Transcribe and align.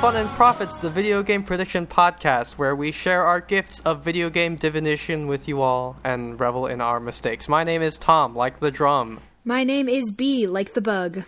and 0.00 0.14
welcome 0.14 0.22
to 0.22 0.22
Fun 0.22 0.26
and 0.28 0.28
Profits, 0.36 0.76
the 0.76 0.90
video 0.90 1.22
game 1.22 1.42
prediction 1.42 1.86
podcast, 1.86 2.52
where 2.52 2.74
we 2.76 2.92
share 2.92 3.24
our 3.24 3.40
gifts 3.40 3.80
of 3.80 4.02
video 4.02 4.30
game 4.30 4.56
divination 4.56 5.26
with 5.26 5.48
you 5.48 5.60
all 5.62 5.96
and 6.04 6.38
revel 6.38 6.66
in 6.66 6.80
our 6.80 7.00
mistakes. 7.00 7.48
My 7.48 7.64
name 7.64 7.82
is 7.82 7.96
Tom, 7.96 8.34
like 8.36 8.60
the 8.60 8.70
drum. 8.70 9.20
My 9.44 9.64
name 9.64 9.88
is 9.88 10.10
B, 10.10 10.46
like 10.46 10.74
the 10.74 10.80
bug. 10.80 11.24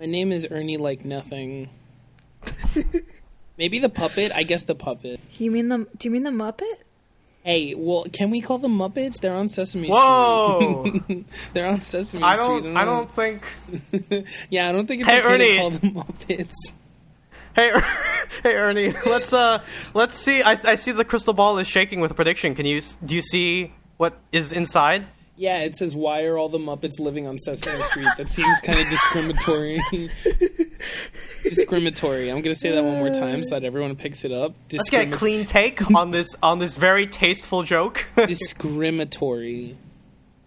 My 0.00 0.06
name 0.06 0.32
is 0.32 0.46
Ernie 0.50 0.76
like 0.76 1.04
nothing. 1.04 1.70
Maybe 3.58 3.78
the 3.78 3.88
puppet? 3.88 4.32
I 4.34 4.42
guess 4.42 4.64
the 4.64 4.74
puppet. 4.74 5.20
You 5.34 5.50
mean 5.50 5.68
the? 5.68 5.86
Do 5.96 6.08
you 6.08 6.10
mean 6.10 6.24
the 6.24 6.30
Muppet? 6.30 6.74
Hey, 7.44 7.74
well, 7.76 8.04
can 8.12 8.30
we 8.30 8.40
call 8.40 8.58
them 8.58 8.76
Muppets? 8.78 9.20
They're 9.20 9.34
on 9.34 9.48
Sesame 9.48 9.88
Whoa! 9.90 10.84
Street. 10.86 11.26
They're 11.52 11.66
on 11.66 11.80
Sesame 11.80 12.22
I 12.24 12.34
Street. 12.36 12.62
don't. 12.64 12.76
I 12.76 12.84
don't 12.84 13.10
think. 13.10 13.42
yeah, 14.50 14.68
I 14.68 14.72
don't 14.72 14.86
think 14.86 15.02
it's 15.02 15.10
Hey, 15.10 15.20
okay 15.20 15.28
Ernie. 15.34 15.48
to 15.52 15.58
call 15.58 15.70
them 15.70 15.90
Muppets. 15.94 16.54
Hey, 17.54 17.72
hey, 18.42 18.54
Ernie. 18.54 18.92
Let's 19.06 19.32
uh, 19.32 19.62
let's 19.94 20.16
see. 20.16 20.42
I, 20.42 20.58
I 20.64 20.74
see 20.74 20.92
the 20.92 21.04
crystal 21.04 21.32
ball 21.32 21.58
is 21.58 21.68
shaking 21.68 22.00
with 22.00 22.10
a 22.10 22.14
prediction. 22.14 22.54
Can 22.54 22.66
you? 22.66 22.82
Do 23.04 23.14
you 23.14 23.22
see 23.22 23.72
what 23.96 24.18
is 24.32 24.52
inside? 24.52 25.06
Yeah, 25.36 25.60
it 25.60 25.76
says, 25.76 25.94
"Why 25.94 26.24
are 26.24 26.36
all 26.36 26.48
the 26.48 26.58
Muppets 26.58 27.00
living 27.00 27.26
on 27.26 27.38
Sesame 27.38 27.82
Street?" 27.82 28.08
That 28.16 28.28
seems 28.28 28.58
kind 28.60 28.80
of 28.80 28.88
discriminatory. 28.88 29.80
discriminatory. 31.42 32.30
I'm 32.30 32.40
gonna 32.40 32.54
say 32.54 32.70
that 32.72 32.82
one 32.82 32.98
more 32.98 33.10
time 33.10 33.42
so 33.44 33.58
that 33.58 33.66
everyone 33.66 33.96
picks 33.96 34.24
it 34.24 34.32
up. 34.32 34.54
Let's 34.72 34.90
get 34.90 35.08
a 35.08 35.10
clean 35.10 35.44
take 35.44 35.90
on 35.94 36.10
this 36.10 36.36
on 36.42 36.58
this 36.58 36.76
very 36.76 37.06
tasteful 37.06 37.62
joke. 37.62 38.04
discriminatory. 38.16 39.76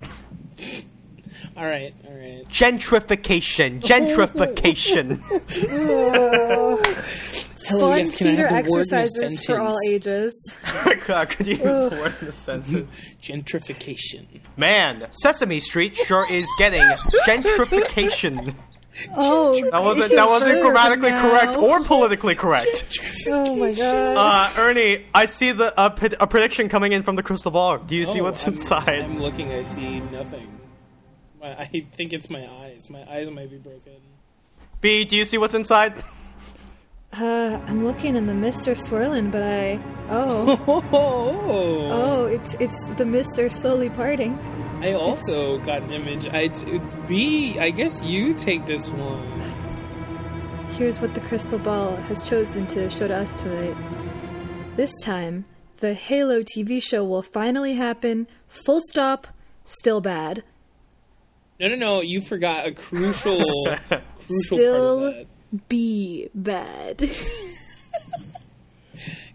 All 1.58 1.66
right, 1.66 1.94
all 2.08 2.13
right. 2.13 2.47
gentrification. 2.50 3.81
Gentrification. 3.81 5.19
Hello, 7.67 7.88
Fun 7.89 7.97
yes, 7.97 8.16
can 8.16 8.27
I 8.27 8.30
theater 8.36 8.47
have 8.47 8.66
the 8.66 8.72
word 8.72 8.86
in 8.88 8.94
a 8.94 9.02
exercises 9.02 9.45
for 9.45 9.59
all 9.59 9.72
sentence? 9.73 9.91
ages. 9.94 10.58
God, 11.05 11.30
could 11.31 11.47
you 11.47 11.55
use 11.55 11.61
the 11.64 11.97
word 12.02 12.16
in 12.22 12.27
a 12.27 12.31
sentence? 12.31 13.14
Gentrification. 13.22 14.25
Man, 14.55 15.08
Sesame 15.11 15.59
Street 15.59 15.94
sure 15.95 16.25
is 16.31 16.47
getting 16.59 16.81
gentrification. 17.25 18.55
Oh, 19.17 19.53
That 19.71 19.83
wasn't 19.83 20.11
that 20.11 20.27
wasn't 20.30 20.53
verb 20.55 20.61
grammatically 20.64 21.09
now. 21.09 21.30
correct 21.30 21.58
or 21.58 21.81
politically 21.83 22.36
correct. 22.36 22.99
Oh 23.27 23.55
my 23.58 23.73
god. 23.73 24.17
Uh, 24.58 24.61
Ernie, 24.61 25.05
I 25.14 25.25
see 25.25 25.52
the 25.52 25.77
uh, 25.77 25.89
pred- 25.94 26.16
a 26.21 26.25
prediction 26.27 26.69
coming 26.69 26.94
in 26.94 27.03
from 27.03 27.16
the 27.17 27.23
crystal 27.23 27.52
ball. 27.52 27.80
Do 27.80 27.95
you 27.97 28.05
see 28.05 28.21
Oh, 28.21 28.23
what's 28.23 28.44
I'm- 28.45 28.53
inside? 28.53 29.02
I'm 29.02 29.19
looking. 29.21 29.52
I 29.52 29.61
see 29.64 29.99
nothing. 29.99 30.56
My, 31.39 31.59
I 31.59 31.85
think 31.91 32.13
it's 32.13 32.30
my 32.30 32.47
eyes. 32.63 32.89
My 32.89 33.03
eyes 33.09 33.30
might 33.30 33.49
be 33.49 33.57
broken. 33.57 33.93
B, 34.81 35.05
do 35.05 35.16
you 35.16 35.25
see 35.25 35.38
what's 35.38 35.53
inside? 35.53 36.03
Uh, 37.13 37.59
I'm 37.67 37.83
looking 37.83 38.16
in 38.16 38.25
the 38.25 38.33
mist 38.33 38.67
are 38.67 38.75
swirling, 38.75 39.31
but 39.31 39.41
I 39.41 39.80
oh 40.09 40.83
Oh, 40.93 41.88
oh 41.89 42.25
it's 42.25 42.53
it's 42.55 42.89
the 42.97 43.05
mists 43.05 43.39
are 43.39 43.49
slowly 43.49 43.89
parting. 43.89 44.38
I 44.81 44.93
also 44.93 45.58
got 45.59 45.81
an 45.81 45.91
image. 45.91 46.27
I 46.27 46.49
t- 46.49 46.80
B. 47.08 47.58
I 47.59 47.71
guess 47.71 48.03
you 48.03 48.33
take 48.33 48.67
this 48.67 48.91
one. 48.91 49.41
Here's 50.71 50.99
what 50.99 51.15
the 51.15 51.21
crystal 51.21 51.58
ball 51.58 51.95
has 51.95 52.21
chosen 52.21 52.67
to 52.67 52.89
show 52.89 53.08
to 53.08 53.15
us 53.15 53.33
tonight. 53.33 53.75
This 54.75 54.93
time, 55.04 55.45
the 55.77 55.95
Halo 55.95 56.43
TV 56.43 56.83
show 56.83 57.04
will 57.04 57.23
finally 57.23 57.73
happen. 57.73 58.27
Full 58.48 58.81
stop. 58.81 59.27
Still 59.65 60.02
bad. 60.02 60.43
No, 61.59 61.67
no, 61.69 61.75
no. 61.75 62.01
You 62.01 62.21
forgot 62.21 62.67
a 62.67 62.71
crucial, 62.71 63.35
crucial 63.89 64.57
Still 64.57 64.99
part 64.99 65.13
of 65.21 65.27
that. 65.51 65.67
be 65.69 66.29
bad. 66.35 67.09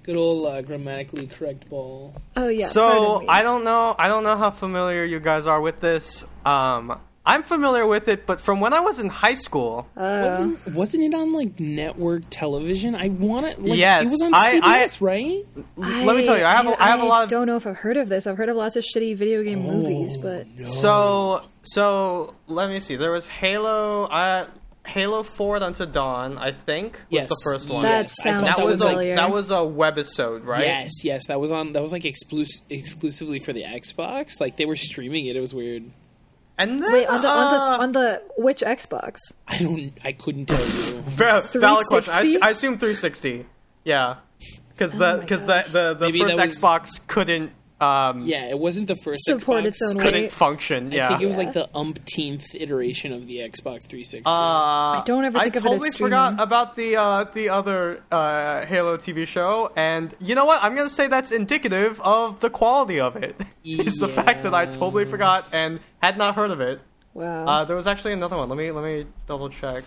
Good 0.05 0.17
old 0.17 0.47
uh, 0.47 0.63
grammatically 0.63 1.29
correct 1.29 1.69
ball. 1.71 2.15
oh 2.37 2.49
yeah. 2.49 2.67
so. 2.67 3.25
I 3.29 3.43
don't 3.43 3.63
know. 3.63 3.95
I 3.99 4.09
don't 4.09 4.25
know 4.25 4.37
how 4.37 4.51
familiar 4.51 5.05
you 5.05 5.21
guys 5.21 5.47
are 5.47 5.61
with 5.61 5.79
this. 5.81 6.25
Um, 6.45 6.99
I'm 7.25 7.45
familiar 7.45 7.87
with 7.87 8.09
it, 8.09 8.27
but 8.27 8.41
from 8.41 8.59
when 8.61 8.73
I 8.73 8.81
was 8.81 8.99
in 8.99 9.09
high 9.09 9.35
school, 9.35 9.87
wasn't 9.95 10.67
wasn't 10.75 11.05
it 11.05 11.15
on 11.15 11.33
like 11.33 11.61
network 11.61 12.23
television? 12.31 12.97
I 12.97 13.11
want 13.11 13.47
to. 13.55 13.63
Like, 13.63 13.79
Yes, 13.79 14.07
it 14.07 14.11
was 14.11 14.23
on 14.23 14.35
I- 14.35 14.61
I- 14.63 14.85
CBS, 14.87 15.01
right? 15.01 15.45
let 15.77 16.17
me 16.17 16.25
tell 16.25 16.37
you, 16.37 16.45
I 16.45 16.51
have 16.57 16.67
a- 16.67 16.83
I 16.83 16.87
have 16.89 17.01
a 17.01 17.05
lot 17.05 17.23
of- 17.25 17.29
don't 17.31 17.47
know 17.47 17.55
if 17.57 17.65
I've 17.67 17.77
heard 17.77 17.97
of 17.97 18.09
this. 18.09 18.27
I've 18.27 18.37
heard 18.37 18.49
of 18.49 18.57
lots 18.57 18.75
of 18.75 18.83
shitty 18.85 19.17
video 19.17 19.43
game 19.45 19.63
movies, 19.63 20.17
but 20.17 20.47
So 20.67 21.43
so 21.63 22.35
let 22.49 22.69
me 22.69 22.81
see. 22.81 22.97
There 22.97 23.13
was 23.13 23.29
Halo. 23.29 24.05
Uh, 24.05 24.47
Halo 24.85 25.23
Forward 25.23 25.63
Unto 25.63 25.87
Dawn, 25.87 26.37
I 26.39 26.51
think, 26.51 26.95
was 26.95 27.01
Yes, 27.11 27.29
the 27.29 27.41
first 27.45 27.69
one. 27.69 27.85
That 27.85 28.03
yes. 28.07 28.17
Sounds 28.21 28.43
that 28.43 28.67
was 28.67 28.83
familiar. 28.83 29.13
a 29.13 29.17
that 29.17 29.31
was 29.31 29.49
a 29.53 29.59
webisode, 29.59 30.45
right? 30.45 30.65
Yes, 30.65 31.05
yes, 31.05 31.29
that 31.29 31.39
was 31.39 31.53
on. 31.53 31.73
That 31.73 31.83
was 31.83 31.93
like 31.93 32.03
exclus- 32.03 32.63
exclusively 32.69 33.39
for 33.39 33.53
the 33.53 33.63
Xbox. 33.63 34.41
Like 34.41 34.57
they 34.57 34.67
were 34.67 34.75
streaming 34.75 35.27
it. 35.27 35.37
It 35.37 35.41
was 35.41 35.55
weird. 35.55 35.85
And 36.59 36.83
then 36.83 36.93
wait 36.93 37.07
on 37.07 37.23
the 37.23 37.29
on 37.29 37.47
uh, 37.47 37.51
the 37.51 37.83
on 37.83 37.93
the 37.93 38.23
which 38.37 38.61
Xbox? 38.61 39.17
I 39.49 39.59
don't. 39.59 39.93
I 40.05 40.13
couldn't 40.13 40.47
tell 40.47 40.61
you. 40.61 41.01
valid 41.07 41.45
question. 41.87 42.15
I, 42.15 42.21
360? 42.23 42.43
I 42.43 42.51
assume 42.51 42.79
360. 42.79 43.47
Yeah, 43.85 44.17
because 44.71 44.93
the 44.93 45.13
Oh 45.13 45.15
my 45.17 45.21
because 45.21 45.41
the 45.45 45.65
the, 45.71 45.95
the 45.95 46.07
Maybe 46.07 46.21
first 46.21 46.37
that 46.37 46.49
was- 46.49 46.57
Xbox 46.57 47.07
couldn't 47.09 47.53
um 47.83 48.23
Yeah, 48.25 48.45
it 48.49 48.59
wasn't 48.59 48.87
the 48.89 48.97
first 48.97 49.25
Support 49.25 49.65
Xbox. 49.65 49.67
its 49.67 49.83
own 49.91 49.99
couldn't 50.01 50.23
Wait. 50.23 50.33
function. 50.33 50.93
Yeah. 50.93 51.07
I 51.07 51.09
think 51.09 51.23
it 51.23 51.27
was 51.27 51.39
Yeah. 51.39 51.45
like 51.45 51.53
the 51.55 51.69
umpteenth 51.75 52.55
iteration 52.55 53.13
of 53.13 53.27
the 53.27 53.39
Xbox 53.39 53.81
360. 53.91 54.23
Uh, 54.25 54.31
I 54.31 55.03
don't 55.05 55.25
ever 55.25 55.39
think 55.41 55.57
of 55.57 55.67
it 55.67 55.69
as 55.69 55.73
totally 55.73 55.91
streaming. 55.91 56.11
forgot 56.11 56.41
about 56.41 56.77
the 56.77 56.97
uh, 56.97 57.25
the 57.35 57.49
other 57.49 58.03
uh, 58.11 58.65
Halo 58.67 58.97
TV 58.97 59.27
show, 59.27 59.73
and 59.77 60.15
you 60.21 60.35
know 60.35 60.45
what? 60.45 60.63
I'm 60.63 60.75
gonna 60.77 60.89
say 60.89 61.09
that's 61.09 61.33
indicative 61.33 62.01
of 62.03 62.41
the 62.41 62.51
quality 62.51 63.01
of 63.01 63.17
it. 63.17 63.35
Is 63.65 63.97
the 63.97 64.09
fact 64.09 64.43
that 64.45 64.55
I 64.55 64.67
totally 64.67 65.05
forgot 65.05 65.45
and 65.53 65.81
had 66.03 66.17
not 66.19 66.35
heard 66.35 66.51
of 66.51 66.61
it. 66.61 66.81
Wow. 67.15 67.47
Uh, 67.47 67.65
there 67.65 67.77
was 67.77 67.87
actually 67.87 68.13
another 68.15 68.37
one. 68.37 68.49
Let 68.49 68.57
me 68.59 68.71
let 68.71 68.85
me 68.85 69.07
double 69.27 69.49
check. 69.51 69.85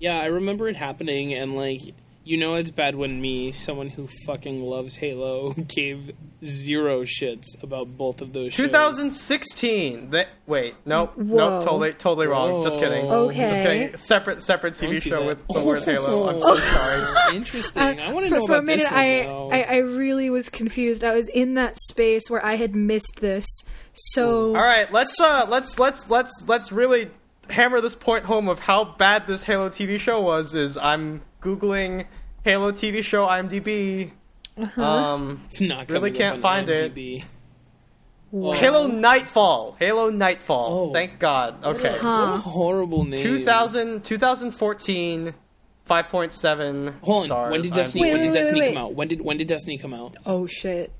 yeah, 0.00 0.18
I 0.20 0.26
remember 0.26 0.68
it 0.68 0.76
happening, 0.76 1.32
and 1.34 1.54
like, 1.56 1.80
you 2.22 2.36
know, 2.36 2.54
it's 2.54 2.70
bad 2.70 2.96
when 2.96 3.20
me, 3.20 3.50
someone 3.50 3.88
who 3.88 4.06
fucking 4.26 4.62
loves 4.62 4.96
Halo, 4.96 5.52
gave 5.68 6.10
zero 6.44 7.02
shits 7.02 7.60
about 7.62 7.96
both 7.96 8.20
of 8.20 8.32
those 8.32 8.52
shows. 8.52 8.66
2016. 8.66 10.10
That 10.10 10.28
wait, 10.46 10.74
nope, 10.84 11.16
Whoa. 11.16 11.36
nope, 11.36 11.64
totally 11.64 11.92
totally 11.94 12.26
wrong. 12.26 12.62
Just 12.62 12.78
kidding. 12.78 13.10
Okay. 13.10 13.50
Just 13.50 13.62
kidding. 13.62 13.96
Separate 13.96 14.42
separate 14.42 14.74
TV 14.74 15.02
show 15.02 15.20
that. 15.20 15.26
with 15.26 15.48
the 15.48 15.64
word 15.64 15.82
Halo. 15.82 16.28
I'm 16.28 16.40
so 16.40 16.54
sorry. 16.56 17.36
Interesting. 17.36 17.82
Uh, 17.82 18.02
I 18.02 18.12
want 18.12 18.24
to 18.26 18.30
for, 18.30 18.34
know 18.36 18.46
for 18.46 18.52
a 18.52 18.58
about 18.58 18.66
this 18.66 18.90
minute, 18.90 19.30
one 19.30 19.52
I. 19.52 19.60
I 19.60 19.62
I 19.62 19.76
really 19.78 20.28
was 20.28 20.48
confused. 20.48 21.02
I 21.04 21.14
was 21.14 21.28
in 21.28 21.54
that 21.54 21.78
space 21.78 22.28
where 22.28 22.44
I 22.44 22.56
had 22.56 22.74
missed 22.76 23.20
this. 23.20 23.46
So 23.94 24.48
All 24.48 24.62
right, 24.62 24.92
let's 24.92 25.18
uh 25.18 25.46
let's 25.48 25.78
let's 25.78 26.10
let's 26.10 26.42
let's 26.46 26.70
really 26.70 27.10
hammer 27.48 27.80
this 27.80 27.94
point 27.94 28.26
home 28.26 28.48
of 28.48 28.60
how 28.60 28.84
bad 28.84 29.26
this 29.26 29.42
Halo 29.42 29.70
TV 29.70 29.98
show 29.98 30.20
was. 30.20 30.54
Is 30.54 30.76
I'm 30.76 31.22
googling 31.40 32.06
Halo 32.44 32.72
TV 32.72 33.02
show 33.02 33.26
IMDb. 33.26 34.10
Uh-huh. 34.56 34.82
Um, 34.82 35.42
it's 35.46 35.60
not 35.60 35.90
really 35.90 36.10
can't 36.10 36.36
on 36.36 36.40
find 36.42 36.68
it. 36.68 36.94
IMDb. 36.94 37.24
Wow. 38.30 38.52
Halo 38.52 38.86
Nightfall. 38.86 39.76
Halo 39.78 40.10
Nightfall. 40.10 40.90
Oh. 40.90 40.92
Thank 40.92 41.18
God. 41.18 41.64
Okay. 41.64 41.90
What 41.90 41.98
a 41.98 42.02
Huh. 42.02 42.36
horrible 42.38 43.04
name. 43.04 43.22
2000 43.22 44.04
2014 44.04 45.34
5.7 45.88 46.94
Hold 47.02 47.22
on. 47.22 47.26
stars. 47.26 47.50
When 47.50 47.62
did 47.62 47.72
Destiny? 47.72 48.02
Wait, 48.02 48.12
when 48.12 48.20
wait, 48.20 48.26
did 48.26 48.28
wait, 48.28 48.34
Destiny 48.40 48.60
wait. 48.60 48.74
come 48.74 48.84
out? 48.84 48.94
When 48.94 49.08
did 49.08 49.20
when 49.22 49.36
did 49.36 49.48
Destiny 49.48 49.76
come 49.78 49.92
out? 49.92 50.14
Oh 50.24 50.46
shit. 50.46 50.92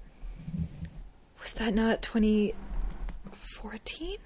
Was 1.41 1.53
that 1.55 1.73
not 1.75 2.03
2014? 2.03 4.17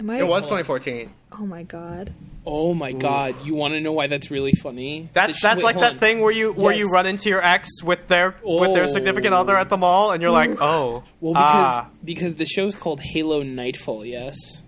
Am 0.00 0.10
I? 0.10 0.18
It 0.18 0.26
was 0.26 0.42
2014. 0.44 1.12
Oh 1.32 1.46
my 1.46 1.62
god. 1.62 2.12
Oh 2.48 2.74
my 2.74 2.92
god! 2.92 3.44
You 3.44 3.54
want 3.56 3.74
to 3.74 3.80
know 3.80 3.90
why 3.92 4.06
that's 4.06 4.30
really 4.30 4.52
funny? 4.52 5.08
That's 5.12 5.36
sh- 5.36 5.42
that's 5.42 5.64
wait, 5.64 5.74
like 5.74 5.80
that 5.80 5.92
on. 5.94 5.98
thing 5.98 6.20
where 6.20 6.30
you 6.30 6.52
where 6.52 6.72
you 6.74 6.90
run 6.92 7.04
into 7.06 7.28
your 7.28 7.42
ex 7.44 7.82
with 7.82 8.06
their 8.06 8.36
with 8.44 8.72
their 8.72 8.86
significant 8.86 9.34
Oh. 9.34 9.38
other 9.40 9.56
at 9.56 9.68
the 9.68 9.76
mall 9.76 10.12
and 10.12 10.22
you're 10.22 10.30
like, 10.30 10.56
"Oh, 10.60 11.02
Well, 11.20 11.32
because 11.34 11.80
ah, 11.82 11.88
because 12.04 12.36
the 12.36 12.44
show's 12.46 12.76
called 12.76 13.00
Halo 13.00 13.42
Nightfall. 13.42 14.04
Yes, 14.04 14.62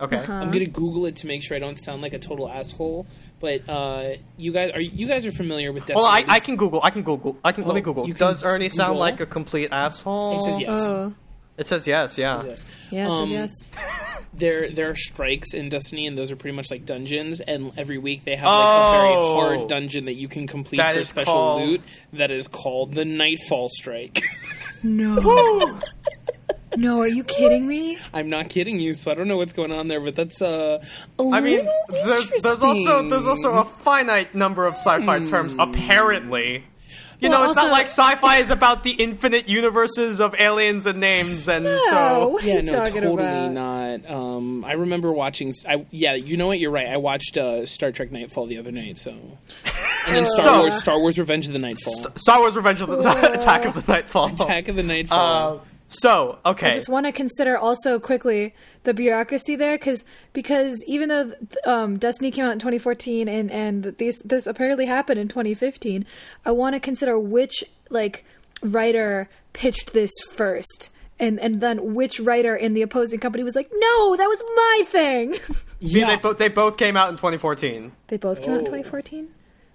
okay." 0.00 0.18
Uh-huh. 0.18 0.32
I'm 0.32 0.50
gonna 0.52 0.66
Google 0.66 1.06
it 1.06 1.16
to 1.16 1.26
make 1.26 1.42
sure 1.42 1.56
I 1.56 1.60
don't 1.60 1.78
sound 1.78 2.00
like 2.00 2.12
a 2.12 2.18
total 2.20 2.48
asshole. 2.48 3.06
But 3.40 3.62
uh, 3.68 4.10
you 4.36 4.52
guys 4.52 4.70
are 4.72 4.80
you 4.80 5.08
guys 5.08 5.24
are 5.26 5.32
familiar 5.32 5.72
with 5.72 5.86
Destiny? 5.86 6.02
Well, 6.02 6.06
I, 6.06 6.24
I 6.28 6.40
can 6.40 6.56
Google. 6.56 6.80
I 6.82 6.90
can 6.90 7.02
Google. 7.02 7.38
I 7.42 7.52
can 7.52 7.64
let 7.64 7.74
me 7.74 7.80
Oh, 7.80 7.84
Google. 7.84 8.04
can 8.06 8.14
Does 8.14 8.44
Ernie 8.44 8.68
sound 8.68 8.90
Google? 8.90 9.00
like 9.00 9.20
a 9.20 9.26
complete 9.26 9.70
asshole? 9.72 10.36
It 10.36 10.42
says 10.42 10.60
yes. 10.60 10.78
Oh. 10.80 11.14
It 11.60 11.68
says 11.68 11.86
yes. 11.86 12.18
Yeah. 12.18 12.42
Yes. 12.44 12.66
Yeah, 12.90 13.04
it 13.04 13.08
says 13.08 13.18
Um, 13.18 13.30
yes. 13.30 13.52
There 14.32 14.70
there 14.70 14.88
are 14.90 14.94
strikes 14.94 15.54
in 15.54 15.68
Destiny, 15.68 16.06
and 16.06 16.16
those 16.16 16.30
are 16.30 16.36
pretty 16.36 16.56
much 16.56 16.70
like 16.70 16.86
dungeons. 16.86 17.40
And 17.40 17.72
every 17.76 17.98
week 17.98 18.24
they 18.24 18.36
have 18.36 18.46
like 18.46 18.54
a 18.54 18.98
very 18.98 19.14
Oh. 19.14 19.34
hard 19.56 19.68
dungeon 19.68 20.04
that 20.06 20.14
you 20.14 20.28
can 20.28 20.46
complete 20.46 20.78
That 20.78 20.94
for 20.94 21.00
is 21.00 21.08
special 21.08 21.32
called- 21.34 21.68
loot. 21.68 21.80
That 22.12 22.30
is 22.30 22.46
called 22.48 22.94
the 22.94 23.04
Nightfall 23.04 23.68
Strike. 23.68 24.20
No. 24.82 25.78
No, 26.76 27.00
are 27.00 27.08
you 27.08 27.24
kidding 27.24 27.66
me? 27.66 27.98
I'm 28.14 28.30
not 28.30 28.48
kidding 28.48 28.78
you, 28.78 28.94
so 28.94 29.10
I 29.10 29.14
don't 29.14 29.26
know 29.26 29.36
what's 29.36 29.52
going 29.52 29.72
on 29.72 29.88
there, 29.88 30.00
but 30.00 30.14
that's 30.14 30.40
uh. 30.40 30.78
a 31.18 31.22
I 31.30 31.40
mean, 31.40 31.68
there's, 31.90 32.30
there's 32.30 32.62
also 32.62 33.08
there's 33.08 33.26
also 33.26 33.52
a 33.54 33.64
finite 33.64 34.36
number 34.36 34.66
of 34.66 34.74
sci-fi 34.74 35.24
terms 35.24 35.54
apparently. 35.58 36.64
You 37.20 37.28
Well, 37.28 37.40
know, 37.44 37.50
it's 37.50 37.58
also- 37.58 37.68
not 37.68 37.72
like 37.72 37.86
sci-fi 37.88 38.38
is 38.38 38.48
about 38.50 38.82
the 38.82 38.92
infinite 38.92 39.46
universes 39.46 40.20
of 40.20 40.34
aliens 40.40 40.86
and 40.86 41.00
names, 41.00 41.48
and 41.48 41.64
No, 41.64 41.78
so 41.90 42.28
what 42.28 42.44
Yeah, 42.44 42.60
no, 42.62 42.82
totally 42.84 43.12
about? 43.14 43.52
not. 43.52 44.10
Um, 44.10 44.64
I 44.64 44.72
remember 44.72 45.12
watching. 45.12 45.52
I 45.68 45.84
yeah, 45.90 46.14
you 46.14 46.36
know 46.38 46.46
what? 46.46 46.58
You're 46.58 46.70
right. 46.70 46.86
I 46.86 46.96
watched 46.96 47.36
uh, 47.36 47.66
Star 47.66 47.92
Trek 47.92 48.10
Nightfall 48.10 48.46
the 48.46 48.56
other 48.56 48.72
night. 48.72 48.96
So, 48.96 49.10
and 49.12 50.16
then 50.16 50.24
Star 50.24 50.44
So- 50.44 50.58
Wars, 50.60 50.74
Star 50.80 50.98
Wars: 50.98 51.18
Revenge 51.18 51.46
of 51.46 51.52
the 51.52 51.58
Nightfall, 51.58 52.06
Star 52.16 52.38
Wars: 52.40 52.56
Revenge 52.56 52.80
of 52.80 52.88
the 52.88 53.32
Attack 53.34 53.66
of 53.66 53.74
the 53.74 53.92
Nightfall. 53.92 54.26
Attack 54.32 54.68
of 54.68 54.76
the 54.76 54.82
Nightfall. 54.82 55.58
Uh, 55.58 55.64
so 55.92 56.38
okay, 56.46 56.70
I 56.70 56.72
just 56.72 56.88
want 56.88 57.06
to 57.06 57.12
consider 57.12 57.58
also 57.58 57.98
quickly 57.98 58.54
the 58.84 58.94
bureaucracy 58.94 59.56
there, 59.56 59.76
because 59.76 60.04
because 60.32 60.82
even 60.86 61.08
though 61.08 61.32
um, 61.66 61.98
Destiny 61.98 62.30
came 62.30 62.44
out 62.44 62.52
in 62.52 62.58
2014 62.60 63.28
and 63.28 63.50
and 63.50 63.84
these 63.98 64.20
this 64.24 64.46
apparently 64.46 64.86
happened 64.86 65.18
in 65.18 65.26
2015, 65.28 66.06
I 66.46 66.52
want 66.52 66.74
to 66.76 66.80
consider 66.80 67.18
which 67.18 67.64
like 67.90 68.24
writer 68.62 69.28
pitched 69.52 69.92
this 69.92 70.12
first. 70.30 70.90
And, 71.18 71.38
and 71.38 71.60
then 71.60 71.92
which 71.92 72.18
writer 72.18 72.56
in 72.56 72.72
the 72.72 72.80
opposing 72.80 73.20
company 73.20 73.44
was 73.44 73.54
like, 73.54 73.70
no, 73.74 74.16
that 74.16 74.24
was 74.26 74.42
my 74.56 74.84
thing. 74.86 75.36
Yeah, 75.82 76.06
they 76.06 76.12
yeah. 76.12 76.18
both 76.20 76.38
they 76.38 76.48
both 76.48 76.76
came 76.78 76.96
out 76.96 77.08
in 77.10 77.16
2014. 77.16 77.92
they 78.08 78.16
both 78.18 78.40
came 78.42 78.52
out 78.52 78.60
in 78.60 78.66
Oh. 78.66 78.70
2014. 78.70 79.28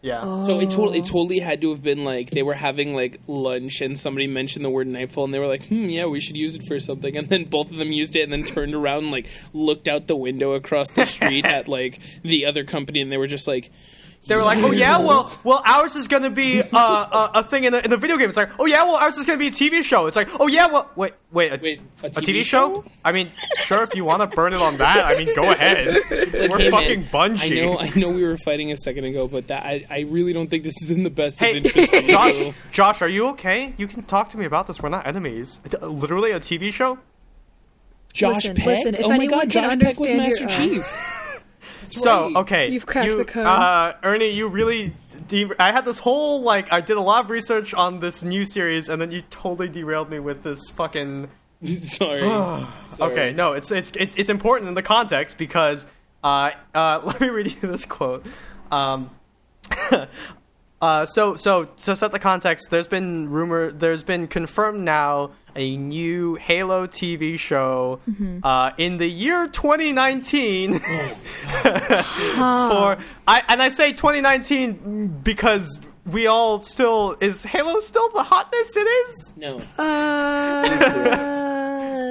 Yeah. 0.05 0.21
So 0.45 0.59
it 0.59 0.67
Oh. 0.67 0.69
totally, 0.69 0.99
it 0.99 1.05
totally 1.05 1.39
had 1.39 1.61
to 1.61 1.71
have 1.71 1.81
been 1.81 2.03
like 2.03 2.29
they 2.29 2.43
were 2.43 2.53
having 2.53 2.93
like 2.93 3.19
lunch 3.25 3.81
and 3.81 3.97
somebody 3.97 4.27
mentioned 4.27 4.63
the 4.63 4.69
word 4.69 4.85
nightfall 4.85 5.23
and 5.25 5.33
they 5.33 5.39
were 5.39 5.47
like, 5.47 5.65
hmm, 5.65 5.89
yeah, 5.89 6.05
we 6.05 6.19
should 6.19 6.37
use 6.37 6.55
it 6.55 6.61
for 6.67 6.79
something. 6.79 7.17
And 7.17 7.27
then 7.27 7.45
both 7.45 7.71
of 7.71 7.77
them 7.77 7.91
used 7.91 8.15
it 8.15 8.21
and 8.21 8.31
then 8.31 8.43
turned 8.43 8.75
around 8.75 9.05
and 9.05 9.11
like 9.11 9.27
looked 9.51 9.87
out 9.87 10.05
the 10.05 10.15
window 10.15 10.51
across 10.53 10.91
the 10.91 11.05
street 11.15 11.45
at 11.45 11.67
like 11.67 11.99
the 12.21 12.45
other 12.45 12.63
company 12.63 13.01
and 13.01 13.11
they 13.11 13.17
were 13.17 13.25
just 13.25 13.47
like, 13.47 13.71
They 14.27 14.35
were 14.35 14.41
like, 14.43 14.57
"Oh 14.63 14.71
yeah, 14.71 14.97
well, 15.05 15.31
well, 15.43 15.61
ours 15.65 15.95
is 15.95 16.07
gonna 16.07 16.31
be 16.31 16.61
uh, 16.61 16.67
a, 16.73 17.39
a 17.39 17.43
thing 17.43 17.65
in 17.65 17.73
a, 17.73 17.77
in 17.77 17.93
a 17.93 17.97
video 17.97 18.17
game." 18.17 18.29
It's 18.29 18.37
like, 18.37 18.49
"Oh 18.59 18.65
yeah, 18.65 18.83
well, 18.83 18.95
ours 18.95 19.17
is 19.17 19.25
gonna 19.25 19.37
be 19.37 19.47
a 19.47 19.51
TV 19.51 19.83
show." 19.83 20.07
It's 20.07 20.15
like, 20.15 20.29
"Oh 20.39 20.47
yeah, 20.47 20.65
well, 20.65 20.89
wait, 20.95 21.13
wait, 21.31 21.53
a, 21.53 21.59
wait, 21.61 21.81
a 22.01 22.07
a 22.07 22.09
TV, 22.09 22.39
TV 22.39 22.43
show? 22.43 22.83
I 23.03 23.11
mean, 23.11 23.29
sure, 23.57 23.83
if 23.83 23.93
you 23.95 24.03
want 24.03 24.29
to 24.29 24.35
burn 24.35 24.53
it 24.53 24.61
on 24.61 24.77
that, 24.77 25.05
I 25.05 25.15
mean, 25.23 25.33
go 25.35 25.51
ahead. 25.51 25.87
It's 26.09 26.39
like, 26.39 26.49
We're 26.51 26.57
hey, 26.57 26.71
fucking 26.71 26.99
man, 27.01 27.09
Bungie. 27.09 27.43
I 27.43 27.49
know, 27.49 27.79
I 27.79 27.89
know, 27.95 28.09
we 28.09 28.23
were 28.23 28.37
fighting 28.37 28.71
a 28.71 28.77
second 28.77 29.05
ago, 29.05 29.27
but 29.27 29.47
that 29.49 29.63
I, 29.63 29.85
I 29.89 29.99
really 30.01 30.33
don't 30.33 30.49
think 30.49 30.63
this 30.63 30.81
is 30.81 30.89
in 30.89 31.03
the 31.03 31.09
best 31.11 31.39
Hey, 31.39 31.57
of 31.57 31.65
interest 31.65 31.91
for 31.91 31.97
you. 31.97 32.07
Josh, 32.07 32.53
Josh, 32.71 33.01
are 33.03 33.09
you 33.09 33.27
okay? 33.29 33.73
You 33.77 33.87
can 33.87 34.03
talk 34.03 34.29
to 34.29 34.37
me 34.37 34.45
about 34.45 34.65
this. 34.65 34.81
We're 34.81 34.89
not 34.89 35.05
enemies. 35.05 35.59
Uh, 35.81 35.85
Literally 35.85 36.31
a 36.31 36.39
TV 36.39 36.73
show. 36.73 36.97
Josh 38.11 38.35
Listen, 38.35 38.55
Peck. 38.55 38.65
listen, 38.65 38.95
if 38.95 39.03
oh 39.05 39.09
my 39.09 39.15
anyone 39.15 39.39
God, 39.39 39.49
Josh 39.49 39.77
Peck 39.77 39.99
was 39.99 40.11
Master 40.13 40.39
your, 40.43 40.49
uh, 40.49 40.53
Chief. 40.53 41.14
That's 41.85 42.01
So 42.01 42.25
right. 42.27 42.35
okay, 42.37 42.69
You've 42.69 42.85
cracked 42.85 43.07
you, 43.07 43.17
the 43.17 43.25
code. 43.25 43.45
Uh, 43.45 43.93
Ernie, 44.03 44.29
you 44.29 44.47
really. 44.47 44.93
De- 45.27 45.49
I 45.59 45.71
had 45.71 45.85
this 45.85 45.97
whole 45.99 46.41
like 46.41 46.71
I 46.71 46.81
did 46.81 46.97
a 46.97 47.01
lot 47.01 47.23
of 47.25 47.29
research 47.31 47.73
on 47.73 47.99
this 47.99 48.21
new 48.23 48.45
series, 48.45 48.89
and 48.89 49.01
then 49.01 49.11
you 49.11 49.21
totally 49.29 49.69
derailed 49.69 50.09
me 50.09 50.19
with 50.19 50.43
this 50.43 50.69
fucking. 50.71 51.29
Sorry. 51.65 52.21
Sorry. 52.89 53.11
Okay, 53.11 53.33
no, 53.33 53.53
it's 53.53 53.71
it's 53.71 53.91
it's, 53.95 54.15
it's 54.15 54.29
important 54.29 54.67
in 54.67 54.75
the 54.75 54.83
context 54.83 55.37
because 55.37 55.87
uh, 56.23 56.51
uh, 56.73 57.01
let 57.05 57.21
me 57.21 57.29
read 57.29 57.47
you 57.47 57.69
this 57.69 57.85
quote. 57.85 58.25
Um, 58.71 59.09
uh, 60.85 61.05
so 61.05 61.35
so 61.35 61.65
to 61.85 61.95
set 61.95 62.11
the 62.11 62.19
context, 62.19 62.69
there's 62.69 62.87
been 62.87 63.29
rumor, 63.29 63.71
there's 63.71 64.03
been 64.03 64.27
confirmed 64.27 64.81
now 64.83 65.31
a 65.55 65.77
new 65.77 66.35
Halo 66.35 66.85
TV 66.85 67.39
show 67.39 67.99
uh, 68.43 68.71
in 68.77 68.97
the 68.97 69.07
year 69.07 69.47
2019. 69.47 70.79
For 70.79 70.85
I 73.27 73.43
and 73.47 73.61
I 73.63 73.69
say 73.69 73.93
2019 73.93 75.21
because 75.23 75.79
we 76.05 76.27
all 76.27 76.61
still 76.61 77.15
is 77.19 77.43
Halo 77.43 77.79
still 77.79 78.09
the 78.09 78.23
hotness 78.23 78.75
it 78.75 78.79
is. 78.81 79.33
No. 79.37 79.57
Uh, 79.77 80.69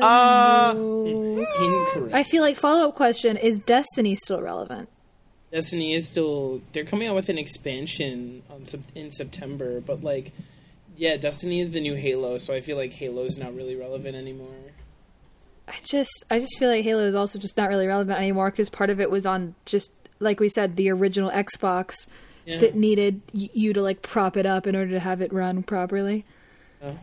Uh, 0.03 0.73
no. 0.77 1.47
Incorrect. 1.61 2.15
I 2.15 2.23
feel 2.25 2.43
like 2.43 2.57
follow 2.57 2.89
up 2.89 2.95
question 2.95 3.37
is 3.37 3.59
Destiny 3.61 4.17
still 4.17 4.43
relevant? 4.43 4.89
Destiny 5.55 5.95
is 5.95 6.09
still 6.09 6.61
they're 6.73 6.85
coming 6.85 7.07
out 7.07 7.15
with 7.15 7.29
an 7.29 7.39
expansion 7.39 8.43
on 8.51 8.65
in 8.97 9.11
September, 9.13 9.81
but 9.81 10.03
like 10.03 10.33
yeah, 10.97 11.17
Destiny 11.17 11.61
is 11.61 11.71
the 11.71 11.81
new 11.81 11.95
Halo, 11.95 12.39
so 12.39 12.53
I 12.53 12.61
feel 12.61 12.77
like 12.77 12.93
Halo's 12.93 13.39
not 13.39 13.55
really 13.55 13.77
relevant 13.77 14.17
anymore. 14.17 14.49
I 15.69 15.75
just 15.89 16.25
I 16.29 16.41
just 16.41 16.59
feel 16.59 16.69
like 16.69 16.83
Halo 16.83 17.05
is 17.07 17.15
also 17.15 17.39
just 17.39 17.57
not 17.57 17.69
really 17.69 17.87
relevant 17.87 18.19
anymore 18.19 18.51
because 18.51 18.69
part 18.69 18.91
of 18.91 19.01
it 19.01 19.13
was 19.13 19.25
on 19.27 19.55
just 19.65 19.93
like 20.19 20.41
we 20.41 20.49
said 20.49 20.75
the 20.75 20.91
original 20.91 21.31
Xbox 21.31 22.09
Yeah. 22.47 22.59
that 22.59 22.75
needed 22.75 23.21
y- 23.33 23.49
you 23.55 23.73
to 23.75 23.81
like 23.81 24.03
prop 24.03 24.37
it 24.37 24.47
up 24.47 24.67
in 24.67 24.75
order 24.75 24.91
to 24.91 25.01
have 25.01 25.21
it 25.21 25.33
run 25.33 25.63
properly. 25.63 26.25
Oh. 26.83 26.99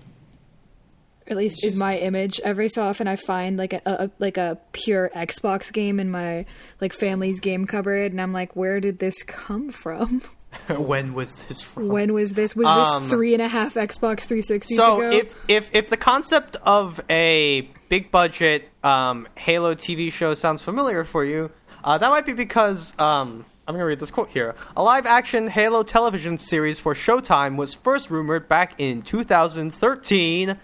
At 1.32 1.38
least 1.38 1.64
It's 1.64 1.76
is 1.76 1.80
my 1.80 1.98
image. 1.98 2.40
Every 2.44 2.68
so 2.70 2.84
often 2.84 3.08
I 3.08 3.16
find 3.16 3.58
like 3.58 3.74
a, 3.74 3.82
a 3.86 4.12
like 4.20 4.38
a 4.38 4.58
pure 4.74 5.10
Xbox 5.16 5.72
game 5.74 6.00
in 6.00 6.12
my 6.12 6.46
like 6.82 6.94
family's 6.94 7.40
game 7.40 7.66
cupboard, 7.66 8.12
and 8.12 8.22
I'm 8.22 8.34
like, 8.34 8.56
where 8.56 8.80
did 8.82 9.00
this 9.00 9.24
come 9.24 9.72
from? 9.72 10.22
when 10.68 11.14
was 11.14 11.36
this 11.48 11.62
from? 11.62 11.88
When 11.88 12.14
was 12.14 12.34
this? 12.34 12.54
Was 12.56 12.68
Um, 12.68 13.04
this 13.04 13.12
three 13.12 13.34
and 13.34 13.42
a 13.42 13.48
half 13.48 13.76
Xbox 13.76 14.28
360s 14.28 14.76
So 14.76 15.00
ago? 15.00 15.18
if 15.18 15.34
if 15.48 15.70
if 15.74 15.90
the 15.90 15.96
concept 15.96 16.58
of 16.64 17.00
a 17.10 17.62
big 17.88 18.12
budget 18.12 18.68
um, 18.84 19.28
Halo 19.36 19.74
TV 19.76 20.12
show 20.12 20.34
sounds 20.34 20.62
familiar 20.62 21.06
for 21.06 21.24
you, 21.24 21.50
uh, 21.86 21.98
that 21.98 22.10
might 22.10 22.26
be 22.26 22.34
because 22.34 22.94
um, 23.00 23.46
I'm 23.72 23.76
going 23.76 23.84
to 23.84 23.88
read 23.88 24.02
this 24.02 24.12
quote 24.12 24.28
here. 24.28 24.54
A 24.76 24.84
live 24.84 25.06
action 25.06 25.48
Halo 25.48 25.82
television 25.84 26.38
series 26.38 26.78
for 26.78 26.94
Showtime 26.94 27.56
was 27.56 27.74
first 27.74 28.10
rumored 28.10 28.50
back 28.50 28.74
in 28.78 29.02
2013 29.02 30.58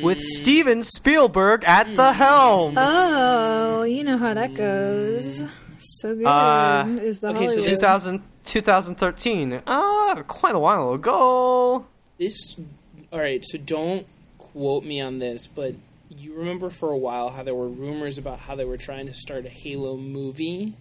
with 0.00 0.20
Steven 0.20 0.84
Spielberg 0.84 1.64
at 1.66 1.96
the 1.96 2.12
helm. 2.12 2.74
oh, 2.76 3.82
you 3.82 4.04
know 4.04 4.16
how 4.16 4.32
that 4.32 4.54
goes. 4.54 5.44
So 5.78 6.14
good 6.14 6.24
Uh, 6.24 6.86
is 7.00 7.18
the 7.18 7.30
okay, 7.30 7.48
so 7.48 7.54
Hollywood. 7.54 7.64
this- 7.70 7.80
2000, 7.80 8.22
2013. 8.44 9.62
Ah, 9.66 10.22
quite 10.28 10.54
a 10.54 10.60
while 10.60 10.92
ago. 10.92 11.84
This 12.16 12.54
all 13.12 13.18
right, 13.18 13.44
so 13.44 13.58
don't 13.58 14.06
quote 14.38 14.84
me 14.84 15.00
on 15.00 15.18
this, 15.18 15.48
but 15.48 15.74
you 16.10 16.32
remember 16.32 16.70
for 16.70 16.92
a 16.92 16.96
while 16.96 17.30
how 17.30 17.42
there 17.42 17.56
were 17.56 17.66
rumors 17.68 18.18
about 18.18 18.38
how 18.38 18.54
they 18.54 18.64
were 18.64 18.76
trying 18.76 19.06
to 19.08 19.14
start 19.14 19.46
a 19.46 19.48
Halo 19.48 19.96
movie? 19.96 20.74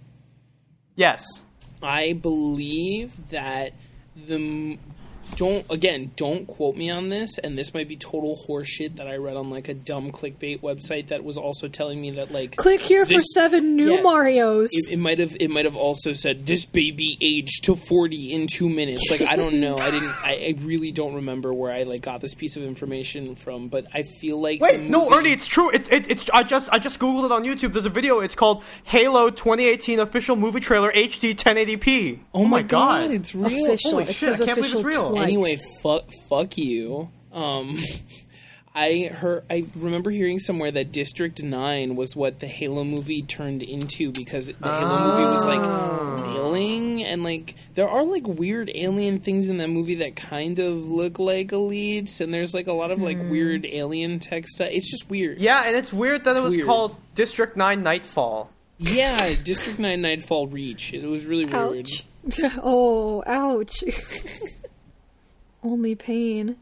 Yes. 0.95 1.43
I 1.83 2.13
believe 2.13 3.29
that 3.29 3.73
the 4.15 4.77
don't 5.35 5.65
again 5.69 6.11
don't 6.15 6.45
quote 6.47 6.75
me 6.75 6.89
on 6.89 7.09
this, 7.09 7.37
and 7.37 7.57
this 7.57 7.73
might 7.73 7.87
be 7.87 7.95
total 7.95 8.37
horseshit 8.47 8.95
that 8.97 9.07
I 9.07 9.17
read 9.17 9.35
on 9.37 9.49
like 9.49 9.67
a 9.67 9.73
dumb 9.73 10.11
clickbait 10.11 10.61
website 10.61 11.07
that 11.07 11.23
was 11.23 11.37
also 11.37 11.67
telling 11.67 12.01
me 12.01 12.11
that 12.11 12.31
like 12.31 12.55
Click 12.55 12.81
here 12.81 13.05
for 13.05 13.17
seven 13.17 13.75
new 13.75 13.95
yeah. 13.95 14.01
Marios. 14.01 14.69
it, 14.71 14.93
it 14.93 14.97
might 14.97 15.19
have 15.19 15.35
it 15.39 15.49
might 15.49 15.65
have 15.65 15.75
also 15.75 16.13
said 16.13 16.45
this 16.45 16.65
baby 16.65 17.17
aged 17.21 17.63
to 17.65 17.75
40 17.75 18.33
in 18.33 18.47
two 18.47 18.69
minutes 18.69 19.09
like 19.09 19.21
i 19.21 19.35
don't 19.35 19.59
know 19.59 19.77
i 19.77 19.91
didn't 19.91 20.13
I, 20.23 20.33
I 20.33 20.55
really 20.61 20.91
don't 20.91 21.15
remember 21.15 21.53
where 21.53 21.71
i 21.71 21.83
like 21.83 22.01
got 22.01 22.21
this 22.21 22.33
piece 22.33 22.55
of 22.57 22.63
information 22.63 23.35
from 23.35 23.67
but 23.67 23.85
i 23.93 24.03
feel 24.03 24.39
like 24.41 24.59
the 24.59 24.65
Wait, 24.65 24.81
no, 24.81 25.05
movie- 25.05 25.15
Ernie, 25.15 25.31
it's 25.31 25.47
true. 25.47 25.69
It, 25.69 25.91
it, 25.91 26.09
it's 26.09 26.29
I 26.31 26.43
just 26.43 26.69
I 26.71 26.79
just 26.79 26.99
googled 26.99 27.25
it 27.25 27.31
on 27.31 27.43
YouTube. 27.43 27.73
There's 27.73 27.85
a 27.85 27.89
video. 27.89 28.19
It's 28.19 28.35
called 28.35 28.63
Halo 28.83 29.29
2018 29.29 29.99
official 29.99 30.35
movie 30.35 30.59
trailer 30.59 30.91
HD 30.91 31.35
1080p. 31.35 32.19
oh 32.33 32.45
my 32.45 32.61
god, 32.61 33.11
it's 33.11 33.33
real 33.35 33.65
official. 33.65 33.91
Holy 33.91 34.03
it 34.03 34.07
shit, 34.15 34.17
says 34.17 34.41
I 34.41 34.45
can't 34.45 34.55
believe 34.57 34.73
it's 34.75 34.83
real. 34.83 35.14
Anyway 35.23 35.55
fuck 35.81 36.05
fuck 36.29 36.57
you 36.57 37.09
um 37.33 37.77
I 38.77 39.09
heard. 39.09 39.45
I 39.49 39.63
remember 39.77 40.11
hearing 40.11 40.37
somewhere 40.37 40.69
that 40.69 40.91
District 40.91 41.41
Nine 41.41 41.95
was 41.95 42.13
what 42.13 42.41
the 42.41 42.47
Halo 42.47 42.83
movie 42.83 43.21
turned 43.21 43.63
into 43.63 44.11
because 44.11 44.47
the 44.47 44.53
Halo 44.69 45.11
movie 45.11 45.23
was 45.31 45.45
like 45.45 45.63
failing, 46.25 47.01
and 47.05 47.23
like 47.23 47.55
there 47.75 47.87
are 47.87 48.03
like 48.03 48.27
weird 48.27 48.69
alien 48.75 49.19
things 49.19 49.47
in 49.47 49.59
that 49.59 49.69
movie 49.69 49.95
that 49.95 50.17
kind 50.17 50.59
of 50.59 50.89
look 50.89 51.19
like 51.19 51.51
elites, 51.51 52.19
and 52.19 52.33
there's 52.33 52.53
like 52.53 52.67
a 52.67 52.73
lot 52.73 52.91
of 52.91 53.01
like 53.01 53.17
weird 53.17 53.65
alien 53.65 54.19
tech 54.19 54.45
stuff. 54.45 54.67
It's 54.69 54.91
just 54.91 55.09
weird. 55.09 55.39
Yeah, 55.39 55.63
and 55.65 55.73
it's 55.77 55.93
weird 55.93 56.25
that 56.25 56.31
It's 56.31 56.39
it 56.41 56.43
was 56.43 56.55
weird. 56.57 56.67
called 56.67 56.97
District 57.15 57.55
9 57.55 57.81
Nightfall. 57.81 58.49
Yeah, 58.77 59.35
District 59.41 59.79
Nine 59.79 60.01
Nightfall 60.01 60.47
Reach. 60.47 60.93
It 60.93 61.05
was 61.05 61.25
really 61.27 61.45
weird. 61.45 61.87
ouch. 61.87 62.05
oh, 62.61 63.23
ouch. 63.25 63.85
Only 65.65 65.95
pain. 65.95 66.57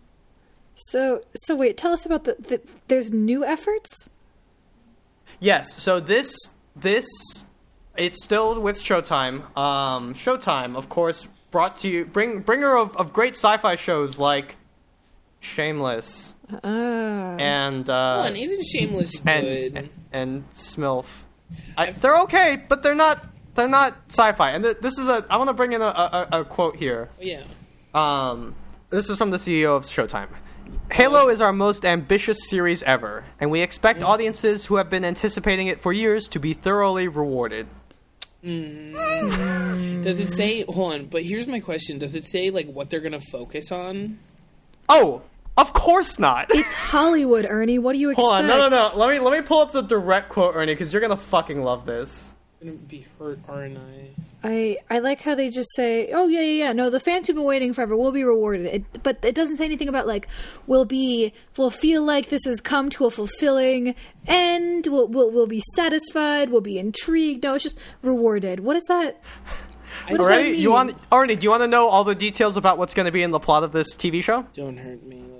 So, 0.75 1.21
so 1.35 1.55
wait. 1.55 1.77
Tell 1.77 1.91
us 1.91 2.05
about 2.05 2.23
the, 2.23 2.35
the. 2.39 2.61
There's 2.87 3.11
new 3.11 3.43
efforts. 3.45 4.09
Yes, 5.39 5.81
so 5.83 5.99
this 5.99 6.35
this 6.75 7.05
it's 7.97 8.23
still 8.23 8.59
with 8.61 8.79
Showtime. 8.79 9.55
Um, 9.57 10.13
Showtime, 10.15 10.75
of 10.77 10.87
course, 10.89 11.27
brought 11.51 11.79
to 11.81 11.89
you 11.89 12.05
bring 12.05 12.39
bringer 12.39 12.77
of, 12.77 12.95
of 12.97 13.11
great 13.13 13.33
sci-fi 13.35 13.75
shows 13.75 14.17
like 14.17 14.55
Shameless, 15.41 16.33
Ah. 16.63 16.67
and 17.37 17.85
Come 17.85 17.93
uh, 17.93 18.23
on, 18.27 18.35
isn't 18.37 18.63
Shameless 18.65 19.19
good? 19.19 19.75
and 19.75 19.89
and 20.13 20.49
Smilf. 20.53 21.07
I, 21.77 21.91
they're 21.91 22.19
okay, 22.21 22.63
but 22.67 22.81
they're 22.83 22.95
not. 22.95 23.23
They're 23.55 23.67
not 23.67 23.95
sci-fi. 24.09 24.51
And 24.51 24.63
th- 24.63 24.77
this 24.81 24.97
is 24.97 25.07
a. 25.07 25.25
I 25.29 25.37
want 25.37 25.49
to 25.49 25.53
bring 25.53 25.73
in 25.73 25.81
a, 25.81 25.85
a, 25.85 26.27
a 26.39 26.45
quote 26.45 26.77
here. 26.77 27.09
yeah. 27.19 27.43
Um, 27.93 28.55
this 28.93 29.09
is 29.09 29.17
from 29.17 29.31
the 29.31 29.37
CEO 29.37 29.75
of 29.75 29.83
Showtime. 29.83 30.27
Halo 30.91 31.29
is 31.29 31.41
our 31.41 31.51
most 31.51 31.83
ambitious 31.83 32.47
series 32.47 32.83
ever, 32.83 33.25
and 33.39 33.49
we 33.49 33.61
expect 33.61 34.01
mm. 34.01 34.05
audiences 34.05 34.65
who 34.65 34.75
have 34.75 34.89
been 34.89 35.03
anticipating 35.03 35.67
it 35.67 35.81
for 35.81 35.91
years 35.91 36.27
to 36.29 36.39
be 36.39 36.53
thoroughly 36.53 37.07
rewarded. 37.07 37.67
Mm. 38.43 40.03
Does 40.03 40.19
it 40.19 40.29
say? 40.29 40.63
Hold 40.69 40.93
on, 40.93 41.05
but 41.05 41.23
here's 41.23 41.47
my 41.47 41.59
question: 41.59 41.97
Does 41.97 42.15
it 42.15 42.23
say 42.23 42.51
like 42.51 42.67
what 42.67 42.89
they're 42.89 42.99
gonna 42.99 43.19
focus 43.19 43.71
on? 43.71 44.19
Oh, 44.87 45.23
of 45.57 45.73
course 45.73 46.19
not. 46.19 46.53
It's 46.53 46.73
Hollywood, 46.73 47.47
Ernie. 47.49 47.79
What 47.79 47.93
do 47.93 47.99
you 47.99 48.11
expect? 48.11 48.21
Hold 48.21 48.35
on, 48.35 48.47
no, 48.47 48.57
no, 48.57 48.69
no. 48.69 48.95
Let 48.95 49.09
me 49.09 49.19
let 49.19 49.33
me 49.37 49.45
pull 49.45 49.61
up 49.61 49.71
the 49.71 49.81
direct 49.81 50.29
quote, 50.29 50.55
Ernie, 50.55 50.73
because 50.73 50.93
you're 50.93 51.01
gonna 51.01 51.17
fucking 51.17 51.63
love 51.63 51.85
this. 51.85 52.32
Gonna 52.63 52.77
be 52.77 53.05
hurt, 53.19 53.39
aren't 53.49 53.77
I? 53.77 54.09
I 54.41 54.77
I 54.89 54.99
like 54.99 55.21
how 55.21 55.35
they 55.35 55.49
just 55.49 55.69
say, 55.75 56.11
"Oh 56.13 56.27
yeah, 56.27 56.39
yeah, 56.39 56.65
yeah." 56.65 56.73
No, 56.73 56.89
the 56.89 56.99
fans 56.99 57.27
who've 57.27 57.35
been 57.35 57.43
waiting 57.43 57.73
forever 57.73 57.97
will 57.97 58.13
be 58.13 58.23
rewarded. 58.23 58.67
It, 58.67 59.03
but 59.03 59.17
it 59.23 59.35
doesn't 59.35 59.57
say 59.57 59.65
anything 59.65 59.89
about 59.89 60.07
like 60.07 60.29
will 60.65 60.85
be 60.85 61.33
will 61.57 61.69
feel 61.69 62.03
like 62.03 62.29
this 62.29 62.45
has 62.45 62.61
come 62.61 62.89
to 62.91 63.05
a 63.05 63.11
fulfilling 63.11 63.95
end. 64.27 64.87
Will 64.87 65.09
will 65.09 65.29
will 65.29 65.47
be 65.47 65.61
satisfied. 65.75 66.51
Will 66.51 66.61
be 66.61 66.77
intrigued. 66.79 67.43
No, 67.43 67.55
it's 67.55 67.63
just 67.63 67.79
rewarded. 68.01 68.61
What 68.61 68.77
is 68.77 68.85
that? 68.85 69.19
What 70.07 70.17
does 70.17 70.27
that 70.27 70.33
Ready? 70.33 70.57
You 70.57 70.71
want 70.71 70.97
Arnie? 71.11 71.37
Do 71.37 71.43
you 71.43 71.49
want 71.49 71.63
to 71.63 71.67
know 71.67 71.87
all 71.87 72.03
the 72.05 72.15
details 72.15 72.55
about 72.55 72.77
what's 72.77 72.93
going 72.93 73.05
to 73.07 73.11
be 73.11 73.23
in 73.23 73.31
the 73.31 73.39
plot 73.39 73.63
of 73.63 73.73
this 73.73 73.93
TV 73.93 74.23
show? 74.23 74.45
Don't 74.53 74.77
hurt 74.77 75.03
me 75.03 75.17
like 75.17 75.27
this. 75.27 75.32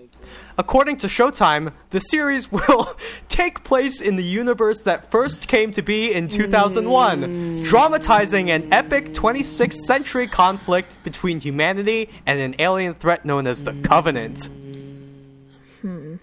According 0.58 0.98
to 0.98 1.08
Showtime, 1.08 1.74
the 1.90 2.00
series 2.00 2.52
will 2.52 2.96
take 3.30 3.64
place 3.64 4.02
in 4.02 4.16
the 4.16 4.24
universe 4.24 4.82
that 4.82 5.10
first 5.10 5.48
came 5.48 5.72
to 5.74 5.82
be 5.82 6.14
in 6.14 6.28
2001, 6.28 7.24
hmm. 7.24 7.64
dramatizing 7.64 8.52
an 8.52 8.72
epic 8.72 9.14
26th 9.14 9.82
century 9.86 10.28
conflict 10.28 10.94
between 11.04 11.40
humanity 11.40 12.10
and 12.26 12.40
an 12.40 12.56
alien 12.60 12.94
threat 12.94 13.26
known 13.26 13.48
as 13.48 13.64
the 13.64 13.72
hmm. 13.72 13.82
Covenant. 13.84 14.50
Hmm. 15.82 16.16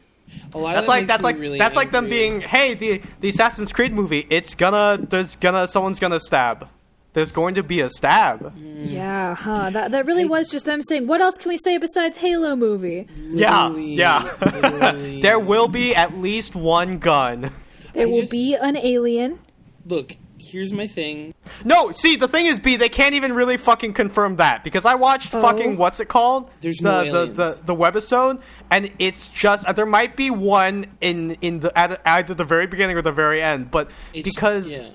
A 0.54 0.58
lot 0.58 0.74
That's 0.74 0.86
that 0.86 0.88
like 0.88 1.06
that's 1.06 1.22
like 1.22 1.38
really 1.38 1.58
that's 1.58 1.76
like 1.76 1.90
them 1.92 2.08
being, 2.08 2.40
hey, 2.40 2.74
the 2.74 3.02
the 3.20 3.28
Assassin's 3.28 3.72
Creed 3.72 3.92
movie, 3.92 4.26
it's 4.30 4.54
gonna 4.54 4.98
there's 5.00 5.36
gonna 5.36 5.68
someone's 5.68 6.00
gonna 6.00 6.20
stab. 6.20 6.68
There's 7.12 7.32
going 7.32 7.54
to 7.56 7.62
be 7.62 7.80
a 7.80 7.88
stab. 7.90 8.52
Yeah, 8.56 9.34
huh? 9.34 9.70
That 9.70 9.90
that 9.90 10.06
really 10.06 10.24
was 10.24 10.48
just 10.48 10.64
them 10.64 10.80
saying, 10.82 11.06
"What 11.08 11.20
else 11.20 11.36
can 11.36 11.48
we 11.48 11.58
say 11.58 11.76
besides 11.76 12.18
Halo 12.18 12.54
movie?" 12.54 13.08
Yeah, 13.32 13.66
Literally, 13.66 13.94
yeah. 13.94 14.34
literally. 14.40 15.22
there 15.22 15.38
will 15.40 15.66
be 15.68 15.94
at 15.94 16.16
least 16.16 16.54
one 16.54 16.98
gun. 16.98 17.50
There 17.94 18.08
will 18.08 18.20
just- 18.20 18.32
be 18.32 18.54
an 18.54 18.76
alien. 18.76 19.40
Look, 19.86 20.16
here's 20.38 20.72
my 20.72 20.86
thing. 20.86 21.34
No, 21.64 21.90
see, 21.90 22.14
the 22.14 22.28
thing 22.28 22.46
is, 22.46 22.58
B, 22.60 22.76
they 22.76 22.88
can't 22.88 23.14
even 23.14 23.32
really 23.32 23.56
fucking 23.56 23.92
confirm 23.94 24.36
that 24.36 24.62
because 24.62 24.86
I 24.86 24.94
watched 24.94 25.30
fucking 25.32 25.76
what's 25.78 25.98
it 25.98 26.06
called? 26.08 26.50
There's 26.60 26.76
the, 26.76 26.84
no 26.84 27.04
the, 27.04 27.18
aliens. 27.18 27.36
the 27.36 27.62
the 27.66 27.74
webisode, 27.74 28.40
and 28.70 28.92
it's 29.00 29.26
just 29.28 29.66
uh, 29.66 29.72
there 29.72 29.86
might 29.86 30.14
be 30.16 30.30
one 30.30 30.86
in 31.00 31.32
in 31.40 31.58
the 31.60 31.76
at 31.76 32.00
either 32.06 32.34
the 32.34 32.44
very 32.44 32.68
beginning 32.68 32.96
or 32.96 33.02
the 33.02 33.10
very 33.10 33.42
end, 33.42 33.70
but 33.72 33.90
It's, 34.14 34.32
because 34.32 34.72
yeah. 34.72 34.90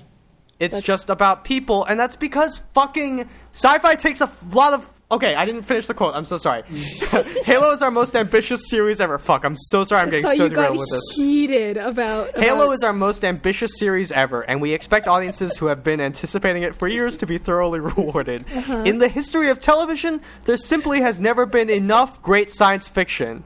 It's 0.59 0.73
That's- 0.73 0.85
just 0.85 1.09
about 1.09 1.43
people, 1.43 1.83
and 1.85 1.99
that's 1.99 2.15
because 2.15 2.61
fucking 2.73 3.29
sci-fi 3.51 3.95
takes 3.95 4.21
a 4.21 4.29
lot 4.51 4.73
of. 4.73 4.89
Okay, 5.11 5.35
I 5.35 5.45
didn't 5.45 5.63
finish 5.63 5.85
the 5.85 5.93
quote. 5.93 6.15
I'm 6.15 6.25
so 6.25 6.37
sorry. 6.37 6.63
Halo 7.45 7.71
is 7.71 7.83
our 7.83 7.91
most 7.91 8.15
ambitious 8.15 8.67
series 8.67 8.99
ever. 8.99 9.19
Fuck, 9.19 9.45
I'm 9.45 9.55
so 9.55 9.83
sorry. 9.83 10.01
I'm 10.01 10.09
getting 10.09 10.25
so 10.35 10.49
derailed 10.49 10.79
with 10.79 10.89
this. 10.89 11.03
heated 11.15 11.77
about 11.77 12.35
Halo 12.35 12.63
about- 12.65 12.71
is 12.73 12.83
our 12.83 12.91
most 12.91 13.23
ambitious 13.23 13.77
series 13.77 14.11
ever, 14.11 14.41
and 14.41 14.59
we 14.61 14.73
expect 14.73 15.07
audiences 15.07 15.57
who 15.57 15.67
have 15.67 15.83
been 15.83 16.01
anticipating 16.01 16.63
it 16.63 16.73
for 16.73 16.87
years 16.87 17.17
to 17.17 17.27
be 17.27 17.37
thoroughly 17.37 17.79
rewarded. 17.95 18.45
Uh-huh. 18.51 18.77
In 18.83 18.97
the 18.97 19.07
history 19.07 19.49
of 19.51 19.59
television, 19.59 20.21
there 20.45 20.57
simply 20.57 21.01
has 21.01 21.19
never 21.19 21.45
been 21.45 21.69
enough 21.69 22.19
great 22.23 22.51
science 22.51 22.87
fiction. 22.87 23.43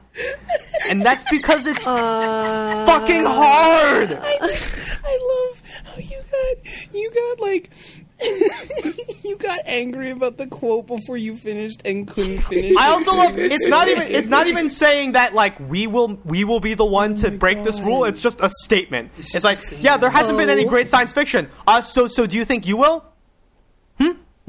And 0.88 1.02
that's 1.02 1.24
because 1.30 1.66
it's 1.66 1.86
Uh, 1.86 2.86
fucking 2.86 3.24
hard! 3.26 4.12
I, 4.12 4.38
I 5.04 5.46
love 5.50 5.62
how 5.84 5.98
you 5.98 6.20
got 6.30 6.94
you 6.94 7.10
got 7.14 7.40
like 7.40 7.70
you 9.24 9.36
got 9.38 9.60
angry 9.64 10.10
about 10.10 10.36
the 10.36 10.46
quote 10.46 10.86
before 10.86 11.16
you 11.16 11.36
finished 11.36 11.82
and 11.84 12.06
couldn't 12.06 12.38
finish. 12.42 12.76
I 12.76 12.88
also 12.88 13.12
love 13.14 13.38
it's 13.38 13.68
not 13.68 13.88
even 13.88 14.02
saying- 14.02 14.14
it's 14.14 14.28
not 14.28 14.46
even 14.46 14.68
saying 14.70 15.12
that 15.12 15.34
like 15.34 15.58
we 15.60 15.86
will 15.86 16.18
we 16.24 16.44
will 16.44 16.60
be 16.60 16.74
the 16.74 16.84
one 16.84 17.14
to 17.16 17.30
break 17.30 17.62
this 17.64 17.80
rule. 17.80 18.04
It's 18.04 18.20
just 18.20 18.40
a 18.40 18.50
statement. 18.62 19.10
It's, 19.18 19.32
just 19.32 19.44
like 19.44 19.56
statement. 19.56 19.84
yeah, 19.84 19.96
there 19.96 20.10
hasn't 20.10 20.36
been 20.38 20.50
any 20.50 20.66
Oh. 20.66 20.68
great 20.68 20.88
science 20.88 21.12
fiction. 21.12 21.48
Uh 21.66 21.80
so 21.80 22.06
so 22.08 22.26
do 22.26 22.36
you 22.36 22.44
think 22.44 22.66
you 22.66 22.76
will? 22.76 23.04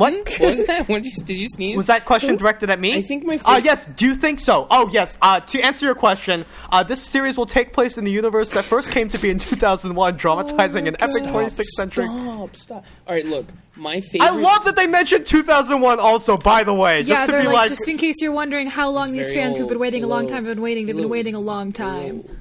What? 0.02 0.14
What 0.40 0.52
was 0.52 0.66
that? 0.66 0.90
What 0.90 1.04
did 1.04 1.16
you, 1.16 1.24
did 1.24 1.38
you 1.38 1.48
sneeze? 1.48 1.78
Was 1.78 1.86
that 1.86 2.06
question 2.06 2.36
directed 2.36 2.72
at 2.72 2.80
me? 2.80 2.96
I 2.96 3.04
think 3.04 3.24
my 3.24 3.40
Uh, 3.46 3.62
yes. 3.64 3.86
Do 3.86 4.08
you 4.08 4.16
think 4.16 4.40
so? 4.40 4.66
Oh, 4.72 4.90
yes. 4.92 5.20
Uh, 5.22 5.40
to 5.42 5.62
answer 5.62 5.86
your 5.86 5.94
question, 5.94 6.44
uh, 6.72 6.82
this 6.82 7.00
series 7.04 7.38
will 7.38 7.46
take 7.46 7.72
place 7.72 8.00
in 8.00 8.04
the 8.04 8.12
universe 8.12 8.50
that 8.50 8.66
first 8.66 8.90
came 8.90 9.10
to 9.10 9.20
be 9.20 9.30
in 9.30 9.38
2001, 9.52 10.18
dramatizing 10.18 10.88
an 10.88 10.96
epic 10.96 11.10
Stop, 11.18 11.36
26th 11.36 11.64
century. 11.82 12.08
Stop! 12.08 12.56
Stop! 12.56 12.86
All 13.08 13.14
right, 13.14 13.26
look, 13.28 13.46
my 13.76 14.02
favorite. 14.02 14.28
I 14.28 14.32
love 14.32 14.66
that 14.66 14.76
they 14.76 14.88
mentioned 14.88 15.28
2001 15.28 16.00
also, 16.00 16.36
by 16.36 16.64
the 16.64 16.74
way. 16.74 17.04
Just 17.04 17.10
yeah, 17.10 17.26
to 17.28 17.32
they're 17.32 17.42
be 17.42 17.48
like, 17.48 17.56
like, 17.56 17.70
just 17.70 17.88
in 17.88 18.00
case 18.00 18.16
you're 18.22 18.32
wondering 18.32 18.72
how 18.72 18.90
long 18.90 19.14
these 19.14 19.28
very 19.28 19.42
fans 19.42 19.58
who've 19.58 19.68
been 19.68 19.78
old. 19.78 19.82
waiting 19.82 20.04
a 20.04 20.08
long 20.08 20.22
Hello. 20.22 20.30
time 20.30 20.46
have 20.46 20.56
been 20.56 20.64
waiting. 20.64 20.88
They've 20.88 20.98
been 20.98 21.10
waiting 21.10 21.36
a 21.36 21.40
long 21.40 21.72
time. 21.72 22.24
Hello. 22.24 22.36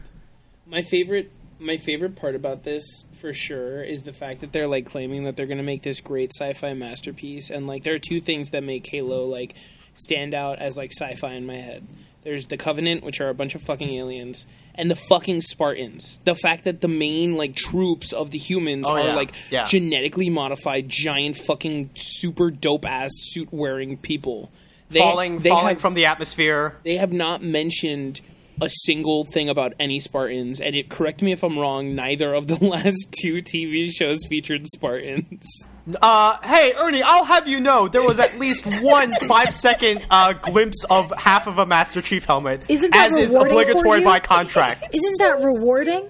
My 0.66 0.80
favorite, 0.80 1.30
my 1.60 1.76
favorite 1.76 2.16
part 2.16 2.34
about 2.34 2.64
this 2.64 3.04
for 3.20 3.32
sure 3.32 3.82
is 3.82 4.02
the 4.04 4.12
fact 4.12 4.40
that 4.40 4.52
they're 4.52 4.66
like 4.66 4.86
claiming 4.86 5.24
that 5.24 5.36
they're 5.36 5.46
going 5.46 5.58
to 5.58 5.64
make 5.64 5.82
this 5.82 6.00
great 6.00 6.32
sci-fi 6.32 6.72
masterpiece, 6.74 7.50
and 7.50 7.66
like 7.66 7.82
there 7.84 7.94
are 7.94 7.98
two 7.98 8.20
things 8.20 8.50
that 8.50 8.64
make 8.64 8.86
Halo 8.90 9.26
like 9.26 9.54
stand 9.94 10.34
out 10.34 10.58
as 10.58 10.76
like 10.76 10.90
sci-fi 10.92 11.32
in 11.34 11.46
my 11.46 11.56
head. 11.56 11.86
There's 12.22 12.48
the 12.48 12.56
Covenant, 12.58 13.02
which 13.02 13.20
are 13.20 13.30
a 13.30 13.34
bunch 13.34 13.54
of 13.54 13.62
fucking 13.62 13.88
aliens, 13.90 14.46
and 14.74 14.90
the 14.90 14.96
fucking 14.96 15.40
Spartans. 15.40 16.20
The 16.24 16.34
fact 16.34 16.64
that 16.64 16.80
the 16.82 16.88
main 16.88 17.36
like 17.36 17.54
troops 17.54 18.12
of 18.12 18.30
the 18.30 18.38
humans 18.38 18.86
Oh, 18.88 18.92
are 18.92 19.00
yeah. 19.06 19.14
like 19.14 19.30
Yeah. 19.50 19.64
genetically 19.64 20.28
modified, 20.30 20.88
giant 20.88 21.36
fucking 21.36 21.90
super 21.94 22.50
dope 22.50 22.84
ass 22.86 23.10
suit 23.14 23.48
wearing 23.52 23.96
people. 23.96 24.50
They, 24.90 24.98
falling, 24.98 25.38
they 25.38 25.50
falling 25.50 25.68
have, 25.76 25.80
from 25.80 25.94
the 25.94 26.06
atmosphere. 26.06 26.76
they 26.82 26.96
have 26.96 27.12
not 27.12 27.42
mentioned 27.42 28.20
a 28.60 28.68
single 28.68 29.24
thing 29.24 29.48
about 29.48 29.74
any 29.78 29.98
Spartans, 29.98 30.60
and 30.60 30.74
it 30.76 30.88
correct 30.88 31.22
me 31.22 31.32
if 31.32 31.42
I'm 31.42 31.58
wrong. 31.58 31.94
Neither 31.94 32.34
of 32.34 32.46
the 32.46 32.64
last 32.64 33.14
two 33.20 33.36
TV 33.36 33.90
shows 33.90 34.24
featured 34.28 34.66
Spartans. 34.66 35.68
Uh, 36.00 36.36
hey, 36.44 36.72
Ernie, 36.76 37.02
I'll 37.02 37.24
have 37.24 37.48
you 37.48 37.60
know 37.60 37.88
there 37.88 38.02
was 38.02 38.18
at 38.18 38.38
least 38.38 38.64
one 38.82 39.12
five 39.26 39.52
second 39.52 40.06
uh, 40.10 40.34
glimpse 40.34 40.84
of 40.90 41.10
half 41.16 41.46
of 41.46 41.58
a 41.58 41.66
Master 41.66 42.02
Chief 42.02 42.24
helmet, 42.24 42.68
Isn't 42.68 42.92
that 42.92 43.10
as 43.12 43.16
is 43.16 43.32
rewarding 43.32 43.52
for 43.54 43.60
obligatory 43.62 43.98
you? 44.00 44.04
by 44.04 44.20
contract. 44.20 44.88
Isn't 44.94 45.18
that 45.18 45.42
rewarding? 45.42 46.08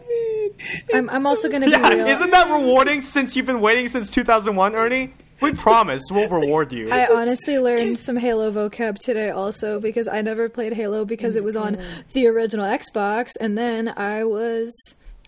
I'm, 0.92 1.08
I'm 1.08 1.26
also 1.26 1.48
going 1.48 1.62
to 1.62 1.66
be 1.66 1.72
yeah, 1.72 1.88
real. 1.88 2.06
isn't 2.06 2.30
that 2.32 2.50
rewarding 2.50 3.00
since 3.00 3.34
you've 3.34 3.46
been 3.46 3.62
waiting 3.62 3.88
since 3.88 4.10
2001, 4.10 4.74
Ernie? 4.74 5.12
We 5.42 5.54
promise 5.54 6.02
we'll 6.10 6.28
reward 6.28 6.72
you. 6.72 6.88
I 6.90 7.06
honestly 7.06 7.58
learned 7.58 7.98
some 7.98 8.16
Halo 8.16 8.50
vocab 8.50 8.98
today 8.98 9.30
also 9.30 9.80
because 9.80 10.06
I 10.06 10.20
never 10.22 10.48
played 10.48 10.74
Halo 10.74 11.04
because 11.04 11.36
it 11.36 11.44
was 11.44 11.56
on 11.56 11.78
the 12.12 12.26
original 12.26 12.66
Xbox 12.66 13.30
and 13.40 13.56
then 13.56 13.88
I 13.96 14.24
was 14.24 14.70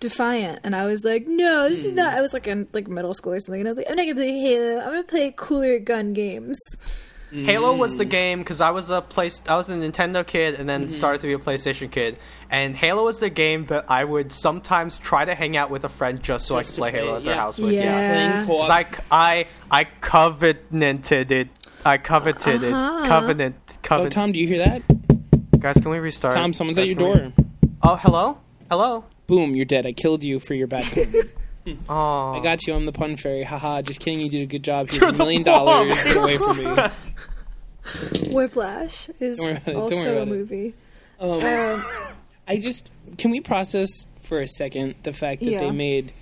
defiant 0.01 0.61
and 0.65 0.77
I 0.77 0.87
was 0.87 1.05
like, 1.05 1.27
no, 1.27 1.69
this 1.69 1.85
is 1.85 1.93
not 1.93 2.15
I 2.15 2.21
was 2.21 2.33
like 2.33 2.47
in 2.47 2.67
like 2.73 2.89
middle 2.89 3.15
school 3.15 3.33
or 3.33 3.41
something 3.41 3.61
and 3.61 3.69
I 3.69 3.71
was 3.71 3.79
like, 3.79 3.91
I'm 3.91 3.97
not 3.97 4.03
gonna 4.03 4.15
play 4.17 4.39
Halo, 4.39 4.81
I'm 4.81 4.87
gonna 4.91 5.05
play 5.05 5.33
cooler 5.35 5.79
gun 5.79 6.13
games. 6.13 6.59
Halo 7.33 7.75
was 7.75 7.97
the 7.97 8.05
game 8.05 8.41
because 8.41 8.61
I 8.61 8.71
was 8.73 8.91
a 8.91 9.01
place 9.01 9.41
I 9.49 9.57
was 9.57 9.69
a 9.69 9.73
Nintendo 9.73 10.27
kid 10.27 10.55
and 10.55 10.69
then 10.69 10.91
started 10.91 11.23
to 11.23 11.27
be 11.27 11.33
a 11.33 11.39
PlayStation 11.39 11.91
kid. 11.91 12.19
And 12.51 12.77
Halo 12.77 13.05
was 13.05 13.21
the 13.21 13.31
game 13.31 13.65
that 13.67 13.87
I 13.91 14.05
would 14.05 14.33
sometimes 14.33 14.99
try 14.99 15.25
to 15.25 15.35
hang 15.35 15.57
out 15.57 15.71
with 15.71 15.85
a 15.85 15.89
friend 15.89 16.23
just 16.23 16.47
so 16.47 16.59
Just 16.59 16.73
I 16.73 16.73
could 16.73 16.79
play 16.79 16.91
play 16.91 17.01
Halo 17.01 17.15
it, 17.15 17.17
at 17.19 17.25
their 17.25 17.35
house 17.37 17.59
with. 17.59 17.73
Yeah. 17.73 17.85
Yeah, 17.85 18.45
Playing 18.45 18.47
'Cause. 18.47 18.71
I 18.71 18.87
I 19.11 19.47
I 19.71 19.85
covenanted 20.01 21.31
it. 21.31 21.49
I 21.85 21.97
coveted 21.99 22.63
Uh-huh. 22.65 23.05
it. 23.05 23.09
Covenant. 23.09 23.79
Covenant. 23.83 24.13
oh, 24.17 24.21
Tom, 24.21 24.33
do 24.33 24.39
you 24.39 24.47
hear 24.47 24.59
that? 24.59 24.83
Guys, 25.59 25.75
can 25.77 25.91
we 25.91 25.99
restart? 25.99 26.35
Tom, 26.35 26.53
someone's 26.53 26.79
Guys, 26.79 26.91
at 26.91 27.01
your 27.01 27.15
can 27.15 27.23
we- 27.25 27.31
door. 27.31 27.47
Oh, 27.83 27.97
hello. 27.97 28.39
Hello. 28.71 29.05
Boom, 29.27 29.57
you're 29.57 29.65
dead. 29.65 29.87
I 29.87 29.93
killed 29.93 30.23
you 30.23 30.39
for 30.39 30.55
your 30.55 30.67
bad 30.67 30.85
pun. 30.93 31.31
Oh. 31.89 32.35
I 32.35 32.41
got 32.41 32.67
you. 32.67 32.75
I'm 32.75 32.87
the 32.87 32.93
pun 32.93 33.17
fairy. 33.17 33.45
Haha. 33.45 33.83
Just 33.83 34.01
kidding. 34.01 34.21
You 34.21 34.29
did 34.29 34.43
a 34.43 34.47
good 34.47 34.65
job. 34.65 34.91
Here's 34.91 35.01
You're 35.01 35.11
a 35.11 35.13
the 35.13 35.19
million 35.19 35.45
plum. 35.45 35.65
dollars. 35.67 36.05
Get 36.05 36.17
away 36.17 36.37
from 36.37 36.57
me. 36.59 36.65
Whiplash 38.31 39.09
is 39.21 39.39
Don't 39.39 39.47
worry 39.47 39.53
about 39.57 39.69
it, 39.69 39.73
don't 39.73 39.83
also 39.93 40.23
a 40.23 40.27
movie. 40.27 40.75
Um, 41.21 41.31
Um, 41.45 41.85
I 42.49 42.57
just 42.59 42.91
can 43.19 43.31
we 43.31 43.41
process 43.41 44.07
for 44.21 44.41
a 44.41 44.49
second 44.49 44.95
the 45.03 45.13
fact 45.13 45.41
that 45.43 45.51
Yeah. 45.51 45.59
they 45.59 45.71
made 45.71 46.13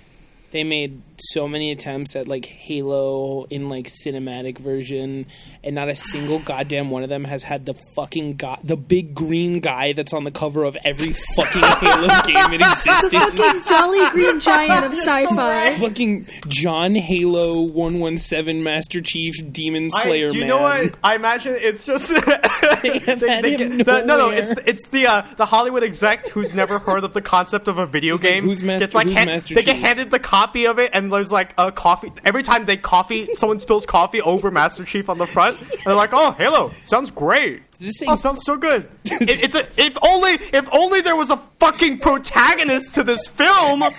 they 0.51 0.63
made 0.63 1.01
so 1.21 1.47
many 1.47 1.71
attempts 1.71 2.15
at 2.15 2.27
like 2.27 2.45
Halo 2.45 3.45
in 3.49 3.69
like 3.69 3.87
cinematic 3.87 4.57
version, 4.57 5.25
and 5.63 5.75
not 5.75 5.89
a 5.89 5.95
single 5.95 6.39
goddamn 6.45 6.89
one 6.89 7.03
of 7.03 7.09
them 7.09 7.23
has 7.23 7.43
had 7.43 7.65
the 7.65 7.73
fucking 7.95 8.35
guy, 8.35 8.57
the 8.63 8.77
big 8.77 9.13
green 9.13 9.59
guy 9.59 9.93
that's 9.93 10.13
on 10.13 10.23
the 10.23 10.31
cover 10.31 10.63
of 10.63 10.77
every 10.83 11.13
fucking 11.35 11.61
Halo 11.61 12.07
game 12.25 12.53
in 12.53 12.61
existence. 12.61 13.11
The 13.13 13.19
Fucking 13.19 13.61
jolly 13.67 14.09
green 14.11 14.39
giant 14.39 14.85
of 14.85 14.91
sci-fi. 14.93 15.71
fucking 15.79 16.27
John 16.47 16.95
Halo 16.95 17.61
one 17.61 17.99
one 17.99 18.17
seven 18.17 18.63
Master 18.63 19.01
Chief 19.01 19.33
Demon 19.51 19.89
Slayer 19.91 20.29
do 20.29 20.35
you 20.35 20.41
man. 20.41 20.47
know 20.49 20.61
what? 20.61 20.95
I 21.03 21.15
imagine 21.15 21.55
it's 21.57 21.85
just 21.85 22.07
they, 22.09 22.15
have 22.21 23.21
had 23.21 23.43
get- 23.43 23.85
the- 23.85 24.03
no, 24.05 24.17
no, 24.17 24.29
it's 24.29 24.51
it's 24.65 24.87
the 24.89 25.07
uh, 25.07 25.21
the 25.37 25.45
Hollywood 25.45 25.83
exec 25.83 26.27
who's 26.29 26.53
never 26.55 26.79
heard 26.79 27.03
of 27.03 27.13
the 27.13 27.21
concept 27.21 27.67
of 27.67 27.77
a 27.77 27.85
video 27.85 28.15
like, 28.15 28.21
game. 28.23 28.43
who's 28.43 28.63
Master- 28.63 28.85
Gets, 28.85 28.95
like, 28.95 29.07
who's 29.07 29.17
hand- 29.17 29.29
Master 29.29 29.55
they 29.55 29.63
get 29.63 29.75
handed 29.77 30.11
the 30.11 30.19
copy 30.19 30.65
of 30.65 30.79
it, 30.79 30.91
and 30.93 31.10
there's 31.11 31.31
like 31.31 31.53
a 31.57 31.71
coffee. 31.71 32.11
Every 32.23 32.43
time 32.43 32.65
they 32.65 32.77
coffee, 32.77 33.33
someone 33.35 33.59
spills 33.59 33.85
coffee 33.85 34.21
over 34.21 34.51
Master 34.51 34.83
Chief 34.83 35.09
on 35.09 35.17
the 35.17 35.25
front. 35.25 35.59
And 35.61 35.69
they're 35.85 35.95
like, 35.95 36.11
"Oh, 36.13 36.31
Halo, 36.31 36.71
sounds 36.85 37.11
great." 37.11 37.71
This 37.73 38.01
oh, 38.07 38.15
sounds 38.15 38.43
so 38.43 38.57
good. 38.57 38.89
it, 39.05 39.43
it's 39.43 39.55
a, 39.55 39.67
if 39.81 39.97
only 40.01 40.33
if 40.53 40.67
only 40.71 41.01
there 41.01 41.15
was 41.15 41.29
a 41.29 41.37
fucking 41.59 41.99
protagonist 41.99 42.93
to 42.95 43.03
this 43.03 43.27
film. 43.27 43.83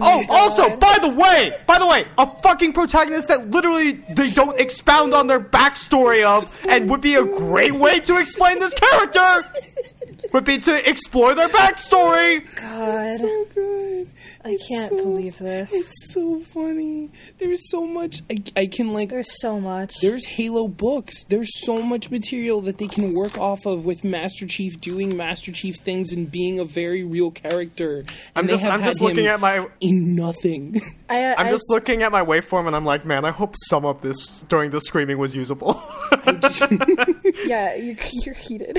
Oh, 0.00 0.24
also, 0.28 0.76
by 0.76 0.98
the 1.00 1.08
way, 1.08 1.50
by 1.66 1.78
the 1.78 1.86
way, 1.86 2.04
a 2.16 2.26
fucking 2.26 2.72
protagonist 2.72 3.26
that 3.26 3.50
literally 3.50 3.92
they 3.92 4.30
don't 4.30 4.58
expound 4.58 5.14
on 5.14 5.26
their 5.26 5.40
backstory 5.40 6.22
of, 6.22 6.66
and 6.68 6.88
would 6.88 7.00
be 7.00 7.16
a 7.16 7.24
great 7.24 7.74
way 7.74 7.98
to 8.00 8.18
explain 8.20 8.60
this 8.60 8.72
character. 8.74 9.44
Would 10.32 10.44
be 10.44 10.58
to 10.58 10.88
explore 10.88 11.34
their 11.34 11.48
backstory. 11.48 12.44
God, 12.60 13.18
so 13.18 13.46
good. 13.54 14.08
I 14.48 14.56
can't 14.68 14.90
believe 14.96 15.38
this. 15.38 15.72
It's 15.72 16.12
so 16.12 16.40
funny. 16.40 17.10
There's 17.38 17.68
so 17.70 17.86
much. 17.86 18.22
I, 18.30 18.42
I 18.56 18.66
can 18.66 18.92
like. 18.92 19.10
There's 19.10 19.40
so 19.40 19.60
much. 19.60 20.00
There's 20.00 20.24
Halo 20.26 20.68
books. 20.68 21.24
There's 21.24 21.50
so 21.64 21.82
much 21.82 22.10
material 22.10 22.60
that 22.62 22.78
they 22.78 22.86
can 22.86 23.14
work 23.14 23.36
off 23.38 23.66
of 23.66 23.84
with 23.86 24.04
Master 24.04 24.46
Chief 24.46 24.80
doing 24.80 25.16
Master 25.16 25.52
Chief 25.52 25.76
things 25.76 26.12
and 26.12 26.30
being 26.30 26.58
a 26.58 26.64
very 26.64 27.04
real 27.04 27.30
character. 27.30 27.98
And 27.98 28.08
I'm 28.34 28.48
just, 28.48 28.64
I'm 28.64 28.82
just 28.82 29.00
looking 29.00 29.26
at 29.26 29.40
my, 29.40 29.68
in 29.80 30.14
nothing. 30.16 30.80
I, 31.08 31.24
uh, 31.24 31.34
I'm 31.38 31.46
just 31.48 31.64
s- 31.70 31.74
looking 31.74 32.02
at 32.02 32.12
my 32.12 32.24
waveform, 32.24 32.66
and 32.66 32.76
I'm 32.76 32.84
like, 32.84 33.04
man, 33.06 33.24
I 33.24 33.30
hope 33.30 33.54
some 33.68 33.84
of 33.84 34.00
this 34.02 34.40
during 34.48 34.70
the 34.70 34.80
screaming 34.80 35.18
was 35.18 35.34
usable. 35.34 35.80
Yeah, 37.46 37.74
you, 37.76 37.96
you're 38.12 38.34
heated. 38.34 38.78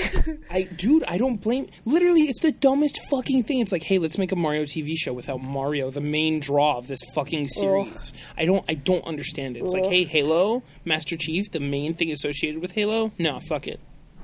I, 0.49 0.63
dude, 0.63 1.03
I 1.07 1.17
don't 1.17 1.41
blame. 1.41 1.67
Literally, 1.85 2.21
it's 2.23 2.41
the 2.41 2.51
dumbest 2.51 2.99
fucking 3.09 3.43
thing. 3.43 3.59
It's 3.59 3.71
like, 3.71 3.83
hey, 3.83 3.97
let's 3.97 4.17
make 4.17 4.31
a 4.31 4.35
Mario 4.35 4.63
TV 4.63 4.93
show 4.95 5.13
without 5.13 5.41
Mario, 5.41 5.58
the 5.67 6.01
main 6.01 6.39
draw 6.39 6.77
of 6.77 6.87
this 6.87 6.99
fucking 7.15 7.47
series. 7.47 8.13
I 8.37 8.45
don't, 8.45 8.63
I 8.67 8.73
don't 8.75 9.05
understand 9.05 9.57
it. 9.57 9.61
It's 9.61 9.73
like, 9.73 9.85
hey, 9.85 10.03
Halo, 10.03 10.63
Master 10.85 11.17
Chief, 11.17 11.51
the 11.51 11.59
main 11.59 11.93
thing 11.93 12.11
associated 12.11 12.61
with 12.61 12.73
Halo. 12.73 13.11
No, 13.17 13.39
fuck 13.39 13.67
it. 13.67 13.79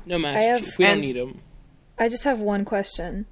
No 0.05 0.17
Master 0.17 0.51
have- 0.53 0.59
Chief. 0.65 0.77
We 0.77 0.85
don't 0.85 1.01
need 1.01 1.15
him. 1.15 1.41
I 1.97 2.09
just 2.09 2.23
have 2.25 2.39
one 2.39 2.65
question. 2.65 3.25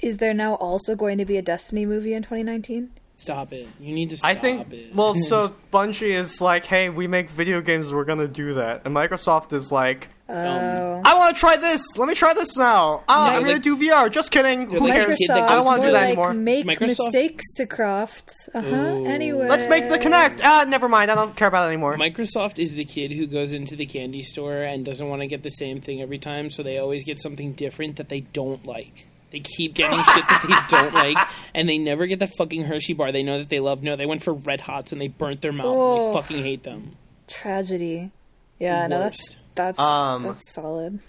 Is 0.00 0.16
there 0.16 0.34
now 0.34 0.54
also 0.54 0.96
going 0.96 1.18
to 1.18 1.24
be 1.24 1.36
a 1.36 1.42
Destiny 1.42 1.86
movie 1.86 2.12
in 2.12 2.22
2019? 2.22 2.90
Stop 3.22 3.52
it. 3.52 3.68
You 3.80 3.94
need 3.94 4.10
to 4.10 4.16
stop 4.16 4.30
I 4.30 4.34
think. 4.34 4.72
it. 4.72 4.94
Well, 4.94 5.14
so 5.30 5.54
Bungie 5.72 6.10
is 6.10 6.40
like, 6.40 6.64
hey, 6.66 6.90
we 6.90 7.06
make 7.06 7.30
video 7.30 7.60
games, 7.60 7.92
we're 7.92 8.04
gonna 8.04 8.28
do 8.28 8.54
that, 8.54 8.82
and 8.84 8.94
Microsoft 8.94 9.52
is 9.52 9.70
like, 9.72 10.08
Oh. 10.28 11.02
I 11.04 11.14
want 11.14 11.34
to 11.36 11.38
try 11.40 11.56
this. 11.56 11.82
Let 11.98 12.08
me 12.08 12.14
try 12.14 12.32
this 12.32 12.56
now. 12.56 13.02
Oh, 13.02 13.02
I'm 13.08 13.42
like- 13.42 13.46
gonna 13.46 13.58
do 13.58 13.76
VR. 13.76 14.10
Just 14.10 14.30
kidding. 14.30 14.70
Who 14.70 14.78
like 14.80 14.94
cares? 14.94 15.18
kid 15.18 15.28
Microsoft, 15.28 15.42
I 15.48 15.54
don't 15.56 15.64
want 15.66 15.82
to 15.82 15.88
do 15.88 15.92
that 15.92 15.98
like 16.00 16.06
anymore. 16.08 16.32
make 16.32 16.64
Microsoft- 16.66 17.04
mistakes 17.12 17.44
to 17.56 17.66
Croft. 17.66 18.32
Uh 18.54 18.62
huh. 18.62 18.68
Ooh. 18.68 19.04
Anyway, 19.06 19.46
Let's 19.46 19.68
make 19.68 19.90
the 19.90 19.98
Kinect. 19.98 20.40
Ah, 20.42 20.64
never 20.66 20.88
mind. 20.88 21.10
I 21.10 21.16
don't 21.16 21.36
care 21.36 21.48
about 21.48 21.64
it 21.66 21.68
anymore. 21.68 21.96
Microsoft 21.98 22.58
is 22.58 22.74
the 22.76 22.84
kid 22.86 23.12
who 23.12 23.26
goes 23.26 23.52
into 23.52 23.76
the 23.76 23.84
candy 23.84 24.22
store 24.22 24.62
and 24.62 24.86
doesn't 24.86 25.06
want 25.06 25.20
to 25.20 25.26
get 25.28 25.42
the 25.42 25.50
same 25.50 25.80
thing 25.80 26.00
every 26.00 26.18
time, 26.18 26.48
so 26.48 26.62
they 26.62 26.78
always 26.78 27.04
get 27.04 27.18
something 27.18 27.52
different 27.52 27.96
that 27.96 28.08
they 28.08 28.20
don't 28.20 28.64
like. 28.66 29.06
They 29.32 29.40
keep 29.40 29.74
getting 29.74 29.98
shit 29.98 30.28
that 30.28 30.44
they 30.46 30.76
don't 30.76 30.94
like, 30.94 31.16
and 31.54 31.68
they 31.68 31.78
never 31.78 32.06
get 32.06 32.18
the 32.20 32.26
fucking 32.26 32.62
Hershey 32.64 32.92
bar 32.92 33.10
they 33.10 33.22
know 33.22 33.38
that 33.38 33.48
they 33.48 33.58
love. 33.60 33.82
No, 33.82 33.96
they 33.96 34.06
went 34.06 34.22
for 34.22 34.34
Red 34.34 34.60
Hots 34.60 34.92
and 34.92 35.00
they 35.00 35.08
burnt 35.08 35.40
their 35.40 35.52
mouth 35.52 35.66
and 35.66 35.74
Oh. 35.76 36.12
they 36.12 36.20
fucking 36.20 36.42
hate 36.44 36.62
them. 36.62 36.96
tragedy. 37.26 38.10
Yeah, 38.58 38.86
no, 38.86 38.98
that's 39.00 39.36
that's 39.54 39.78
Um, 39.80 40.22
that's 40.24 40.52
solid. 40.52 41.00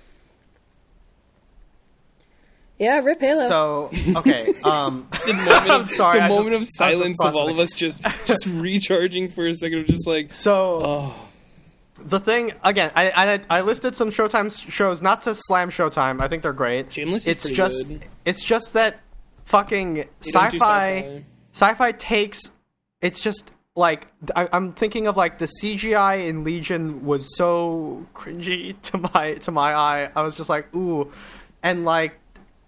Yeah, 2.79 2.99
rip 2.99 3.19
Halo. 3.21 3.47
So 3.47 3.91
okay. 4.19 4.47
Um, 4.63 5.07
The 5.25 5.33
moment 5.33 5.51
I'm 5.71 5.81
of, 5.81 5.89
sorry, 5.89 6.19
the 6.19 6.27
moment 6.27 6.57
just- 6.57 6.81
of 6.81 6.87
I 6.87 6.89
was 6.89 6.99
just 6.99 7.17
silence 7.17 7.25
of 7.25 7.35
all 7.35 7.49
of 7.51 7.59
us 7.59 7.71
just 7.73 8.03
just 8.25 8.45
recharging 8.49 9.29
for 9.29 9.47
a 9.47 9.53
second 9.53 9.79
of 9.79 9.85
just 9.85 10.07
like, 10.07 10.33
so 10.33 10.81
oh, 10.83 11.29
the 12.03 12.19
thing 12.19 12.53
again, 12.63 12.91
I, 12.95 13.39
I 13.49 13.57
I 13.57 13.61
listed 13.61 13.95
some 13.95 14.09
Showtime 14.09 14.51
shows, 14.71 15.01
not 15.01 15.21
to 15.23 15.33
slam 15.33 15.69
Showtime. 15.69 16.21
I 16.21 16.27
think 16.27 16.43
they're 16.43 16.53
great. 16.53 16.91
Shameless 16.91 17.27
It's 17.27 17.43
pretty 17.43 17.55
just 17.55 17.87
good. 17.87 18.03
it's 18.25 18.43
just 18.43 18.73
that 18.73 18.99
fucking 19.45 19.95
don't 19.95 20.09
do 20.21 20.29
sci-fi 20.31 20.49
sci-fi. 21.01 21.25
sci-fi 21.51 21.91
takes. 21.93 22.41
It's 23.01 23.19
just 23.19 23.49
like 23.75 24.07
I, 24.35 24.47
I'm 24.51 24.71
thinking 24.73 25.07
of 25.07 25.17
like 25.17 25.39
the 25.39 25.49
CGI 25.61 26.27
in 26.27 26.43
Legion 26.43 27.05
was 27.05 27.35
so 27.35 28.05
cringy 28.13 28.79
to 28.83 28.97
my 29.13 29.33
to 29.35 29.51
my 29.51 29.73
eye. 29.73 30.09
I 30.15 30.21
was 30.21 30.35
just 30.35 30.49
like 30.49 30.73
ooh, 30.75 31.11
and 31.61 31.85
like 31.85 32.13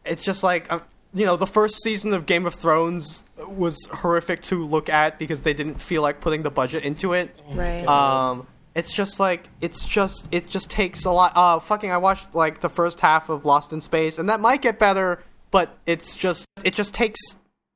it's 0.05 0.23
just 0.23 0.43
like 0.43 0.71
um, 0.71 0.81
you 1.13 1.25
know 1.25 1.37
the 1.37 1.47
first 1.47 1.83
season 1.83 2.13
of 2.13 2.25
Game 2.25 2.45
of 2.45 2.53
Thrones 2.53 3.23
was 3.47 3.77
horrific 3.91 4.41
to 4.43 4.65
look 4.65 4.87
at 4.89 5.19
because 5.19 5.41
they 5.41 5.53
didn't 5.53 5.75
feel 5.81 6.01
like 6.01 6.21
putting 6.21 6.43
the 6.43 6.49
budget 6.51 6.83
into 6.83 7.13
it. 7.13 7.29
right. 7.51 7.85
Um, 7.85 8.47
it's 8.75 8.93
just 8.93 9.19
like 9.19 9.47
it's 9.61 9.83
just 9.85 10.27
it 10.31 10.47
just 10.47 10.69
takes 10.69 11.05
a 11.05 11.11
lot. 11.11 11.31
Uh, 11.35 11.59
fucking, 11.59 11.91
I 11.91 11.97
watched 11.97 12.35
like 12.35 12.59
the 12.59 12.69
first 12.69 12.99
half 12.99 13.29
of 13.29 13.45
Lost 13.45 13.71
in 13.71 13.79
Space, 13.79 14.19
and 14.19 14.29
that 14.29 14.41
might 14.41 14.61
get 14.61 14.77
better, 14.77 15.23
but 15.49 15.77
it's 15.85 16.13
just 16.13 16.45
it 16.63 16.73
just 16.73 16.93
takes 16.93 17.19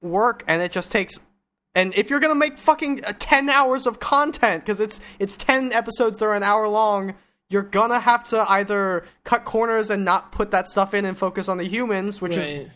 work, 0.02 0.44
and 0.48 0.62
it 0.62 0.72
just 0.72 0.92
takes. 0.92 1.16
And 1.74 1.94
if 1.96 2.10
you're 2.10 2.20
gonna 2.20 2.36
make 2.36 2.58
fucking 2.58 3.06
uh, 3.06 3.14
ten 3.18 3.50
hours 3.50 3.88
of 3.88 4.00
content, 4.02 4.66
because 4.66 4.82
it's 4.82 5.00
it's 5.20 5.38
ten 5.38 5.72
episodes 5.72 6.18
that 6.18 6.26
are 6.26 6.36
an 6.36 6.44
hour 6.44 6.68
long, 6.68 7.16
you're 7.50 7.64
gonna 7.64 8.00
have 8.00 8.26
to 8.26 8.52
either 8.52 9.06
cut 9.24 9.46
corners 9.46 9.90
and 9.90 10.04
not 10.04 10.34
put 10.34 10.52
that 10.52 10.68
stuff 10.68 10.94
in 10.94 11.06
and 11.06 11.18
focus 11.18 11.48
on 11.48 11.58
the 11.58 11.64
humans, 11.64 12.20
which 12.20 12.36
is 12.36 12.68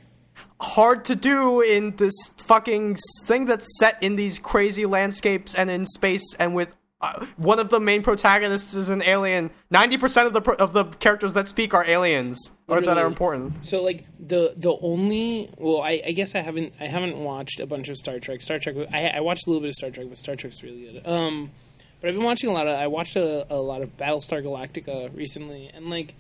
hard 0.62 1.04
to 1.06 1.16
do 1.16 1.60
in 1.60 1.94
this 1.98 2.14
fucking 2.38 2.98
thing 3.26 3.46
that's 3.46 3.68
set 3.80 4.02
in 4.02 4.16
these 4.16 4.40
crazy 4.40 4.86
landscapes 4.86 5.54
and 5.56 5.70
in 5.70 5.86
space 5.86 6.24
and 6.40 6.56
with 6.56 6.76
uh, 7.04 7.26
one 7.36 7.60
of 7.60 7.70
the 7.70 7.82
main 7.82 8.02
protagonists 8.02 8.74
is 8.74 8.88
an 8.88 9.04
alien. 9.04 9.52
Ninety 9.70 9.98
percent 9.98 10.26
of 10.26 10.34
the 10.34 10.42
pro- 10.42 10.56
of 10.56 10.72
the 10.72 10.86
characters 10.86 11.34
that 11.34 11.50
speak 11.50 11.74
are 11.74 11.86
aliens 11.86 12.52
or 12.70 12.80
that 12.80 12.98
are 12.98 13.06
important. 13.06 13.66
So 13.66 13.84
like 13.84 14.06
the 14.20 14.54
the 14.56 14.78
only 14.82 15.50
well 15.58 15.82
I, 15.82 16.02
I 16.06 16.12
guess 16.14 16.34
I 16.34 16.40
haven't 16.40 16.74
I 16.80 16.86
haven't 16.86 17.18
watched 17.18 17.60
a 17.60 17.68
bunch 17.68 17.90
of 17.90 17.98
Star 17.98 18.20
Trek. 18.20 18.42
Star 18.42 18.58
Trek 18.58 18.76
I, 18.94 19.10
I 19.10 19.20
watched 19.20 19.46
a 19.48 19.50
little 19.50 19.62
bit 19.62 19.68
of 19.68 19.74
Star 19.74 19.90
Trek, 19.92 20.08
but 20.08 20.18
Star 20.18 20.38
Trek's 20.38 20.64
really 20.64 20.82
good. 20.82 21.06
Um, 21.06 21.52
but 22.00 22.08
I've 22.08 22.16
been 22.16 22.24
watching 22.24 22.50
a 22.50 22.54
lot 22.54 22.68
of 22.68 22.80
I 22.80 22.88
watched 22.88 23.18
a, 23.18 23.46
a 23.54 23.60
lot 23.60 23.82
of 23.82 23.98
Battlestar 23.98 24.42
Galactica 24.42 25.16
recently, 25.16 25.70
and 25.74 25.90
like 25.90 26.16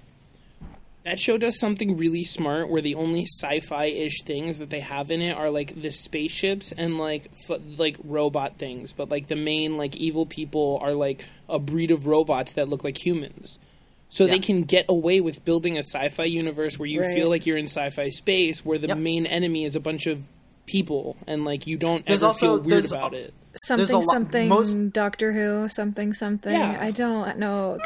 that 1.05 1.19
show 1.19 1.37
does 1.37 1.59
something 1.59 1.97
really 1.97 2.23
smart 2.23 2.69
where 2.69 2.81
the 2.81 2.95
only 2.95 3.25
sci-fi 3.25 3.85
ish 3.85 4.21
things 4.23 4.59
that 4.59 4.69
they 4.69 4.79
have 4.79 5.11
in 5.11 5.21
it 5.21 5.35
are 5.35 5.49
like 5.49 5.81
the 5.81 5.91
spaceships 5.91 6.71
and 6.71 6.97
like 6.97 7.29
f- 7.49 7.59
like 7.77 7.97
robot 8.03 8.57
things, 8.57 8.93
but 8.93 9.09
like 9.09 9.27
the 9.27 9.35
main 9.35 9.77
like 9.77 9.95
evil 9.97 10.25
people 10.25 10.79
are 10.81 10.93
like 10.93 11.25
a 11.49 11.59
breed 11.59 11.91
of 11.91 12.07
robots 12.07 12.53
that 12.53 12.69
look 12.69 12.83
like 12.83 13.05
humans. 13.05 13.59
So 14.09 14.27
they 14.27 14.37
can 14.39 14.61
get 14.61 14.85
away 14.87 15.21
with 15.21 15.43
building 15.43 15.75
a 15.75 15.79
sci-fi 15.83 16.25
universe 16.25 16.77
where 16.77 16.85
you 16.87 17.01
Right. 17.01 17.15
feel 17.15 17.29
like 17.29 17.45
you're 17.47 17.57
in 17.57 17.65
sci-fi 17.67 18.09
space, 18.09 18.63
where 18.63 18.77
the 18.77 18.87
Yep. 18.89 18.97
main 18.99 19.25
enemy 19.25 19.63
is 19.65 19.75
a 19.75 19.79
bunch 19.79 20.05
of 20.05 20.27
people, 20.67 21.17
and 21.27 21.43
like 21.43 21.65
you 21.65 21.77
don't 21.77 22.05
There's 22.05 22.21
ever 22.21 22.27
also- 22.27 22.57
feel 22.57 22.61
weird 22.61 22.85
about 22.85 23.13
a- 23.15 23.17
it. 23.25 23.33
something 23.65 23.77
there's 23.85 23.89
a 23.89 23.97
lot- 23.97 24.05
something 24.13 24.47
most- 24.47 24.93
Doctor 24.93 25.33
Who 25.33 25.67
something 25.67 26.13
something. 26.13 26.53
Yeah. 26.53 26.77
I 26.79 26.91
don't 26.91 27.39
know 27.39 27.79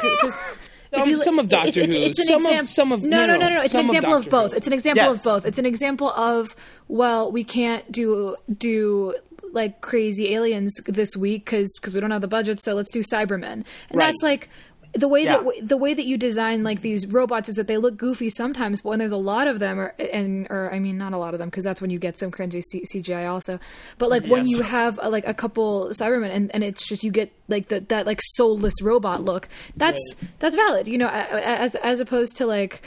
because. 0.90 1.08
Um, 1.08 1.16
some 1.16 1.38
of 1.38 1.48
Doctor 1.48 1.68
it's, 1.68 1.76
Who, 1.94 2.00
it's, 2.00 2.18
it's 2.18 2.28
some 2.28 2.46
an 2.52 2.58
of- 2.60 2.68
some 2.68 2.92
of- 2.92 3.02
no, 3.02 3.26
no, 3.26 3.34
no, 3.34 3.40
no, 3.40 3.48
no. 3.50 3.56
It's 3.62 3.74
an 3.74 3.84
example 3.86 4.14
of, 4.14 4.24
Doctor 4.24 4.30
both. 4.30 4.50
Who. 4.52 4.56
It's 4.56 4.66
an 4.66 4.72
example 4.72 5.04
Yes. 5.04 5.18
of 5.18 5.24
both. 5.24 5.46
It's 5.46 5.58
an 5.58 5.66
example 5.66 6.10
of 6.10 6.54
well, 6.88 7.30
we 7.30 7.44
can't 7.44 7.90
do 7.92 8.36
do 8.58 9.14
like 9.52 9.80
crazy 9.80 10.34
aliens 10.34 10.74
this 10.86 11.16
week 11.16 11.46
because 11.46 11.70
we 11.92 12.00
don't 12.00 12.10
have 12.10 12.20
the 12.20 12.28
budget, 12.28 12.62
so 12.62 12.74
let's 12.74 12.90
do 12.92 13.02
Cybermen, 13.02 13.42
and 13.52 13.64
Right. 13.94 14.06
that's 14.08 14.22
like 14.22 14.48
the 14.94 15.06
way 15.08 15.24
Yeah. 15.24 15.42
that 15.42 15.68
the 15.68 15.76
way 15.76 15.92
that 15.94 16.06
you 16.06 16.16
design 16.16 16.62
like 16.64 16.80
these 16.80 17.06
robots 17.06 17.48
is 17.48 17.56
that 17.56 17.66
they 17.66 17.76
look 17.76 17.96
goofy 17.96 18.30
sometimes, 18.30 18.80
but 18.80 18.88
when 18.90 18.98
there's 18.98 19.12
a 19.12 19.16
lot 19.18 19.46
of 19.46 19.58
them, 19.58 19.78
or 19.78 19.88
and 19.98 20.46
or 20.50 20.72
I 20.72 20.78
mean 20.78 20.96
not 20.96 21.12
a 21.12 21.18
lot 21.18 21.34
of 21.34 21.38
them 21.38 21.48
because 21.48 21.64
that's 21.64 21.80
when 21.82 21.90
you 21.90 21.98
get 21.98 22.18
some 22.18 22.30
cringy 22.30 22.62
C- 22.62 22.84
CGI 22.92 23.28
also. 23.30 23.58
But 23.98 24.08
like 24.10 24.24
when 24.26 24.46
you 24.46 24.62
have 24.62 24.98
uh, 24.98 25.10
like 25.10 25.26
a 25.26 25.34
couple 25.34 25.90
Cybermen 25.92 26.30
and, 26.30 26.50
and 26.54 26.64
it's 26.64 26.88
just 26.88 27.04
you 27.04 27.10
get 27.10 27.30
like 27.48 27.68
the, 27.68 27.80
that 27.80 28.06
like 28.06 28.20
soulless 28.22 28.74
robot 28.82 29.22
look. 29.24 29.48
That's 29.76 30.00
that's 30.38 30.56
valid, 30.56 30.88
you 30.88 30.96
know, 30.98 31.06
a- 31.08 31.36
a- 31.36 31.58
as 31.60 31.74
as 31.76 32.00
opposed 32.00 32.38
to 32.38 32.46
like 32.46 32.82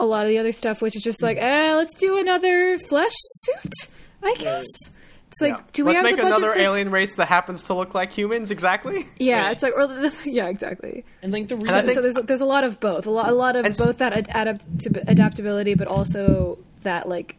a 0.00 0.06
lot 0.06 0.24
of 0.24 0.30
the 0.30 0.38
other 0.38 0.52
stuff, 0.52 0.80
which 0.82 0.96
is 0.96 1.02
just 1.02 1.22
like, 1.22 1.36
eh, 1.38 1.74
let's 1.74 1.94
do 1.96 2.16
another 2.18 2.76
flesh 2.78 3.14
suit, 3.14 3.72
I 4.22 4.34
guess. 4.34 4.66
It's 5.28 5.40
like, 5.40 5.54
Yeah. 5.54 5.62
do 5.72 5.84
we 5.84 5.88
Let's 5.88 5.96
have 5.96 6.04
make 6.04 6.16
the 6.16 6.26
another 6.26 6.52
for- 6.52 6.58
alien 6.58 6.90
race 6.90 7.14
that 7.16 7.26
happens 7.26 7.64
to 7.64 7.74
look 7.74 7.94
like 7.94 8.12
humans? 8.12 8.50
Exactly. 8.50 9.08
Yeah, 9.18 9.42
Right. 9.42 9.52
it's 9.52 9.62
like, 9.62 9.74
or 9.76 9.88
yeah, 10.24 10.46
exactly. 10.48 11.04
And 11.22 11.32
like 11.32 11.48
the 11.48 11.56
reason, 11.56 11.68
So, 11.74 11.80
think- 11.82 11.92
so 11.92 12.00
there's 12.02 12.14
there's 12.14 12.40
a 12.40 12.46
lot 12.46 12.64
of 12.64 12.78
both, 12.80 13.06
a 13.06 13.10
lot 13.10 13.28
a 13.28 13.32
lot 13.32 13.56
of 13.56 13.64
And 13.66 13.74
s- 13.74 13.78
both 13.84 13.98
that 13.98 14.16
adapt- 14.16 14.66
adaptability, 15.08 15.74
but 15.74 15.88
also 15.88 16.58
that 16.82 17.08
like 17.08 17.36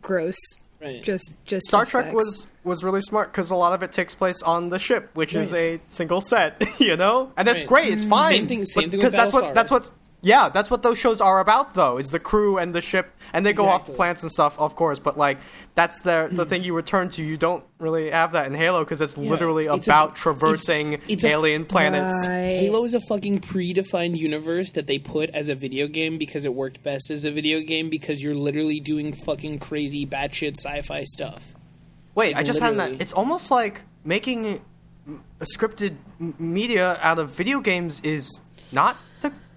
gross, 0.00 0.36
right. 0.80 1.02
just 1.02 1.34
just 1.46 1.66
Star 1.66 1.86
Trek 1.86 2.12
was 2.12 2.46
was 2.64 2.82
really 2.84 3.00
smart 3.00 3.32
because 3.32 3.50
a 3.50 3.56
lot 3.56 3.72
of 3.72 3.82
it 3.82 3.92
takes 3.92 4.14
place 4.14 4.42
on 4.42 4.68
the 4.70 4.78
ship, 4.78 5.10
which 5.14 5.34
is 5.34 5.54
a 5.54 5.80
single 5.88 6.20
set, 6.20 6.62
you 6.80 6.96
know, 6.96 7.32
and 7.36 7.46
that's 7.48 7.62
Right. 7.62 7.68
great. 7.68 7.92
It's 7.92 8.04
mm. 8.04 8.10
fine. 8.10 8.28
Same 8.32 8.46
thing- 8.46 8.64
same 8.64 8.84
but- 8.84 8.90
thing 8.90 9.00
with 9.02 9.12
that's 9.12 9.32
what 9.32 9.54
that's 9.54 9.70
what. 9.70 9.90
Yeah, 10.26 10.48
that's 10.48 10.68
what 10.72 10.82
those 10.82 10.98
shows 10.98 11.20
are 11.20 11.38
about, 11.38 11.74
though. 11.74 11.98
Is 11.98 12.08
the 12.08 12.18
crew 12.18 12.58
and 12.58 12.74
the 12.74 12.80
ship, 12.80 13.14
and 13.32 13.46
they 13.46 13.52
go 13.52 13.66
off 13.66 13.82
to 13.82 13.92
Exactly. 13.92 13.94
planets 13.94 14.22
and 14.24 14.32
stuff, 14.32 14.58
of 14.58 14.74
course. 14.74 14.98
But 14.98 15.16
like, 15.16 15.38
that's 15.76 16.00
the 16.00 16.28
the 16.32 16.42
hmm. 16.42 16.48
thing 16.48 16.64
you 16.64 16.74
return 16.74 17.10
to. 17.10 17.22
You 17.22 17.36
don't 17.36 17.62
really 17.78 18.10
have 18.10 18.32
that 18.32 18.48
in 18.48 18.54
Halo 18.54 18.82
because 18.82 19.00
it's 19.00 19.16
literally 19.16 19.66
It's 19.66 19.86
about 19.86 20.08
it's- 20.10 20.20
traversing 20.20 20.94
it's 21.06 21.22
a- 21.22 21.28
alien 21.28 21.64
planets. 21.64 22.26
Right. 22.26 22.58
Halo 22.58 22.82
is 22.82 22.94
a 22.94 23.00
fucking 23.02 23.38
predefined 23.38 24.16
universe 24.16 24.72
that 24.72 24.88
they 24.88 24.98
put 24.98 25.30
as 25.30 25.48
a 25.48 25.54
video 25.54 25.86
game 25.86 26.18
because 26.18 26.44
it 26.44 26.54
worked 26.54 26.82
best 26.82 27.08
as 27.08 27.24
a 27.24 27.30
video 27.30 27.60
game 27.60 27.88
because 27.88 28.20
you're 28.20 28.34
literally 28.34 28.80
doing 28.80 29.12
fucking 29.12 29.60
crazy 29.60 30.04
batshit 30.04 30.56
sci-fi 30.56 31.04
stuff. 31.04 31.54
Wait, 32.16 32.34
I 32.34 32.42
just 32.42 32.58
had 32.58 32.76
that. 32.80 33.00
It's 33.00 33.12
almost 33.12 33.52
like 33.52 33.82
making 34.04 34.60
mm, 35.08 35.20
a 35.38 35.44
scripted 35.44 35.94
m- 36.20 36.34
media 36.40 36.98
out 37.00 37.20
of 37.20 37.30
video 37.30 37.60
games 37.60 38.00
is 38.00 38.40
not 38.72 38.96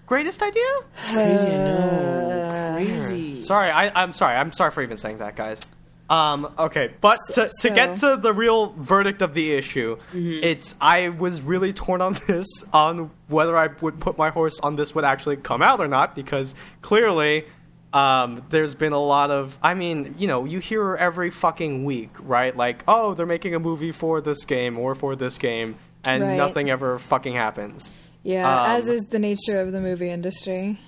greatest 0.09 0.41
idea. 0.43 0.63
It's 0.97 1.11
crazy, 1.11 1.47
I 1.47 1.51
know. 1.51 2.71
Crazy. 2.75 3.43
Sorry, 3.43 3.69
I, 3.69 3.91
I'm 4.03 4.13
sorry. 4.13 4.35
I'm 4.35 4.51
sorry 4.51 4.71
for 4.71 4.81
even 4.81 4.97
saying 4.97 5.19
that, 5.19 5.35
guys. 5.35 5.61
Um, 6.09 6.51
okay, 6.57 6.91
but 7.01 7.17
So- 7.17 7.45
to, 7.45 7.51
to 7.61 7.69
get 7.69 7.95
to 7.97 8.17
the 8.17 8.33
real 8.33 8.73
verdict 8.77 9.21
of 9.21 9.33
the 9.35 9.51
issue, 9.53 9.95
Mm-hmm. 10.11 10.39
it's 10.43 10.73
I 10.81 11.09
was 11.09 11.41
really 11.41 11.71
torn 11.71 12.01
on 12.01 12.13
this 12.27 12.47
on 12.73 13.11
whether 13.27 13.55
I 13.55 13.67
would 13.81 13.99
put 13.99 14.17
my 14.17 14.29
horse 14.31 14.59
on 14.59 14.75
this 14.75 14.95
would 14.95 15.05
actually 15.05 15.37
come 15.37 15.61
out 15.61 15.79
or 15.79 15.87
not 15.87 16.15
because 16.15 16.55
clearly 16.81 17.45
um, 17.93 18.43
there's 18.49 18.73
been 18.73 18.93
a 18.93 18.99
lot 18.99 19.29
of 19.29 19.57
I 19.61 19.75
mean 19.75 20.15
you 20.17 20.27
know 20.27 20.45
you 20.45 20.57
hear 20.59 20.95
every 20.95 21.29
fucking 21.29 21.85
week 21.85 22.09
right 22.19 22.55
like 22.57 22.83
oh 22.87 23.13
they're 23.15 23.25
making 23.27 23.53
a 23.55 23.59
movie 23.59 23.91
for 23.91 24.19
this 24.21 24.45
game 24.45 24.77
or 24.79 24.93
for 24.95 25.15
this 25.15 25.37
game 25.39 25.75
and 26.05 26.23
Right. 26.23 26.37
nothing 26.37 26.69
ever 26.71 26.97
fucking 26.99 27.33
happens. 27.35 27.91
Yeah, 28.23 28.63
um, 28.65 28.71
as 28.77 28.89
is 28.89 29.01
the 29.09 29.19
nature 29.19 29.59
of 29.59 29.71
the 29.71 29.79
movie 29.81 30.09
industry, 30.09 30.79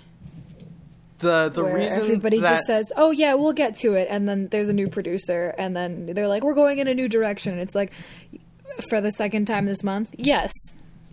The 1.20 1.50
the 1.54 1.64
where 1.64 1.76
reason 1.76 2.00
everybody 2.00 2.40
that, 2.40 2.50
just 2.50 2.66
says, 2.66 2.92
"Oh 2.98 3.12
yeah, 3.12 3.36
we'll 3.36 3.54
get 3.54 3.76
to 3.78 3.94
it," 3.94 4.08
and 4.10 4.28
then 4.28 4.48
there's 4.50 4.70
a 4.70 4.74
new 4.74 4.88
producer, 4.88 5.54
and 5.58 5.76
then 5.76 6.08
they're 6.08 6.28
like, 6.28 6.44
"We're 6.44 6.56
going 6.56 6.80
in 6.80 6.88
a 6.88 6.94
new 6.94 7.08
direction." 7.08 7.54
And 7.54 7.62
it's 7.62 7.76
like, 7.76 7.92
for 8.90 9.02
the 9.02 9.12
second 9.12 9.46
time 9.46 9.66
this 9.66 9.84
month, 9.84 10.10
yes, 10.18 10.52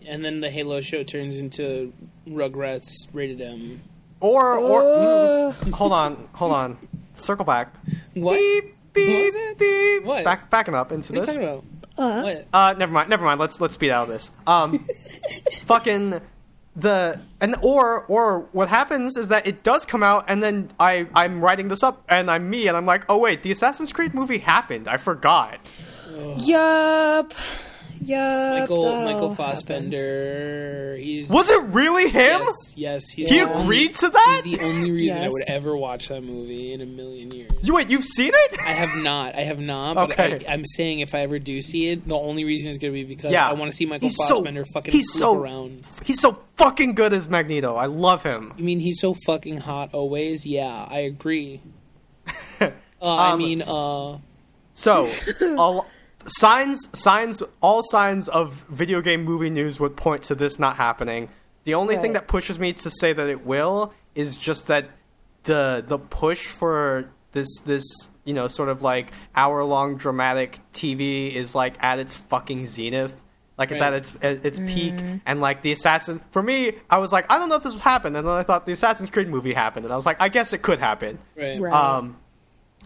And 0.07 0.25
then 0.25 0.41
the 0.41 0.51
Halo 0.51 0.81
show 0.81 1.03
turns 1.03 1.37
into 1.37 1.93
Rugrats 2.27 2.89
rated 3.13 3.41
M. 3.43 3.83
or 4.21 4.55
or 4.55 4.83
Oh. 4.83 5.55
mm, 5.61 5.73
hold 5.73 5.93
on 5.93 6.29
hold 6.33 6.53
on 6.53 6.79
circle 7.15 7.45
back. 7.45 7.75
What? 8.15 8.37
Beep, 8.39 8.75
beep, 8.95 9.35
What 9.35 9.59
beep. 9.59 10.05
What? 10.05 10.25
Back, 10.25 10.49
backing 10.51 10.75
up 10.75 10.91
into 10.93 11.13
What 11.13 11.29
are 11.29 11.33
this. 11.35 11.63
You 11.99 12.05
talking 12.05 12.19
about? 12.19 12.19
uh, 12.19 12.23
What? 12.23 12.47
Uh, 12.53 12.75
never 12.79 12.93
mind. 12.93 13.09
Never 13.11 13.25
mind. 13.25 13.41
Let's 13.41 13.61
let's 13.61 13.75
speed 13.75 13.91
out 13.91 14.03
of 14.05 14.09
this. 14.09 14.31
Um, 14.47 14.79
fucking 15.65 16.21
the 16.77 17.21
and 17.41 17.57
or 17.63 18.05
or 18.07 18.41
what 18.53 18.69
happens 18.69 19.17
is 19.17 19.29
that 19.29 19.47
it 19.47 19.63
does 19.65 19.85
come 19.85 20.03
out 20.05 20.25
and 20.29 20.43
then 20.43 20.71
I 20.79 21.09
I'm 21.15 21.41
writing 21.41 21.67
this 21.69 21.83
up 21.83 22.05
and 22.09 22.31
I'm 22.31 22.49
me 22.49 22.69
and 22.69 22.77
I'm 22.77 22.87
like, 22.87 23.05
oh 23.09 23.19
wait, 23.19 23.43
the 23.43 23.51
Assassin's 23.51 23.93
Creed 23.93 24.15
movie 24.15 24.39
happened. 24.39 24.87
I 24.87 24.97
forgot. 24.97 25.59
yup, 26.37 27.35
yup. 28.03 28.61
Michael 28.61 28.83
that'll 28.85 29.03
Michael 29.03 29.31
happen. 29.31 29.45
Fassbender. 29.47 30.97
He's 31.01 31.31
Was 31.31 31.49
it 31.49 31.61
really 31.65 32.09
him? 32.09 32.41
yes, 32.43 32.75
yes. 32.77 33.09
He's 33.11 33.29
He 33.29 33.39
the 33.39 33.49
only- 33.51 33.63
agreed 33.63 33.95
to 33.95 34.09
that? 34.09 34.43
He's 34.45 34.59
the 34.59 34.65
only 34.65 34.91
reason 34.93 35.23
I 35.23 35.29
would 35.29 35.43
ever 35.49 35.77
watch 35.77 36.09
that 36.09 36.23
movie 36.23 36.73
in 36.73 36.81
a 36.81 36.87
million 36.87 37.31
years. 37.31 37.51
You 37.63 37.75
wait, 37.75 37.89
you've 37.89 38.05
seen 38.05 38.31
it? 38.35 38.59
I 38.61 38.71
have 38.73 39.03
not. 39.03 39.35
I 39.35 39.41
have 39.43 39.59
not. 39.59 39.95
But 39.95 40.13
Okay. 40.13 40.45
I, 40.49 40.53
I'm 40.53 40.65
saying 40.65 41.01
if 41.01 41.15
I 41.15 41.21
ever 41.21 41.39
do 41.39 41.61
see 41.61 41.89
it, 41.89 42.07
the 42.09 42.17
only 42.17 42.45
reason 42.45 42.71
is 42.71 42.79
going 42.79 42.93
to 42.93 42.99
be 43.01 43.05
because 43.05 43.33
Yeah. 43.33 43.49
I 43.49 43.53
want 43.55 43.71
to 43.71 43.77
see 43.77 43.87
Michael 43.87 44.09
He's 44.09 44.17
so- 44.17 44.27
Fassbender 44.37 44.65
fucking 44.73 44.93
he's 44.93 45.13
so- 45.13 45.35
around. 45.41 45.87
He's 46.05 46.21
so 46.21 46.39
fucking 46.57 46.95
good 46.95 47.13
as 47.13 47.29
Magneto. 47.29 47.75
I 47.77 47.87
love 47.87 48.23
him. 48.23 48.53
You 48.57 48.65
mean 48.65 48.81
he's 48.81 49.01
so 49.01 49.15
fucking 49.27 49.59
hot 49.59 49.91
always? 49.95 50.47
Yeah, 50.47 50.87
I 50.91 51.01
agree. 51.01 51.61
Uh, 53.01 53.15
I 53.15 53.31
Um, 53.31 53.39
mean, 53.39 53.63
uh, 53.63 54.19
So, 54.75 55.09
all, 55.57 55.87
signs, 56.29 56.89
signs, 56.99 57.43
all 57.61 57.83
signs 57.83 58.29
of 58.29 58.65
video 58.69 59.01
game 59.01 59.25
movie 59.25 59.51
news 59.51 59.81
would 59.81 59.97
point 59.97 60.23
to 60.25 60.35
this 60.35 60.59
not 60.59 60.77
happening. 60.77 61.29
The 61.65 61.75
only 61.75 61.97
thing 61.97 62.13
that 62.15 62.29
pushes 62.29 62.59
me 62.59 62.73
to 62.75 62.91
say 62.91 63.13
that 63.13 63.29
it 63.29 63.45
will 63.45 63.93
is 64.15 64.37
just 64.37 64.69
that 64.69 64.87
the 65.45 65.85
the 65.87 65.99
push 65.99 66.47
for 66.47 67.11
this 67.33 67.47
this 67.65 67.85
you 68.25 68.35
know 68.35 68.49
sort 68.49 68.69
of 68.69 68.83
like 68.83 69.13
hour 69.35 69.63
long 69.65 69.97
dramatic 69.97 70.59
TV 70.73 71.33
is 71.35 71.55
like 71.55 71.83
at 71.83 71.99
its 71.99 72.15
fucking 72.15 72.67
zenith. 72.67 73.15
Like 73.59 73.71
it's 73.73 73.81
Right. 73.81 73.89
at 73.89 73.93
its 73.95 74.13
at 74.23 74.45
its 74.47 74.59
peak, 74.61 74.95
and 75.27 75.41
like 75.41 75.63
the 75.63 75.73
assassin. 75.73 76.21
For 76.31 76.43
me, 76.43 76.73
I 76.89 76.99
was 76.99 77.13
like, 77.13 77.27
I 77.31 77.39
don't 77.39 77.49
know 77.49 77.57
if 77.57 77.65
this 77.65 77.73
would 77.73 77.83
happen, 77.83 78.15
and 78.15 78.27
then 78.27 78.33
I 78.35 78.45
thought 78.45 78.67
the 78.67 78.73
Assassin's 78.73 79.11
Creed 79.11 79.29
movie 79.29 79.53
happened, 79.53 79.85
and 79.85 79.93
I 79.93 79.97
was 79.97 80.07
like, 80.07 80.21
I 80.21 80.29
guess 80.29 80.53
it 80.53 80.63
could 80.63 80.79
happen 80.79 81.19
right. 81.37 81.61
Right. 81.61 81.73
um, 81.73 82.17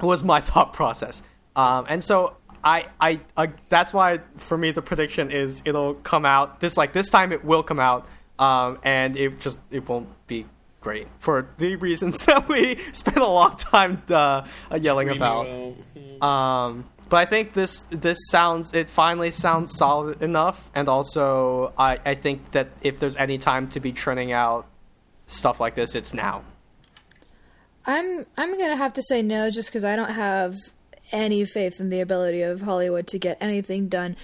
was 0.01 0.25
my 0.25 0.41
thought 0.49 0.73
process. 0.73 1.23
Um, 1.57 1.85
and 1.91 2.03
so 2.03 2.37
I, 2.65 2.87
I, 3.01 3.21
I, 3.37 3.53
that's 3.69 3.93
why 3.93 4.21
for 4.37 4.57
me 4.57 4.71
the 4.71 4.83
prediction 4.83 5.31
is 5.31 5.63
it'll 5.65 5.95
come 5.95 6.25
out 6.25 6.61
this 6.61 6.77
like 6.77 6.93
this 6.93 7.11
time 7.11 7.33
it 7.33 7.45
will 7.45 7.63
come 7.63 7.81
out, 7.81 8.07
um, 8.39 8.79
and 8.83 9.17
it 9.17 9.41
just 9.41 9.59
it 9.71 9.89
won't 9.89 10.09
be 10.27 10.47
great 10.81 11.09
for 11.19 11.49
the 11.59 11.77
reasons 11.87 12.25
that 12.27 12.49
we 12.49 12.77
spent 12.93 13.19
a 13.19 13.27
long 13.27 13.57
time 13.57 14.03
uh, 14.11 14.47
yelling 14.81 15.09
Screaming 15.09 15.17
about. 15.17 15.47
about. 15.47 16.29
Um, 16.29 16.89
but 17.09 17.17
I 17.17 17.27
think 17.27 17.53
this 17.53 17.81
this 17.91 18.19
sounds 18.31 18.73
it 18.73 18.89
finally 18.89 19.31
sounds 19.31 19.77
solid 19.77 20.23
enough, 20.23 20.71
and 20.75 20.89
also 20.89 21.73
I, 21.77 21.99
I 22.05 22.15
think 22.15 22.53
that 22.53 22.69
if 22.81 23.01
there's 23.01 23.17
any 23.17 23.39
time 23.39 23.69
to 23.69 23.81
be 23.81 23.93
churning 23.93 24.33
out 24.33 24.67
stuff 25.27 25.61
like 25.61 25.75
this, 25.75 25.95
it's 25.95 26.15
now. 26.15 26.43
I'm 27.85 28.25
I'm 28.37 28.59
gonna 28.59 28.77
have 28.77 28.95
to 28.95 29.03
say 29.03 29.21
no, 29.21 29.51
just 29.51 29.69
because 29.69 29.85
I 29.85 29.97
don't 29.97 30.15
have 30.15 30.55
any 31.13 31.45
faith 31.45 31.81
in 31.81 31.91
the 31.91 32.01
ability 32.01 32.43
of 32.43 32.63
Hollywood 32.63 33.07
to 33.09 33.19
get 33.19 33.37
anything 33.41 33.89
done, 33.89 34.17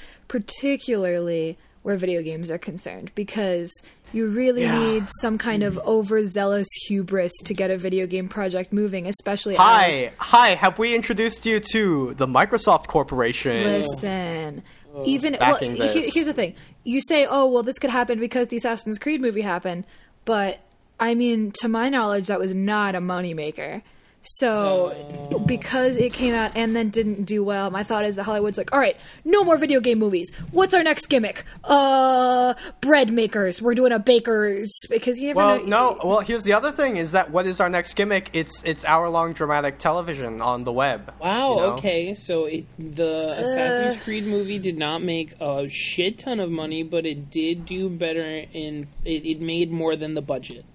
particularly 0.59 1.57
where 1.83 1.97
video 1.97 2.23
games 2.23 2.51
are 2.51 2.59
concerned, 2.59 3.13
because 3.15 3.71
you 4.13 4.27
really 4.27 4.63
Yeah. 4.63 4.79
need 4.79 5.05
some 5.21 5.39
kind 5.39 5.63
of 5.63 5.79
overzealous 5.87 6.67
hubris 6.87 7.33
to 7.45 7.55
get 7.55 7.71
a 7.71 7.77
video 7.77 8.07
game 8.07 8.29
project 8.29 8.73
moving, 8.73 9.07
especially 9.07 9.55
as 9.55 9.61
Hi, 9.61 10.11
hi. 10.19 10.49
Have 10.55 10.79
we 10.79 10.95
introduced 10.95 11.45
you 11.47 11.61
to 11.73 12.15
the 12.15 12.27
Microsoft 12.27 12.87
Corporation? 12.89 13.63
Listen, 13.65 14.63
oh, 14.95 15.05
even 15.05 15.37
well, 15.39 15.55
he- 15.57 16.11
here's 16.11 16.27
the 16.27 16.33
thing: 16.33 16.55
you 16.85 17.01
say, 17.03 17.27
"Oh, 17.29 17.47
well, 17.47 17.63
this 17.63 17.79
could 17.79 17.91
happen 17.91 18.19
because 18.19 18.49
the 18.49 18.57
Assassin's 18.57 18.99
Creed 18.99 19.21
movie 19.21 19.43
happened," 19.43 19.85
but 20.25 20.59
I 20.99 21.15
mean, 21.15 21.53
to 21.61 21.69
my 21.69 21.89
knowledge, 21.89 22.27
that 22.27 22.41
was 22.41 22.55
not 22.55 22.95
a 22.95 23.01
moneymaker. 23.01 23.83
So, 24.31 25.43
because 25.47 25.97
it 25.97 26.13
came 26.13 26.35
out 26.35 26.55
and 26.55 26.77
then 26.77 26.91
didn't 26.91 27.25
do 27.25 27.43
well, 27.43 27.71
my 27.71 27.83
thought 27.83 28.05
is 28.05 28.17
that 28.17 28.25
Hollywood's 28.25 28.59
like, 28.59 28.75
all 28.75 28.79
right, 28.79 28.95
no 29.25 29.43
more 29.43 29.57
video 29.57 29.81
game 29.81 29.99
movies. 29.99 30.31
What's 30.51 30.75
our 30.75 30.83
next 30.83 31.07
gimmick? 31.07 31.45
Uh, 31.65 32.53
bread 32.83 33.11
makers. 33.11 33.63
We're 33.63 33.73
doing 33.75 33.91
a 33.93 33.99
baker's 33.99 34.71
because 34.91 35.19
you 35.19 35.29
never 35.29 35.39
Well, 35.39 35.59
know. 35.61 35.95
no. 35.95 36.01
Well, 36.05 36.21
here's 36.21 36.45
the 36.45 36.53
other 36.53 36.71
thing: 36.71 36.99
is 36.99 37.13
that 37.13 37.31
what 37.31 37.47
is 37.47 37.59
our 37.59 37.71
next 37.71 37.95
gimmick? 37.95 38.29
It's 38.35 38.63
it's 38.65 38.85
hour 38.85 39.09
long 39.09 39.33
dramatic 39.33 39.79
television 39.79 40.43
on 40.43 40.65
the 40.65 40.73
web. 40.73 41.11
Wow. 41.21 41.51
you 41.55 41.57
know? 41.57 41.63
Okay, 41.75 42.13
so 42.15 42.45
it, 42.45 42.67
the 42.79 43.35
Assassin's 43.39 43.97
Creed 44.03 44.27
movie 44.27 44.59
did 44.59 44.77
not 44.77 45.03
make 45.03 45.35
a 45.41 45.69
shit 45.71 46.19
ton 46.19 46.39
of 46.39 46.51
money, 46.51 46.83
but 46.83 47.07
it 47.07 47.31
did 47.31 47.65
do 47.65 47.89
better 47.89 48.23
in 48.53 48.89
it. 49.07 49.25
It 49.25 49.41
made 49.41 49.71
more 49.73 49.97
than 49.97 50.13
the 50.13 50.23
budget. 50.23 50.67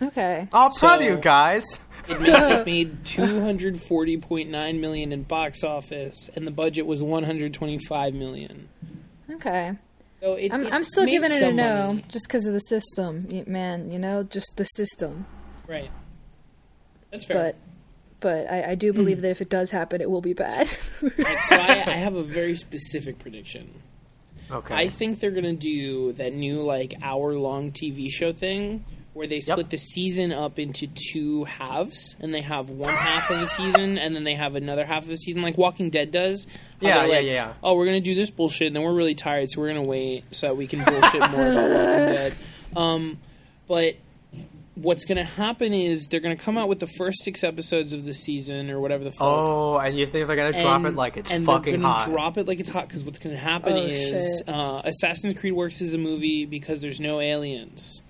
Okay. 0.00 0.48
Oh, 0.54 0.70
proud 0.78 1.00
of 1.00 1.04
So- 1.04 1.10
you 1.10 1.16
guys. 1.18 1.64
It 2.08 2.20
made, 2.20 2.28
it 2.28 2.66
made 2.66 3.04
two 3.04 3.40
hundred 3.40 3.80
forty 3.80 4.18
point 4.18 4.50
nine 4.50 4.80
million 4.80 5.12
in 5.12 5.22
box 5.22 5.64
office, 5.64 6.30
and 6.34 6.46
the 6.46 6.50
budget 6.50 6.86
was 6.86 7.02
one 7.02 7.24
hundred 7.24 7.54
twenty 7.54 7.78
five 7.78 8.14
million. 8.14 8.68
Okay. 9.30 9.72
So 10.20 10.34
it, 10.34 10.52
I'm, 10.52 10.66
it 10.66 10.72
I'm 10.72 10.82
still 10.82 11.04
giving 11.06 11.30
it 11.30 11.42
a 11.42 11.52
no, 11.52 11.86
money. 11.88 12.04
just 12.08 12.26
because 12.26 12.46
of 12.46 12.52
the 12.52 12.60
system, 12.60 13.24
man. 13.46 13.90
You 13.90 13.98
know, 13.98 14.22
just 14.22 14.56
the 14.56 14.64
system. 14.64 15.26
Right. 15.66 15.90
That's 17.10 17.26
fair. 17.26 17.36
But, 17.36 17.56
but 18.20 18.50
I, 18.50 18.70
I 18.70 18.74
do 18.74 18.92
believe 18.92 19.18
hmm. 19.18 19.22
that 19.22 19.30
if 19.30 19.40
it 19.40 19.50
does 19.50 19.70
happen, 19.70 20.00
it 20.00 20.10
will 20.10 20.20
be 20.22 20.32
bad. 20.32 20.68
Right, 21.02 21.38
so 21.44 21.56
I, 21.56 21.84
I 21.86 21.96
have 21.96 22.14
a 22.14 22.22
very 22.22 22.56
specific 22.56 23.18
prediction. 23.18 23.70
Okay. 24.50 24.74
I 24.74 24.88
think 24.88 25.20
they're 25.20 25.32
gonna 25.32 25.54
do 25.54 26.12
that 26.14 26.32
new 26.32 26.62
like 26.62 26.94
hour 27.02 27.34
long 27.34 27.72
TV 27.72 28.10
show 28.10 28.32
thing 28.32 28.84
where 29.16 29.26
they 29.26 29.40
split 29.40 29.70
the 29.70 29.78
season 29.78 30.30
up 30.30 30.58
into 30.58 30.86
two 30.86 31.44
halves, 31.44 32.14
and 32.20 32.34
they 32.34 32.42
have 32.42 32.68
one 32.68 32.92
half 32.92 33.30
of 33.30 33.40
a 33.40 33.46
season, 33.46 33.96
and 33.96 34.14
then 34.14 34.24
they 34.24 34.34
have 34.34 34.54
another 34.54 34.84
half 34.84 35.04
of 35.04 35.10
a 35.10 35.16
season, 35.16 35.40
like 35.40 35.56
Walking 35.56 35.88
Dead 35.88 36.12
does. 36.12 36.46
Yeah, 36.80 36.98
they're 36.98 37.06
yeah, 37.06 37.16
like, 37.16 37.26
yeah. 37.26 37.52
Oh, 37.62 37.76
we're 37.76 37.86
gonna 37.86 38.00
do 38.00 38.14
this 38.14 38.30
bullshit, 38.30 38.66
and 38.66 38.76
then 38.76 38.82
we're 38.82 38.92
really 38.92 39.14
tired, 39.14 39.50
so 39.50 39.62
we're 39.62 39.68
gonna 39.68 39.82
wait 39.82 40.24
so 40.32 40.48
that 40.48 40.54
we 40.56 40.66
can 40.66 40.84
bullshit 40.84 41.20
more 41.30 41.50
about 41.50 41.70
Walking 41.70 41.96
Dead. 42.14 42.34
Um, 42.76 43.18
but 43.66 43.96
what's 44.74 45.06
going 45.06 45.16
to 45.16 45.24
happen 45.24 45.72
is 45.72 46.08
they're 46.08 46.20
going 46.20 46.36
to 46.36 46.44
come 46.44 46.58
out 46.58 46.68
with 46.68 46.80
the 46.80 46.86
first 46.86 47.24
six 47.24 47.42
episodes 47.42 47.94
of 47.94 48.04
the 48.04 48.12
season 48.12 48.70
or 48.70 48.78
whatever 48.78 49.02
the 49.04 49.10
fuck. 49.10 49.22
Oh, 49.22 49.78
and 49.78 49.96
you 49.96 50.06
think 50.06 50.26
they're 50.28 50.36
gonna 50.36 50.62
drop 50.62 50.84
it 50.84 50.94
like 50.94 51.16
it's 51.16 51.30
and 51.30 51.46
fucking 51.46 51.72
they're 51.72 51.80
gonna 51.80 51.94
hot? 52.00 52.10
drop 52.10 52.36
it 52.36 52.46
like 52.46 52.60
it's 52.60 52.68
hot 52.68 52.86
because 52.86 53.02
what's 53.02 53.18
going 53.18 53.34
to 53.34 53.40
happen 53.40 53.72
Oh, 53.72 53.80
is 53.80 54.42
uh, 54.46 54.82
Assassin's 54.84 55.32
Creed 55.32 55.54
works 55.54 55.80
as 55.80 55.94
a 55.94 55.98
movie 55.98 56.44
because 56.44 56.82
there's 56.82 57.00
no 57.00 57.20
aliens. 57.20 58.02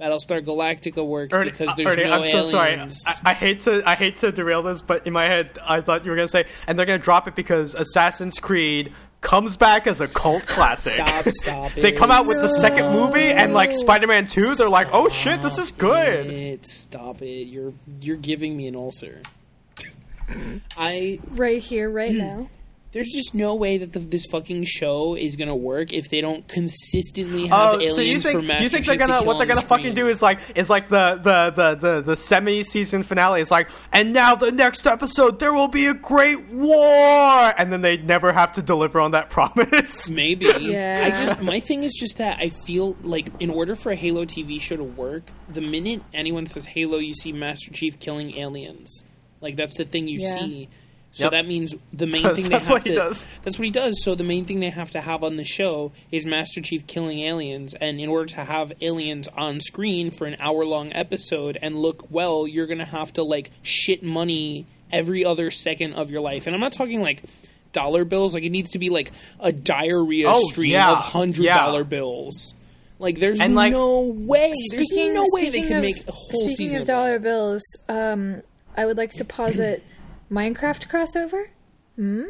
Battlestar 0.00 0.44
Galactica 0.44 1.06
works 1.06 1.32
Ernie, 1.34 1.50
because 1.50 1.68
uh, 1.68 1.74
there's 1.76 1.96
Ernie, 1.96 2.04
no 2.04 2.12
I'm 2.14 2.24
so 2.24 2.42
sorry. 2.42 2.72
aliens. 2.72 3.04
I, 3.24 3.30
I 3.30 3.34
hate 3.34 3.60
to 3.60 3.82
I 3.88 3.94
hate 3.94 4.16
to 4.16 4.32
derail 4.32 4.62
this, 4.62 4.80
but 4.80 5.06
in 5.06 5.12
my 5.12 5.26
head 5.26 5.58
I 5.64 5.80
thought 5.80 6.04
you 6.04 6.10
were 6.10 6.16
gonna 6.16 6.28
say, 6.28 6.46
and 6.66 6.78
they're 6.78 6.86
gonna 6.86 6.98
drop 6.98 7.28
it 7.28 7.34
because 7.36 7.74
Assassin's 7.74 8.38
Creed 8.38 8.92
comes 9.20 9.56
back 9.56 9.86
as 9.86 10.00
a 10.00 10.08
cult 10.08 10.46
classic. 10.46 10.94
Stop, 10.94 11.28
stop 11.28 11.72
they 11.74 11.92
it. 11.92 11.96
come 11.96 12.10
out 12.10 12.26
with 12.26 12.42
the 12.42 12.48
second 12.48 12.92
movie, 12.92 13.30
and 13.30 13.54
like 13.54 13.72
Spider-Man 13.72 14.26
Two, 14.26 14.54
they're 14.56 14.68
like, 14.68 14.88
oh 14.92 15.08
shit, 15.08 15.40
this 15.42 15.58
is 15.58 15.70
good. 15.70 16.26
It, 16.26 16.66
stop 16.66 17.22
it! 17.22 17.44
You're 17.46 17.72
you're 18.00 18.16
giving 18.16 18.56
me 18.56 18.66
an 18.66 18.74
ulcer. 18.76 19.22
I 20.76 21.20
Right 21.30 21.62
here, 21.62 21.88
right 21.90 22.12
now. 22.12 22.48
There's 22.94 23.10
just 23.12 23.34
no 23.34 23.54
way 23.54 23.76
that 23.76 23.92
the, 23.92 23.98
this 23.98 24.24
fucking 24.26 24.64
show 24.64 25.14
is 25.16 25.36
gonna 25.36 25.54
work 25.54 25.92
if 25.92 26.08
they 26.08 26.20
don't 26.22 26.46
consistently 26.48 27.44
oh, 27.44 27.48
have 27.48 27.74
Oh, 27.74 27.80
aliens 27.80 27.94
so 27.96 28.00
you 28.00 28.20
think 28.20 28.38
for 28.38 28.42
Master 28.46 28.62
you 28.62 28.68
think 28.70 28.84
Chief 28.84 28.86
they're 28.98 29.06
to 29.06 29.12
gonna 29.12 29.18
kill 29.18 29.26
what 29.26 29.38
they're 29.38 29.46
gonna 29.48 29.60
the 29.60 29.66
fucking 29.66 29.84
screen. 29.86 29.94
do 29.94 30.08
is 30.08 30.22
like 30.22 30.38
is 30.54 30.70
like 30.70 30.88
the 30.88 31.16
the 31.22 31.50
the 31.50 31.74
the, 31.74 32.00
the 32.02 32.16
semi 32.16 32.62
season 32.62 33.02
finale 33.02 33.40
is 33.40 33.50
like, 33.50 33.68
and 33.92 34.12
now 34.12 34.34
the 34.36 34.52
next 34.52 34.86
episode 34.86 35.40
there 35.40 35.52
will 35.52 35.68
be 35.68 35.86
a 35.86 35.94
great 35.94 36.48
war, 36.50 37.52
and 37.58 37.72
then 37.72 37.82
they 37.82 37.96
never 37.96 38.32
have 38.32 38.52
to 38.52 38.62
deliver 38.62 39.00
on 39.00 39.10
that 39.10 39.28
promise. 39.36 40.08
Maybe. 40.08 40.46
Yeah. 40.64 41.02
I 41.04 41.10
just 41.10 41.42
my 41.42 41.58
thing 41.60 41.82
is 41.82 41.92
just 41.98 42.18
that 42.18 42.38
I 42.38 42.48
feel 42.48 42.96
like 43.02 43.28
in 43.40 43.50
order 43.50 43.74
for 43.74 43.90
a 43.92 43.96
Halo 43.96 44.24
TV 44.24 44.60
show 44.60 44.76
to 44.76 44.84
work, 44.84 45.24
the 45.48 45.60
minute 45.60 46.00
anyone 46.12 46.46
says 46.46 46.64
Halo, 46.66 46.98
you 46.98 47.12
see 47.12 47.32
Master 47.32 47.72
Chief 47.72 47.98
killing 47.98 48.36
aliens. 48.36 49.02
Like 49.40 49.56
that's 49.56 49.76
the 49.76 49.84
thing 49.84 50.06
you 50.08 50.20
Yeah. 50.20 50.34
see. 50.34 50.68
So 51.16 51.26
Yep. 51.26 51.30
that 51.30 51.46
means 51.46 51.76
the 51.92 52.08
main 52.08 52.22
thing 52.34 52.44
they 52.44 52.48
that's 52.50 52.66
have 52.66 52.74
what 52.74 52.84
to 52.86 52.90
he 52.90 52.96
does. 52.98 53.24
That's 53.44 53.56
what 53.56 53.64
he 53.64 53.70
does. 53.70 54.02
So 54.02 54.16
the 54.16 54.24
main 54.24 54.44
thing 54.44 54.58
they 54.58 54.70
have 54.70 54.90
to 54.90 55.00
have 55.00 55.22
on 55.22 55.36
the 55.36 55.44
show 55.44 55.92
is 56.10 56.26
Master 56.26 56.60
Chief 56.60 56.86
killing 56.88 57.20
aliens 57.20 57.72
and 57.74 58.00
in 58.00 58.08
order 58.08 58.26
to 58.34 58.44
have 58.44 58.72
aliens 58.80 59.28
on 59.28 59.60
screen 59.60 60.10
for 60.10 60.26
an 60.26 60.36
hour 60.40 60.64
long 60.64 60.92
episode 60.92 61.56
and 61.62 61.76
look 61.80 62.10
well, 62.10 62.48
you're 62.48 62.66
going 62.66 62.78
to 62.78 62.84
have 62.84 63.12
to 63.12 63.22
like 63.22 63.50
shit 63.62 64.02
money 64.02 64.66
every 64.92 65.24
other 65.24 65.52
second 65.52 65.92
of 65.92 66.10
your 66.10 66.20
life. 66.20 66.46
And 66.48 66.54
I'm 66.54 66.60
not 66.60 66.72
talking 66.72 67.00
like 67.00 67.22
dollar 67.70 68.04
bills, 68.04 68.34
like 68.34 68.42
it 68.44 68.50
needs 68.50 68.70
to 68.70 68.80
be 68.80 68.90
like 68.90 69.12
a 69.38 69.52
diarrhea 69.52 70.28
Oh, 70.30 70.40
stream 70.50 70.72
yeah, 70.72 70.90
of 70.92 70.98
hundred 70.98 71.44
yeah. 71.44 71.82
bills. 71.84 72.54
Like 72.98 73.20
there's 73.20 73.40
And, 73.40 73.54
like- 73.54 73.72
no 73.72 74.00
way. 74.02 74.52
There's 74.70 74.90
no 74.92 75.24
way 75.32 75.44
they 75.44 75.58
speaking 75.62 75.68
can 75.68 75.76
of- 75.76 75.82
make 75.82 76.08
a 76.08 76.12
whole 76.12 76.30
Speaking 76.48 76.48
season 76.56 76.76
of 76.78 76.82
of 76.82 76.88
dollar 76.88 77.18
bills, 77.20 77.62
um, 77.88 78.42
I 78.76 78.84
would 78.86 78.96
like 78.96 79.12
to 79.14 79.24
posit 79.24 79.82
Minecraft 80.30 80.88
crossover. 80.88 81.46
Hmm? 81.96 82.22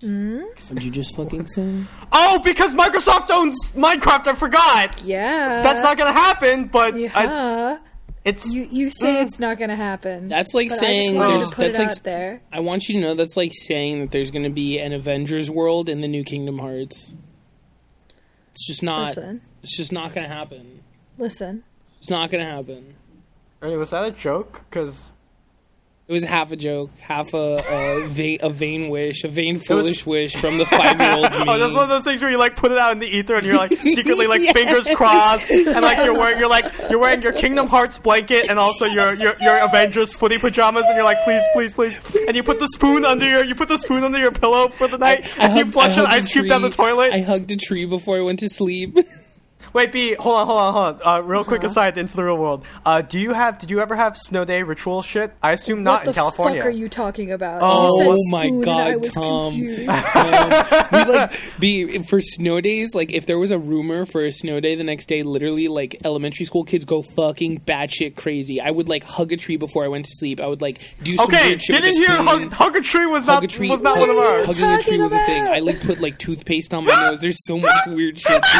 Hmm? 0.00 0.38
What 0.40 0.68
did 0.74 0.84
you 0.84 0.90
just 0.90 1.16
fucking 1.16 1.46
say? 1.46 1.84
Oh, 2.12 2.38
because 2.44 2.74
Microsoft 2.74 3.30
owns 3.30 3.70
Minecraft, 3.72 4.26
I 4.26 4.34
forgot. 4.34 5.02
Yeah, 5.02 5.62
That's 5.62 5.82
not 5.82 5.96
gonna 5.96 6.12
happen, 6.12 6.66
but 6.66 6.94
I, 6.94 6.98
Yeah, 6.98 7.78
it's 8.24 8.52
you 8.52 8.68
you 8.70 8.90
say 8.90 9.14
Mm. 9.16 9.22
it's 9.24 9.38
not 9.38 9.58
going 9.58 9.70
to 9.70 9.76
happen. 9.76 10.28
That's 10.28 10.54
like 10.54 10.68
but 10.70 10.74
saying 10.78 11.20
I 11.20 11.26
just 11.28 11.30
there's 11.30 11.50
to 11.50 11.56
put 11.56 11.62
that's 11.62 11.78
it 11.78 11.82
like 11.82 11.90
out 11.90 12.02
there. 12.04 12.40
I 12.52 12.60
want 12.60 12.88
you 12.88 12.94
to 12.94 13.00
know 13.00 13.14
that's 13.14 13.36
like 13.36 13.52
saying 13.54 14.00
that 14.00 14.10
there's 14.10 14.30
going 14.30 14.44
to 14.44 14.50
be 14.50 14.78
an 14.78 14.92
Avengers 14.92 15.50
world 15.50 15.88
in 15.88 16.00
the 16.00 16.08
new 16.08 16.24
Kingdom 16.24 16.58
Hearts. 16.58 17.12
It's 18.52 18.66
just 18.66 18.82
not. 18.82 19.08
Listen, 19.08 19.40
It's 19.62 19.76
just 19.76 19.92
not 19.92 20.14
going 20.14 20.26
to 20.28 20.32
happen. 20.34 20.82
listen. 21.18 21.64
It's 21.98 22.10
not 22.10 22.30
going 22.30 22.44
to 22.44 22.50
happen. 22.50 22.94
Ernie, 23.62 23.76
was 23.76 23.90
that 23.90 24.04
a 24.04 24.10
joke? 24.10 24.60
Because 24.68 25.12
It 26.06 26.12
was 26.12 26.22
half 26.22 26.52
a 26.52 26.56
joke, 26.56 26.90
half 26.98 27.32
a, 27.32 27.64
a, 27.66 28.06
vain, 28.06 28.38
a 28.42 28.50
vain 28.50 28.90
wish, 28.90 29.24
a 29.24 29.28
vain 29.28 29.56
foolish 29.58 30.04
wish 30.04 30.36
from 30.36 30.58
the 30.58 30.66
five 30.66 31.00
year 31.00 31.14
old 31.14 31.30
me. 31.32 31.38
oh, 31.48 31.58
that's 31.58 31.72
one 31.72 31.82
of 31.84 31.88
those 31.88 32.04
things 32.04 32.20
where 32.20 32.30
you 32.30 32.36
like 32.36 32.56
put 32.56 32.70
it 32.72 32.76
out 32.76 32.92
in 32.92 32.98
the 32.98 33.06
ether 33.06 33.36
and 33.36 33.46
you're 33.46 33.56
like 33.56 33.72
secretly 33.82 34.26
like 34.26 34.42
Yes. 34.42 34.52
fingers 34.52 34.86
crossed 34.94 35.50
and 35.50 35.80
like 35.80 36.04
you're 36.04 36.12
wearing 36.12 36.38
you're 36.38 36.50
like 36.50 36.66
you're 36.90 36.98
wearing 36.98 37.22
your 37.22 37.32
Kingdom 37.32 37.68
Hearts 37.68 37.98
blanket 37.98 38.50
and 38.50 38.58
also 38.58 38.84
your 38.84 39.14
your 39.14 39.32
your 39.40 39.56
Avengers 39.64 40.12
footy 40.12 40.36
pajamas 40.36 40.84
and 40.84 40.94
you're 40.94 41.04
like 41.04 41.24
please 41.24 41.42
please 41.54 41.72
please 41.74 41.98
and 42.28 42.36
you 42.36 42.42
put 42.42 42.58
the 42.58 42.68
spoon 42.68 43.06
under 43.06 43.26
your 43.26 43.42
you 43.42 43.54
put 43.54 43.68
the 43.70 43.78
spoon 43.78 44.04
under 44.04 44.18
your 44.18 44.30
pillow 44.32 44.68
for 44.68 44.86
the 44.88 44.98
night 44.98 45.34
I 45.38 45.44
and 45.44 45.52
you 45.54 45.60
hugged- 45.62 45.72
flush 45.72 45.96
an 45.96 46.04
hugged 46.04 46.12
a 46.12 46.16
ice 46.16 46.30
cube 46.30 46.48
down 46.48 46.60
the 46.60 46.68
tree. 46.68 46.84
toilet. 46.84 47.12
I 47.14 47.20
hugged 47.20 47.50
a 47.50 47.56
tree 47.56 47.86
before 47.86 48.18
I 48.18 48.20
went 48.20 48.40
to 48.40 48.50
sleep. 48.50 48.98
Wait, 49.74 49.90
B, 49.90 50.14
hold 50.14 50.36
on, 50.36 50.46
hold 50.46 50.58
on, 50.60 50.72
hold 50.72 51.02
on. 51.02 51.06
Uh, 51.18 51.20
real 51.26 51.42
quick 51.44 51.58
Uh-huh. 51.58 51.66
aside 51.66 51.98
into 51.98 52.16
the 52.16 52.22
real 52.24 52.38
world. 52.38 52.64
Uh, 52.86 53.02
do 53.02 53.18
you 53.18 53.32
have? 53.32 53.58
Did 53.58 53.70
you 53.70 53.80
ever 53.80 53.96
have 53.96 54.16
snow 54.16 54.44
day 54.44 54.62
ritual 54.62 55.02
shit? 55.02 55.32
I 55.42 55.50
assume 55.52 55.82
not 55.82 56.06
in 56.06 56.12
California. 56.14 56.54
what 56.60 56.64
the 56.64 56.70
fuck 56.70 56.74
are 56.74 56.78
you 56.78 56.88
talking 56.88 57.32
about? 57.32 57.58
Oh, 57.60 58.14
you 58.14 58.30
my 58.30 58.46
spoon 58.46 58.62
and 58.62 58.70
I 58.70 58.90
God, 58.92 59.00
was 59.00 59.08
Tom. 59.08 59.52
Um, 59.52 59.58
we 60.92 61.12
like 61.12 61.32
be 61.58 62.02
for 62.04 62.20
snow 62.20 62.60
days. 62.60 62.94
Like 62.94 63.12
if 63.12 63.26
there 63.26 63.38
was 63.38 63.50
a 63.50 63.58
rumor 63.58 64.06
for 64.06 64.24
a 64.24 64.30
snow 64.30 64.60
day 64.60 64.76
the 64.76 64.84
next 64.84 65.06
day, 65.06 65.22
literally 65.24 65.66
like 65.66 65.96
elementary 66.04 66.46
school 66.46 66.62
kids 66.64 66.84
go 66.84 67.02
fucking 67.02 67.60
batshit 67.60 68.14
crazy. 68.14 68.60
I 68.60 68.70
would 68.70 68.88
like 68.88 69.02
hug 69.02 69.32
a 69.32 69.36
tree 69.36 69.56
before 69.56 69.84
I 69.84 69.88
went 69.88 70.04
to 70.04 70.10
sleep. 70.14 70.40
I 70.40 70.46
would 70.46 70.62
like 70.62 70.94
do 71.02 71.16
some 71.16 71.26
Okay, 71.26 71.48
weird 71.48 71.62
shit 71.62 71.74
with 71.82 71.84
didn't 71.84 72.06
hear 72.06 72.22
hug, 72.22 72.52
hug 72.52 72.76
a 72.76 72.80
tree 72.80 73.06
was 73.06 73.24
Hug 73.24 73.42
not 73.42 73.44
a 73.44 73.48
tree. 73.48 73.68
was 73.70 73.80
not 73.82 73.98
What 73.98 74.08
one 74.08 74.16
of 74.16 74.22
ours. 74.22 74.46
Hugging 74.46 74.64
a 74.64 74.68
tree 74.74 74.98
talking 74.98 75.02
was 75.02 75.12
a 75.12 75.24
thing. 75.26 75.42
I 75.48 75.58
like 75.58 75.80
put 75.80 76.00
like 76.00 76.16
toothpaste 76.18 76.72
on 76.74 76.84
my 76.84 76.94
nose. 77.08 77.20
There's 77.22 77.44
so 77.44 77.58
much 77.58 77.76
weird 77.88 78.18
shit. 78.20 78.40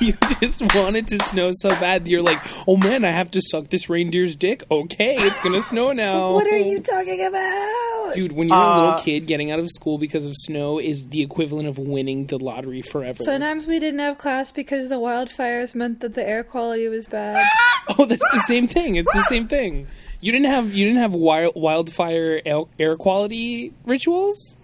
you 0.06 0.14
just 0.40 0.74
want 0.74 0.96
it 0.96 1.06
to 1.08 1.18
snow 1.18 1.50
so 1.52 1.70
bad. 1.70 2.08
You're 2.08 2.22
like, 2.22 2.38
oh 2.66 2.76
man, 2.76 3.04
I 3.04 3.10
have 3.10 3.30
to 3.32 3.40
suck 3.42 3.68
this 3.68 3.88
reindeer's 3.90 4.34
dick. 4.36 4.62
Okay, 4.70 5.16
it's 5.18 5.40
gonna 5.40 5.60
snow 5.60 5.92
now. 5.92 6.32
What 6.40 6.46
are 6.46 6.56
you 6.56 6.80
talking 6.80 7.24
about? 7.26 8.14
Dude, 8.14 8.32
when 8.32 8.48
you're 8.48 8.56
a 8.56 8.60
Uh, 8.60 8.80
little 8.84 8.98
kid, 9.00 9.26
getting 9.26 9.50
out 9.50 9.58
of 9.60 9.68
school 9.70 9.98
because 9.98 10.26
of 10.26 10.32
snow 10.36 10.78
is 10.80 11.08
the 11.08 11.22
equivalent 11.22 11.68
of 11.68 11.78
winning 11.78 12.26
the 12.26 12.38
lottery 12.38 12.82
forever. 12.82 13.22
Sometimes 13.22 13.66
we 13.66 13.78
didn't 13.78 14.00
have 14.00 14.18
class 14.18 14.50
because 14.50 14.88
the 14.88 14.96
wildfires 14.96 15.74
meant 15.74 16.00
that 16.00 16.14
the 16.14 16.26
air 16.26 16.42
quality 16.42 16.88
was 16.88 17.06
bad. 17.06 17.46
oh, 17.98 18.06
that's 18.06 18.28
the 18.32 18.40
same 18.46 18.66
thing. 18.66 18.96
It's 18.96 19.12
the 19.12 19.22
same 19.22 19.46
thing. 19.46 19.86
You 20.20 20.32
didn't 20.32 20.46
have 20.50 20.72
you 20.74 20.84
didn't 20.86 21.00
have 21.00 21.14
wild, 21.14 21.52
wildfire 21.56 22.40
air, 22.44 22.62
air 22.78 22.96
quality 22.96 23.72
rituals. 23.86 24.56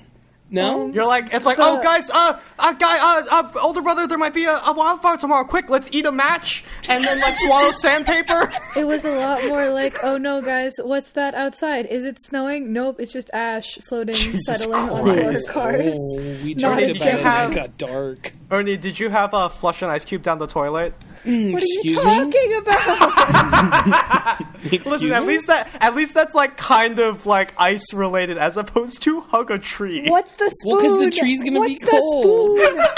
No, 0.48 0.86
You're 0.86 1.06
like, 1.08 1.34
it's 1.34 1.44
like, 1.44 1.56
The- 1.56 1.64
oh, 1.64 1.82
guys, 1.82 2.08
uh, 2.08 2.38
uh, 2.58 2.72
guy, 2.74 2.98
uh, 2.98 3.24
uh, 3.42 3.60
older 3.60 3.82
brother, 3.82 4.06
there 4.06 4.16
might 4.16 4.32
be 4.32 4.44
a, 4.44 4.56
a 4.56 4.72
wildfire 4.72 5.16
tomorrow. 5.16 5.42
Quick, 5.44 5.68
let's 5.68 5.88
eat 5.90 6.06
a 6.06 6.12
match 6.12 6.62
and 6.88 7.02
then 7.02 7.20
like 7.20 7.34
swallow 7.38 7.72
sandpaper. 7.72 8.48
It 8.76 8.86
was 8.86 9.04
a 9.04 9.16
lot 9.16 9.44
more 9.48 9.70
like, 9.70 10.04
oh 10.04 10.18
no, 10.18 10.40
guys, 10.40 10.74
what's 10.80 11.10
that 11.12 11.34
outside? 11.34 11.86
Is 11.86 12.04
it 12.04 12.20
snowing? 12.20 12.72
Nope, 12.72 13.00
it's 13.00 13.12
just 13.12 13.28
ash 13.32 13.76
floating, 13.88 14.14
settling 14.38 14.74
onto 14.88 15.10
our 15.10 15.32
Christ. 15.32 15.48
cars. 15.50 15.96
Oh, 15.98 16.18
we 16.44 16.54
Not 16.54 16.78
talked 16.78 16.82
about 16.82 16.90
it. 16.90 16.94
joke. 16.96 17.24
and 17.26 17.52
It 17.52 17.56
got 17.56 17.76
dark. 17.76 18.32
Ernie, 18.48 18.76
did 18.76 19.00
you 19.00 19.08
have 19.10 19.30
a 19.34 19.48
flush 19.50 19.82
an 19.82 19.88
ice 19.90 20.04
cube 20.04 20.22
down 20.22 20.38
the 20.38 20.46
toilet? 20.46 20.94
What 21.26 21.32
are 21.32 21.36
you 21.36 21.56
Excuse 21.58 22.04
me. 22.04 22.14
talking 22.14 22.54
about? 22.54 24.40
Excuse 24.64 24.86
Listen, 24.86 25.12
at 25.12 25.22
me? 25.22 25.28
least 25.28 25.46
that, 25.48 25.68
at 25.80 25.94
least 25.96 26.14
that's 26.14 26.34
like 26.34 26.56
kind 26.56 26.98
of 26.98 27.26
like 27.26 27.52
ice 27.58 27.92
related 27.92 28.38
as 28.38 28.56
opposed 28.56 29.02
to 29.02 29.20
hug 29.22 29.50
a 29.50 29.58
tree. 29.58 30.08
What's 30.08 30.34
the 30.34 30.48
spoon? 30.50 30.72
Well, 30.76 30.80
'cause 30.80 30.98
the 31.04 31.10
tree's 31.10 31.42
gonna 31.42 31.58
What's 31.60 31.80
be 31.80 31.84
the 31.84 31.90
cold. 31.90 32.58
spoon? 32.60 32.86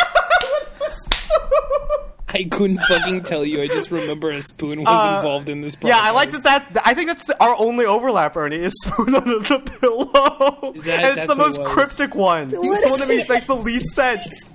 I 2.31 2.45
couldn't 2.45 2.79
fucking 2.81 3.23
tell 3.23 3.43
you. 3.43 3.62
I 3.62 3.69
just 3.69 3.91
remember 3.91 4.29
a 4.31 4.43
spoon 4.43 4.81
was 4.81 4.87
Uh, 4.88 5.17
involved 5.17 5.49
in 5.49 5.62
this 5.62 5.75
process. 5.75 5.97
Yeah, 5.99 6.11
I 6.11 6.12
like 6.12 6.31
that. 6.31 6.75
That 6.75 6.83
I 6.87 6.93
think 6.93 7.07
that's 7.09 7.25
the, 7.25 7.43
our 7.43 7.57
only 7.59 7.87
overlap, 7.87 8.37
Ernie, 8.37 8.57
is 8.57 8.75
spoon 8.85 9.14
under 9.14 9.38
the 9.38 9.61
pillow. 9.61 10.73
Is 10.75 10.85
that- 10.85 10.99
and 10.99 11.07
it's 11.07 11.17
that's 11.17 11.31
the 11.35 11.37
most 11.37 11.59
it 11.59 11.67
cryptic 11.67 12.14
one. 12.14 12.49
It's 12.49 12.53
the 12.53 12.91
one 12.91 13.01
is 13.01 13.07
that 13.07 13.09
makes, 13.09 13.29
makes 13.31 13.47
the 13.47 13.55
least 13.55 13.95
sense. 13.95 14.51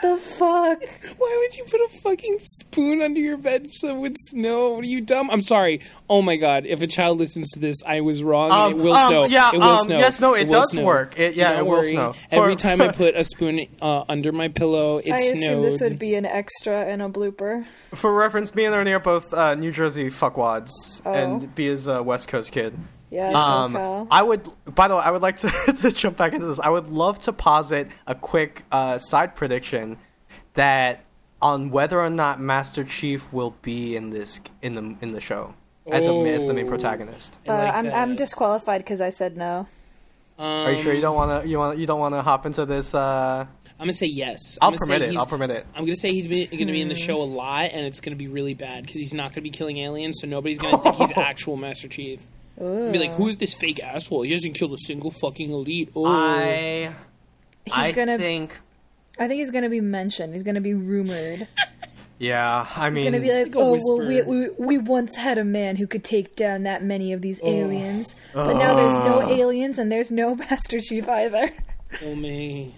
What 0.00 0.20
the 0.20 0.20
fuck? 0.34 1.18
Why 1.18 1.36
would 1.40 1.56
you 1.56 1.64
put 1.64 1.80
a 1.80 1.88
fucking 2.02 2.36
spoon 2.40 3.02
under 3.02 3.20
your 3.20 3.36
bed 3.36 3.68
so 3.72 3.94
it 3.94 3.98
would 3.98 4.16
snow? 4.18 4.70
What 4.74 4.84
are 4.84 4.88
you 4.88 5.00
dumb? 5.00 5.30
I'm 5.30 5.42
sorry. 5.42 5.80
Oh 6.08 6.22
my 6.22 6.36
god! 6.36 6.66
If 6.66 6.82
a 6.82 6.86
child 6.86 7.18
listens 7.18 7.50
to 7.52 7.60
this, 7.60 7.76
I 7.86 8.00
was 8.00 8.22
wrong. 8.22 8.50
and 8.50 8.74
Um, 8.74 8.80
it 8.80 8.82
will 8.84 8.94
um, 8.94 9.08
snow. 9.08 9.24
yeah, 9.26 9.50
it 9.52 9.58
will 9.58 9.64
um, 9.64 9.76
snow. 9.78 9.98
yes, 9.98 10.20
no, 10.20 10.34
it 10.34 10.46
will 10.48 10.60
does 10.60 10.70
snow. 10.70 10.84
work. 10.84 11.18
It- 11.18 11.34
Do 11.34 11.40
yeah, 11.40 11.50
not 11.50 11.58
it 11.58 11.62
will 11.64 11.70
worry. 11.70 11.90
snow. 11.92 12.14
Every 12.30 12.56
time 12.56 12.80
I 12.80 12.88
put 12.92 13.14
a 13.14 13.24
spoon 13.24 13.66
uh, 13.82 14.04
under 14.08 14.32
my 14.32 14.48
pillow, 14.48 14.98
it 14.98 15.04
snows. 15.06 15.12
I 15.14 15.18
snowed. 15.18 15.42
assume 15.42 15.62
this 15.62 15.80
would 15.80 15.98
be 15.98 16.14
an 16.14 16.26
extra 16.26 16.84
and 16.86 17.02
a 17.02 17.08
blooper. 17.08 17.64
For 17.94 18.12
reference, 18.14 18.54
me 18.54 18.64
and 18.64 18.74
Ernie 18.74 18.92
are 18.92 19.00
both 19.00 19.32
uh, 19.34 19.54
New 19.54 19.72
Jersey 19.72 20.08
fuckwads, 20.10 20.70
Oh. 21.04 21.12
and 21.12 21.54
B 21.54 21.66
is 21.66 21.86
a 21.86 22.02
West 22.02 22.28
Coast 22.28 22.52
kid. 22.52 22.74
Yeah, 23.10 23.30
Um, 23.30 23.74
SoCal. 23.74 24.06
I 24.10 24.22
would. 24.22 24.48
By 24.74 24.86
the 24.88 24.94
way, 24.96 25.02
I 25.02 25.10
would 25.10 25.22
like 25.22 25.38
to, 25.38 25.48
to 25.82 25.90
jump 25.90 26.16
back 26.16 26.32
into 26.32 26.46
this. 26.46 26.60
I 26.60 26.68
would 26.70 26.88
love 26.90 27.18
to 27.20 27.32
posit 27.32 27.88
a 28.06 28.14
quick 28.14 28.62
uh, 28.70 28.98
side 28.98 29.34
prediction 29.34 29.96
that 30.54 31.04
on 31.42 31.70
whether 31.70 32.00
or 32.00 32.10
not 32.10 32.40
Master 32.40 32.84
Chief 32.84 33.32
will 33.32 33.54
be 33.62 33.96
in 33.96 34.10
this 34.10 34.40
in 34.62 34.74
the 34.74 34.94
in 35.00 35.12
the 35.12 35.20
show 35.20 35.54
as 35.90 36.06
a, 36.06 36.12
as 36.12 36.46
the 36.46 36.54
main 36.54 36.68
protagonist. 36.68 37.34
I 37.46 37.50
Uh, 37.50 37.54
like 37.64 37.74
I'm 37.74 37.86
I'm 37.92 38.16
disqualified 38.16 38.80
because 38.82 39.00
I 39.00 39.08
said 39.08 39.36
no. 39.36 39.66
Um, 40.38 40.46
Are 40.46 40.72
you 40.72 40.82
sure 40.82 40.94
you 40.94 41.00
don't 41.00 41.16
want 41.16 41.42
to 41.42 41.48
you 41.48 41.58
want 41.58 41.78
you 41.78 41.86
don't 41.86 42.00
want 42.00 42.14
to 42.14 42.22
hop 42.22 42.46
into 42.46 42.64
this? 42.66 42.94
Uh, 42.94 43.46
I'm 43.78 43.84
gonna 43.86 43.92
say 43.92 44.06
yes. 44.06 44.58
I'll 44.60 44.68
I'm 44.68 44.74
gonna 44.74 44.78
say 44.78 44.92
permit 44.92 45.02
it. 45.02 45.10
he's- 45.10 45.18
I'll 45.20 45.26
permit 45.26 45.50
it. 45.50 45.66
I'm 45.74 45.84
gonna 45.84 45.96
say 45.96 46.12
he's 46.12 46.26
going 46.26 46.48
to 46.48 46.66
be 46.66 46.80
in 46.82 46.88
the 46.88 46.94
Hmm. 46.94 47.00
show 47.00 47.22
a 47.22 47.24
lot, 47.24 47.70
and 47.72 47.84
it's 47.86 48.00
gonna 48.00 48.16
be 48.16 48.28
really 48.28 48.52
bad 48.54 48.82
because 48.84 49.00
he's 49.00 49.14
not 49.14 49.32
gonna 49.32 49.42
be 49.42 49.50
killing 49.50 49.78
aliens, 49.78 50.18
so 50.20 50.26
nobody's 50.28 50.58
gonna 50.58 50.78
think 50.78 50.96
he's 50.96 51.10
actual 51.16 51.56
Master 51.56 51.88
Chief. 51.88 52.20
Be 52.60 52.98
like, 52.98 53.12
who's 53.12 53.38
this 53.38 53.54
fake 53.54 53.82
asshole? 53.82 54.22
He 54.22 54.32
hasn't 54.32 54.54
killed 54.54 54.72
a 54.74 54.78
single 54.78 55.10
fucking 55.10 55.50
elite. 55.50 55.90
Oh, 55.96 56.04
I 56.06 56.92
He's 57.64 57.74
I 57.74 57.92
gonna. 57.92 58.18
think 58.18 58.52
I 59.18 59.26
think 59.28 59.38
he's 59.38 59.50
gonna 59.50 59.70
be 59.70 59.80
mentioned. 59.80 60.32
He's 60.34 60.42
gonna 60.42 60.60
be 60.60 60.74
rumored. 60.74 61.46
yeah. 62.18 62.66
I 62.76 62.90
mean, 62.90 62.96
He's 62.96 63.04
gonna 63.12 63.22
be 63.22 63.32
like, 63.32 63.46
Like 63.46 63.54
a 63.54 63.58
oh 63.58 63.78
well, 63.86 64.06
we, 64.06 64.22
we 64.22 64.50
we 64.58 64.78
once 64.78 65.16
had 65.16 65.38
a 65.38 65.44
man 65.44 65.76
who 65.76 65.86
could 65.86 66.04
take 66.04 66.36
down 66.36 66.64
that 66.64 66.82
many 66.84 67.12
of 67.14 67.22
these 67.22 67.40
aliens, 67.44 68.14
but 68.34 68.54
now 68.54 68.74
there's 68.76 68.94
no 68.94 69.22
aliens 69.30 69.78
and 69.78 69.90
there's 69.90 70.10
no 70.10 70.34
Master 70.50 70.80
Chief 70.80 71.08
either. 71.08 71.50
oh 72.04 72.14
me. 72.14 72.74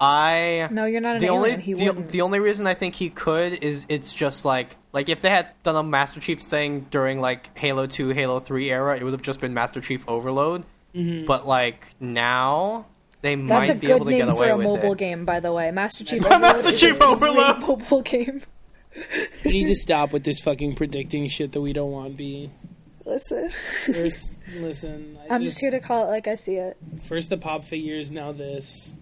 I 0.00 0.68
No, 0.70 0.84
you're 0.86 1.00
not 1.00 1.16
an 1.16 1.20
the 1.20 1.26
alien. 1.28 1.52
only 1.52 1.62
he 1.62 1.74
the, 1.74 1.92
the 1.92 2.20
only 2.22 2.40
reason 2.40 2.66
I 2.66 2.74
think 2.74 2.94
he 2.96 3.08
could 3.10 3.62
is 3.62 3.86
it's 3.88 4.12
just 4.12 4.44
like 4.44 4.76
like 4.92 5.08
if 5.08 5.22
they 5.22 5.30
had 5.30 5.48
done 5.62 5.76
a 5.76 5.82
Master 5.82 6.20
Chief 6.20 6.40
thing 6.40 6.86
during 6.90 7.20
like 7.20 7.56
Halo 7.56 7.86
Two, 7.86 8.10
Halo 8.10 8.40
Three 8.40 8.70
era, 8.70 8.96
it 8.96 9.02
would 9.02 9.12
have 9.12 9.22
just 9.22 9.40
been 9.40 9.54
Master 9.54 9.80
Chief 9.80 10.04
Overload. 10.08 10.64
Mm-hmm. 10.94 11.26
But 11.26 11.46
like 11.46 11.86
now, 12.00 12.86
they 13.22 13.34
That's 13.34 13.48
might 13.68 13.70
a 13.70 13.74
be 13.74 13.86
good 13.86 13.96
able 13.96 14.04
to 14.06 14.10
get 14.12 14.26
name 14.26 14.36
for 14.36 14.42
away 14.44 14.50
a 14.50 14.58
mobile 14.58 14.92
it. 14.92 14.98
game, 14.98 15.24
by 15.24 15.40
the 15.40 15.52
way. 15.52 15.70
Master 15.70 16.04
Chief 16.04 16.20
Master 16.28 16.68
Overload 16.68 16.74
is 16.74 16.80
Chief 16.80 17.00
a 17.00 17.04
Overload. 17.04 17.58
great 17.60 17.68
mobile 17.68 18.02
game. 18.02 18.42
We 19.44 19.52
need 19.52 19.66
to 19.68 19.74
stop 19.74 20.12
with 20.12 20.24
this 20.24 20.38
fucking 20.40 20.74
predicting 20.74 21.26
shit 21.28 21.52
that 21.52 21.60
we 21.62 21.72
don't 21.72 21.90
want. 21.90 22.10
To 22.10 22.16
be 22.16 22.50
Listen, 23.06 23.50
first. 23.86 24.36
listen, 24.54 25.18
I 25.28 25.34
I'm 25.34 25.44
just 25.46 25.58
here 25.60 25.70
to 25.70 25.80
call 25.80 26.04
it 26.06 26.08
like 26.08 26.28
I 26.28 26.34
see 26.34 26.56
it. 26.56 26.76
first 27.00 27.30
the 27.30 27.38
pop 27.38 27.64
figures, 27.64 28.10
now 28.12 28.32
this. 28.32 28.92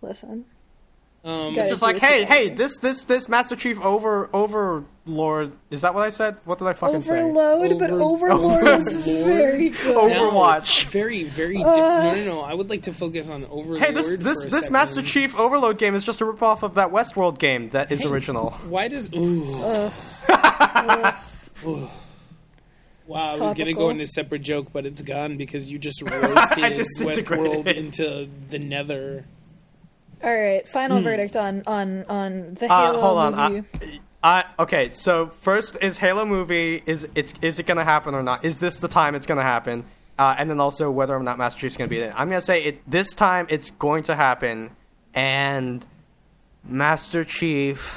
Listen, 0.00 0.46
Um, 1.24 1.54
It's 1.56 1.70
just 1.70 1.80
like, 1.80 1.96
hey, 1.96 2.24
hey, 2.24 2.50
this 2.50 2.76
this 2.78 3.04
this 3.04 3.30
Master 3.30 3.56
Chief 3.56 3.80
over 3.80 4.28
Overlord. 4.34 5.52
Is 5.70 5.80
that 5.80 5.94
what 5.94 6.02
I 6.04 6.10
said? 6.10 6.36
What 6.44 6.58
did 6.58 6.68
I 6.68 6.74
fucking 6.74 7.02
say? 7.02 7.22
Overload, 7.22 7.78
but 7.78 7.88
Overlord 7.90 8.62
is 8.80 8.88
Overlord? 8.94 9.24
very 9.24 9.68
good. 9.70 9.94
now- 10.10 10.30
Overwatch. 10.30 10.84
very, 10.88 11.22
very 11.24 11.56
different. 11.56 11.76
No, 11.78 12.14
no, 12.14 12.24
no. 12.26 12.40
I 12.42 12.52
would 12.52 12.68
like 12.68 12.82
to 12.82 12.92
focus 12.92 13.30
on 13.30 13.46
Overlord. 13.46 13.80
Hey, 13.80 13.92
this 13.92 14.10
for 14.10 14.16
this 14.18 14.44
a 14.44 14.50
this. 14.50 14.70
Master 14.70 15.00
Chief 15.00 15.34
Overload 15.34 15.78
game 15.78 15.94
is 15.94 16.04
just 16.04 16.20
a 16.20 16.26
ripoff 16.26 16.62
of 16.62 16.74
that 16.74 16.90
Westworld 16.90 17.38
game 17.38 17.70
that 17.70 17.90
is 17.90 18.02
Hey. 18.02 18.08
original. 18.10 18.50
Why 18.68 18.88
does? 18.88 19.10
Ooh. 19.14 19.90
Ooh. 21.66 21.88
Wow, 23.06 23.30
I 23.32 23.36
was 23.38 23.52
gonna 23.52 23.74
go 23.74 23.90
into 23.90 24.02
a 24.04 24.06
separate 24.06 24.40
joke, 24.42 24.68
but 24.72 24.86
it's 24.86 25.02
gone 25.02 25.36
because 25.36 25.70
you 25.70 25.78
just 25.78 26.00
roasted 26.02 26.74
disintegrated 26.76 27.64
Westworld 27.64 27.66
into 27.76 28.28
the 28.48 28.58
Nether. 28.58 29.24
All 30.24 30.34
right, 30.34 30.66
final 30.66 31.02
verdict 31.02 31.36
on 31.36 31.62
on 31.66 32.04
on 32.08 32.54
the 32.54 32.66
Hmm. 32.66 32.72
Uh, 32.72 32.86
Halo 32.92 33.00
hold 33.00 33.34
on. 33.34 33.52
movie. 33.52 34.00
I, 34.22 34.44
I, 34.58 34.62
okay, 34.62 34.88
so 34.88 35.28
first 35.40 35.76
is 35.82 35.98
Halo 35.98 36.24
movie 36.24 36.82
is 36.86 37.06
it's 37.14 37.34
is 37.42 37.58
it 37.58 37.66
gonna 37.66 37.84
happen 37.84 38.14
or 38.14 38.22
not? 38.22 38.42
Is 38.44 38.56
this 38.56 38.78
the 38.78 38.88
time 38.88 39.14
it's 39.14 39.26
gonna 39.26 39.42
happen? 39.42 39.84
Uh, 40.18 40.34
and 40.38 40.48
then 40.48 40.60
also 40.60 40.90
whether 40.90 41.14
or 41.14 41.22
not 41.22 41.36
Master 41.36 41.60
Chief's 41.60 41.76
gonna 41.76 41.88
be 41.88 41.98
in 41.98 42.04
it. 42.04 42.14
I'm 42.16 42.28
gonna 42.28 42.40
say 42.40 42.62
it 42.64 42.90
this 42.90 43.12
time 43.12 43.46
it's 43.50 43.70
going 43.70 44.04
to 44.04 44.14
happen, 44.14 44.70
and 45.12 45.84
Master 46.64 47.22
Chief 47.24 47.94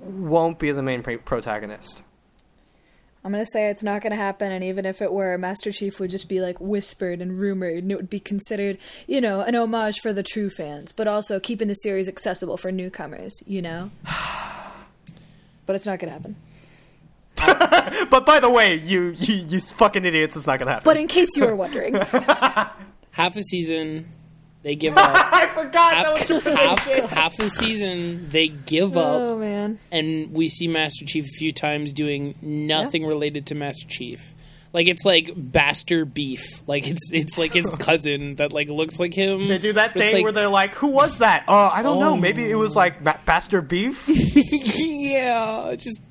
won't 0.00 0.58
be 0.58 0.72
the 0.72 0.82
main 0.82 1.02
protagonist. 1.02 2.02
I'm 3.26 3.32
gonna 3.32 3.44
say 3.44 3.70
it's 3.70 3.82
not 3.82 4.02
gonna 4.02 4.14
happen, 4.14 4.52
and 4.52 4.62
even 4.62 4.86
if 4.86 5.02
it 5.02 5.12
were, 5.12 5.36
Master 5.36 5.72
Chief 5.72 5.98
would 5.98 6.10
just 6.10 6.28
be 6.28 6.40
like 6.40 6.60
whispered 6.60 7.20
and 7.20 7.40
rumored, 7.40 7.82
and 7.82 7.90
it 7.90 7.96
would 7.96 8.08
be 8.08 8.20
considered, 8.20 8.78
you 9.08 9.20
know, 9.20 9.40
an 9.40 9.56
homage 9.56 9.98
for 9.98 10.12
the 10.12 10.22
true 10.22 10.48
fans, 10.48 10.92
but 10.92 11.08
also 11.08 11.40
keeping 11.40 11.66
the 11.66 11.74
series 11.74 12.06
accessible 12.06 12.56
for 12.56 12.70
newcomers, 12.70 13.42
you 13.44 13.60
know. 13.60 13.90
but 15.66 15.74
it's 15.74 15.86
not 15.86 15.98
gonna 15.98 16.12
happen. 16.12 16.36
But 18.10 18.24
by 18.24 18.38
the 18.38 18.48
way, 18.48 18.76
you 18.76 19.08
you, 19.18 19.44
you 19.48 19.58
fucking 19.60 20.04
idiots, 20.04 20.36
it's 20.36 20.46
not 20.46 20.60
gonna 20.60 20.70
happen. 20.70 20.84
But 20.84 20.96
in 20.96 21.08
case 21.08 21.36
you 21.36 21.46
were 21.46 21.56
wondering, 21.56 21.94
Half 23.16 23.34
a 23.36 23.42
season, 23.42 24.08
they 24.66 24.74
give 24.74 24.98
up. 24.98 25.10
I 25.14 25.46
forgot 25.46 25.92
that 25.92 26.14
was 26.18 26.28
your 26.28 26.40
half, 26.40 26.82
prediction. 26.82 27.08
half 27.16 27.38
a 27.38 27.48
season, 27.48 28.28
they 28.30 28.48
give 28.48 28.96
up, 28.96 29.20
oh 29.20 29.38
man, 29.38 29.78
and 29.92 30.32
we 30.32 30.48
see 30.48 30.66
Master 30.66 31.04
Chief 31.04 31.24
a 31.24 31.38
few 31.38 31.52
times 31.52 31.92
doing 31.92 32.34
nothing 32.42 33.06
related 33.06 33.46
to 33.46 33.54
Master 33.54 33.86
Chief. 33.86 34.34
Like 34.72 34.88
it's 34.88 35.04
like 35.04 35.28
Baster 35.28 36.12
Beef. 36.12 36.64
Like 36.66 36.88
it's 36.88 37.12
it's 37.12 37.38
like 37.38 37.54
his 37.54 37.72
cousin 37.78 38.34
that 38.34 38.52
like 38.52 38.68
looks 38.68 38.98
like 38.98 39.14
him. 39.14 39.46
They 39.46 39.58
do 39.58 39.72
that 39.74 39.94
thing 39.94 40.12
like- 40.12 40.24
where 40.24 40.32
they're 40.32 40.48
like, 40.48 40.74
"Who 40.74 40.88
was 40.88 41.18
that?" 41.18 41.44
Oh, 41.46 41.70
I 41.72 41.82
don't 41.82 42.00
know. 42.00 42.14
Oh. 42.14 42.16
Maybe 42.16 42.50
it 42.50 42.56
was 42.56 42.74
like 42.74 43.00
Ma- 43.00 43.18
Bastard 43.24 43.68
Beef. 43.68 44.02
yeah, 44.08 45.76
just 45.78 46.02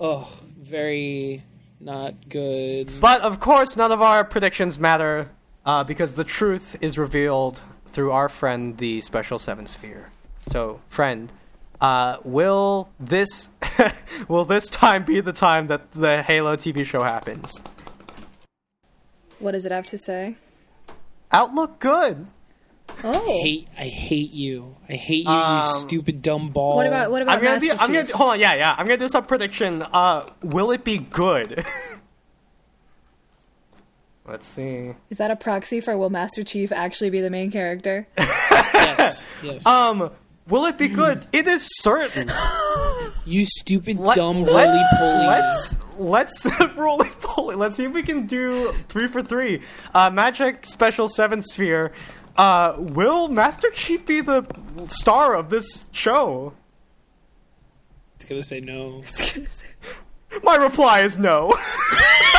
oh, 0.00 0.28
very 0.58 1.44
not 1.78 2.28
good. 2.28 2.90
But 3.00 3.20
of 3.20 3.38
course, 3.38 3.76
none 3.76 3.92
of 3.92 4.02
our 4.02 4.24
predictions 4.24 4.76
matter 4.76 5.30
uh, 5.64 5.84
because 5.84 6.14
the 6.14 6.24
truth 6.24 6.76
is 6.80 6.98
revealed 6.98 7.60
through 7.92 8.10
our 8.12 8.28
friend, 8.28 8.78
the 8.78 9.00
Special 9.00 9.38
Seven 9.38 9.66
Sphere. 9.66 10.10
So, 10.48 10.80
friend, 10.88 11.30
uh, 11.80 12.16
will 12.24 12.90
this 12.98 13.50
will 14.28 14.44
this 14.44 14.68
time 14.68 15.04
be 15.04 15.20
the 15.20 15.32
time 15.32 15.66
that 15.68 15.92
the 15.92 16.22
Halo 16.22 16.56
TV 16.56 16.84
show 16.84 17.02
happens? 17.02 17.62
what 19.38 19.52
does 19.52 19.66
it 19.66 19.72
have 19.72 19.86
to 19.88 19.98
say? 19.98 20.36
Outlook 21.32 21.80
good. 21.80 22.26
Oh, 23.02 23.40
hate 23.42 23.68
I 23.78 23.84
hate 23.84 24.32
you. 24.32 24.76
I 24.88 24.92
hate 24.94 25.24
you, 25.24 25.30
Um, 25.30 25.56
you 25.56 25.62
stupid 25.62 26.22
dumb 26.22 26.50
ball. 26.50 26.76
what 26.76 26.86
about 26.86 27.10
what 27.10 27.22
about 27.22 27.38
I'm 27.38 27.42
gonna 27.42 27.54
Master 27.54 27.68
do. 27.68 27.76
I'm 27.80 27.92
gonna 27.92 28.04
Chief? 28.06 28.14
hold 28.14 28.30
on. 28.32 28.40
Yeah, 28.40 28.54
yeah. 28.54 28.74
I'm 28.76 28.86
gonna 28.86 28.98
do 28.98 29.08
some 29.08 29.24
prediction. 29.24 29.82
Uh, 29.82 30.26
will 30.42 30.70
it 30.72 30.84
be 30.84 30.98
good? 30.98 31.64
Let's 34.32 34.46
see. 34.46 34.94
Is 35.10 35.18
that 35.18 35.30
a 35.30 35.36
proxy 35.36 35.82
for 35.82 35.98
will 35.98 36.08
Master 36.08 36.42
Chief 36.42 36.72
actually 36.72 37.10
be 37.10 37.20
the 37.20 37.28
main 37.28 37.50
character? 37.50 38.08
yes, 38.18 39.26
yes. 39.42 39.66
Um, 39.66 40.10
will 40.48 40.64
it 40.64 40.78
be 40.78 40.88
good? 40.88 41.26
It 41.34 41.46
is 41.46 41.68
certain. 41.82 42.32
you 43.26 43.44
stupid 43.44 43.98
Let- 43.98 44.16
dumb 44.16 44.42
let's- 44.44 44.56
roly 44.56 44.84
poly. 44.98 45.26
Let's 45.26 45.84
let's 45.98 46.74
roly 46.76 47.10
poly. 47.20 47.56
Let's 47.56 47.76
see 47.76 47.84
if 47.84 47.92
we 47.92 48.02
can 48.02 48.26
do 48.26 48.72
three 48.88 49.06
for 49.06 49.20
three. 49.20 49.60
Uh, 49.92 50.08
Magic 50.08 50.64
Special 50.64 51.10
Seven 51.10 51.42
Sphere. 51.42 51.92
Uh, 52.34 52.76
will 52.78 53.28
Master 53.28 53.68
Chief 53.72 54.06
be 54.06 54.22
the 54.22 54.46
star 54.88 55.34
of 55.34 55.50
this 55.50 55.84
show? 55.92 56.54
It's 58.16 58.24
gonna 58.24 58.42
say 58.42 58.60
no. 58.60 59.02
My 60.42 60.56
reply 60.56 61.00
is 61.02 61.18
no. 61.18 61.52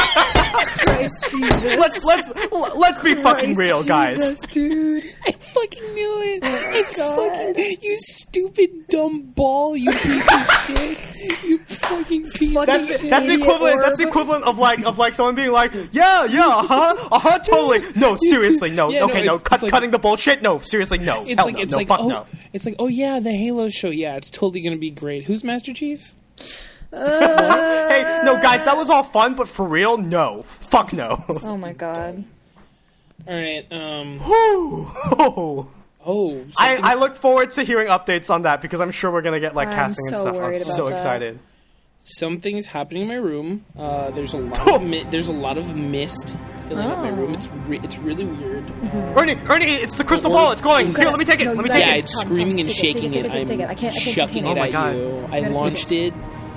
Christ 0.04 1.32
Jesus. 1.32 1.64
let's 1.78 2.04
let's 2.04 2.52
let's 2.76 3.02
be 3.02 3.16
fucking 3.16 3.56
real, 3.56 3.84
guys. 3.84 4.40
Dude. 4.42 5.04
I 5.26 5.32
fucking 5.32 5.94
knew 5.94 6.22
it. 6.22 6.44
I 6.44 6.84
God. 6.96 7.56
fucking 7.56 7.78
you 7.82 7.96
stupid 7.98 8.88
dumb 8.90 9.22
ball. 9.22 9.76
You 9.78 9.92
piece 9.92 10.34
of 10.34 10.52
shit. 10.68 11.44
You 11.44 11.58
fucking 11.60 12.30
piece 12.32 12.58
of 12.60 12.66
That's, 12.66 12.88
shit. 13.02 13.10
that's 13.10 13.26
the 13.26 13.34
Idiot 13.34 13.42
equivalent. 13.48 13.82
That's 13.82 13.98
the 13.98 14.08
equivalent 14.08 14.44
of 14.46 14.58
like 14.58 14.86
of 14.86 14.98
like 14.98 15.16
someone 15.16 15.36
being 15.36 15.52
like, 15.52 15.74
yeah, 15.92 16.26
yeah, 16.26 16.48
uh 16.48 16.64
huh, 16.68 16.96
uh 17.12 17.20
huh, 17.20 17.40
totally. 17.40 17.80
No, 17.96 18.16
seriously, 18.16 18.72
no. 18.72 18.90
Yeah, 18.90 19.06
okay, 19.06 19.20
no, 19.26 19.36
it's- 19.36 19.42
cut, 19.44 19.56
it's 19.56 19.64
like- 19.64 19.72
cutting 19.72 19.92
the 19.92 20.00
bullshit. 20.00 20.42
No, 20.42 20.60
seriously, 20.60 21.00
no. 21.00 21.22
It's 21.22 21.34
Hell 21.36 21.46
like 21.46 21.56
no, 21.56 21.62
it's 21.62 21.72
no, 21.72 21.78
like 21.78 21.88
fuck 21.88 22.00
oh, 22.02 22.08
no. 22.10 22.26
it's 22.52 22.66
like 22.66 22.76
oh 22.80 22.88
yeah, 22.88 23.20
the 23.20 23.32
Halo 23.32 23.70
show. 23.70 23.90
Yeah, 23.90 24.16
it's 24.18 24.30
totally 24.30 24.62
gonna 24.62 24.78
be 24.78 24.92
great. 24.92 25.26
Who's 25.26 25.44
Master 25.44 25.74
Chief? 25.74 26.14
Hey, 26.94 28.22
no, 28.24 28.36
guys, 28.42 28.64
that 28.66 28.78
was 28.78 28.90
all 28.90 29.04
fun, 29.04 29.36
but 29.36 29.48
for 29.48 29.66
real, 29.66 29.98
no. 29.98 30.44
Fuck 30.60 30.94
no. 30.94 31.24
Oh 31.44 31.58
my 31.58 31.74
god. 31.74 32.24
All 33.28 33.34
right. 33.36 33.66
Um. 33.72 34.20
Whew. 34.20 34.92
Oh. 36.06 36.42
I, 36.60 36.76
something- 36.76 36.84
I 36.86 36.94
look 36.96 37.16
forward 37.16 37.52
to 37.52 37.64
hearing 37.64 37.88
updates 37.88 38.30
on 38.30 38.42
that 38.42 38.62
because 38.62 38.82
I'm 38.82 38.92
sure 38.92 39.10
we're 39.12 39.22
gonna 39.22 39.40
get 39.40 39.56
like 39.56 39.70
I'm 39.70 39.74
casting 39.76 40.08
and 40.08 40.16
stuff. 40.18 40.36
I'm 40.36 40.58
so 40.58 40.74
about 40.88 40.90
that. 40.90 40.96
excited. 40.98 41.40
something's 42.02 42.68
happening 42.68 43.04
in 43.04 43.08
my 43.08 43.14
room. 43.16 43.64
Uh, 43.80 44.12
there's 44.12 44.34
a 44.34 44.38
lot 44.38 44.68
of 44.68 44.84
mi- 44.84 45.06
there's 45.10 45.30
a 45.30 45.34
lot 45.34 45.58
of 45.58 45.74
mist 45.76 46.36
filling 46.68 46.86
up 46.86 46.98
my 46.98 47.10
Oh. 47.12 47.16
room. 47.16 47.34
It's 47.34 47.48
re- 47.66 47.80
it's 47.82 47.98
really 48.00 48.26
weird. 48.26 48.70
Uh, 48.70 49.14
Ernie, 49.22 49.38
Ernie, 49.48 49.66
it's 49.76 49.96
the 49.96 50.04
crystal 50.04 50.30
ball. 50.32 50.52
It's 50.52 50.62
glowing. 50.62 50.88
Here, 50.88 51.06
let 51.06 51.18
me 51.20 51.24
take 51.24 51.40
it. 51.40 51.46
No, 51.46 51.54
let 51.54 51.64
me 51.64 51.70
take 51.70 51.80
gotta- 51.84 51.92
yeah, 51.92 51.96
it's 52.00 52.14
Tom, 52.14 52.24
Tom, 52.24 52.34
screaming 52.36 52.60
and 52.60 52.70
shaking 52.70 53.14
it, 53.14 53.26
it. 53.26 53.32
take 53.32 53.44
it, 53.44 53.48
take 53.48 53.60
it. 53.62 53.64
I'm 53.64 53.70
I 53.70 53.76
can't- 53.76 53.94
I 53.96 53.98
can't 54.00 54.16
chucking 54.16 54.46
it 54.46 54.50
it. 54.50 54.52
Oh 54.52 54.56
my 54.56 54.70
at 54.70 54.96
you. 54.98 55.28
I 55.32 55.40
launched 55.48 55.92
it. 55.94 56.14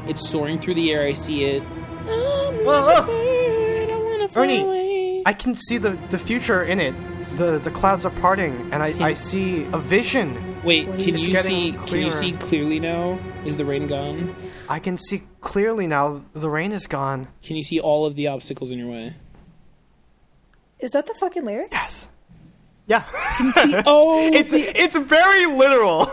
It. 0.07 0.11
It's 0.11 0.29
soaring 0.29 0.59
through 0.59 0.75
the 0.75 0.91
air. 0.93 1.03
I 1.07 1.13
see 1.13 1.45
it. 1.45 1.63
I'm 1.63 2.09
Oh, 2.09 2.63
like 2.65 2.99
a 2.99 3.07
bird, 3.07 3.91
I 3.91 3.97
wanna 4.03 4.29
fly 4.29 4.43
Ernie, 4.43 4.63
away. 4.63 5.23
I 5.27 5.33
can 5.33 5.55
see 5.55 5.79
the, 5.79 5.99
the 6.11 6.19
future 6.19 6.63
in 6.65 6.81
it. 6.81 6.95
The 7.37 7.59
the 7.59 7.71
clouds 7.71 8.05
are 8.05 8.11
parting, 8.13 8.71
and 8.73 8.83
I, 8.83 8.95
I 9.05 9.15
see 9.15 9.65
a 9.73 9.79
vision 9.79 10.55
Wait, 10.65 10.89
What 10.89 10.99
can 10.99 11.15
you- 11.15 11.21
you 11.27 11.37
see? 11.37 11.71
getting 11.73 11.87
Can 11.87 12.01
you 12.03 12.11
see 12.11 12.33
clearly 12.33 12.81
now? 12.81 13.19
Is 13.45 13.57
the 13.57 13.65
rain 13.65 13.87
gone? 13.87 14.35
I 14.69 14.79
can 14.81 14.97
see 14.97 15.23
clearly 15.41 15.87
now. 15.87 16.23
The 16.33 16.49
rain 16.51 16.73
is 16.73 16.87
gone. 16.89 17.29
Can 17.43 17.55
you 17.57 17.63
see 17.63 17.79
all 17.79 18.05
of 18.07 18.17
the 18.17 18.27
obstacles 18.29 18.73
in 18.73 18.79
your 18.79 18.89
way? 18.89 19.15
Is 20.81 20.91
that 20.93 21.07
the 21.07 21.15
fucking 21.15 21.45
lyrics? 21.45 21.71
Yes. 21.73 22.09
Yeah. 22.87 23.05
Oh, 23.87 24.31
it's 24.33 24.53
it's 24.55 24.97
very 24.97 25.47
literal. 25.47 26.09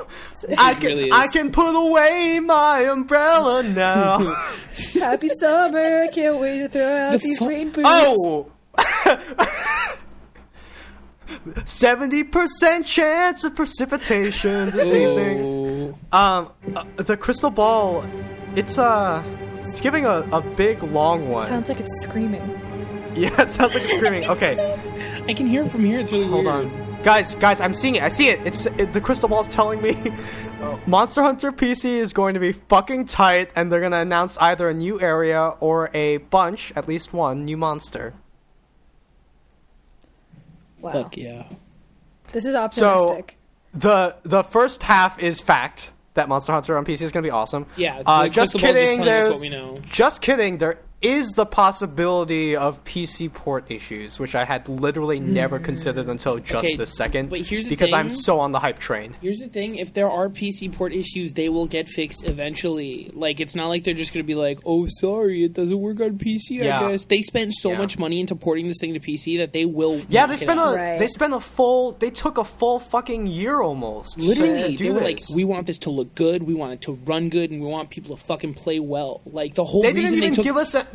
I 0.58 0.74
can 0.74 0.84
really 0.88 1.06
is. 1.06 1.12
I 1.14 1.28
can 1.28 1.52
put 1.52 1.74
away 1.74 2.40
my 2.42 2.82
umbrella 2.82 3.64
now. 3.64 4.20
Happy 4.94 5.30
summer! 5.30 6.04
I 6.04 6.08
can't 6.14 6.38
wait 6.42 6.60
to 6.60 6.68
throw 6.70 6.86
out 6.86 7.12
The 7.14 7.18
these 7.20 7.40
fu- 7.40 7.48
rain 7.48 7.70
boots. 7.72 7.88
oh. 7.90 8.52
Seventy 11.66 12.24
percent 12.24 12.86
chance 12.86 13.44
of 13.44 13.56
precipitation 13.56 14.70
this 14.72 14.86
evening. 14.88 15.96
Oh. 16.12 16.18
Um, 16.18 16.52
uh, 16.76 16.84
the 16.98 17.16
crystal 17.18 17.50
ball, 17.50 18.04
it's 18.56 18.78
uh, 18.78 19.24
it's 19.60 19.80
giving 19.80 20.06
a, 20.06 20.28
a 20.32 20.42
big 20.42 20.84
long 20.84 21.30
one. 21.30 21.46
Sounds 21.46 21.70
like 21.70 21.80
it's 21.80 22.02
screaming. 22.04 22.60
yeah, 23.16 23.42
it 23.42 23.50
sounds 23.50 23.74
like 23.74 23.84
it's 23.84 23.96
screaming. 23.98 24.26
Okay, 24.30 24.54
Sounds- 24.54 25.22
I 25.28 25.34
can 25.34 25.48
hear 25.48 25.64
it 25.64 25.70
from 25.72 25.84
here. 25.86 26.00
It's 26.00 26.12
really 26.12 26.28
hold 26.28 26.46
weird. 26.46 26.66
on, 26.66 27.02
guys, 27.04 27.36
guys, 27.36 27.62
I'm 27.62 27.74
seeing 27.74 27.96
it. 27.96 28.04
I 28.04 28.08
see 28.10 28.28
it. 28.30 28.40
It's 28.46 28.66
it, 28.66 28.94
the 28.94 29.02
crystal 29.02 29.30
ball's 29.30 29.48
telling 29.48 29.82
me 29.82 29.98
Monster 30.88 31.22
Hunter 31.22 31.52
PC 31.52 31.86
is 31.86 32.14
going 32.14 32.34
to 32.34 32.40
be 32.40 32.52
fucking 32.54 33.06
tight, 33.06 33.50
and 33.56 33.72
they're 33.72 33.82
gonna 33.82 34.00
announce 34.00 34.38
either 34.40 34.70
a 34.70 34.74
new 34.74 35.00
area 35.02 35.54
or 35.60 35.90
a 35.94 36.18
bunch, 36.18 36.72
at 36.76 36.88
least 36.88 37.14
one 37.14 37.46
new 37.46 37.58
monster. 37.58 38.14
Wow. 40.80 40.92
Fuck 40.92 41.18
yeah. 41.18 41.46
This 42.32 42.46
is 42.46 42.56
optimistic. 42.56 43.38
So, 43.74 43.80
the 43.80 44.18
the 44.24 44.44
first 44.44 44.84
half 44.84 45.20
is 45.20 45.40
fact 45.40 45.92
that 46.14 46.30
Monster 46.30 46.52
Hunter 46.52 46.78
on 46.78 46.86
PC 46.86 47.02
is 47.02 47.12
going 47.12 47.24
to 47.24 47.28
be 47.28 47.32
awesome. 47.32 47.66
Yeah, 47.76 48.02
uh, 48.06 48.28
just 48.28 48.52
crystal 48.54 48.60
ball's 48.62 48.76
just 48.78 48.92
kidding. 48.92 49.00
us 49.02 49.06
There's 49.06 49.34
what 49.34 49.42
we 49.42 49.50
know. 49.50 49.78
just 49.84 50.22
kidding. 50.22 50.58
There 50.60 50.78
is 51.04 51.32
the 51.32 51.46
possibility 51.46 52.56
of 52.56 52.84
PC 52.86 53.32
port 53.32 53.70
issues, 53.70 54.20
which 54.20 54.36
I 54.36 54.46
had 54.46 54.70
literally 54.70 55.20
never 55.20 55.58
hmm. 55.58 55.66
considered 55.66 56.08
until 56.08 56.40
just 56.40 56.64
Okay, 56.64 56.76
this 56.78 56.96
second. 56.96 57.30
but 57.30 57.42
here's 57.42 57.66
the 57.66 57.70
because 57.70 57.92
I'm 57.92 58.10
so 58.10 58.40
on 58.40 58.54
the 58.54 58.60
hype 58.60 58.80
train. 58.80 59.16
Here's 59.22 59.40
the 59.40 59.50
thing: 59.50 59.76
if 59.76 59.94
there 59.94 60.10
are 60.10 60.30
PC 60.30 60.74
port 60.74 60.94
issues, 60.94 61.34
they 61.34 61.50
will 61.50 61.68
get 61.68 61.90
fixed 61.90 62.24
eventually. 62.24 63.12
Like 63.14 63.42
it's 63.42 63.54
not 63.54 63.68
like 63.68 63.84
they're 63.84 63.94
just 63.94 64.14
gonna 64.14 64.24
be 64.24 64.36
like, 64.36 64.60
"Oh, 64.66 64.88
sorry, 64.88 65.44
it 65.44 65.54
doesn't 65.54 65.78
work 65.78 66.00
on 66.00 66.18
PC." 66.18 66.64
Yeah. 66.64 66.80
I 66.80 66.92
guess 66.92 67.06
they 67.06 67.22
spent 67.22 67.54
so 67.54 67.72
Yeah. 67.72 67.80
much 67.80 68.00
money 68.00 68.22
into 68.22 68.36
porting 68.36 68.70
this 68.70 68.78
thing 68.80 68.94
to 68.94 69.00
PC 69.02 69.38
that 69.38 69.52
they 69.52 69.66
will. 69.66 70.02
Yeah, 70.08 70.26
they 70.26 70.36
it 70.36 70.40
spent 70.40 70.60
a 70.60 70.64
Right. 70.64 71.00
they 71.00 71.08
spent 71.08 71.34
a 71.34 71.42
full 71.42 71.92
they 72.00 72.10
took 72.10 72.38
a 72.38 72.46
full 72.46 72.80
fucking 72.80 73.28
year 73.28 73.62
almost. 73.62 74.16
to 74.16 74.22
Literally, 74.22 74.76
do 74.78 74.86
they 74.86 74.90
were 74.92 75.02
like, 75.02 75.20
"We 75.36 75.44
want 75.44 75.68
this 75.68 75.80
to 75.80 75.90
look 75.90 76.16
good. 76.16 76.44
We 76.44 76.54
want 76.54 76.74
it 76.74 76.82
to 76.82 76.94
run 77.06 77.28
good, 77.28 77.52
and 77.52 77.62
we 77.62 77.68
want 77.68 77.90
people 77.90 78.16
to 78.16 78.22
fucking 78.22 78.54
play 78.54 78.80
well." 78.80 79.22
Like 79.26 79.56
the 79.56 79.66
whole 79.66 79.82
they 79.82 79.90
didn't 79.90 80.04
reason 80.04 80.18
even 80.20 80.30
they 80.30 80.36
took 80.36 80.46
give 80.46 80.58
us 80.58 80.74
a 80.76 80.88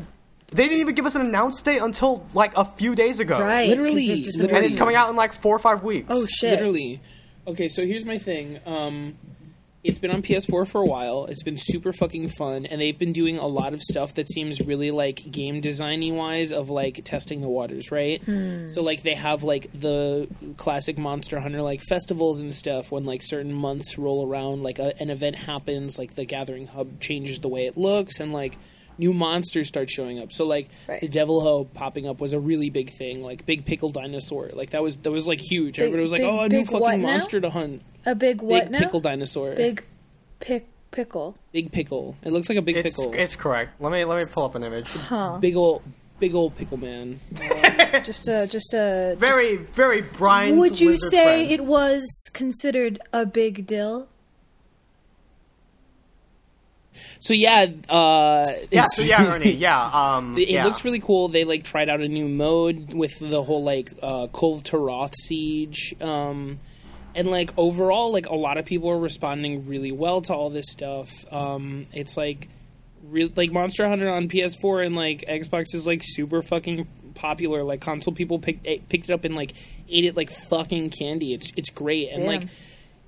they 0.53 0.64
didn't 0.64 0.80
even 0.80 0.94
give 0.94 1.07
us 1.07 1.14
an 1.14 1.22
announce 1.22 1.61
date 1.62 1.78
until 1.78 2.26
like 2.34 2.57
a 2.57 2.64
few 2.64 2.94
days 2.94 3.20
ago. 3.20 3.38
right. 3.40 3.68
'cause 3.68 3.76
literally- 3.76 4.09
they've 4.09 4.24
just 4.24 4.38
been 4.38 4.51
And 4.55 4.64
it's 4.64 4.76
coming 4.76 4.96
out 4.96 5.11
in 5.11 5.16
like 5.16 5.32
four 5.32 5.55
or 5.55 5.59
five 5.59 5.82
weeks. 5.82 6.07
Oh 6.11 6.26
shit! 6.26 6.51
Literally. 6.53 7.01
Okay, 7.46 7.68
so 7.68 7.84
here's 7.86 8.05
my 8.05 8.18
thing. 8.18 8.59
Um, 8.66 9.14
it's 9.84 9.99
been 10.01 10.11
on 10.11 10.22
PS4 10.22 10.66
for 10.66 10.80
a 10.80 10.84
while. 10.84 11.24
It's 11.26 11.42
been 11.42 11.57
super 11.57 11.92
fucking 11.92 12.28
fun, 12.28 12.66
and 12.66 12.80
they've 12.80 12.99
been 12.99 13.12
doing 13.12 13.38
a 13.38 13.46
lot 13.46 13.72
of 13.72 13.80
stuff 13.80 14.12
that 14.14 14.28
seems 14.28 14.61
really 14.61 14.90
like 14.90 15.30
game 15.30 15.62
designy 15.62 16.12
wise 16.12 16.53
of 16.53 16.68
like 16.68 17.03
testing 17.05 17.40
the 17.40 17.49
waters, 17.49 17.90
right? 17.92 18.20
So 18.66 18.82
like 18.82 19.03
they 19.03 19.14
have 19.14 19.44
like 19.44 19.68
the 19.72 20.28
classic 20.57 20.99
Monster 20.99 21.40
Hunter 21.40 21.62
like 21.62 21.80
festivals 21.80 22.42
and 22.42 22.53
stuff 22.53 22.90
when 22.90 23.05
like 23.05 23.20
certain 23.22 23.53
months 23.53 23.96
roll 23.96 24.26
around, 24.26 24.62
like 24.62 24.78
a, 24.78 25.01
an 25.01 25.09
event 25.11 25.36
happens, 25.36 25.96
like 25.99 26.16
the 26.16 26.24
Gathering 26.24 26.66
Hub 26.66 27.01
changes 27.01 27.38
the 27.38 27.49
way 27.49 27.66
it 27.66 27.76
looks, 27.78 28.18
and 28.18 28.32
like 28.32 28.59
new 28.99 29.14
monsters 29.14 29.68
start 29.68 29.88
showing 29.88 30.18
up. 30.18 30.32
So 30.32 30.44
like 30.44 30.68
Right. 30.88 31.01
the 31.01 31.09
Deviljho 31.09 31.72
popping 31.72 32.07
up 32.07 32.20
was 32.20 32.32
a 32.32 32.40
really 32.40 32.68
big 32.70 32.90
thing. 32.90 33.22
Like 33.22 33.46
big 33.46 33.64
pickle 33.64 33.90
dinosaur, 33.90 34.51
like 34.53 34.70
that 34.70 34.82
was 34.82 34.96
that 34.99 35.11
was 35.11 35.26
like 35.28 35.40
huge. 35.40 35.76
Big- 35.76 35.84
Everybody 35.84 36.03
was 36.03 36.12
like, 36.12 36.20
big- 36.22 36.30
"Oh, 36.30 36.40
a 36.40 36.49
new 36.49 36.59
big 36.64 36.70
what 36.70 36.82
fucking 36.84 37.03
now? 37.03 37.07
monster 37.09 37.40
to 37.40 37.51
hunt." 37.51 37.82
A 38.07 38.14
big 38.14 38.42
what 38.42 38.64
big 38.64 38.72
now? 38.72 38.78
pickle 38.80 39.01
dinosaur. 39.01 39.55
Big 39.55 39.84
pick 40.40 40.68
pickle. 40.90 41.36
big 41.53 41.70
pickle. 41.72 42.16
It 42.24 42.32
looks 42.32 42.49
like 42.49 42.59
a 42.59 42.62
big 42.62 42.76
It's 42.76 42.96
pickle. 42.96 43.12
it's 43.14 43.36
correct. 43.36 43.80
Let 43.80 43.92
me 43.92 44.05
let 44.05 44.18
me 44.18 44.24
pull 44.32 44.44
up 44.44 44.55
an 44.55 44.62
image. 44.64 44.88
Huh? 44.94 45.38
big 45.38 45.57
old 45.57 45.82
big 46.18 46.34
old 46.34 46.57
pickle 46.57 46.76
man. 46.78 47.20
Uh, 47.40 48.01
just 48.01 48.26
a 48.28 48.46
just 48.46 48.72
a. 48.74 49.14
Very 49.18 49.57
very 49.57 50.03
brine. 50.03 50.57
would 50.59 50.80
you 50.80 50.96
say 51.11 51.46
friend. 51.46 51.51
it 51.53 51.64
was 51.64 52.07
considered 52.32 53.01
a 53.12 53.24
big 53.26 53.66
deal? 53.66 54.09
So 57.21 57.35
yeah, 57.35 57.66
uh, 57.89 58.53
Yeah, 58.71 58.85
so 58.93 59.03
yeah, 59.03 59.27
Ernie, 59.35 59.53
yeah. 59.53 59.91
Um, 59.93 60.37
It 60.39 60.49
yeah. 60.49 60.64
looks 60.64 60.85
really 60.85 61.01
cool. 61.01 61.29
They 61.29 61.45
like 61.45 61.64
tried 61.64 61.89
out 61.89 62.01
a 62.01 62.09
new 62.09 62.29
mode 62.29 62.95
with 62.95 63.19
the 63.19 63.43
whole 63.43 63.62
like 63.64 63.91
uh, 64.03 64.29
Kulve 64.29 64.62
Taroth 64.62 65.14
siege, 65.14 65.95
um, 66.01 66.59
and 67.14 67.29
like 67.31 67.51
overall, 67.57 68.12
like 68.12 68.27
a 68.27 68.35
lot 68.35 68.59
of 68.59 68.64
people 68.64 68.91
are 68.91 68.99
responding 68.99 69.66
really 69.66 69.93
well 69.93 70.21
to 70.23 70.35
all 70.35 70.51
this 70.51 70.71
stuff. 70.71 71.11
Um, 71.33 71.87
it's 71.93 72.16
like, 72.16 72.49
re- 73.09 73.33
like 73.35 73.51
Monster 73.51 73.89
Hunter 73.89 74.09
on 74.11 74.29
PS4 74.29 74.87
and 74.87 74.95
like 74.95 75.25
Xbox 75.29 75.75
is 75.75 75.87
like 75.87 76.03
super 76.05 76.43
fucking 76.43 76.87
popular. 77.14 77.64
Like 77.64 77.81
console 77.81 78.14
people 78.14 78.39
picked 78.39 78.66
eh, 78.66 78.79
picked 78.89 79.09
it 79.11 79.12
up 79.12 79.25
and 79.25 79.35
like 79.35 79.53
ate 79.89 80.05
it 80.05 80.16
like 80.16 80.31
fucking 80.31 80.91
candy. 80.91 81.35
It's 81.35 81.53
it's 81.57 81.71
great 81.71 82.11
and 82.11 82.19
Damn. 82.19 82.27
like 82.27 82.43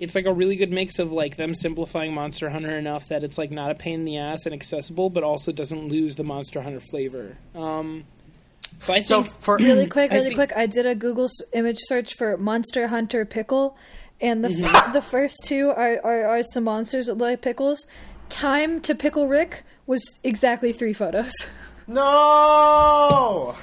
it's 0.00 0.14
like 0.16 0.24
a 0.26 0.32
really 0.32 0.56
good 0.56 0.72
mix 0.72 0.98
of 0.98 1.12
like 1.12 1.36
them 1.36 1.54
simplifying 1.54 2.12
Monster 2.14 2.50
Hunter 2.50 2.76
enough 2.76 3.06
that 3.08 3.22
it's 3.22 3.38
like 3.38 3.50
not 3.52 3.70
a 3.70 3.74
pain 3.76 4.00
in 4.00 4.04
the 4.06 4.16
ass 4.18 4.46
and 4.46 4.54
accessible, 4.54 5.10
but 5.10 5.22
also 5.22 5.52
doesn't 5.52 5.88
lose 5.88 6.16
the 6.16 6.24
Monster 6.24 6.62
Hunter 6.62 6.80
flavor. 6.80 7.36
Um, 7.54 8.04
so 8.80 8.92
I 8.94 9.02
So 9.02 9.22
for 9.22 9.56
Really 9.58 9.86
quick, 9.96 10.10
I 10.10 10.14
really 10.16 10.26
think- 10.28 10.36
quick. 10.36 10.52
I 10.56 10.66
did 10.66 10.86
a 10.86 10.94
Google 10.94 11.28
image 11.52 11.78
search 11.80 12.14
for 12.14 12.36
Monster 12.38 12.88
Hunter 12.88 13.24
pickle, 13.24 13.76
and 14.20 14.42
the 14.42 14.48
Mm-hmm. 14.48 14.64
f- 14.74 14.92
the 14.92 15.02
first 15.02 15.36
two 15.46 15.68
are, 15.68 16.00
are 16.02 16.24
are 16.26 16.42
some 16.42 16.64
monsters 16.64 17.06
that 17.06 17.14
look 17.14 17.28
like 17.28 17.42
pickles. 17.42 17.86
Time 18.30 18.80
to 18.82 18.94
pickle 18.94 19.28
Rick 19.28 19.64
was 19.86 20.02
exactly 20.24 20.72
three 20.72 20.92
photos. 20.94 21.32
no, 21.88 23.54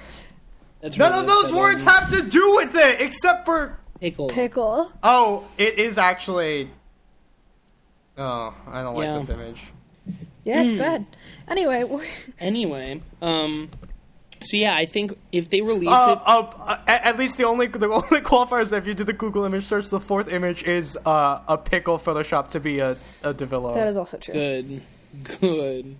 that's 0.81 0.97
none 0.97 1.11
really 1.11 1.21
of 1.21 1.27
those 1.27 1.43
upsetting. 1.45 1.57
words 1.61 1.83
have 1.83 2.09
to 2.11 2.21
do 2.23 2.55
with 2.55 2.75
it, 2.75 3.01
except 3.01 3.45
for 3.45 3.79
pickle. 3.99 4.29
Pickle. 4.29 4.91
oh, 5.03 5.43
it 5.57 5.77
is 5.79 5.97
actually. 5.97 6.69
Oh, 8.17 8.53
I 8.67 8.81
don't 8.83 8.95
Yeah. 8.97 9.13
like 9.17 9.27
this 9.27 9.35
image. 9.35 9.61
Yeah, 10.43 10.61
Hmm. 10.63 10.67
it's 10.69 10.77
bad. 10.77 11.05
Anyway, 11.47 11.83
we're- 11.83 12.07
Anyway, 12.39 13.01
um, 13.21 13.69
so 14.41 14.55
yeah, 14.57 14.75
I 14.75 14.85
think 14.85 15.17
if 15.31 15.49
they 15.49 15.61
release 15.61 15.89
Uh, 15.89 16.15
it, 16.17 16.27
uh, 16.27 16.39
uh, 16.61 16.77
at, 16.87 17.03
at 17.05 17.17
least 17.19 17.37
the 17.37 17.43
only 17.43 17.67
the 17.67 17.87
only 17.91 18.21
qualifier 18.21 18.61
is 18.61 18.69
that 18.71 18.77
if 18.77 18.87
you 18.87 18.93
do 18.93 19.03
the 19.03 19.13
Google 19.13 19.43
image 19.43 19.65
search, 19.65 19.89
the 19.89 19.99
fourth 19.99 20.31
image 20.31 20.63
is 20.63 20.97
uh, 21.05 21.41
a 21.47 21.57
pickle 21.57 21.99
Photoshop 21.99 22.49
to 22.51 22.59
be 22.59 22.79
a 22.79 22.97
a 23.23 23.33
developer. 23.33 23.77
that 23.77 23.87
is 23.87 23.97
also 23.97 24.17
true. 24.17 24.33
good, 24.33 24.81
good. 25.41 25.95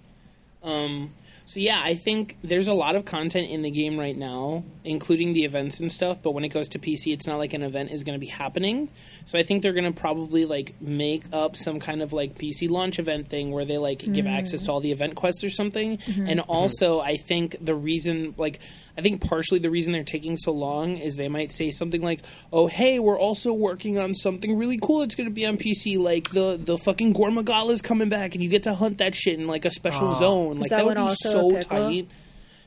Um, 0.64 1.12
so 1.48 1.62
yeah, 1.62 1.82
I 1.82 1.96
think 1.96 2.36
there's 2.44 2.68
a 2.68 2.74
lot 2.74 2.98
of 2.98 3.06
content 3.06 3.50
in 3.50 3.62
the 3.62 3.72
game 3.72 3.98
right 3.98 4.18
now, 4.18 4.66
including 4.84 5.32
the 5.32 5.46
events 5.46 5.80
and 5.80 5.90
stuff. 5.90 6.22
But 6.22 6.32
when 6.32 6.44
it 6.44 6.50
goes 6.50 6.68
to 6.70 6.80
PC, 6.80 7.14
it's 7.14 7.26
not 7.26 7.38
like 7.38 7.54
an 7.54 7.64
event 7.64 7.92
is 7.92 8.04
going 8.04 8.16
to 8.16 8.20
be 8.20 8.28
happening. 8.28 8.90
So 9.24 9.40
I 9.40 9.44
think 9.44 9.64
they're 9.64 9.72
going 9.72 9.92
to 9.92 9.98
probably 9.98 10.44
like 10.44 10.74
make 10.82 11.24
up 11.32 11.56
some 11.56 11.80
kind 11.80 12.02
of 12.02 12.12
like 12.12 12.36
PC 12.36 12.70
launch 12.70 13.00
event 13.00 13.30
thing 13.30 13.52
where 13.52 13.64
they 13.64 13.78
like 13.78 14.00
give 14.00 14.26
mm-hmm. 14.26 14.28
access 14.28 14.64
to 14.64 14.74
all 14.74 14.82
the 14.82 14.92
event 14.92 15.16
quests 15.16 15.46
or 15.46 15.50
something. 15.50 16.00
Mm-hmm. 16.00 16.28
And 16.28 16.42
also, 16.42 17.00
I 17.00 17.16
think 17.16 17.56
the 17.64 17.76
reason 17.76 18.36
like. 18.38 18.60
I 18.98 19.02
think 19.02 19.22
partially 19.22 19.60
the 19.60 19.70
reason 19.70 19.94
they're 19.94 20.04
taking 20.04 20.36
so 20.36 20.52
long 20.52 20.96
is 20.96 21.16
they 21.18 21.28
might 21.30 21.52
say 21.52 21.70
something 21.70 22.02
like, 22.02 22.22
"Oh, 22.52 22.66
hey, 22.68 22.98
we're 23.00 23.20
also 23.20 23.54
working 23.54 24.00
on 24.00 24.14
something 24.16 24.58
really 24.58 24.78
cool 24.82 25.04
It's 25.04 25.14
going 25.16 25.30
to 25.30 25.34
be 25.34 25.46
on 25.46 25.58
PC, 25.58 26.00
like 26.00 26.30
the 26.32 26.60
the 26.62 26.78
fucking 26.78 27.14
Gore 27.14 27.32
Magala 27.32 27.72
is 27.74 27.82
coming 27.82 28.10
back, 28.10 28.34
and 28.34 28.44
you 28.44 28.50
get 28.50 28.64
to 28.64 28.74
hunt 28.74 28.98
that 28.98 29.14
shit 29.14 29.40
in 29.40 29.46
like 29.48 29.66
a 29.66 29.72
special 29.72 30.12
zone. 30.12 30.60
Like 30.60 30.72
that 30.72 30.78
that, 30.78 30.86
would 30.86 30.98
be 30.98 31.14
so 31.16 31.60
tight." 31.60 32.08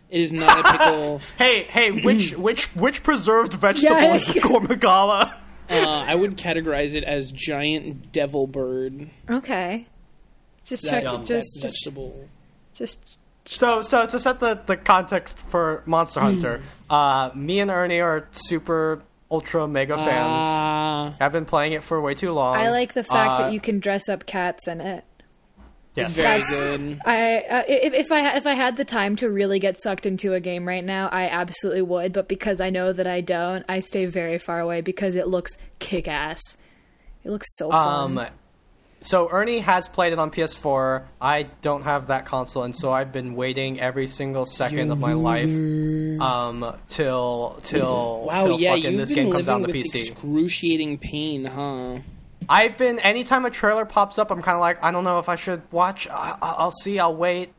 It 0.09 0.20
is 0.20 0.33
not 0.33 0.59
a 0.59 0.72
pickle. 0.72 1.20
Hey, 1.39 1.62
hey, 1.64 1.91
which 2.03 2.37
which 2.39 2.74
which 2.76 3.03
preserved 3.03 3.55
vegetable 3.55 3.97
Yeah. 3.97 4.14
is 4.14 4.26
the 4.35 4.41
Gore 4.41 4.61
Magala? 4.61 5.37
uh, 5.68 6.05
I 6.07 6.16
would 6.16 6.37
categorize 6.37 6.97
it 6.97 7.05
as 7.05 7.31
giant 7.33 8.11
devil 8.12 8.47
bird. 8.49 9.09
Okay. 9.28 9.87
Just 10.64 10.85
That, 10.85 11.03
try, 11.03 11.12
that 11.16 11.24
just 11.24 11.61
just 11.62 11.89
just 12.74 13.16
So, 13.59 13.82
so 13.82 14.07
to 14.07 14.20
set 14.20 14.40
the, 14.40 14.61
the 14.66 14.76
context 14.76 15.36
for 15.48 15.82
Monster 15.86 16.20
Hunter, 16.20 16.62
uh, 16.88 17.30
me 17.34 17.61
and 17.61 17.70
Ernie 17.70 18.01
are 18.01 18.28
super 18.32 19.03
ultra 19.30 19.66
mega 19.66 19.96
fans. 19.96 20.09
Ah, 20.11 21.16
I've 21.20 21.32
been 21.32 21.44
playing 21.44 21.72
it 21.72 21.82
for 21.84 22.01
way 22.01 22.14
too 22.14 22.32
long. 22.32 22.57
I 22.57 22.70
like 22.70 22.92
the 22.94 23.03
fact 23.03 23.30
Uh, 23.32 23.38
that 23.42 23.53
you 23.53 23.61
can 23.61 23.80
dress 23.80 24.09
up 24.09 24.26
cats 24.26 24.68
in 24.68 24.80
it. 24.80 25.05
Yes. 25.96 26.11
it's 26.11 26.20
very 26.20 26.40
That's- 26.42 26.51
good. 26.51 27.01
I 27.05 27.38
uh, 27.38 27.62
if, 27.66 27.92
if 27.94 28.12
I 28.12 28.36
if 28.36 28.46
I 28.46 28.55
had 28.55 28.76
the 28.76 28.84
time 28.84 29.16
to 29.16 29.28
really 29.28 29.59
get 29.59 29.76
sucked 29.76 30.07
into 30.07 30.34
a 30.34 30.40
game 30.40 30.66
right 30.66 30.84
now, 30.84 31.09
I 31.09 31.24
absolutely 31.28 31.82
would. 31.82 32.12
But 32.12 32.28
because 32.28 32.61
I 32.61 32.70
know 32.70 32.92
that 32.92 33.09
I 33.09 33.20
don't, 33.20 33.64
I 33.68 33.80
stay 33.80 34.07
very 34.07 34.38
far 34.38 34.61
away 34.61 34.82
because 34.82 35.16
it 35.16 35.26
looks 35.26 35.59
kick 35.80 36.07
ass. 36.07 36.57
It 37.24 37.30
looks 37.30 37.48
so 37.57 37.72
fun. 37.72 38.18
Um, 38.18 38.26
so 39.01 39.28
Ernie 39.30 39.61
has 39.61 39.88
played 39.88 40.12
it 40.12 40.18
on 40.18 40.30
PS4. 40.30 41.05
I 41.20 41.44
don't 41.62 41.82
have 41.82 42.09
that 42.09 42.26
console, 42.26 42.62
and 42.64 42.76
so 42.76 42.92
I've 42.92 43.12
been 43.12 43.34
waiting 43.34 43.80
every 43.80 44.07
single 44.07 44.44
second 44.46 44.90
of 44.90 44.98
my 45.01 45.12
life 45.14 45.44
um, 46.20 46.76
till 46.88 47.59
till 47.62 48.24
Wow, 48.26 48.46
till 48.46 48.61
yeah, 48.61 48.74
fucking 48.74 48.96
this 48.96 49.11
game 49.12 49.32
comes 49.32 49.48
out 49.48 49.57
on 49.57 49.62
the 49.62 49.68
with 49.68 49.76
PC. 49.76 49.94
excruciating 50.11 50.98
pain, 50.98 51.44
huh? 51.46 51.98
I've 52.48 52.76
been 52.76 52.98
anytime 53.01 53.44
a 53.44 53.51
trailer 53.51 53.84
pops 53.84 54.18
up, 54.18 54.30
I'm 54.30 54.42
kind 54.42 54.55
of 54.57 54.61
like, 54.61 54.82
I 54.82 54.90
don't 54.90 55.05
know 55.05 55.18
if 55.18 55.28
I 55.28 55.36
should 55.36 55.62
watch. 55.70 56.09
I, 56.09 56.36
I- 56.42 56.55
I'll 56.59 56.70
see. 56.72 56.98
I'll 56.98 57.14
wait. 57.14 57.53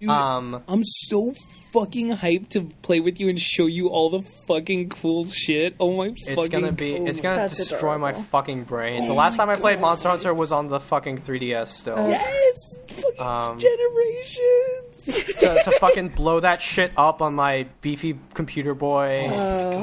Dude, 0.00 0.10
Um, 0.10 0.62
I'm 0.68 0.82
so 0.84 1.32
fucking 1.74 2.12
hyped 2.12 2.50
to 2.50 2.62
play 2.82 3.00
with 3.00 3.20
you 3.20 3.28
and 3.28 3.38
show 3.40 3.66
you 3.66 3.88
all 3.88 4.08
the 4.08 4.22
fucking 4.46 4.88
cool 4.88 5.26
shit. 5.26 5.74
Oh 5.80 5.92
my 5.96 6.06
It's 6.06 6.32
fucking 6.32 6.48
gonna 6.50 6.72
be. 6.72 6.96
oh 6.96 7.06
It's 7.06 7.20
gonna 7.20 7.36
That's 7.42 7.56
destroy 7.56 7.98
my 7.98 8.12
fucking 8.14 8.64
brain. 8.64 9.06
the 9.06 9.12
Oh 9.12 9.14
last 9.16 9.36
my 9.36 9.44
time 9.44 9.50
I 9.50 9.56
played 9.60 9.74
God. 9.76 9.82
Monster 9.82 10.08
Hunter 10.08 10.32
was 10.32 10.52
on 10.52 10.68
the 10.68 10.78
fucking 10.80 11.18
3DS. 11.18 11.66
Still, 11.66 12.08
Yes, 12.08 12.78
fucking 12.88 13.20
Um, 13.20 13.58
generations. 13.58 15.34
to, 15.40 15.60
to 15.64 15.78
fucking 15.80 16.10
blow 16.10 16.40
that 16.40 16.62
shit 16.62 16.92
up 16.96 17.20
on 17.20 17.34
my 17.34 17.66
beefy 17.80 18.16
computer 18.34 18.74
boy, 18.74 19.26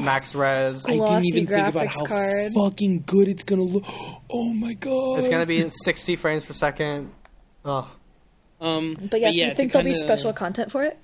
max 0.02 0.34
res. 0.34 0.86
I 0.88 0.92
didn't 0.92 1.24
even 1.26 1.46
think 1.46 1.68
about 1.68 1.84
graphics 1.86 1.94
how 2.00 2.06
card. 2.06 2.52
fucking 2.54 3.04
good 3.06 3.28
it's 3.28 3.44
gonna 3.44 3.62
look. 3.62 3.84
Oh 4.30 4.52
my 4.54 4.72
god! 4.74 5.18
It's 5.18 5.28
gonna 5.28 5.46
be 5.46 5.60
in 5.60 5.70
60 5.70 6.16
frames 6.16 6.44
per 6.44 6.54
second. 6.54 7.10
Oh, 7.64 7.88
Um, 8.60 8.96
but 9.10 9.20
yes, 9.20 9.34
you 9.34 9.54
think 9.54 9.72
there'll 9.72 9.84
be 9.84 9.92
kinda- 9.92 10.06
special 10.06 10.32
content 10.32 10.70
for 10.72 10.82
it? 10.84 10.98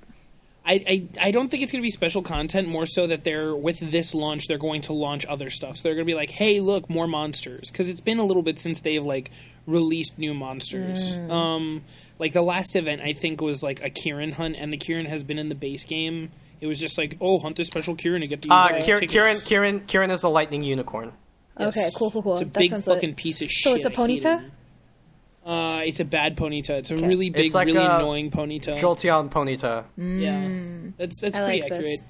I, 0.69 0.85
I 0.87 1.09
I 1.29 1.31
don't 1.31 1.49
think 1.49 1.63
it's 1.63 1.73
going 1.73 1.81
to 1.81 1.87
be 1.87 1.91
special 1.91 2.21
content. 2.21 2.69
More 2.69 2.85
so 2.85 3.07
that 3.07 3.25
they're 3.25 3.57
with 3.57 3.79
this 3.91 4.15
launch, 4.15 4.47
they're 4.49 4.59
going 4.59 4.83
to 4.83 4.93
launch 4.93 5.25
other 5.27 5.49
stuff. 5.49 5.79
So 5.79 5.85
they're 5.85 5.95
going 5.95 6.07
to 6.07 6.11
be 6.11 6.15
like, 6.15 6.31
"Hey, 6.31 6.61
look, 6.61 6.91
more 6.91 7.07
monsters!" 7.07 7.71
Because 7.71 7.89
it's 7.89 8.03
been 8.03 8.19
a 8.19 8.25
little 8.25 8.43
bit 8.43 8.59
since 8.59 8.81
they've 8.81 9.05
like 9.05 9.31
released 9.67 10.19
new 10.19 10.35
monsters. 10.35 11.17
Mm. 11.19 11.31
Um, 11.31 11.85
like 12.19 12.35
the 12.35 12.43
last 12.43 12.77
event, 12.77 13.01
I 13.01 13.15
think 13.15 13.41
was 13.41 13.63
like 13.63 13.83
a 13.83 13.89
Kirin 13.91 14.35
hunt, 14.35 14.57
and 14.59 14.73
the 14.73 14.77
Kirin 14.79 15.07
has 15.07 15.23
been 15.23 15.39
in 15.39 15.49
the 15.49 15.55
base 15.55 15.85
game. 15.87 16.31
It 16.61 16.67
was 16.67 16.79
just 16.79 16.99
like, 16.99 17.17
"Oh, 17.21 17.39
hunt 17.39 17.57
this 17.57 17.69
special 17.69 17.97
Kirin 17.97 18.21
to 18.21 18.27
get 18.27 18.43
these." 18.43 18.53
uh, 18.53 18.55
uh, 18.55 18.69
Kirin. 18.83 19.09
Kirin, 19.09 19.37
Kirin, 19.49 19.81
Kirin 19.87 20.11
is 20.13 20.23
a 20.23 20.29
lightning 20.29 20.63
unicorn. 20.63 21.13
Yes. 21.59 21.77
Okay, 21.77 21.89
cool, 21.97 22.11
cool, 22.11 22.23
cool. 22.23 22.33
It's 22.35 22.43
a 22.43 22.45
That 22.45 22.59
big 22.59 22.71
sounds 22.71 22.85
fucking 22.85 23.11
lit. 23.11 23.17
piece 23.17 23.43
of 23.43 23.51
So 23.51 23.71
shit. 23.75 23.83
So 23.83 23.89
it's 23.89 23.99
a 23.99 24.01
I 24.01 24.07
hate 24.07 24.23
Ponyta? 24.23 24.51
It. 25.49 25.53
Uh, 25.53 25.81
it's 25.85 26.01
a 26.01 26.05
bad 26.05 26.37
Ponyta. 26.37 26.71
It's 26.71 26.91
a 26.91 26.95
Okay. 26.97 27.07
really 27.07 27.31
big, 27.31 27.55
like 27.55 27.67
really 27.67 27.79
a 27.79 27.97
annoying 27.97 28.31
Ponyta. 28.31 28.79
Jolteon 28.79 29.31
Ponyta. 29.31 29.85
Yeah, 29.97 30.91
that's 30.99 31.21
that's 31.21 31.39
I 31.39 31.45
pretty 31.45 31.61
like 31.63 31.71
this. 31.71 31.79
accurate. 31.79 32.01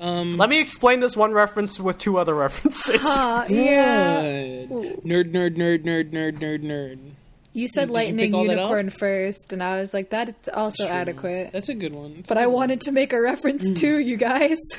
Um, 0.00 0.38
Let 0.38 0.48
me 0.48 0.60
explain 0.60 1.00
this 1.00 1.14
one 1.14 1.32
reference 1.32 1.78
with 1.78 1.98
two 1.98 2.16
other 2.16 2.34
references. 2.34 3.00
Ah, 3.04 3.44
yeah. 3.50 4.22
Nerd, 4.64 5.02
nerd, 5.04 5.56
nerd, 5.56 5.84
nerd, 5.84 6.10
nerd, 6.10 6.38
nerd, 6.38 6.62
nerd. 6.62 6.98
You 7.52 7.66
said 7.68 7.88
Did 7.88 7.94
lightning 7.94 8.26
pick 8.30 8.34
all 8.34 8.46
unicorn 8.46 8.90
first, 8.90 9.52
and 9.52 9.60
I 9.62 9.78
was 9.80 9.92
like, 9.92 10.08
that's 10.08 10.48
also 10.50 10.86
True. 10.86 10.94
adequate. 10.94 11.50
That's 11.52 11.68
a 11.68 11.74
good 11.74 11.94
one. 11.94 12.14
That's 12.14 12.28
But 12.28 12.38
a 12.38 12.42
I 12.42 12.44
good 12.44 12.50
one. 12.50 12.54
wanted 12.60 12.80
to 12.82 12.92
make 12.92 13.12
a 13.12 13.20
reference 13.20 13.68
Mm. 13.72 13.76
too, 13.76 13.98
you 13.98 14.16
guys. 14.16 14.56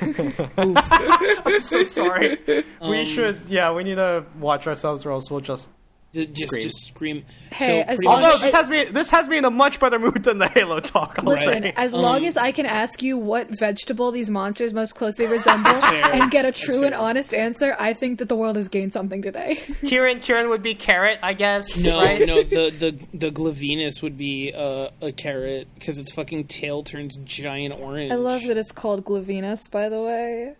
I'm 0.56 1.58
so 1.60 1.82
sorry. 1.82 2.38
Um, 2.80 2.90
we 2.90 3.04
should. 3.04 3.40
Yeah, 3.48 3.72
we 3.72 3.84
need 3.84 3.96
to 3.96 4.24
watch 4.40 4.66
ourselves, 4.66 5.04
or 5.06 5.12
else 5.12 5.30
we'll 5.30 5.40
just. 5.40 5.68
D- 6.12 6.26
just 6.26 6.48
Scream. 6.52 6.62
just 6.62 6.86
scream. 6.88 7.24
Hey, 7.50 7.66
so 7.66 7.72
as 7.90 8.02
long 8.04 8.16
Although 8.22 8.36
this 8.38 8.52
has 8.52 8.68
me, 8.68 8.84
this 8.84 9.08
has 9.08 9.28
me 9.28 9.38
in 9.38 9.46
a 9.46 9.50
much 9.50 9.80
better 9.80 9.98
mood 9.98 10.22
than 10.24 10.36
the 10.36 10.46
Halo 10.48 10.78
talk. 10.78 11.18
I'll 11.18 11.24
Listen, 11.24 11.62
say. 11.62 11.72
as 11.74 11.94
long 11.94 12.18
Um, 12.18 12.24
as 12.24 12.36
I 12.36 12.52
can 12.52 12.66
ask 12.66 13.02
you 13.02 13.16
what 13.16 13.48
vegetable 13.48 14.10
these 14.10 14.28
monsters 14.28 14.74
most 14.74 14.94
closely 14.94 15.24
resemble 15.38 15.70
and 15.82 16.30
get 16.30 16.44
a 16.44 16.52
true 16.52 16.84
and 16.84 16.94
honest 16.94 17.32
answer, 17.32 17.74
I 17.78 17.94
think 17.94 18.18
that 18.18 18.28
the 18.28 18.36
world 18.36 18.56
has 18.56 18.68
gained 18.68 18.92
something 18.92 19.22
today. 19.22 19.56
Kirin, 19.82 20.18
Kirin 20.20 20.50
would 20.50 20.60
be 20.62 20.74
carrot, 20.74 21.18
I 21.22 21.32
guess. 21.32 21.78
no, 21.78 21.96
right? 22.02 22.26
no, 22.26 22.42
the 22.42 22.68
the 22.70 23.06
the 23.16 23.30
Glavenus 23.30 24.02
would 24.02 24.18
be 24.18 24.52
uh, 24.54 24.90
a 25.00 25.12
carrot 25.12 25.66
because 25.76 25.98
its 25.98 26.12
fucking 26.12 26.44
tail 26.48 26.82
turns 26.82 27.16
giant 27.24 27.72
orange. 27.80 28.12
I 28.12 28.16
love 28.16 28.42
that 28.48 28.58
it's 28.58 28.70
called 28.72 29.06
Glavenus, 29.06 29.70
by 29.70 29.88
the 29.88 30.02
way. 30.02 30.56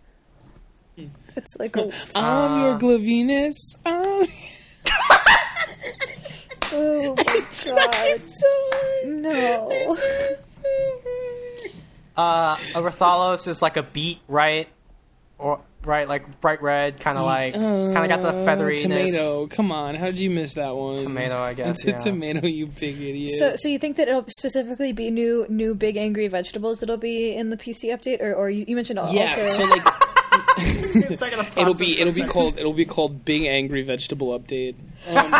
Hmm. 0.97 1.05
It's 1.35 1.55
like 1.59 1.75
a 1.77 1.91
I'm 2.15 2.61
your 2.61 2.79
Glavenus. 2.79 3.53
Um, 3.85 4.25
oh 6.71 7.15
my 7.17 7.23
god, 7.65 8.25
So 8.25 8.47
no. 9.05 9.97
Uh, 12.15 12.55
a 12.75 12.81
Rathalos 12.81 13.47
is 13.47 13.61
like 13.61 13.75
a 13.77 13.83
beet, 13.83 14.19
right? 14.27 14.67
Or 15.39 15.61
right, 15.83 16.07
like 16.07 16.39
bright 16.41 16.61
red, 16.61 16.99
kind 16.99 17.17
of 17.17 17.25
like, 17.25 17.53
kind 17.55 17.97
of 17.97 18.07
got 18.07 18.21
the 18.21 18.29
Uh, 18.29 18.45
featheriness. 18.45 18.81
tomato. 18.83 19.47
Come 19.47 19.71
on, 19.71 19.95
how 19.95 20.05
did 20.05 20.19
you 20.19 20.29
miss 20.29 20.53
that 20.53 20.75
one? 20.75 20.97
Tomato, 20.99 21.37
I 21.37 21.53
guess. 21.55 21.83
It's 21.85 22.05
a 22.05 22.09
tomato, 22.11 22.45
you 22.47 22.67
big 22.67 23.01
idiot. 23.01 23.31
So, 23.39 23.55
so 23.55 23.67
you 23.67 23.79
think 23.79 23.97
that 23.97 24.07
it'll 24.07 24.25
specifically 24.29 24.93
be 24.93 25.09
new, 25.09 25.45
new 25.49 25.73
big 25.75 25.97
angry 25.97 26.27
vegetables 26.27 26.79
that'll 26.79 26.97
be 26.97 27.35
in 27.35 27.49
the 27.49 27.57
PC 27.57 27.85
update, 27.85 28.21
or, 28.21 28.33
or 28.35 28.49
you, 28.49 28.63
you 28.67 28.75
mentioned 28.75 28.99
al- 28.99 29.11
yeah, 29.13 29.23
also 29.23 29.45
so 29.45 29.63
like 29.63 29.77
It's 29.77 29.85
like 29.85 29.95
an 29.95 30.22
it'll 31.57 31.73
be 31.73 31.99
it'll 31.99 32.13
be 32.13 32.21
for 32.21 32.27
called 32.27 32.57
it'll 32.59 32.73
be 32.73 32.85
called 32.85 33.25
Big 33.25 33.43
Angry 33.43 33.81
Vegetable 33.83 34.37
Update. 34.37 34.75
Um, 35.05 35.33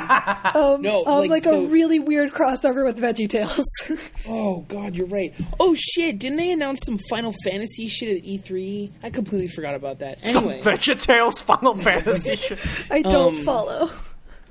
um, 0.55 0.81
no, 0.81 1.05
um, 1.05 1.19
like, 1.19 1.29
like, 1.29 1.43
so- 1.43 1.65
a 1.65 1.69
really 1.69 1.97
weird 1.97 2.33
crossover 2.33 2.83
with 2.85 2.97
Veggie 2.99 3.29
Tales. 3.29 3.63
oh 4.27 4.59
God, 4.67 4.93
you're 4.93 5.07
right. 5.07 5.33
Oh 5.57 5.73
shit, 5.73 6.19
didn't 6.19 6.37
they 6.37 6.51
announce 6.51 6.81
some 6.85 6.97
Final 7.09 7.33
Fantasy 7.45 7.87
shit 7.87 8.17
at 8.17 8.23
E3? 8.25 8.91
I 9.03 9.09
completely 9.09 9.47
forgot 9.47 9.73
about 9.73 9.99
that. 9.99 10.21
Some 10.25 10.49
Anyway, 10.49 10.61
VeggieTales 10.63 11.41
Final 11.41 11.77
Fantasy. 11.77 12.35
shit. 12.35 12.59
I 12.91 13.03
don't 13.03 13.37
Um, 13.37 13.45
follow. 13.45 13.89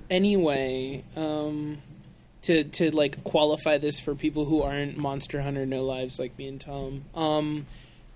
anyway, 0.08 1.04
um, 1.16 1.78
to 2.42 2.64
to 2.64 2.90
like 2.94 3.22
qualify 3.24 3.76
this 3.78 4.00
for 4.00 4.14
people 4.14 4.46
who 4.46 4.62
aren't 4.62 4.98
Monster 4.98 5.42
Hunter 5.42 5.66
No 5.66 5.84
Lives 5.84 6.18
like 6.18 6.36
me 6.38 6.48
and 6.48 6.58
Tom. 6.60 7.04
Um, 7.14 7.66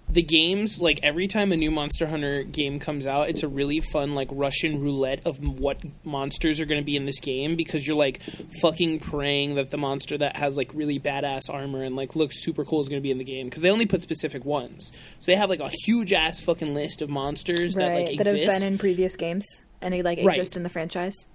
the 0.09 0.23
games 0.23 0.81
like 0.81 1.01
every 1.03 1.27
time 1.27 1.51
a 1.53 1.57
new 1.57 1.71
Monster 1.71 2.07
Hunter 2.07 2.43
game 2.45 2.79
comes 2.79 3.07
out, 3.07 3.29
it's 3.29 3.43
a 3.43 3.49
really 3.49 3.81
fun 3.81 4.15
like 4.15 4.29
Russian 4.31 4.81
roulette 4.81 5.27
of 5.27 5.39
what 5.61 5.83
monsters 6.05 6.61
are 6.61 6.65
going 6.65 6.81
to 6.81 6.85
be 6.85 6.97
in 6.97 7.07
this 7.07 7.19
game 7.21 7.57
because 7.57 7.87
you're 7.87 7.97
like 7.97 8.23
fucking 8.61 9.01
praying 9.01 9.57
that 9.57 9.71
the 9.71 9.77
monster 9.77 10.17
that 10.17 10.37
has 10.37 10.57
like 10.57 10.71
really 10.75 11.01
badass 11.01 11.53
armor 11.53 11.83
and 11.83 11.97
like 11.97 12.15
looks 12.15 12.43
super 12.43 12.65
cool 12.65 12.81
is 12.81 12.89
going 12.89 13.01
to 13.01 13.03
be 13.03 13.11
in 13.11 13.19
the 13.19 13.25
game 13.25 13.47
because 13.47 13.63
they 13.63 13.71
only 13.71 13.87
put 13.87 14.01
specific 14.01 14.45
ones. 14.45 14.93
So 15.19 15.33
they 15.33 15.37
have 15.37 15.51
like 15.51 15.61
a 15.61 15.69
huge 15.85 16.13
ass 16.13 16.41
fucking 16.41 16.73
list 16.73 17.03
of 17.03 17.11
monsters 17.11 17.75
that 17.75 17.89
Right, 17.89 18.09
like 18.09 18.19
that 18.19 18.27
have 18.27 18.61
been 18.61 18.65
in 18.65 18.79
previous 18.79 19.17
games 19.17 19.45
and 19.83 19.93
they 19.93 20.03
like 20.03 20.19
Right. 20.19 20.29
exist 20.39 20.57
in 20.57 20.63
the 20.63 20.69
franchise. 20.69 21.27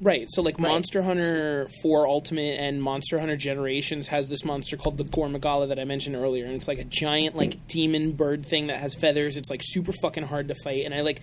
Right. 0.00 0.26
So 0.28 0.42
like 0.42 0.58
Right. 0.58 0.68
Monster 0.68 1.02
Hunter 1.02 1.68
4 1.82 2.06
Ultimate 2.06 2.60
and 2.60 2.82
Monster 2.82 3.18
Hunter 3.18 3.36
Generations 3.36 4.08
has 4.08 4.28
this 4.28 4.44
monster 4.44 4.76
called 4.76 4.98
the 4.98 5.04
Gore 5.04 5.28
Magala 5.28 5.66
that 5.68 5.78
I 5.78 5.84
mentioned 5.84 6.16
earlier 6.16 6.44
and 6.44 6.54
it's 6.54 6.68
like 6.68 6.78
a 6.78 6.84
giant 6.84 7.34
like 7.34 7.66
demon 7.66 8.12
bird 8.12 8.44
thing 8.44 8.66
that 8.66 8.78
has 8.78 8.94
feathers. 8.94 9.38
It's 9.38 9.50
like 9.50 9.60
super 9.62 9.92
fucking 9.92 10.24
hard 10.24 10.48
to 10.48 10.54
fight 10.64 10.84
and 10.84 10.94
I 10.94 11.00
like 11.00 11.22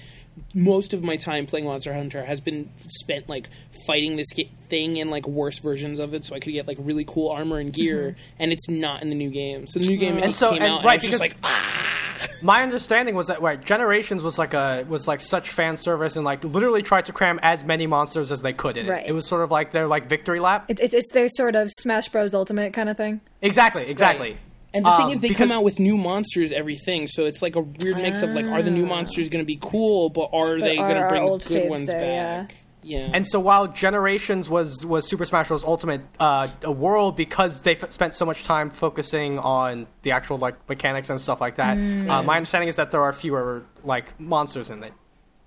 most 0.56 0.94
of 0.94 1.04
my 1.04 1.16
time 1.16 1.46
playing 1.46 1.66
Monster 1.66 1.94
Hunter 1.94 2.24
has 2.24 2.42
been 2.42 2.70
spent 2.78 3.30
like 3.30 3.50
fighting 3.88 4.16
this 4.18 4.28
thing 4.70 4.98
in 4.98 5.10
like 5.10 5.28
worse 5.28 5.60
versions 5.60 6.00
of 6.00 6.14
it 6.14 6.26
so 6.26 6.36
I 6.36 6.40
could 6.40 6.54
get 6.54 6.68
like 6.68 6.78
really 6.80 7.06
cool 7.06 7.30
armor 7.30 7.60
and 7.60 7.72
gear 7.72 8.16
and 8.40 8.52
it's 8.52 8.70
not 8.70 9.02
in 9.02 9.10
the 9.10 9.16
new 9.16 9.30
game. 9.30 9.68
So 9.68 9.80
the 9.80 9.88
new 9.88 9.98
game 9.98 10.18
And 10.18 10.34
so- 10.34 10.52
came 10.52 10.62
and 10.62 10.74
out 10.74 10.84
right, 10.84 10.84
and 10.84 10.90
I 10.90 10.94
was 10.96 11.04
just 11.04 11.20
like 11.20 11.36
ah! 11.44 12.00
My 12.42 12.62
understanding 12.62 13.16
was 13.16 13.28
that 13.28 13.42
right, 13.42 13.64
Generations 13.64 14.22
was 14.24 14.38
like 14.38 14.54
a 14.54 14.86
was 14.88 15.08
like 15.08 15.22
such 15.22 15.50
fan 15.50 15.78
service 15.78 16.16
and 16.16 16.26
like 16.26 16.44
literally 16.44 16.82
tried 16.84 17.06
to 17.06 17.14
cram 17.14 17.40
as 17.42 17.64
many 17.64 17.88
monsters 17.88 18.32
as 18.32 18.42
they 18.42 18.54
could 18.54 18.78
in 18.78 18.86
it. 18.86 18.90
Right. 18.90 19.06
It 19.08 19.14
was 19.14 19.26
sort 19.28 19.44
of 19.44 19.52
like 19.52 19.72
their 19.72 19.88
like 19.88 20.08
victory 20.08 20.40
lap. 20.40 20.66
It, 20.70 20.80
it's 20.80 20.94
it's 20.94 21.12
their 21.14 21.30
sort 21.30 21.56
of 21.56 21.70
Smash 21.72 22.10
Bros. 22.10 22.34
Ultimate 22.34 22.74
kind 22.74 22.90
of 22.90 22.98
thing. 22.98 23.22
Exactly, 23.42 23.90
exactly. 23.90 24.38
And 24.76 24.84
the 24.86 24.90
Um, 24.90 24.98
thing 25.02 25.10
is, 25.12 25.22
they 25.22 25.28
because- 25.30 25.38
come 25.38 25.52
out 25.52 25.64
with 25.64 25.80
new 25.80 25.98
monsters 25.98 26.52
everything, 26.52 27.06
so 27.08 27.26
it's 27.26 27.42
like 27.42 27.56
a 27.56 27.62
weird 27.62 27.98
mix 27.98 28.24
of 28.24 28.34
like, 28.34 28.46
are 28.46 28.62
the 28.64 28.72
new 28.72 28.86
monsters 28.88 29.30
going 29.30 29.44
to 29.44 29.48
be 29.48 29.60
cool, 29.62 30.10
but 30.10 30.30
are 30.34 30.60
they 30.60 30.78
going 30.78 30.96
to 31.02 31.08
bring 31.08 31.26
the 31.26 31.38
good 31.46 31.70
ones 31.70 31.92
there, 31.92 32.00
back? 32.42 32.56
Yeah. 32.86 33.10
And 33.14 33.26
so 33.26 33.40
while 33.40 33.68
Generations 33.68 34.50
was 34.50 34.86
was 34.86 35.08
Super 35.08 35.24
Smash 35.24 35.48
Bros. 35.48 35.64
Ultimate, 35.64 36.02
uh, 36.20 36.48
a 36.64 36.72
world 36.72 37.16
because 37.16 37.62
they 37.62 37.78
f- 37.78 37.92
spent 37.92 38.14
so 38.14 38.26
much 38.26 38.44
time 38.44 38.70
focusing 38.70 39.40
on 39.40 39.88
the 40.02 40.12
actual 40.12 40.38
like 40.38 40.56
mechanics 40.68 41.10
and 41.10 41.22
stuff 41.22 41.40
like 41.40 41.56
that. 41.56 41.78
Mm. 41.78 42.10
Uh, 42.10 42.24
my 42.24 42.36
understanding 42.36 42.68
is 42.68 42.76
that 42.76 42.92
there 42.92 43.02
are 43.02 43.14
fewer 43.14 43.64
like 43.86 44.20
monsters 44.20 44.70
in 44.70 44.84
it, 44.84 44.92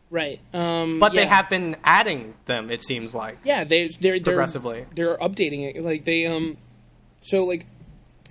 right. 0.09 0.41
Um, 0.55 0.99
but 0.99 1.13
they 1.13 1.27
have 1.27 1.51
been 1.51 1.77
adding 1.85 2.33
them. 2.47 2.71
It 2.71 2.83
seems 2.83 3.15
like. 3.15 3.37
Yeah, 3.45 3.65
they 3.65 3.89
they're, 3.89 4.15
they're 4.19 4.21
Progressively. 4.21 4.87
They're 4.95 5.19
updating 5.19 5.75
it. 5.77 5.83
Like 5.83 6.05
they 6.05 6.25
um, 6.27 6.57
so 7.21 7.45
like 7.45 7.67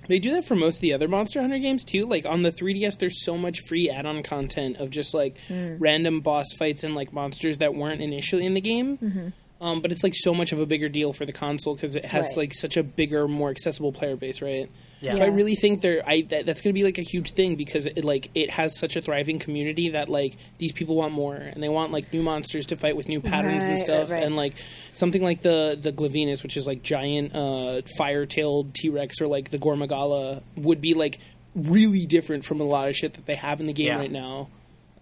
they 0.07 0.19
do 0.19 0.31
that 0.31 0.45
for 0.45 0.55
most 0.55 0.77
of 0.77 0.81
the 0.81 0.93
other 0.93 1.07
Monster 1.07 1.41
Hunter 1.41 1.57
games 1.59 1.83
too. 1.83 2.05
Like 2.05 2.25
on 2.25 2.41
the 2.41 2.51
3DS, 2.51 2.97
there's 2.99 3.23
so 3.23 3.37
much 3.37 3.61
free 3.61 3.89
add-on 3.89 4.23
content 4.23 4.77
of 4.77 4.89
just 4.89 5.13
like 5.13 5.37
Hmm. 5.47 5.77
random 5.79 6.21
boss 6.21 6.53
fights 6.53 6.83
and 6.83 6.95
like 6.95 7.13
monsters 7.13 7.57
that 7.59 7.75
weren't 7.75 8.01
initially 8.01 8.45
in 8.45 8.53
the 8.53 8.61
game. 8.61 8.97
Mm-hmm. 8.97 9.27
Um, 9.65 9.81
but 9.81 9.91
it's 9.91 10.03
like 10.03 10.13
so 10.15 10.33
much 10.33 10.51
of 10.51 10.59
a 10.59 10.65
bigger 10.65 10.89
deal 10.89 11.13
for 11.13 11.25
the 11.25 11.31
console 11.31 11.75
because 11.75 11.95
it 11.95 12.05
has 12.05 12.29
Right. 12.31 12.43
like 12.43 12.53
such 12.53 12.75
a 12.77 12.83
bigger, 12.83 13.27
more 13.27 13.49
accessible 13.49 13.91
player 13.93 14.15
base, 14.17 14.41
right? 14.41 14.69
Yeah. 15.05 15.15
So 15.15 15.23
I 15.23 15.27
really 15.27 15.55
think 15.55 15.81
there, 15.81 16.01
I 16.05 16.21
that, 16.29 16.45
that's 16.45 16.61
going 16.61 16.73
to 16.73 16.79
be 16.79 16.83
like 16.83 16.97
a 16.97 17.03
huge 17.03 17.31
thing 17.31 17.55
because 17.55 17.85
it 17.85 18.03
like 18.03 18.29
it 18.35 18.49
has 18.49 18.77
such 18.77 18.95
a 18.95 19.01
thriving 19.01 19.39
community 19.39 19.89
that 19.89 20.09
like 20.09 20.35
these 20.57 20.71
people 20.71 20.95
want 20.95 21.13
more 21.13 21.35
and 21.35 21.61
they 21.61 21.69
want 21.69 21.91
like 21.91 22.11
new 22.11 22.23
monsters 22.23 22.65
to 22.67 22.75
fight 22.75 22.95
with 22.97 23.07
new 23.07 23.21
patterns 23.21 23.65
and 23.67 23.77
stuff 23.77 24.09
right. 24.11 24.23
and 24.23 24.35
like 24.35 24.53
something 24.93 25.23
like 25.23 25.41
the 25.41 25.77
the 25.79 25.91
Glavenus, 25.91 26.43
which 26.43 26.57
is 26.57 26.67
like 26.67 26.81
giant 26.81 27.35
uh, 27.35 27.81
fire-tailed 27.97 28.73
T-Rex 28.73 29.21
or 29.21 29.27
like 29.27 29.49
the 29.51 29.57
Gore 29.57 29.75
Magala 29.75 30.41
would 30.57 30.81
be 30.81 30.93
like 30.93 31.19
really 31.55 32.05
different 32.05 32.43
from 32.43 32.59
a 32.59 32.65
lot 32.65 32.87
of 32.87 32.95
shit 32.95 33.13
that 33.13 33.25
they 33.25 33.35
have 33.35 33.59
in 33.59 33.67
the 33.67 33.73
game 33.73 33.87
Yeah. 33.87 33.99
right 33.99 34.11
now. 34.11 34.49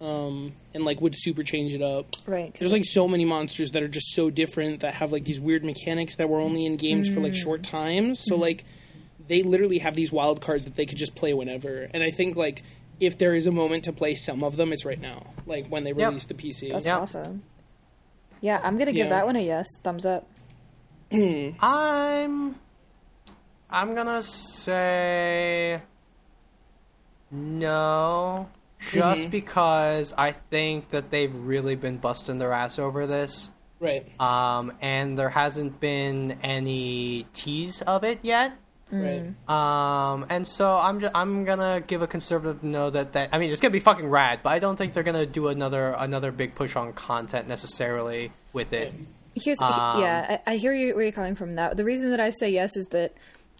Um, 0.00 0.52
and 0.74 0.84
like 0.84 1.00
would 1.00 1.14
super 1.14 1.42
change 1.42 1.74
it 1.74 1.80
up. 1.80 2.06
Right. 2.26 2.54
There's 2.58 2.72
like 2.72 2.84
so 2.84 3.08
many 3.08 3.24
monsters 3.24 3.70
that 3.70 3.82
are 3.82 3.88
just 3.88 4.12
so 4.14 4.28
different 4.28 4.80
that 4.80 4.94
have 4.94 5.12
like 5.12 5.24
these 5.24 5.40
weird 5.40 5.64
mechanics 5.64 6.16
that 6.16 6.28
were 6.28 6.40
only 6.40 6.66
in 6.66 6.76
games 6.76 7.12
for 7.12 7.20
like 7.20 7.34
short 7.34 7.62
times. 7.62 8.22
So 8.22 8.36
like 8.36 8.64
they 9.28 9.42
literally 9.42 9.78
have 9.78 9.94
these 9.94 10.12
wild 10.12 10.40
cards 10.40 10.64
that 10.64 10.74
they 10.76 10.86
could 10.86 10.98
just 10.98 11.14
play 11.14 11.32
whenever. 11.34 11.88
And 11.94 12.02
I 12.02 12.10
think 12.10 12.36
like 12.36 12.62
if 13.00 13.18
there 13.18 13.34
is 13.34 13.46
a 13.46 13.52
moment 13.52 13.84
to 13.84 13.92
play 13.92 14.14
some 14.14 14.44
of 14.44 14.56
them, 14.56 14.72
it's 14.72 14.84
right 14.84 15.00
now. 15.00 15.22
Like 15.46 15.66
when 15.68 15.84
they 15.84 15.90
Yep. 15.92 16.08
release 16.08 16.26
the 16.26 16.34
PC. 16.34 16.70
That's 16.70 16.86
Yeah. 16.86 16.98
awesome. 16.98 17.42
Yeah, 18.40 18.60
I'm 18.62 18.76
gonna 18.78 18.92
give 18.92 19.06
Yeah. 19.06 19.14
that 19.14 19.26
one 19.26 19.36
a 19.36 19.40
yes. 19.40 19.66
Thumbs 19.82 20.04
up. 20.06 20.26
I'm 21.12 22.54
I'm 23.70 23.94
gonna 23.94 24.22
say 24.22 25.80
no, 27.30 28.48
just 28.92 29.22
Mm-hmm. 29.22 29.30
because 29.30 30.12
I 30.16 30.32
think 30.32 30.90
that 30.90 31.10
they've 31.10 31.34
really 31.34 31.74
been 31.74 31.96
busting 31.96 32.38
their 32.38 32.52
ass 32.52 32.78
over 32.78 33.06
this. 33.06 33.50
Right. 33.80 34.06
Um, 34.20 34.72
and 34.80 35.18
there 35.18 35.30
hasn't 35.30 35.80
been 35.80 36.38
any 36.42 37.26
tease 37.34 37.82
of 37.82 38.04
it 38.04 38.20
yet. 38.22 38.52
Right. 38.90 39.32
Um, 39.48 40.26
and 40.28 40.46
so 40.46 40.76
I'm 40.76 41.00
just, 41.00 41.12
I'm 41.14 41.44
gonna 41.44 41.82
give 41.86 42.02
a 42.02 42.06
conservative 42.06 42.62
no 42.62 42.90
that 42.90 43.12
that 43.14 43.30
I 43.32 43.38
mean 43.38 43.50
it's 43.50 43.60
gonna 43.60 43.72
be 43.72 43.80
fucking 43.80 44.08
rad, 44.08 44.40
but 44.42 44.50
I 44.50 44.58
don't 44.58 44.76
think 44.76 44.92
they're 44.92 45.02
gonna 45.02 45.26
do 45.26 45.48
another 45.48 45.94
another 45.98 46.30
big 46.30 46.54
push 46.54 46.76
on 46.76 46.92
content 46.92 47.48
necessarily 47.48 48.32
with 48.52 48.72
it. 48.72 48.92
Here's 49.34 49.60
Um, 49.60 50.00
yeah, 50.00 50.38
I, 50.46 50.52
I 50.52 50.56
hear 50.56 50.72
you 50.72 50.94
where 50.94 51.02
you're 51.02 51.12
coming 51.12 51.34
from. 51.34 51.52
That 51.52 51.76
the 51.76 51.84
reason 51.84 52.10
that 52.10 52.20
I 52.20 52.30
say 52.30 52.50
yes 52.50 52.76
is 52.76 52.86
that 52.92 53.14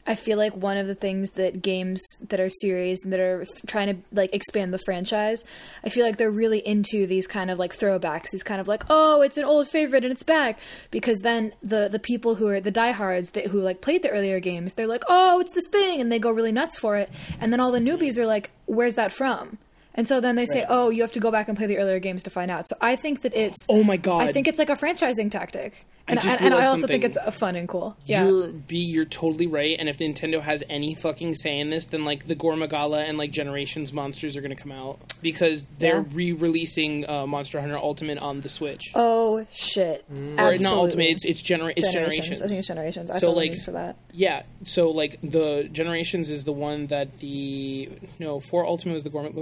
I 0.07 0.15
feel 0.15 0.37
like 0.37 0.55
one 0.55 0.77
of 0.77 0.87
the 0.87 0.95
things 0.95 1.31
that 1.33 1.63
games 1.63 2.03
that 2.29 2.39
are 2.39 2.51
series 2.51 3.03
and 3.05 3.13
that 3.13 3.21
are 3.21 3.43
f- 3.43 3.49
trying 3.67 3.89
to 3.89 4.03
like 4.13 4.35
expand 4.35 4.75
the 4.75 4.79
franchise, 4.79 5.43
I 5.83 5.89
feel 5.89 6.05
like 6.05 6.19
they're 6.19 6.31
really 6.31 6.59
into 6.59 7.07
these 7.07 7.27
kind 7.27 7.51
of 7.51 7.59
like 7.59 7.73
throwbacks. 7.75 8.31
These 8.31 8.43
kind 8.43 8.61
of 8.61 8.69
like, 8.69 8.85
oh, 8.91 9.23
it's 9.23 9.39
an 9.39 9.45
old 9.45 9.67
favorite 9.69 10.05
and 10.05 10.13
it's 10.13 10.23
back. 10.23 10.59
Because 10.91 11.21
then 11.21 11.53
the 11.63 11.89
the 11.89 11.99
people 11.99 12.35
who 12.35 12.49
are 12.49 12.61
the 12.61 12.71
diehards 12.71 13.31
that 13.31 13.47
who 13.47 13.61
like 13.61 13.81
played 13.81 14.03
the 14.03 14.11
earlier 14.11 14.41
games, 14.41 14.75
they're 14.75 14.87
like, 14.87 15.05
oh, 15.09 15.41
it's 15.41 15.53
this 15.53 15.67
thing, 15.69 16.01
and 16.01 16.13
they 16.13 16.19
go 16.19 16.31
really 16.31 16.53
nuts 16.53 16.79
for 16.79 16.97
it. 16.97 17.11
And 17.41 17.53
then 17.53 17.61
all 17.61 17.73
the 17.73 17.79
newbies 17.79 18.19
are 18.19 18.27
like, 18.27 18.51
where's 18.67 18.97
that 18.97 19.13
from? 19.13 19.59
And 19.97 20.09
so 20.09 20.20
then 20.20 20.34
they 20.34 20.47
say, 20.47 20.61
Right. 20.61 20.66
oh, 20.70 20.90
you 20.90 21.03
have 21.03 21.12
to 21.12 21.20
go 21.20 21.30
back 21.30 21.49
and 21.49 21.57
play 21.57 21.66
the 21.66 21.78
earlier 21.78 21.99
games 22.01 22.22
to 22.24 22.30
find 22.30 22.51
out. 22.51 22.66
So 22.68 22.76
I 22.80 22.97
think 22.97 23.22
that 23.22 23.34
it's 23.36 23.64
Oh 23.68 23.84
my 23.84 23.97
god. 23.97 24.22
I 24.22 24.32
think 24.32 24.49
it's 24.49 24.59
like 24.59 24.70
a 24.70 24.74
franchising 24.74 25.30
tactic, 25.30 25.86
and 26.09 26.20
just 26.20 26.40
and, 26.40 26.53
and 26.53 26.62
I 26.62 26.66
also 26.66 26.86
think 26.86 27.05
it's 27.05 27.16
fun 27.36 27.55
and 27.57 27.68
cool. 27.68 27.97
Yeah, 28.05 28.24
You're 28.24 28.49
B, 28.49 28.76
you're 28.78 29.05
totally 29.05 29.47
right. 29.47 29.76
And 29.78 29.88
if 29.88 29.99
Nintendo 29.99 30.40
has 30.40 30.62
any 30.68 30.95
fucking 30.95 31.34
say 31.36 31.59
in 31.61 31.70
this, 31.70 31.86
then 31.86 32.05
like 32.05 32.26
the 32.26 32.34
Gore 32.34 32.57
Magala 32.57 33.05
and 33.05 33.16
like 33.18 33.30
Generations 33.30 33.92
monsters 33.92 34.36
are 34.36 34.40
going 34.40 34.55
to 34.55 34.61
come 34.62 34.72
out 34.72 34.99
because 35.22 35.66
they're 35.78 36.01
Yeah. 36.01 36.05
re-releasing 36.12 37.09
uh, 37.09 37.26
Monster 37.26 37.61
Hunter 37.61 37.78
Ultimate 37.78 38.18
on 38.18 38.40
the 38.40 38.49
Switch. 38.49 38.92
Oh 38.95 39.47
shit! 39.53 40.05
or 40.11 40.59
not 40.59 40.74
Ultimate, 40.74 41.09
it's 41.11 41.24
it's, 41.24 41.42
genera- 41.42 41.72
it's 41.76 41.92
generations. 41.92 42.42
I 42.42 42.49
think 42.49 42.59
it's 42.59 42.68
generations. 42.68 43.11
I 43.11 43.18
So, 43.18 43.32
like, 43.32 43.55
for 43.62 43.72
that. 43.72 43.97
Yeah, 44.12 44.42
so 44.64 44.90
like 44.90 45.16
the 45.22 45.68
Generations 45.72 46.30
is 46.30 46.45
the 46.45 46.53
one 46.53 46.86
that 46.88 47.20
the 47.20 47.88
no 48.18 48.40
for 48.40 48.66
Ultimate 48.66 48.95
was 48.95 49.05
the 49.05 49.11
Gorm- 49.11 49.32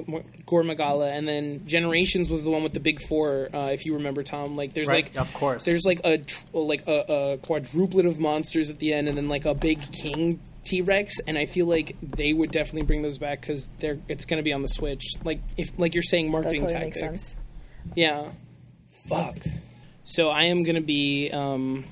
Gore 0.46 0.64
Magala, 0.64 1.10
and 1.12 1.26
then 1.26 1.66
Generations 1.66 2.30
was 2.30 2.42
the 2.44 2.50
one 2.50 2.62
with 2.62 2.72
the 2.74 2.80
big 2.80 3.00
four. 3.00 3.48
Uh, 3.54 3.70
if 3.72 3.86
you 3.86 3.94
remember, 3.94 4.22
Tom, 4.22 4.56
like 4.56 4.74
there's 4.74 4.88
Right, 4.88 5.04
like 5.04 5.16
of 5.16 5.32
course. 5.34 5.64
there's 5.64 5.84
like 5.84 6.00
a 6.04 6.18
tr- 6.18 6.44
like 6.52 6.86
a, 6.86 7.00
a 7.00 7.38
quadruplet 7.38 8.06
of 8.06 8.18
monsters 8.18 8.70
at 8.70 8.78
the 8.78 8.92
end, 8.92 9.08
and 9.08 9.16
then 9.16 9.28
like 9.28 9.44
a 9.44 9.54
big 9.54 9.80
king 9.92 10.40
T 10.64 10.80
Rex, 10.80 11.18
and 11.26 11.36
I 11.38 11.46
feel 11.46 11.66
like 11.66 11.96
they 12.02 12.32
would 12.32 12.50
definitely 12.50 12.82
bring 12.86 13.02
those 13.02 13.18
back 13.18 13.40
because 13.40 13.68
they're 13.78 13.98
it's 14.08 14.24
going 14.24 14.38
to 14.38 14.44
be 14.44 14.52
on 14.52 14.62
the 14.62 14.68
Switch. 14.68 15.04
Like 15.24 15.40
if 15.56 15.70
like 15.78 15.94
you're 15.94 16.02
saying, 16.02 16.30
marketing 16.30 16.62
totally 16.62 16.80
makes 16.80 16.98
tactic. 17.00 17.20
sense. 17.20 17.36
Yeah. 17.96 18.30
Fuck. 19.08 19.36
So 20.04 20.30
I 20.30 20.44
am 20.44 20.62
gonna 20.64 20.80
be. 20.80 21.30
Um, 21.30 21.84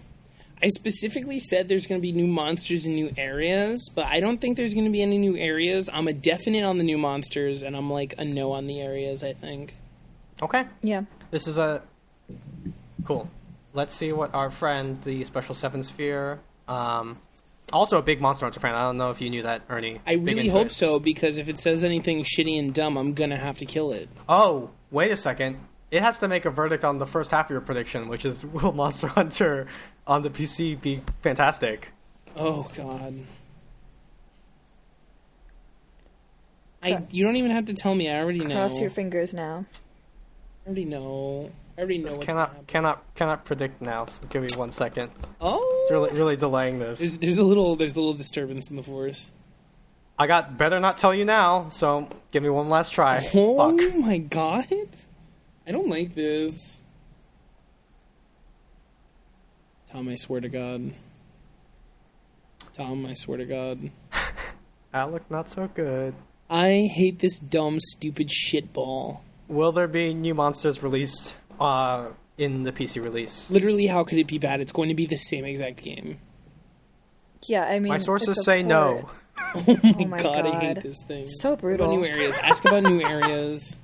I 0.63 0.69
specifically 0.69 1.39
said 1.39 1.69
there's 1.69 1.87
gonna 1.87 2.01
be 2.01 2.13
new 2.13 2.27
monsters 2.27 2.87
and 2.87 2.95
new 2.95 3.11
areas, 3.17 3.89
but 3.95 4.07
I 4.07 4.21
don't 4.21 4.41
think 4.41 4.57
there's 4.57 4.75
gonna 4.75 4.91
be 4.91 5.03
any 5.03 5.19
new 5.19 5.37
areas. 5.37 5.89
I'm 5.93 6.09
a 6.09 6.13
definite 6.13 6.65
on 6.65 6.79
the 6.79 6.85
new 6.85 6.99
monsters, 6.99 7.63
and 7.63 7.77
I'm 7.77 7.91
like 7.91 8.15
a 8.19 8.25
no 8.25 8.53
on 8.53 8.67
the 8.67 8.81
areas. 8.81 9.23
I 9.25 9.33
think. 9.33 9.77
Okay, 10.43 10.65
Yeah, 10.83 11.05
this 11.31 11.47
is 11.47 11.59
a 11.59 11.83
cool. 13.05 13.29
Let's 13.73 13.95
see 13.95 14.13
what 14.13 14.35
our 14.35 14.51
friend, 14.51 15.01
the 15.05 15.25
Special 15.25 15.55
Seven 15.55 15.83
Sphere, 15.83 16.41
um, 16.67 17.19
also 17.73 17.99
a 17.99 18.03
big 18.03 18.21
Monster 18.21 18.47
Hunter 18.47 18.61
fan. 18.61 18.75
I 18.75 18.83
don't 18.85 18.97
know 18.97 19.11
if 19.11 19.21
you 19.21 19.31
knew 19.31 19.43
that, 19.43 19.63
Ernie. 19.69 20.01
I 20.07 20.15
really 20.15 20.49
hope 20.49 20.67
it. 20.67 20.73
so 20.73 20.99
because 20.99 21.39
if 21.39 21.49
it 21.49 21.59
says 21.59 21.85
anything 21.85 22.23
shitty 22.25 22.59
and 22.59 22.75
dumb, 22.75 22.97
I'm 22.97 23.15
gonna 23.15 23.37
have 23.37 23.59
to 23.59 23.67
kill 23.67 23.93
it. 23.93 24.09
Oh, 24.29 24.71
wait 24.91 25.11
a 25.11 25.17
second. 25.17 25.59
It 25.91 26.03
has 26.03 26.19
to 26.19 26.29
make 26.29 26.45
a 26.45 26.51
verdict 26.51 26.85
on 26.85 26.99
the 26.99 27.07
first 27.07 27.33
half 27.33 27.47
of 27.47 27.51
your 27.51 27.61
prediction, 27.61 28.09
which 28.09 28.25
is 28.25 28.45
will 28.47 28.73
Monster 28.73 29.09
Hunter 29.09 29.67
on 30.11 30.23
the 30.23 30.29
PC 30.29 30.79
be 30.83 31.01
fantastic? 31.23 31.89
Oh 32.37 32.69
God. 32.77 33.21
I 36.83 37.05
you 37.11 37.25
don't 37.25 37.37
even 37.37 37.53
have 37.53 37.67
to 37.67 37.75
tell 37.75 37.95
me. 37.95 38.11
I 38.11 38.19
already 38.21 38.41
know. 38.41 38.55
cross 38.55 38.81
your 38.81 38.91
fingers 38.91 39.33
now. 39.33 39.65
I 40.65 40.69
already 40.69 40.85
know. 40.85 41.51
I 41.79 41.81
already 41.83 41.99
know 41.99 42.09
This 42.09 42.17
what's 42.17 42.27
gonna 42.27 42.41
happen. 42.41 42.65
cannot 42.67 42.67
cannot 42.67 43.15
cannot 43.15 43.45
predict 43.45 43.81
now. 43.81 44.07
So 44.07 44.21
give 44.29 44.43
me 44.43 44.49
one 44.57 44.73
second. 44.73 45.11
Oh. 45.41 45.83
It's 45.83 45.93
really 45.93 46.11
really 46.11 46.37
delaying 46.37 46.81
this. 46.81 46.99
There's 46.99 47.19
there's 47.19 47.39
a 47.39 47.45
little 47.45 47.77
there's 47.77 47.95
a 47.95 48.01
little 48.01 48.15
disturbance 48.15 48.69
in 48.69 48.77
the 48.77 48.83
force. 48.83 49.31
I 50.19 50.27
got 50.27 50.59
better 50.59 50.81
not 50.81 50.99
tell 50.99 51.15
you 51.15 51.25
now. 51.25 51.69
So 51.69 52.09
give 52.33 52.43
me 52.43 52.49
one 52.49 52.69
last 52.69 52.93
try. 52.93 53.25
Oh 53.35 53.77
Fuck. 53.79 53.97
my 53.97 54.19
god! 54.19 54.67
I 55.67 55.71
don't 55.73 55.89
like 55.89 56.15
this. 56.15 56.80
Tom, 59.93 60.09
I 60.09 60.15
swear 60.15 60.41
to 60.41 60.49
God. 60.49 60.93
Tom, 62.75 63.07
I 63.07 63.15
swear 63.15 63.39
to 63.39 63.45
God. 63.45 63.91
Alec, 64.95 65.29
not 65.31 65.49
so 65.49 65.69
good. 65.75 66.15
I 66.49 66.89
hate 66.93 67.19
this 67.21 67.39
dumb, 67.39 67.79
stupid 67.81 68.29
shitball. 68.29 69.21
Will 69.49 69.73
there 69.73 69.89
be 69.89 70.15
new 70.15 70.35
monsters 70.35 70.83
released 70.83 71.35
uh, 71.59 72.09
in 72.39 72.65
the 72.65 72.73
PC 72.73 73.03
release? 73.03 73.49
Literally, 73.51 73.87
how 73.87 74.05
could 74.05 74.19
it 74.19 74.27
be 74.27 74.39
bad? 74.39 74.61
It's 74.61 74.73
going 74.73 74.89
to 74.89 74.95
be 74.95 75.07
the 75.07 75.17
same 75.17 75.45
exact 75.45 75.83
game. 75.83 76.19
Yeah, 77.47 77.65
I 77.65 77.79
mean, 77.79 77.89
My 77.91 77.97
it's 77.97 78.05
sources 78.05 78.39
a 78.39 78.43
say 78.43 78.63
no. 78.63 79.09
Oh 79.55 79.65
my, 79.67 79.95
Oh 79.99 80.05
my 80.07 80.23
god, 80.23 80.47
I 80.47 80.61
hate 80.61 80.81
this 80.83 81.03
thing. 81.09 81.25
So 81.27 81.51
What 81.51 81.61
brutal. 81.61 81.87
about 81.87 81.97
new 81.99 82.05
areas? 82.05 82.37
Ask 82.39 82.65
about 82.67 82.83
new 82.83 83.03
areas. 83.05 83.79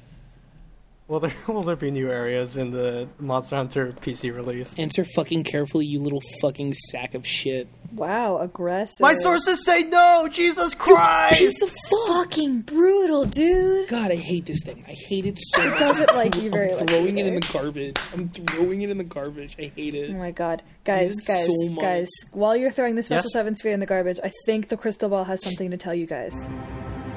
Will 1.09 1.21
there 1.21 1.33
will 1.47 1.63
there 1.63 1.77
be 1.77 1.91
new 1.93 2.11
areas 2.11 2.57
in 2.57 2.73
the 2.73 3.09
Monster 3.21 3.57
Hunter 3.57 3.93
PC 3.93 4.35
release? 4.35 4.75
Answer 4.77 5.05
fucking 5.05 5.45
carefully, 5.45 5.87
you 5.87 6.01
little 6.01 6.23
fucking 6.43 6.73
sack 6.75 7.15
of 7.15 7.25
shit. 7.27 7.69
Wow, 7.93 8.39
aggressive. 8.39 9.01
My 9.01 9.15
sources 9.15 9.65
say 9.65 9.85
no. 9.85 10.29
Jesus 10.31 10.75
Christ! 10.75 11.39
Piece 11.39 11.63
of 11.63 11.71
fucking 12.09 12.63
brutal, 12.63 13.25
dude. 13.25 13.89
God, 13.89 14.11
I 14.11 14.17
hate 14.17 14.47
this 14.47 14.65
thing. 14.65 14.85
I 14.89 14.93
hate 15.09 15.27
it 15.27 15.39
so 15.39 15.71
much. 15.71 15.79
doesn't 15.79 16.15
like 16.15 16.35
you 16.43 16.51
very 16.51 16.71
much. 16.71 16.81
I'm 16.81 16.87
much 16.87 16.95
throwing 16.97 17.19
it 17.19 17.27
in 17.27 17.35
the 17.37 17.49
garbage. 17.53 17.97
I'm 18.13 18.29
throwing 18.31 18.83
it 18.83 18.91
in 18.91 18.99
the 18.99 19.05
garbage. 19.05 19.57
I 19.61 19.71
hate 19.77 19.95
it. 19.95 20.11
Oh 20.11 20.15
my 20.15 20.33
god, 20.33 20.63
guys, 20.85 21.15
guys, 21.21 21.47
so 21.47 21.75
guys! 21.77 22.09
While 22.33 22.57
you're 22.57 22.73
throwing 22.73 22.97
the 22.97 23.03
special 23.05 23.27
Yes? 23.27 23.33
seven 23.33 23.55
sphere 23.55 23.73
in 23.73 23.81
the 23.81 23.87
garbage, 23.87 24.19
I 24.25 24.33
think 24.45 24.69
the 24.69 24.77
crystal 24.77 25.09
ball 25.09 25.25
has 25.25 25.41
something 25.43 25.71
to 25.71 25.77
tell 25.77 25.95
you 25.95 26.07
guys. 26.07 26.49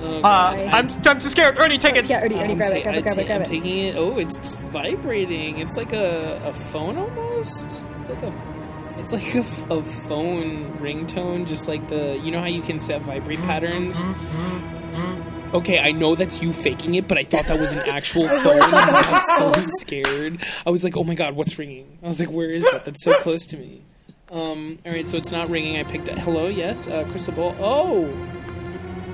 Oh, 0.02 0.22
Uh, 0.22 0.70
I'm 0.72 0.88
I'm 1.06 1.20
too 1.20 1.30
scared. 1.30 1.60
Ernie, 1.60 1.78
take 1.78 1.96
it. 1.96 2.06
Yeah, 2.10 2.22
Ernie, 2.24 2.36
Ernie, 2.40 2.56
grab 2.56 2.70
ta- 2.70 2.76
it, 2.76 2.84
grab 2.84 2.96
it, 2.96 3.04
grab 3.04 3.16
ta- 3.16 3.22
it, 3.22 3.26
grab 3.28 3.36
I'm 3.38 3.42
it. 3.42 3.46
taking 3.48 3.78
it. 3.80 3.96
Oh, 3.98 4.18
it's 4.18 4.58
vibrating. 4.58 5.60
It's 5.60 5.76
like 5.78 5.94
a, 5.94 6.42
a 6.46 6.54
phone 6.54 6.98
almost. 6.98 7.86
It's 8.00 8.10
like 8.10 8.24
a 8.24 8.34
it's 8.98 9.12
like 9.14 9.36
a, 9.36 9.40
f- 9.40 9.70
a 9.72 9.82
phone 9.84 10.78
ringtone, 10.80 11.46
just 11.48 11.68
like 11.68 11.88
the 11.90 12.18
you 12.24 12.32
know 12.32 12.40
how 12.40 12.48
you 12.48 12.62
can 12.62 12.80
set 12.80 13.02
vibrate 13.02 13.40
patterns. 13.40 14.06
Okay, 15.52 15.80
I 15.80 15.92
know 15.94 16.14
that's 16.14 16.44
you 16.44 16.54
faking 16.54 16.94
it, 16.94 17.08
but 17.08 17.18
I 17.18 17.24
thought 17.24 17.48
that 17.48 17.60
was 17.60 17.72
an 17.72 17.80
actual 17.80 18.28
phone. 18.44 18.62
I 18.62 19.12
was 19.12 19.38
so 19.38 19.52
scared. 19.80 20.40
I 20.66 20.70
was 20.70 20.84
like, 20.84 20.96
"Oh 20.96 21.04
my 21.04 21.16
god, 21.16 21.36
what's 21.36 21.58
ringing?" 21.58 21.98
I 22.04 22.08
was 22.08 22.20
like, 22.20 22.30
"Where 22.30 22.52
is 22.52 22.64
that? 22.66 22.86
That's 22.86 23.04
so 23.04 23.14
close 23.20 23.48
to 23.48 23.58
me." 23.58 23.82
Um. 24.32 24.78
All 24.86 24.92
right, 24.92 25.08
so 25.08 25.18
it's 25.18 25.32
not 25.32 25.50
ringing. 25.50 25.78
I 25.78 25.84
picked 25.84 26.08
it. 26.08 26.20
Hello. 26.20 26.48
Yes. 26.48 26.88
Uh, 26.88 27.04
crystal 27.06 27.34
ball. 27.34 27.56
Oh. 27.60 28.06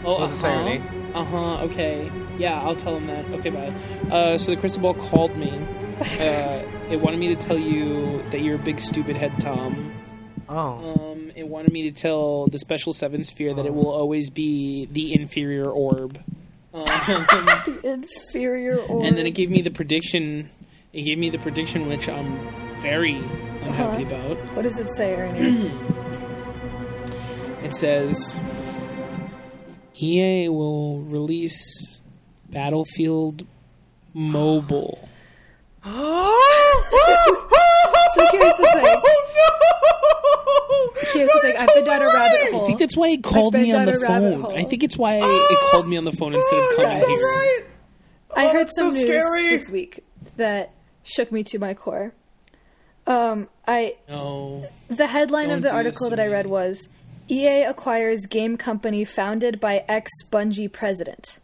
Oh. 0.03 0.13
What 0.19 0.19
does 0.27 0.33
it 0.33 0.37
say, 0.39 0.49
Ernie? 0.49 0.83
Uh 1.13 1.23
huh. 1.23 1.61
Okay. 1.65 2.11
Yeah, 2.37 2.59
I'll 2.61 2.75
tell 2.75 2.97
him 2.97 3.07
that. 3.07 3.25
Okay, 3.39 3.49
bye. 3.49 3.73
Uh, 4.11 4.37
so 4.37 4.51
the 4.51 4.57
crystal 4.57 4.81
ball 4.81 4.93
called 4.95 5.35
me. 5.37 5.51
Uh, 6.19 6.61
It 6.91 6.99
wanted 6.99 7.19
me 7.21 7.29
to 7.29 7.35
tell 7.37 7.57
you 7.57 8.21
that 8.31 8.41
you're 8.41 8.55
a 8.55 8.59
big 8.63 8.81
stupid 8.81 9.15
head, 9.15 9.31
Tom. 9.39 9.93
Oh. 10.49 11.11
Um, 11.13 11.31
it 11.35 11.47
wanted 11.47 11.71
me 11.71 11.83
to 11.83 11.91
tell 11.91 12.47
the 12.47 12.59
special 12.59 12.91
seven 12.91 13.23
sphere 13.23 13.53
that 13.53 13.65
it 13.65 13.73
will 13.73 13.89
always 13.89 14.29
be 14.29 14.87
the 14.91 15.13
inferior 15.13 15.65
orb. 15.69 16.19
Um, 16.73 16.85
Inferior 17.83 18.77
or 18.77 19.05
and 19.05 19.17
then 19.17 19.25
it 19.25 19.31
gave 19.31 19.49
me 19.49 19.61
the 19.61 19.71
prediction. 19.71 20.49
It 20.91 21.03
gave 21.03 21.17
me 21.17 21.29
the 21.29 21.39
prediction, 21.39 21.87
which 21.87 22.09
I'm 22.09 22.37
very 22.81 23.15
unhappy 23.63 24.03
about. 24.03 24.37
what 24.53 24.63
does 24.63 24.77
it 24.77 24.93
say, 24.95 25.15
Ernie? 25.15 25.71
It 27.63 27.73
says 27.73 28.37
EA 30.01 30.49
will 30.49 30.99
release 31.01 32.01
Battlefield 32.49 33.45
Mobile. 34.13 35.07
Oh, 35.83 37.31
so 38.15 38.27
here's 38.31 38.55
the 38.57 38.69
thing. 38.73 39.01
Here's 41.13 41.29
the 41.31 41.39
thing. 41.41 41.55
I've 41.57 41.73
been 41.73 41.85
down 41.85 42.01
a 42.01 42.07
rabbit 42.07 42.51
hole. 42.51 42.63
I 42.63 42.65
think 42.65 42.79
that's 42.79 42.97
why 42.97 43.09
it 43.09 43.23
called 43.23 43.53
me 43.53 43.71
on 43.73 43.85
the 43.85 43.93
phone. 43.93 44.45
I 44.55 44.63
think 44.63 44.83
it's 44.83 44.97
why 44.97 45.15
it 45.21 45.59
called 45.71 45.87
me 45.87 45.97
on 45.97 46.03
the 46.03 46.11
phone 46.11 46.33
instead 46.33 46.59
of 46.59 46.69
coming 46.75 46.91
Guys. 46.91 46.99
here. 47.01 47.09
Right. 47.09 47.61
I 48.35 48.47
Oh, 48.47 48.53
heard 48.53 48.69
some 48.71 48.91
so 48.91 48.97
news 48.97 49.05
scary. 49.05 49.49
this 49.49 49.69
week 49.69 50.03
that 50.37 50.71
shook 51.03 51.31
me 51.31 51.43
to 51.45 51.59
my 51.59 51.73
core. 51.73 52.13
Um, 53.07 53.47
I 53.67 53.95
No. 54.09 54.67
the 54.89 55.07
headline 55.07 55.47
Don't 55.49 55.57
of 55.57 55.63
the 55.63 55.73
article 55.73 56.09
to 56.09 56.15
that 56.15 56.21
I 56.21 56.27
read 56.27 56.47
was 56.47 56.89
EA 57.29 57.63
acquires 57.63 58.25
game 58.25 58.57
company 58.57 59.03
founded 59.05 59.59
by 59.59 59.83
ex 59.87 60.11
Bungie 60.29 60.71
president. 60.71 61.39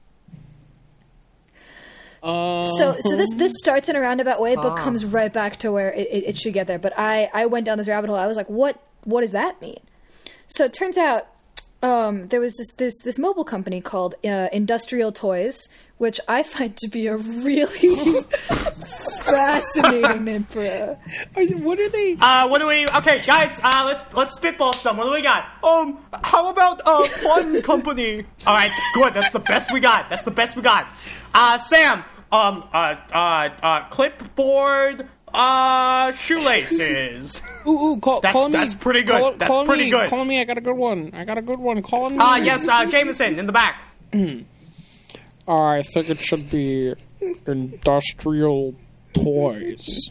Uh, 2.24 2.66
So, 2.66 2.96
so 3.00 3.16
this 3.16 3.34
this 3.36 3.52
starts 3.58 3.90
in 3.90 3.96
a 3.96 4.00
roundabout 4.00 4.40
way, 4.40 4.56
but 4.56 4.76
comes 4.76 5.04
right 5.06 5.34
back 5.34 5.58
to 5.58 5.72
where 5.72 5.92
it, 5.92 6.08
it, 6.12 6.24
it 6.30 6.38
should 6.38 6.54
get 6.54 6.68
there. 6.68 6.78
But 6.80 6.94
I 6.98 7.30
I 7.34 7.48
went 7.48 7.66
down 7.66 7.78
this 7.78 7.88
rabbit 7.88 8.10
hole. 8.10 8.18
I 8.18 8.28
was 8.28 8.38
like, 8.38 8.50
what 8.50 8.80
what 9.06 9.22
does 9.22 9.32
that 9.32 9.60
mean? 9.62 9.80
So 10.48 10.66
it 10.66 10.74
turns 10.74 10.98
out 10.98 11.28
um, 11.82 12.28
there 12.28 12.40
was 12.40 12.56
this 12.58 12.72
this 12.74 13.02
this 13.04 13.18
mobile 13.18 13.44
company 13.44 13.82
called 13.82 14.16
uh, 14.24 14.48
Industrial 14.52 15.12
Toys, 15.12 15.68
which 15.98 16.20
I 16.28 16.44
find 16.56 16.76
to 16.78 16.88
be 16.88 17.08
a 17.08 17.18
really 17.18 18.22
fascinating 19.26 20.24
name 20.26 20.44
for 20.44 20.62
a. 20.62 20.98
are, 21.36 21.46
what 21.60 21.80
are 21.80 21.90
they? 21.90 22.18
Uh, 22.20 22.48
what 22.48 22.60
do 22.60 22.68
we? 22.68 22.88
Okay, 22.88 23.20
guys. 23.26 23.60
Uh, 23.64 23.84
let's 23.86 24.04
let's 24.14 24.36
spitball 24.36 24.74
some. 24.74 24.98
What 24.98 25.06
do 25.06 25.12
we 25.12 25.22
got? 25.22 25.46
Um, 25.64 25.98
how 26.24 26.50
about 26.50 26.82
uh, 26.86 27.04
fun 27.08 27.62
company? 27.64 28.26
All 28.46 28.54
right, 28.54 28.72
good. 28.94 29.14
That's 29.14 29.32
the 29.32 29.40
best 29.40 29.72
we 29.74 29.80
got. 29.80 30.10
That's 30.10 30.24
the 30.24 30.32
best 30.32 30.56
we 30.56 30.62
got. 30.62 30.88
Uh, 31.34 31.58
Sam. 31.58 32.04
Um, 32.34 32.64
uh, 32.72 32.96
uh, 33.12 33.50
uh, 33.62 33.90
clipboard. 33.90 35.06
Uh, 35.34 36.12
shoelaces. 36.14 37.42
Ooh, 37.68 37.72
ooh, 37.72 37.98
call, 38.00 38.22
That's- 38.22 38.34
call 38.34 38.50
me. 38.50 38.54
that's 38.54 38.74
pretty 38.74 39.04
good. 39.04 39.20
Call, 39.20 39.32
That's 39.34 39.48
call 39.50 39.66
pretty 39.66 39.84
me, 39.86 39.90
good. 39.92 40.10
Call 40.10 40.26
me. 40.26 40.40
I 40.42 40.44
got 40.46 40.58
a 40.58 40.62
good 40.62 40.76
one. 40.76 41.12
I 41.14 41.24
got 41.26 41.38
a 41.38 41.42
good 41.42 41.60
one. 41.60 41.82
Call 41.84 42.10
me. 42.10 42.18
Uh, 42.18 42.36
yes. 42.38 42.68
Uh, 42.68 42.86
Jameson 42.86 43.38
in 43.40 43.46
the 43.48 43.54
back. 43.54 43.82
I 45.48 45.82
think 45.94 46.10
it 46.10 46.20
should 46.20 46.50
be 46.50 46.94
industrial 47.48 48.76
toys. 49.14 50.10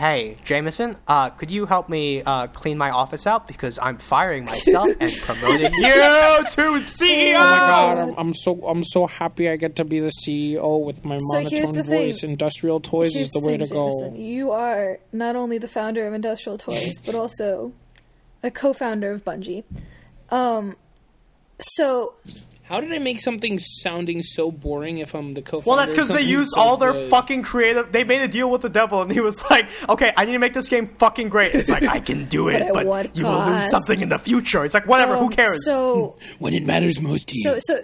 Hey, 0.00 0.38
Jameson. 0.46 0.96
Uh, 1.06 1.28
could 1.28 1.50
you 1.50 1.66
help 1.66 1.90
me 1.90 2.22
uh 2.22 2.46
clean 2.46 2.78
my 2.78 2.88
office 2.88 3.26
out 3.26 3.46
because 3.46 3.78
I'm 3.82 3.98
firing 3.98 4.46
myself 4.46 4.88
and 4.98 5.12
promoting 5.12 5.70
you 5.74 5.92
to 5.92 6.86
CEO. 6.88 7.34
Oh 7.36 7.38
my 7.38 7.58
god, 7.58 7.98
I'm, 7.98 8.14
I'm 8.16 8.32
so 8.32 8.66
I'm 8.66 8.82
so 8.82 9.06
happy 9.06 9.50
I 9.50 9.56
get 9.56 9.76
to 9.76 9.84
be 9.84 10.00
the 10.00 10.10
CEO 10.26 10.82
with 10.82 11.04
my 11.04 11.18
So 11.18 11.26
monotone 11.42 11.74
the 11.74 11.84
thing. 11.84 12.06
voice. 12.06 12.22
Industrial 12.22 12.80
toys 12.80 13.12
Here's 13.14 13.26
is 13.26 13.32
the 13.32 13.40
way 13.40 13.58
thing, 13.58 13.66
to 13.68 13.74
go. 13.74 13.90
Jameson. 13.90 14.16
You 14.16 14.52
are 14.52 15.00
not 15.12 15.36
only 15.36 15.58
the 15.58 15.68
founder 15.68 16.06
of 16.06 16.14
Industrial 16.14 16.56
Toys, 16.56 16.98
but 17.04 17.14
also 17.14 17.74
a 18.42 18.50
co-founder 18.50 19.12
of 19.12 19.22
Bungie. 19.22 19.64
Um, 20.30 20.76
so 21.58 22.14
How 22.70 22.80
did 22.80 22.92
I 22.92 22.98
make 22.98 23.18
something 23.18 23.58
sounding 23.58 24.22
so 24.22 24.52
boring 24.52 24.98
if 24.98 25.12
I'm 25.12 25.32
the 25.32 25.42
co-founder? 25.42 25.68
Well, 25.68 25.76
that's 25.76 25.92
because 25.92 26.06
they 26.06 26.18
something 26.18 26.28
used 26.28 26.50
so 26.50 26.60
all 26.60 26.76
their 26.76 26.92
good? 26.92 27.10
fucking 27.10 27.42
creative. 27.42 27.90
They 27.90 28.04
made 28.04 28.22
a 28.22 28.28
deal 28.28 28.48
with 28.48 28.62
the 28.62 28.68
devil, 28.68 29.02
and 29.02 29.10
he 29.10 29.18
was 29.18 29.42
like, 29.50 29.68
"Okay, 29.88 30.12
I 30.16 30.24
need 30.24 30.32
to 30.32 30.38
make 30.38 30.54
this 30.54 30.68
game 30.68 30.86
fucking 30.86 31.30
great." 31.30 31.52
It's 31.52 31.68
like 31.68 31.82
I 31.88 31.98
can 31.98 32.26
do 32.26 32.48
it, 32.48 32.60
But 32.60 32.74
but, 32.74 32.86
what 32.86 33.16
you 33.16 33.24
will 33.26 33.44
lose 33.44 33.68
something 33.68 34.00
in 34.00 34.08
the 34.08 34.20
future. 34.20 34.64
It's 34.64 34.72
like 34.72 34.86
whatever. 34.86 35.16
who 35.16 35.24
um, 35.24 35.32
cares? 35.32 35.64
So 35.64 36.16
when 36.38 36.54
it 36.54 36.64
matters 36.64 37.00
most 37.00 37.28
to 37.30 37.38
you. 37.38 37.42
so 37.42 37.58
so 37.58 37.82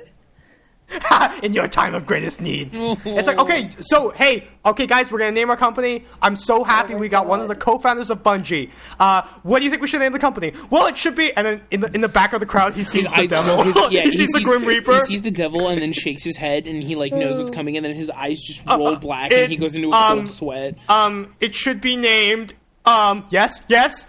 in 1.42 1.52
your 1.52 1.66
time 1.66 1.94
of 1.94 2.06
greatest 2.06 2.40
need, 2.40 2.70
it's 2.72 3.26
like 3.26 3.38
okay. 3.38 3.68
So 3.80 4.10
hey, 4.10 4.46
okay, 4.64 4.86
guys, 4.86 5.10
we're 5.10 5.18
gonna 5.18 5.32
name 5.32 5.50
our 5.50 5.56
company. 5.56 6.04
I'm 6.22 6.36
so 6.36 6.62
happy 6.62 6.94
my 6.94 7.00
we 7.00 7.08
got 7.08 7.26
one 7.26 7.40
of 7.40 7.48
the 7.48 7.56
co-founders 7.56 8.08
of 8.08 8.22
Bungie. 8.22 8.70
Uh, 9.00 9.22
what 9.42 9.58
do 9.58 9.64
you 9.64 9.70
think 9.70 9.82
we 9.82 9.88
should 9.88 9.98
name 9.98 10.12
the 10.12 10.18
company? 10.20 10.52
Well, 10.70 10.86
it 10.86 10.96
should 10.96 11.16
be. 11.16 11.32
And 11.36 11.44
then 11.46 11.62
in 11.72 11.80
the 11.80 11.92
in 11.92 12.02
the 12.02 12.08
back 12.08 12.32
of 12.32 12.40
the 12.40 12.46
crowd, 12.46 12.74
he 12.74 12.84
sees 12.84 13.04
his 13.08 13.30
the 13.30 13.36
devil. 13.36 13.64
his, 13.64 13.76
yeah, 13.90 14.02
he, 14.02 14.12
sees 14.12 14.30
the 14.30 14.42
Grim 14.42 14.64
Reaper. 14.64 14.92
He 14.92 14.98
sees 15.00 15.22
the 15.22 15.30
devil 15.32 15.68
and 15.68 15.82
then 15.82 15.92
shakes 15.92 16.22
his 16.22 16.36
head 16.36 16.68
and 16.68 16.80
he 16.82 16.94
like 16.94 17.12
knows 17.12 17.36
what's 17.36 17.50
coming 17.50 17.76
and 17.76 17.84
then 17.84 17.94
his 17.94 18.08
eyes 18.10 18.40
just 18.40 18.64
roll 18.68 18.94
black 18.96 19.32
it- 19.32 19.40
and 19.40 19.50
he 19.50 19.56
goes 19.56 19.74
into 19.74 19.90
a 19.90 19.92
um, 19.92 20.18
cold 20.18 20.28
sweat. 20.28 20.78
um, 20.88 21.34
it 21.40 21.54
should 21.54 21.80
be 21.80 21.96
named. 21.96 22.54
Um, 22.84 23.26
yes, 23.30 23.62
yes. 23.68 24.06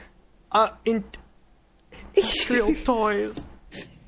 Uh, 0.51 0.69
in. 0.85 1.03
Industrial 2.15 2.73
toys. 2.83 3.47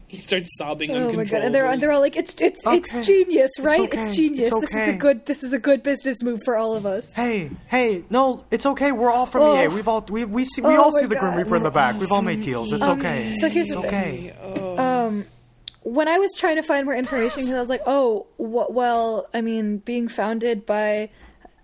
He 0.09 0.17
starts 0.17 0.57
sobbing 0.57 0.89
oh 0.89 0.93
my 0.93 0.99
god, 0.99 1.07
uncontrollably. 1.11 1.45
and 1.45 1.55
they're 1.55 1.77
they're 1.77 1.91
all 1.91 1.99
like 2.01 2.17
it's 2.17 2.33
it's 2.41 2.65
Okay. 2.65 2.77
it's 2.77 3.05
genius, 3.07 3.51
right? 3.61 3.79
okay. 3.79 3.97
It's 3.97 4.15
genius. 4.15 4.49
It's 4.49 4.59
This 4.59 4.73
is 4.73 4.89
a 4.89 4.93
good 4.93 5.25
this 5.27 5.43
is 5.43 5.53
a 5.53 5.59
good 5.59 5.83
business 5.83 6.23
move 6.23 6.41
for 6.43 6.57
all 6.57 6.75
of 6.75 6.85
us. 6.85 7.13
Hey, 7.13 7.51
hey, 7.67 8.03
no, 8.09 8.43
it's 8.49 8.65
okay. 8.65 8.91
We're 8.91 9.11
all 9.11 9.27
from 9.27 9.43
Oh. 9.43 9.61
EA. 9.63 9.67
We've 9.67 9.87
all 9.87 10.03
we 10.09 10.25
we 10.25 10.45
see 10.45 10.61
we 10.61 10.75
Oh 10.75 10.83
all 10.83 10.91
my 10.91 10.99
see 11.01 11.05
the 11.05 11.15
Grim 11.15 11.35
Reaper 11.35 11.55
in 11.55 11.63
the 11.63 11.69
back. 11.71 11.99
We've 11.99 12.11
all 12.11 12.23
made 12.23 12.41
deals. 12.41 12.71
It's 12.73 12.83
okay. 12.83 13.31
so 13.39 13.47
here's 13.49 13.67
it's 13.69 13.75
the 13.79 13.87
okay. 13.87 14.33
when 15.83 16.07
I 16.07 16.17
was 16.17 16.31
trying 16.37 16.55
to 16.57 16.63
find 16.63 16.85
more 16.85 16.95
information, 16.95 17.41
because 17.43 17.55
I 17.55 17.59
was 17.59 17.69
like, 17.69 17.81
oh, 17.85 18.27
wh- 18.37 18.69
well, 18.71 19.27
I 19.33 19.41
mean, 19.41 19.77
being 19.77 20.07
founded 20.07 20.65
by 20.65 21.09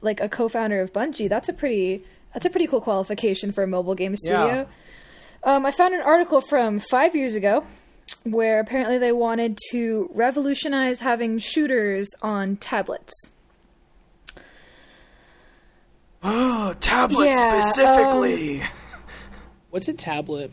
like 0.02 0.22
a 0.22 0.30
co-founder 0.30 0.82
of 0.82 0.94
Bungie, 0.94 1.28
that's 1.30 1.50
a 1.50 1.54
pretty 1.54 2.04
that's 2.34 2.46
a 2.46 2.50
pretty 2.50 2.68
cool 2.68 2.82
qualification 2.82 3.52
for 3.52 3.64
a 3.64 3.68
mobile 3.68 3.96
game 3.96 4.16
studio. 4.16 4.68
Um, 5.44 5.66
I 5.66 5.72
found 5.72 5.94
an 5.94 6.02
article 6.02 6.42
from 6.42 6.80
five 6.80 7.16
years 7.16 7.36
ago 7.36 7.66
where 8.24 8.60
apparently 8.60 8.98
they 8.98 9.12
wanted 9.12 9.58
to 9.72 10.10
revolutionize 10.14 11.00
having 11.02 11.38
shooters 11.38 12.10
on 12.22 12.56
tablets. 12.58 13.14
Oh, 16.24 16.76
tablet 16.80 17.28
Yeah, 17.28 17.62
specifically. 17.62 18.64
What's 19.70 19.88
a 19.88 19.94
tablet? 19.94 20.52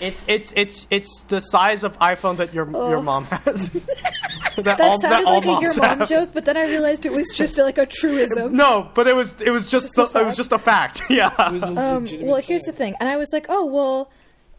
it's 0.00 0.24
it's 0.28 0.52
it's 0.52 0.86
it's 0.90 1.20
the 1.22 1.40
size 1.40 1.82
of 1.82 1.98
iPhone 1.98 2.36
that 2.38 2.54
your 2.54 2.70
your 2.70 3.02
mom 3.02 3.24
has. 3.24 3.68
that, 4.56 4.64
That 4.64 4.80
all, 4.80 5.00
sounded 5.00 5.18
that 5.18 5.24
all 5.26 5.40
like 5.40 5.58
a 5.58 5.62
your 5.62 5.74
mom 5.76 5.98
have. 6.00 6.08
joke, 6.08 6.30
but 6.32 6.44
then 6.44 6.56
I 6.56 6.64
realized 6.66 7.04
it 7.06 7.12
was 7.12 7.30
just 7.34 7.58
like 7.58 7.76
a 7.78 7.86
truism. 7.86 8.52
No, 8.52 8.90
but 8.94 9.06
it 9.06 9.14
was 9.14 9.38
it 9.40 9.50
was 9.50 9.66
just, 9.66 9.94
Just 9.96 9.98
a 9.98 10.12
the, 10.12 10.20
it 10.20 10.24
was 10.24 10.34
fact. 10.34 10.36
just 10.36 10.52
a 10.52 10.58
fact. 10.58 11.02
Yeah. 11.10 11.48
It 11.48 11.52
was 11.52 11.62
a 11.64 11.66
Um, 11.80 12.02
legitimate 12.04 12.30
well, 12.30 12.40
here's 12.40 12.62
the 12.62 12.72
thing, 12.72 12.94
and 13.00 13.08
I 13.08 13.16
was 13.16 13.30
like, 13.32 13.46
oh 13.48 13.64
well, 13.66 14.10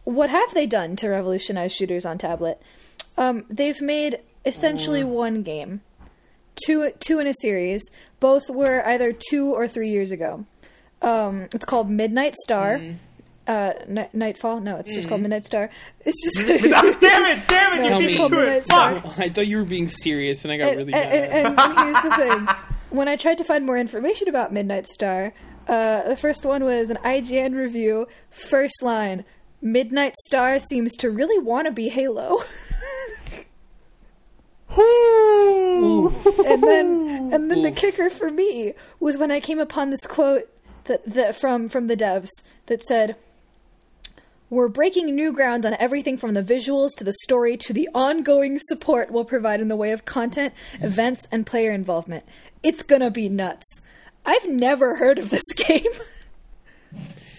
what 0.08 0.30
have 0.30 0.54
they 0.54 0.66
done 0.66 0.96
to 0.96 1.10
revolutionize 1.10 1.74
shooters 1.74 2.06
on 2.06 2.18
tablet? 2.18 2.62
Um, 3.18 3.44
they've 3.50 3.82
made 3.82 4.20
essentially 4.46 5.04
one 5.04 5.44
game, 5.44 5.82
two 6.66 6.92
two 7.00 7.20
in 7.20 7.28
a 7.28 7.34
series. 7.42 7.92
Both 8.22 8.50
were 8.50 8.88
either 8.88 9.12
two 9.12 9.54
or 9.54 9.68
three 9.68 9.90
years 9.90 10.12
ago. 10.12 10.46
Um, 11.02 11.50
it's 11.54 11.66
called 11.66 11.90
Midnight 11.90 12.36
Star. 12.36 12.80
Uh, 13.46 13.74
Ni- 13.88 14.08
Nightfall? 14.14 14.62
No, 14.62 14.78
it's 14.78 14.94
just 14.94 15.10
called 15.10 15.22
Midnight 15.22 15.44
Star. 15.46 15.70
It's 16.02 16.24
just 16.24 16.48
damn 16.48 17.26
it! 17.26 17.48
Damn 17.48 17.74
it! 17.74 17.82
No, 17.82 17.88
you 17.88 17.92
it's 17.94 18.02
beat 18.02 18.02
just 18.02 18.14
me 18.14 18.18
called 18.18 18.32
Midnight. 18.32 18.64
Star. 18.64 19.02
Fuck. 19.02 19.20
I 19.20 19.30
thought 19.30 19.48
you 19.48 19.58
were 19.58 19.66
being 19.66 19.88
serious 19.88 20.46
and 20.46 20.54
I 20.54 20.58
got 20.58 20.70
and, 20.70 20.78
really 20.78 20.94
and, 20.94 21.04
mad. 21.12 21.46
and, 21.46 21.60
and 21.60 21.80
here's 21.80 22.04
the 22.04 22.16
thing: 22.16 22.48
when 22.98 23.08
I 23.10 23.18
tried 23.18 23.38
to 23.40 23.44
find 23.44 23.66
more 23.66 23.78
information 23.78 24.30
about 24.30 24.54
Midnight 24.54 24.88
Star, 24.88 25.34
uh, 25.68 26.08
the 26.08 26.16
first 26.16 26.46
one 26.46 26.64
was 26.64 26.90
an 26.90 26.98
IGN 27.04 27.56
review. 27.56 28.08
First 28.30 28.82
line: 28.82 29.26
Midnight 29.62 30.16
Star 30.26 30.60
seems 30.60 30.96
to 30.98 31.10
really 31.10 31.40
want 31.40 31.66
to 31.66 31.72
be 31.72 31.90
Halo, 31.90 32.38
and 36.46 36.64
then 36.64 37.30
and 37.34 37.52
then 37.52 37.62
the 37.64 37.74
kicker 37.76 38.10
for 38.10 38.30
me 38.30 38.74
was 39.00 39.18
when 39.18 39.32
I 39.32 39.40
came 39.40 39.60
upon 39.60 39.90
this 39.90 40.06
quote 40.06 40.44
that, 40.86 41.04
that 41.06 41.36
from 41.36 41.70
from 41.70 41.88
the 41.88 41.98
devs 41.98 42.30
that 42.68 42.84
said. 42.84 43.16
We're 44.50 44.70
breaking 44.70 45.14
new 45.14 45.34
ground 45.34 45.66
on 45.66 45.74
everything 45.74 46.16
from 46.16 46.34
the 46.34 46.42
visuals 46.42 46.92
to 46.98 47.04
the 47.04 47.12
story 47.12 47.58
to 47.58 47.74
the 47.74 47.90
ongoing 47.94 48.58
support 48.58 49.12
we'll 49.12 49.26
provide 49.26 49.60
in 49.60 49.68
the 49.68 49.76
way 49.76 49.92
of 49.92 50.06
content, 50.06 50.54
events, 50.80 51.28
and 51.34 51.46
player 51.46 51.72
involvement. 51.72 52.24
It's 52.64 52.82
gonna 52.82 53.12
be 53.12 53.28
nuts. 53.28 53.82
I've 54.26 54.48
never 54.48 54.96
heard 54.96 55.20
of 55.20 55.32
this 55.32 55.44
game. 55.56 55.84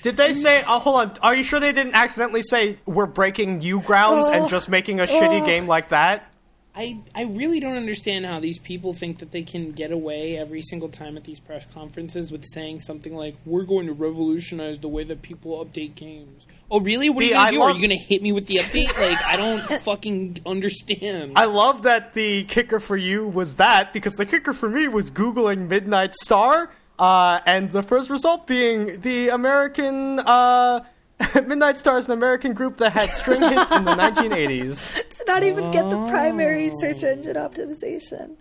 Did 0.02 0.16
they 0.16 0.32
say? 0.32 0.62
Oh, 0.66 0.78
hold 0.78 1.00
on. 1.00 1.18
Are 1.22 1.34
you 1.34 1.42
sure 1.42 1.58
they 1.60 1.72
didn't 1.72 1.94
accidentally 1.94 2.42
say 2.42 2.78
we're 2.86 3.06
breaking 3.06 3.58
new 3.58 3.80
grounds 3.80 4.26
Oh, 4.28 4.32
and 4.32 4.48
just 4.48 4.68
making 4.68 5.00
a 5.00 5.06
shitty 5.06 5.44
game 5.44 5.66
like 5.66 5.88
that? 5.90 6.32
I 6.76 6.98
I 7.12 7.22
really 7.24 7.58
don't 7.58 7.74
understand 7.76 8.24
how 8.24 8.38
these 8.38 8.60
people 8.60 8.92
think 8.92 9.18
that 9.18 9.32
they 9.32 9.42
can 9.42 9.72
get 9.72 9.90
away 9.90 10.38
every 10.38 10.60
single 10.60 10.88
time 10.88 11.16
at 11.16 11.24
these 11.24 11.40
press 11.40 11.66
conferences 11.72 12.30
with 12.30 12.44
saying 12.46 12.78
something 12.80 13.16
like, 13.16 13.34
"We're 13.44 13.64
going 13.64 13.88
to 13.88 13.92
revolutionize 13.92 14.78
the 14.78 14.86
way 14.86 15.02
that 15.02 15.20
people 15.20 15.64
update 15.64 15.96
games." 15.96 16.46
Oh, 16.70 16.78
really? 16.80 17.10
What 17.10 17.24
are 17.24 17.26
you 17.26 17.32
gonna 17.32 17.46
I 17.46 17.50
do? 17.50 17.58
love- 17.58 17.70
Are 17.70 17.74
you 17.76 17.82
gonna 17.82 17.96
hit 18.00 18.22
me 18.22 18.30
with 18.30 18.46
the 18.46 18.56
update? 18.56 18.96
Like, 18.96 19.20
I 19.24 19.34
don't 19.36 19.60
fucking 19.82 20.38
understand. 20.46 21.32
I 21.34 21.46
love 21.46 21.82
that 21.82 22.14
the 22.14 22.44
kicker 22.44 22.78
for 22.78 22.96
you 22.96 23.26
was 23.26 23.56
that 23.56 23.92
because 23.92 24.12
the 24.14 24.26
kicker 24.26 24.52
for 24.52 24.68
me 24.68 24.86
was 24.86 25.10
googling 25.10 25.66
Midnight 25.66 26.14
Star, 26.14 26.70
uh, 26.98 27.40
and 27.46 27.70
the 27.72 27.82
first 27.82 28.10
result 28.10 28.46
being 28.46 29.00
the 29.00 29.28
American 29.28 30.18
uh, 30.20 30.84
Midnight 31.34 31.76
Star 31.76 31.98
is 31.98 32.06
an 32.06 32.12
American 32.12 32.52
group 32.52 32.78
that 32.78 32.92
had 32.92 33.10
string 33.10 33.40
hits 33.42 33.70
in 33.72 33.84
the 33.84 33.92
1980s. 33.94 35.08
To 35.18 35.24
not 35.26 35.42
even 35.42 35.70
get 35.70 35.88
the 35.90 35.96
primary 36.08 36.68
search 36.68 37.02
engine 37.04 37.36
optimization. 37.36 38.36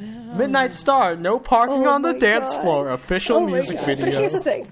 Midnight 0.00 0.72
Star, 0.72 1.16
no 1.16 1.38
parking 1.38 1.86
Oh 1.86 1.90
on 1.90 2.02
the 2.02 2.14
dance 2.14 2.50
God. 2.50 2.62
floor, 2.62 2.90
official 2.90 3.36
Oh 3.38 3.46
music 3.46 3.76
God. 3.76 3.86
video. 3.86 4.06
But 4.06 4.14
here's 4.14 4.32
the 4.32 4.40
thing. 4.40 4.70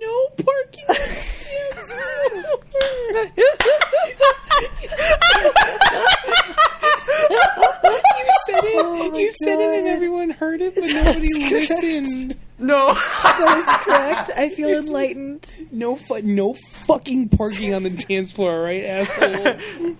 no 0.00 0.28
parking. 0.44 0.84
you 7.32 8.30
said 8.46 8.64
it. 8.64 8.84
Oh 8.84 9.10
my 9.10 9.18
you 9.18 9.30
said 9.32 9.58
it, 9.58 9.78
and 9.78 9.88
everyone 9.88 10.30
heard 10.30 10.60
it, 10.62 10.74
but 10.74 10.84
nobody 10.84 11.32
listened. 11.50 12.36
no, 12.58 12.94
That 13.22 13.58
is 13.58 13.84
correct. 13.84 14.30
I 14.36 14.48
feel 14.48 14.70
enlightened. 14.70 15.46
No, 15.70 15.96
fu- 15.96 16.22
no 16.22 16.54
fucking 16.54 17.28
parking 17.30 17.74
on 17.74 17.82
the 17.82 17.90
dance 17.90 18.32
floor, 18.32 18.62
right, 18.62 18.84
asshole? 18.84 19.56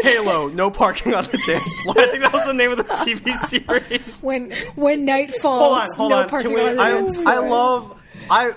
Halo, 0.00 0.48
no 0.48 0.70
parking 0.72 1.14
on 1.14 1.24
the 1.24 1.38
dance 1.46 1.80
floor. 1.82 1.94
I 1.98 2.06
think 2.08 2.22
that 2.24 2.32
was 2.32 2.46
the 2.46 2.52
name 2.54 2.72
of 2.72 2.78
the 2.78 2.82
TV 2.84 3.48
series. 3.48 4.22
When 4.22 4.50
when 4.74 5.04
night 5.04 5.32
falls, 5.34 5.62
hold 5.62 5.78
on, 5.78 5.96
hold 5.96 6.10
no 6.10 6.18
on. 6.22 6.28
parking 6.28 6.52
we, 6.52 6.60
on 6.68 6.76
the 6.76 6.82
I, 6.82 6.90
dance 6.90 7.18
I 7.18 7.38
love, 7.38 7.96
I, 8.28 8.54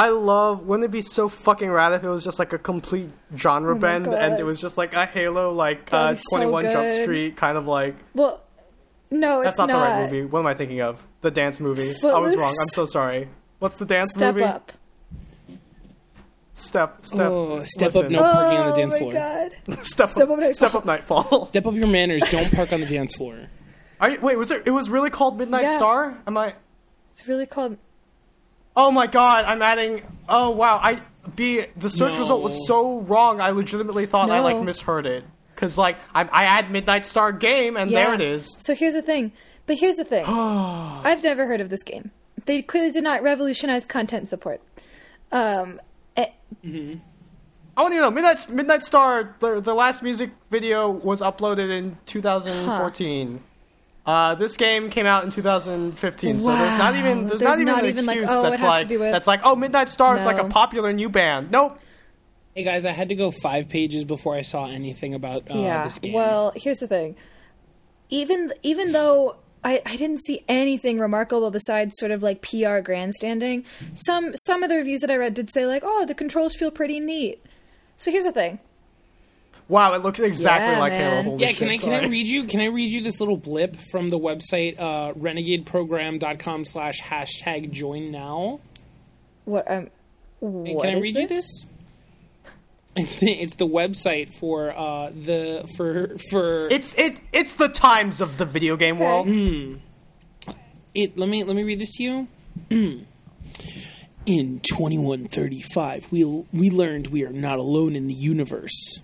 I 0.00 0.08
love. 0.08 0.66
Wouldn't 0.66 0.86
it 0.86 0.90
be 0.90 1.02
so 1.02 1.28
fucking 1.28 1.70
rad 1.70 1.92
if 1.92 2.02
it 2.02 2.08
was 2.08 2.24
just 2.24 2.38
like 2.38 2.54
a 2.54 2.58
complete 2.58 3.10
genre 3.36 3.76
Oh 3.76 3.78
bend 3.78 4.06
and 4.06 4.40
it 4.40 4.44
was 4.44 4.58
just 4.58 4.78
like 4.78 4.94
a 4.94 5.04
Halo, 5.04 5.52
like 5.52 5.92
uh, 5.92 6.12
be 6.12 6.16
so 6.16 6.36
Twenty 6.36 6.50
One 6.50 6.64
Jump. 6.64 7.02
Street 7.02 7.36
kind 7.36 7.58
of 7.58 7.66
like. 7.66 7.96
Well, 8.14 8.42
no, 9.10 9.42
it's 9.42 9.56
That's 9.56 9.58
it's 9.58 9.58
not, 9.58 9.66
the 9.66 9.74
right 9.74 10.10
movie. 10.10 10.24
What 10.24 10.40
am 10.40 10.46
I 10.46 10.54
thinking 10.54 10.80
of? 10.80 11.02
The 11.20 11.30
dance 11.30 11.60
movie. 11.60 11.90
I 12.02 12.18
was 12.18 12.34
wrong. 12.34 12.48
I'm 12.58 12.68
so 12.68 12.86
sorry. 12.86 13.28
What's 13.58 13.76
the 13.76 13.84
dance 13.84 14.12
Step 14.12 14.36
movie? 14.36 14.46
Step 14.46 14.54
up. 14.56 14.72
Step, 16.54 17.04
step. 17.06 17.20
Oh, 17.30 17.62
step 17.64 17.94
up, 17.94 18.10
no 18.10 18.20
parking 18.22 18.58
on 18.58 18.70
the 18.70 18.76
dance 18.76 18.94
oh 18.94 18.98
floor. 18.98 19.12
god. 19.12 19.52
Step, 19.84 20.08
Step 20.08 20.28
up, 20.30 20.38
up 20.38 20.54
step 20.54 20.74
up 20.74 20.84
Nightfall. 20.86 21.44
Step 21.46 21.66
up 21.66 21.74
your 21.74 21.86
manners. 21.86 22.22
Don't 22.30 22.50
park 22.54 22.72
on 22.72 22.80
the 22.80 22.86
dance 22.86 23.14
floor. 23.16 23.48
Are 24.00 24.10
you, 24.10 24.20
wait, 24.20 24.36
was 24.38 24.50
it? 24.50 24.62
It 24.64 24.70
was 24.70 24.88
really 24.88 25.10
called 25.10 25.38
Midnight 25.38 25.64
Yeah. 25.64 25.76
Star. 25.76 26.18
Am 26.26 26.38
I? 26.38 26.54
It's 27.12 27.28
really 27.28 27.46
called. 27.46 27.76
Oh 28.76 28.90
my 28.90 29.06
god! 29.06 29.44
I'm 29.44 29.62
adding. 29.62 30.02
Oh 30.28 30.50
wow! 30.50 30.78
I 30.82 31.00
b 31.36 31.64
the 31.76 31.90
search 31.90 32.12
No. 32.14 32.20
result 32.20 32.42
was 32.42 32.66
so 32.66 33.00
wrong. 33.00 33.40
I 33.40 33.50
legitimately 33.50 34.06
thought 34.06 34.30
I 34.30 34.40
like 34.40 34.62
misheard 34.64 35.06
it 35.06 35.24
because 35.54 35.76
like 35.76 35.96
I, 36.14 36.22
I 36.22 36.44
add 36.44 36.70
Midnight 36.70 37.04
Star 37.06 37.32
game 37.32 37.76
and 37.76 37.90
there 37.90 38.14
it 38.14 38.20
is. 38.20 38.56
So 38.58 38.74
here's 38.74 38.94
the 38.94 39.02
thing. 39.02 39.32
But 39.66 39.78
here's 39.78 39.96
the 39.96 40.04
thing. 40.04 40.24
I've 40.28 41.22
never 41.22 41.46
heard 41.46 41.60
of 41.60 41.68
this 41.68 41.82
game. 41.82 42.10
They 42.46 42.62
clearly 42.62 42.90
did 42.90 43.04
not 43.04 43.22
revolutionize 43.22 43.84
content 43.86 44.26
support. 44.28 44.60
Um, 45.30 45.80
eh, 46.16 46.28
I 46.64 47.82
want 47.82 47.94
you 47.94 48.00
to 48.00 48.06
know 48.06 48.10
Midnight 48.10 48.48
Midnight 48.48 48.82
Star. 48.82 49.36
The 49.40 49.60
the 49.60 49.74
last 49.74 50.02
music 50.02 50.30
video 50.50 50.90
was 50.90 51.20
uploaded 51.20 51.70
in 51.70 51.98
2014. 52.06 53.42
Uh, 54.06 54.34
this 54.34 54.56
game 54.56 54.90
came 54.90 55.06
out 55.06 55.24
in 55.24 55.30
2015, 55.30 56.40
so 56.40 56.46
there's 56.46 56.78
not 56.78 56.96
even 56.96 57.26
there's, 57.26 57.40
There's 57.40 57.42
not 57.42 57.54
even 57.56 57.66
not 57.66 57.84
an 57.84 57.90
even, 57.90 58.06
like, 58.06 58.16
excuse 58.16 58.36
oh, 58.36 58.42
that's 58.42 58.62
like 58.62 58.88
with- 58.88 59.00
that's 59.00 59.26
like 59.26 59.40
oh 59.44 59.54
Midnight 59.54 59.90
Star 59.90 60.16
is 60.16 60.24
like 60.24 60.38
a 60.38 60.48
popular 60.48 60.92
new 60.92 61.08
band. 61.08 61.50
Nope. 61.50 61.78
Hey 62.54 62.64
guys, 62.64 62.84
I 62.84 62.90
had 62.90 63.10
to 63.10 63.14
go 63.14 63.30
five 63.30 63.68
pages 63.68 64.04
before 64.04 64.34
I 64.34 64.42
saw 64.42 64.66
anything 64.66 65.14
about 65.14 65.50
uh, 65.50 65.58
yeah. 65.58 65.82
this 65.84 65.98
game. 65.98 66.14
Well, 66.14 66.52
here's 66.56 66.78
the 66.78 66.88
thing. 66.88 67.14
Even 68.08 68.52
even 68.62 68.92
though 68.92 69.36
I, 69.62 69.82
I 69.84 69.96
didn't 69.96 70.20
see 70.20 70.44
anything 70.48 70.98
remarkable 70.98 71.50
besides 71.50 71.96
sort 71.98 72.10
of 72.10 72.22
like 72.22 72.40
PR 72.42 72.78
grandstanding, 72.78 73.64
some 73.94 74.34
some 74.34 74.62
of 74.62 74.70
the 74.70 74.76
reviews 74.76 75.00
that 75.00 75.10
I 75.10 75.16
read 75.16 75.34
did 75.34 75.52
say 75.52 75.66
like, 75.66 75.82
oh, 75.84 76.06
the 76.06 76.14
controls 76.14 76.54
feel 76.54 76.70
pretty 76.70 77.00
neat. 77.00 77.44
So 77.98 78.10
here's 78.10 78.24
the 78.24 78.32
thing. 78.32 78.60
Wow, 79.70 79.94
it 79.94 80.02
looks 80.02 80.18
exactly 80.18 80.72
Yeah, 80.74 80.78
like 80.80 80.92
man. 80.92 81.10
Halo. 81.12 81.22
Holy 81.22 81.44
yeah, 81.44 81.52
can 81.52 81.68
I 81.68 81.76
shit, 81.76 81.82
can 81.84 81.92
I 82.04 82.08
read 82.08 82.26
you 82.26 82.44
can 82.44 82.60
I 82.60 82.66
read 82.66 82.90
you 82.90 83.00
this 83.02 83.20
little 83.20 83.36
blip 83.36 83.76
from 83.92 84.08
the 84.10 84.18
website 84.18 84.78
uh, 84.80 85.12
renegadeprogram.com 85.14 86.64
slash 86.64 87.00
hashtag 87.00 87.70
join 87.70 88.10
now? 88.10 88.58
What 89.44 89.70
um 89.70 89.88
what 90.40 90.82
can 90.84 90.94
I 90.94 90.98
is 90.98 91.02
read 91.02 91.16
you 91.18 91.28
this? 91.28 91.66
It's 92.96 93.16
the 93.16 93.30
it's 93.30 93.54
the 93.56 93.68
website 93.68 94.34
for 94.34 94.76
uh, 94.76 95.10
the 95.10 95.64
for 95.76 96.16
for 96.30 96.66
It's 96.68 96.92
it 96.94 97.20
it's 97.32 97.54
the 97.54 97.68
times 97.68 98.20
of 98.20 98.38
the 98.38 98.46
video 98.46 98.76
game 98.76 98.96
Okay. 99.00 99.04
world. 99.04 99.78
it 100.96 101.16
let 101.16 101.28
me 101.28 101.44
let 101.44 101.54
me 101.54 101.62
read 101.62 101.78
this 101.80 101.92
to 101.98 102.02
you 102.02 102.28
in 104.26 104.60
2135 104.60 106.10
we 106.10 106.24
we 106.52 106.68
learned 106.70 107.06
we 107.06 107.24
are 107.24 107.32
not 107.32 107.58
alone 107.60 107.94
in 107.94 108.08
the 108.08 108.14
universe 108.14 109.00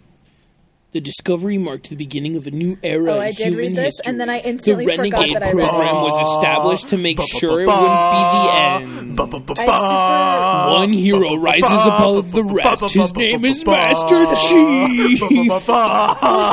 the 0.96 1.00
discovery 1.02 1.58
marked 1.58 1.90
the 1.90 1.96
beginning 1.96 2.36
of 2.36 2.46
a 2.46 2.50
new 2.50 2.78
era 2.82 3.12
Oh, 3.12 3.14
in 3.16 3.20
I 3.20 3.30
did 3.32 3.48
human 3.48 3.58
read 3.58 3.76
this, 3.76 3.84
history. 3.98 4.10
and 4.10 4.18
then 4.20 4.30
I 4.30 4.38
instantly 4.40 4.86
the 4.86 4.92
forgot 4.96 5.12
renegade 5.20 5.36
that 5.36 5.42
I 5.42 5.52
read 5.52 5.64
it. 5.64 5.68
program 5.68 5.94
was 5.96 6.28
established 6.36 6.88
to 6.88 6.96
make 6.96 7.20
sure 7.20 7.60
it 7.60 7.66
wouldn't 7.66 7.84
be 7.84 8.22
the 8.32 8.50
end. 8.56 9.20
I 9.68 10.72
one 10.72 10.92
hero 10.94 11.34
rises 11.34 11.86
above 11.86 12.32
the 12.32 12.44
rest. 12.44 12.94
His 12.94 13.14
name 13.14 13.44
is 13.44 13.64
master 13.66 14.24
chief 14.34 15.18
super 15.18 15.34
wait, 15.34 15.58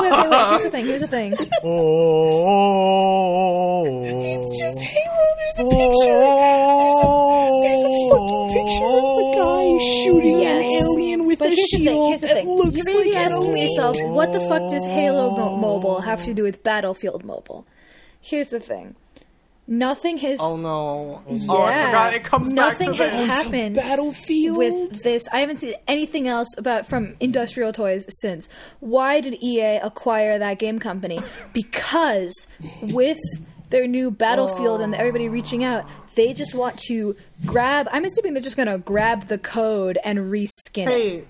wait, 0.04 0.12
wait, 0.12 0.30
wait, 0.30 0.50
here's 0.50 0.64
the 0.64 0.70
thing, 0.72 0.86
here's 0.88 1.02
the 1.02 1.08
thing. 1.08 1.34
it's 4.16 4.60
just 4.60 4.80
halo 4.82 5.03
there's 5.58 5.68
a 5.68 5.70
picture 5.70 6.20
there's 6.20 7.00
a 7.04 7.60
there's 7.64 7.82
a 7.82 7.94
fucking 8.10 8.50
picture 8.54 8.86
of 8.86 9.18
a 9.22 9.26
guy 9.36 9.64
oh, 9.66 10.04
shooting 10.04 10.44
an 10.46 10.62
alien 10.64 11.26
with 11.26 11.40
But 11.40 11.50
a 11.52 11.56
here's 11.56 11.70
the 11.72 11.78
thing, 11.78 11.86
shield 11.86 12.08
here's 12.10 12.22
the 12.22 12.28
that 12.28 12.34
thing. 12.36 12.48
looks 12.50 12.88
you 12.88 12.98
may 12.98 13.04
be 13.04 13.10
like 13.12 13.26
an 13.26 13.32
asking 13.32 13.48
alien. 13.50 13.70
yourself, 13.70 13.98
what 14.04 14.32
the 14.34 14.40
fuck 14.42 14.70
does 14.70 14.86
Halo 14.86 15.32
Mo- 15.36 15.58
Mobile 15.58 16.02
have 16.02 16.24
to 16.26 16.34
do 16.34 16.44
with 16.44 16.64
Battlefield 16.64 17.24
Mobile? 17.24 17.66
Here's 18.22 18.50
the 18.50 18.60
thing. 18.60 18.96
Nothing 19.66 20.18
has 20.18 20.40
Oh 20.42 20.58
no! 20.58 21.22
yeah, 21.30 21.46
Oh, 21.50 21.62
I 21.62 21.86
forgot. 21.86 22.14
It 22.14 22.24
comes 22.26 22.52
nothing 22.52 22.90
back 22.92 22.98
to 22.98 23.04
has 23.06 23.14
this. 23.18 23.28
happened 23.30 23.76
Battlefield 23.78 24.58
with 24.58 25.04
this. 25.04 25.24
I 25.32 25.40
haven't 25.40 25.60
seen 25.62 25.76
anything 25.88 26.28
else 26.28 26.50
about 26.58 26.86
from 26.86 27.16
Industrial 27.22 27.72
Toys 27.72 28.06
since. 28.10 28.50
Why 28.82 29.22
did 29.22 29.42
EA 29.42 29.78
acquire 29.78 30.38
that 30.38 30.60
game 30.60 30.80
company? 30.80 31.22
Because 31.54 32.48
with 32.82 33.20
their 33.74 33.88
new 33.88 34.12
Battlefield 34.12 34.80
and 34.82 34.94
everybody 34.96 35.28
reaching 35.30 35.64
out, 35.64 35.84
they 36.16 36.32
just 36.34 36.54
want 36.56 36.78
to 36.88 37.16
grab. 37.46 37.90
I'm 37.92 38.06
assuming 38.06 38.34
they're 38.34 38.42
just 38.44 38.56
going 38.56 38.68
to 38.70 38.78
grab 38.78 39.28
the 39.28 39.38
code 39.40 39.98
and 40.06 40.20
reskin 40.20 40.88
it. 40.90 41.28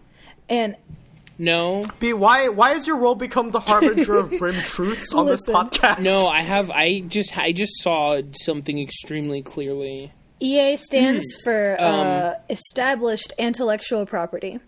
And 0.49 0.75
no 1.39 1.83
B, 1.99 2.13
why 2.13 2.49
why 2.49 2.73
has 2.73 2.85
your 2.85 2.97
role 2.97 3.15
become 3.15 3.49
the 3.51 3.59
harbinger 3.61 4.17
of 4.17 4.29
grim 4.37 4.53
truths 4.55 5.13
on 5.15 5.25
this 5.25 5.41
podcast? 5.41 6.03
no 6.03 6.27
i 6.27 6.41
have 6.41 6.69
i 6.69 6.99
just 6.99 7.35
i 7.37 7.51
just 7.51 7.81
saw 7.81 8.21
something 8.33 8.77
extremely 8.77 9.41
clearly 9.41 10.11
EA 10.39 10.75
stands 10.77 11.23
Hmm. 11.33 11.43
for 11.43 11.75
Um, 11.81 11.95
uh, 12.07 12.33
established 12.49 13.33
intellectual 13.39 14.05
property. 14.05 14.59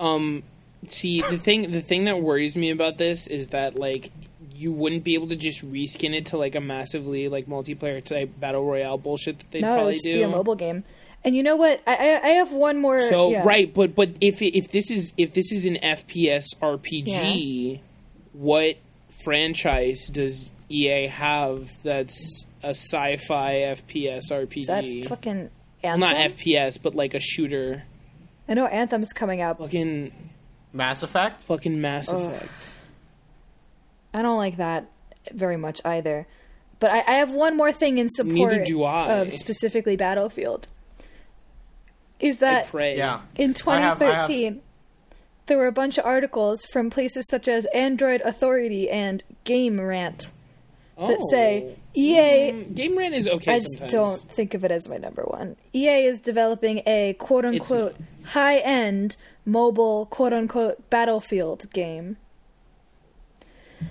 Um, 0.00 0.42
see 0.86 1.20
the 1.20 1.38
thing 1.38 1.70
the 1.70 1.80
thing 1.80 2.04
that 2.04 2.20
worries 2.20 2.56
me 2.56 2.70
about 2.70 2.98
this 2.98 3.26
is 3.28 3.48
that 3.48 3.76
like 3.78 4.10
you 4.54 4.72
wouldn't 4.72 5.04
be 5.04 5.14
able 5.14 5.28
to 5.28 5.36
just 5.36 5.64
reskin 5.70 6.14
it 6.14 6.26
to 6.26 6.38
like 6.38 6.54
a 6.54 6.60
massively 6.60 7.28
like 7.28 7.46
multiplayer 7.46 8.02
type 8.02 8.30
battle 8.38 8.64
royale 8.64 8.98
bullshit 8.98 9.38
that 9.40 9.50
they'd 9.50 9.62
No, 9.62 9.68
it 9.68 9.70
would 9.70 9.76
probably 9.76 9.92
just 9.94 10.04
do. 10.04 10.14
be 10.14 10.22
a 10.22 10.28
mobile 10.28 10.54
game. 10.54 10.84
And 11.24 11.34
you 11.34 11.42
know 11.42 11.56
what? 11.56 11.80
I 11.86 11.94
I, 11.94 12.20
I 12.22 12.28
have 12.34 12.52
one 12.52 12.78
more. 12.78 12.98
so 12.98 13.30
yeah. 13.30 13.42
right, 13.44 13.72
but 13.72 13.94
but 13.94 14.10
if 14.20 14.42
it, 14.42 14.56
if 14.56 14.70
this 14.70 14.90
is 14.90 15.14
if 15.16 15.32
this 15.32 15.50
is 15.52 15.64
an 15.66 15.76
FPS 15.82 16.44
RPG, 16.60 17.80
what 18.32 18.76
franchise 19.08 20.08
does 20.08 20.52
EA 20.68 21.06
have 21.06 21.82
that's 21.82 22.46
a 22.62 22.70
sci-fi 22.70 23.54
FPS 23.54 24.30
RPG? 24.30 24.56
Is 24.56 24.66
that 24.66 25.08
fucking 25.08 25.50
well, 25.82 25.92
Anthem? 25.94 26.00
not 26.00 26.16
FPS, 26.16 26.78
but 26.82 26.94
like 26.94 27.14
a 27.14 27.20
shooter. 27.20 27.84
I 28.48 28.54
know 28.54 28.66
Anthem's 28.66 29.12
coming 29.14 29.40
out. 29.40 29.58
Fucking 29.58 30.12
Mass 30.74 31.02
Effect. 31.02 31.40
fucking 31.42 31.80
Mass 31.80 32.10
Effect. 32.10 32.52
I 34.14 34.22
don't 34.22 34.38
like 34.38 34.56
that 34.56 34.86
very 35.32 35.56
much 35.58 35.80
either. 35.84 36.26
But 36.80 36.90
I, 36.90 36.98
I 37.00 37.12
have 37.16 37.32
one 37.32 37.56
more 37.56 37.72
thing 37.72 37.98
in 37.98 38.08
support 38.08 38.64
do 38.64 38.82
I. 38.84 39.12
of 39.18 39.32
specifically 39.34 39.96
Battlefield. 39.96 40.68
Is 42.20 42.38
that 42.38 42.66
pray. 42.68 42.96
Yeah. 42.96 43.20
in 43.36 43.54
I 43.66 43.80
have- 43.80 44.00
I 44.00 44.06
have- 44.06 44.26
2013, 44.26 44.62
there 45.46 45.58
were 45.58 45.66
a 45.66 45.72
bunch 45.72 45.98
of 45.98 46.06
articles 46.06 46.64
from 46.72 46.90
places 46.90 47.26
such 47.28 47.48
as 47.48 47.66
Android 47.66 48.20
Authority 48.22 48.88
and 48.88 49.22
Game 49.44 49.80
Rant 49.80 50.30
that 50.96 51.18
Oh. 51.20 51.30
say 51.30 51.74
EA. 51.94 52.52
Mm, 52.52 52.74
Game 52.74 52.96
Rant 52.96 53.14
is 53.14 53.28
okay 53.28 53.52
I 53.54 53.56
just 53.56 53.78
sometimes. 53.78 53.92
don't 53.92 54.20
think 54.30 54.54
of 54.54 54.64
it 54.64 54.70
as 54.70 54.88
my 54.88 54.96
number 54.96 55.22
one. 55.24 55.56
EA 55.74 56.06
is 56.06 56.20
developing 56.20 56.82
a 56.86 57.14
quote 57.18 57.44
unquote 57.44 57.96
high 58.26 58.58
end 58.58 59.16
mobile 59.44 60.06
quote 60.06 60.32
unquote 60.32 60.88
battlefield 60.90 61.70
game. 61.72 62.16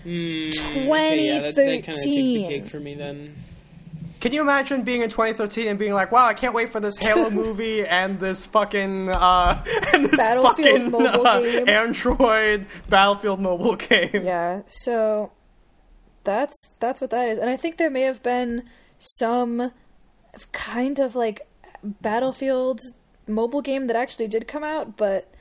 Mm, 0.06 0.50
okay, 0.50 1.26
yeah, 1.26 1.40
that, 1.40 1.56
that 1.56 1.66
kind 1.66 1.80
of 1.80 1.86
takes 1.86 2.04
the 2.04 2.14
2013. 2.14 2.46
cake 2.48 2.66
for 2.66 2.80
me 2.80 2.96
then. 2.96 3.36
Can 4.20 4.32
you 4.32 4.42
imagine 4.42 4.84
being 4.84 5.02
in 5.02 5.10
2013 5.10 5.68
and 5.68 5.78
being 5.78 5.94
like, 5.94 6.12
"Wow, 6.12 6.26
I 6.26 6.34
can't 6.34 6.54
wait 6.54 6.72
for 6.72 6.80
this 6.80 6.98
Halo 6.98 7.30
movie 7.42 7.86
and 7.86 8.20
this 8.20 8.46
fucking 8.46 9.10
uh, 9.10 9.64
and 9.94 10.06
this 10.06 10.16
Battlefield 10.16 10.56
fucking, 10.56 10.92
mobile 10.92 11.28
uh, 11.28 11.42
game." 11.42 11.68
Android 11.68 12.66
Battlefield 12.88 13.42
mobile 13.42 13.76
game." 13.76 14.24
Yeah, 14.24 14.62
so 14.68 15.32
that's 16.24 16.56
that's 16.80 17.02
what 17.02 17.10
that 17.10 17.28
is, 17.28 17.38
and 17.38 17.50
I 17.50 17.58
think 17.58 17.78
there 17.78 17.90
may 17.90 18.04
have 18.04 18.24
been 18.24 18.64
some 18.98 19.74
kind 20.54 21.00
of 21.00 21.16
like 21.18 21.48
Battlefield 21.84 22.80
mobile 23.28 23.62
game 23.62 23.88
that 23.88 23.96
actually 23.98 24.28
did 24.28 24.48
come 24.48 24.64
out, 24.64 24.96
but 24.96 25.33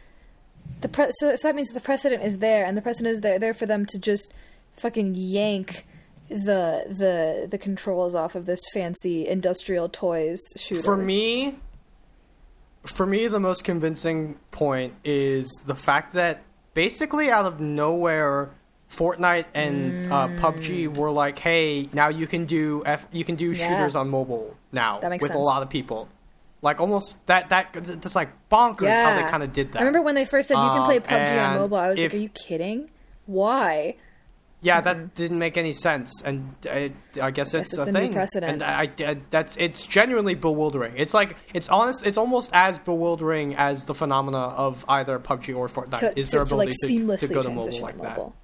the 0.83 0.89
pre- 0.89 1.11
so, 1.11 1.35
so 1.37 1.49
that 1.49 1.55
means 1.57 1.71
the 1.71 1.81
precedent 1.81 2.23
is 2.23 2.39
there, 2.39 2.65
and 2.65 2.77
the 2.77 2.83
precedent 2.83 3.13
is 3.13 3.21
there 3.23 3.39
there 3.39 3.55
for 3.55 3.67
them 3.67 3.87
to 3.87 3.99
just 3.99 4.33
fucking 4.77 5.15
yank 5.17 5.87
the 6.29 6.85
the 6.89 7.47
the 7.51 7.59
controls 7.59 8.15
off 8.15 8.35
of 8.35 8.47
this 8.47 8.61
fancy 8.73 9.27
industrial 9.27 9.89
toys 9.89 10.39
shooter. 10.57 10.83
For 10.83 10.97
me, 10.97 11.57
for 12.85 13.07
me, 13.07 13.29
the 13.29 13.41
most 13.41 13.65
convincing 13.65 14.37
point 14.51 14.95
is 15.05 15.51
the 15.67 15.75
fact 15.75 16.15
that 16.15 16.43
basically 16.75 17.31
out 17.31 17.45
of 17.45 17.61
nowhere, 17.61 18.51
Fortnite 18.91 19.47
and 19.55 20.13
uh, 20.13 20.29
PUBG 20.29 20.95
were 20.97 21.11
like, 21.11 21.39
"Hey, 21.39 21.89
now 21.93 22.09
you 22.09 22.27
can 22.27 22.45
do 22.47 22.83
F- 22.85 23.07
you 23.13 23.25
can 23.25 23.37
do 23.37 23.53
Yeah. 23.53 23.69
shooters 23.69 23.95
on 23.95 24.09
mobile 24.09 24.57
now 24.73 25.01
That 25.01 25.11
makes 25.11 25.23
with 25.23 25.35
a 25.35 25.39
lot 25.39 25.63
of 25.63 25.71
people." 25.71 26.09
Like 26.63 26.81
almost 26.81 27.17
that 27.27 27.49
that 27.51 27.73
that's 27.75 28.15
like 28.15 28.31
bonkers 28.49 28.95
how 28.97 29.17
they 29.21 29.29
kind 29.29 29.43
of 29.43 29.53
did 29.53 29.73
that. 29.73 29.79
I 29.81 29.85
remember 29.85 30.01
when 30.03 30.15
they 30.15 30.25
first 30.25 30.47
said 30.49 30.55
you 30.55 30.71
can 30.71 30.79
Um, 30.79 30.85
play 30.85 31.01
PUBG 31.01 31.45
on 31.49 31.57
mobile. 31.59 31.77
I 31.77 31.89
was 31.91 31.99
if- 31.99 32.13
like, 32.13 32.15
"Are 32.21 32.23
you 32.23 32.29
kidding? 32.31 32.89
Why?" 33.27 33.97
Yeah, 34.65 34.81
that 34.81 35.17
didn't 35.17 35.41
make 35.41 35.57
any 35.57 35.73
sense, 35.73 36.23
and 36.25 36.55
uh, 36.71 36.91
I 37.21 37.33
guess 37.33 37.53
it's, 37.53 37.73
it's 37.73 37.85
a 37.85 37.91
a 37.91 37.93
thing. 37.93 38.13
precedent. 38.13 38.53
And 38.53 38.63
I, 38.63 38.89
I- 39.05 39.17
that's 39.31 39.57
it's 39.57 39.85
genuinely 39.89 40.37
bewildering. 40.37 40.95
It's 40.97 41.13
like 41.13 41.35
it's 41.53 41.69
honest. 41.69 42.07
It's 42.07 42.17
almost 42.17 42.49
as 42.53 42.79
bewildering 42.79 43.57
as 43.57 43.87
the 43.87 43.95
phenomena 43.95 44.39
of 44.39 44.85
either 44.89 45.19
PUBG 45.19 45.57
or 45.57 45.69
Fortnite. 45.69 45.99
To, 45.99 46.17
is 46.17 46.31
to, 46.31 46.37
their 46.37 46.45
to 46.45 46.55
like 46.55 46.69
ability 46.69 46.77
to, 46.81 47.05
seamlessly 47.05 47.29
to 47.29 47.35
go 47.35 47.43
to 47.43 47.51
mobile 47.51 47.81
like 47.81 47.97
mobile 47.97 48.37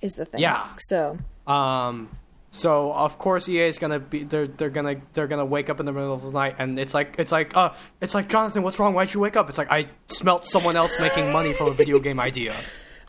is 0.00 0.14
the 0.14 0.24
thing. 0.24 0.40
Yeah. 0.40 0.66
So. 0.78 1.16
Um, 1.46 2.08
so 2.50 2.92
of 2.92 3.18
course 3.18 3.48
EA 3.48 3.62
is 3.68 3.78
gonna 3.78 3.98
be 4.00 4.24
they're 4.24 4.46
they're 4.46 4.70
gonna 4.70 4.96
they're 5.12 5.26
gonna 5.26 5.44
wake 5.44 5.68
up 5.68 5.80
in 5.80 5.86
the 5.86 5.92
middle 5.92 6.14
of 6.14 6.22
the 6.22 6.30
night 6.30 6.56
and 6.58 6.78
it's 6.78 6.94
like 6.94 7.16
it's 7.18 7.30
like 7.32 7.56
uh 7.56 7.74
it's 8.00 8.14
like 8.14 8.28
Jonathan, 8.28 8.62
what's 8.62 8.78
wrong? 8.78 8.94
Why'd 8.94 9.12
you 9.12 9.20
wake 9.20 9.36
up? 9.36 9.48
It's 9.48 9.58
like 9.58 9.70
I 9.70 9.88
smelt 10.06 10.44
someone 10.46 10.76
else 10.76 10.98
making 10.98 11.30
money 11.32 11.52
from 11.52 11.68
a 11.68 11.74
video 11.74 11.98
game 12.06 12.18
idea. 12.20 12.56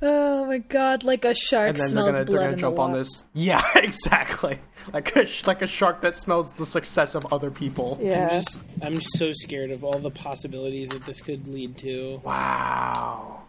Oh 0.01 0.45
my 0.45 0.59
god, 0.59 1.03
like 1.03 1.25
a 1.25 1.33
shark 1.33 1.69
and 1.71 1.77
then 1.77 1.93
they're 1.93 2.03
smells 2.03 2.13
gonna, 2.13 2.25
they're 2.25 2.39
gonna 2.49 2.55
jump 2.57 2.75
the 2.77 2.81
on 2.81 2.91
this. 2.93 3.25
Yeah, 3.33 3.61
exactly. 3.75 4.57
Like 4.93 5.13
a 5.17 5.27
like 5.45 5.61
a 5.61 5.67
shark 5.67 6.01
that 6.01 6.17
smells 6.17 6.53
the 6.53 6.65
success 6.65 7.15
of 7.15 7.31
other 7.33 7.51
people. 7.51 7.97
Yeah. 8.01 8.23
I'm 8.23 8.29
just 8.29 8.61
I'm 8.81 8.99
so 9.01 9.31
scared 9.33 9.71
of 9.71 9.83
all 9.83 9.99
the 9.99 10.09
possibilities 10.11 10.89
that 10.89 11.03
this 11.03 11.21
could 11.21 11.47
lead 11.47 11.77
to. 11.79 12.21
Wow. 12.23 13.41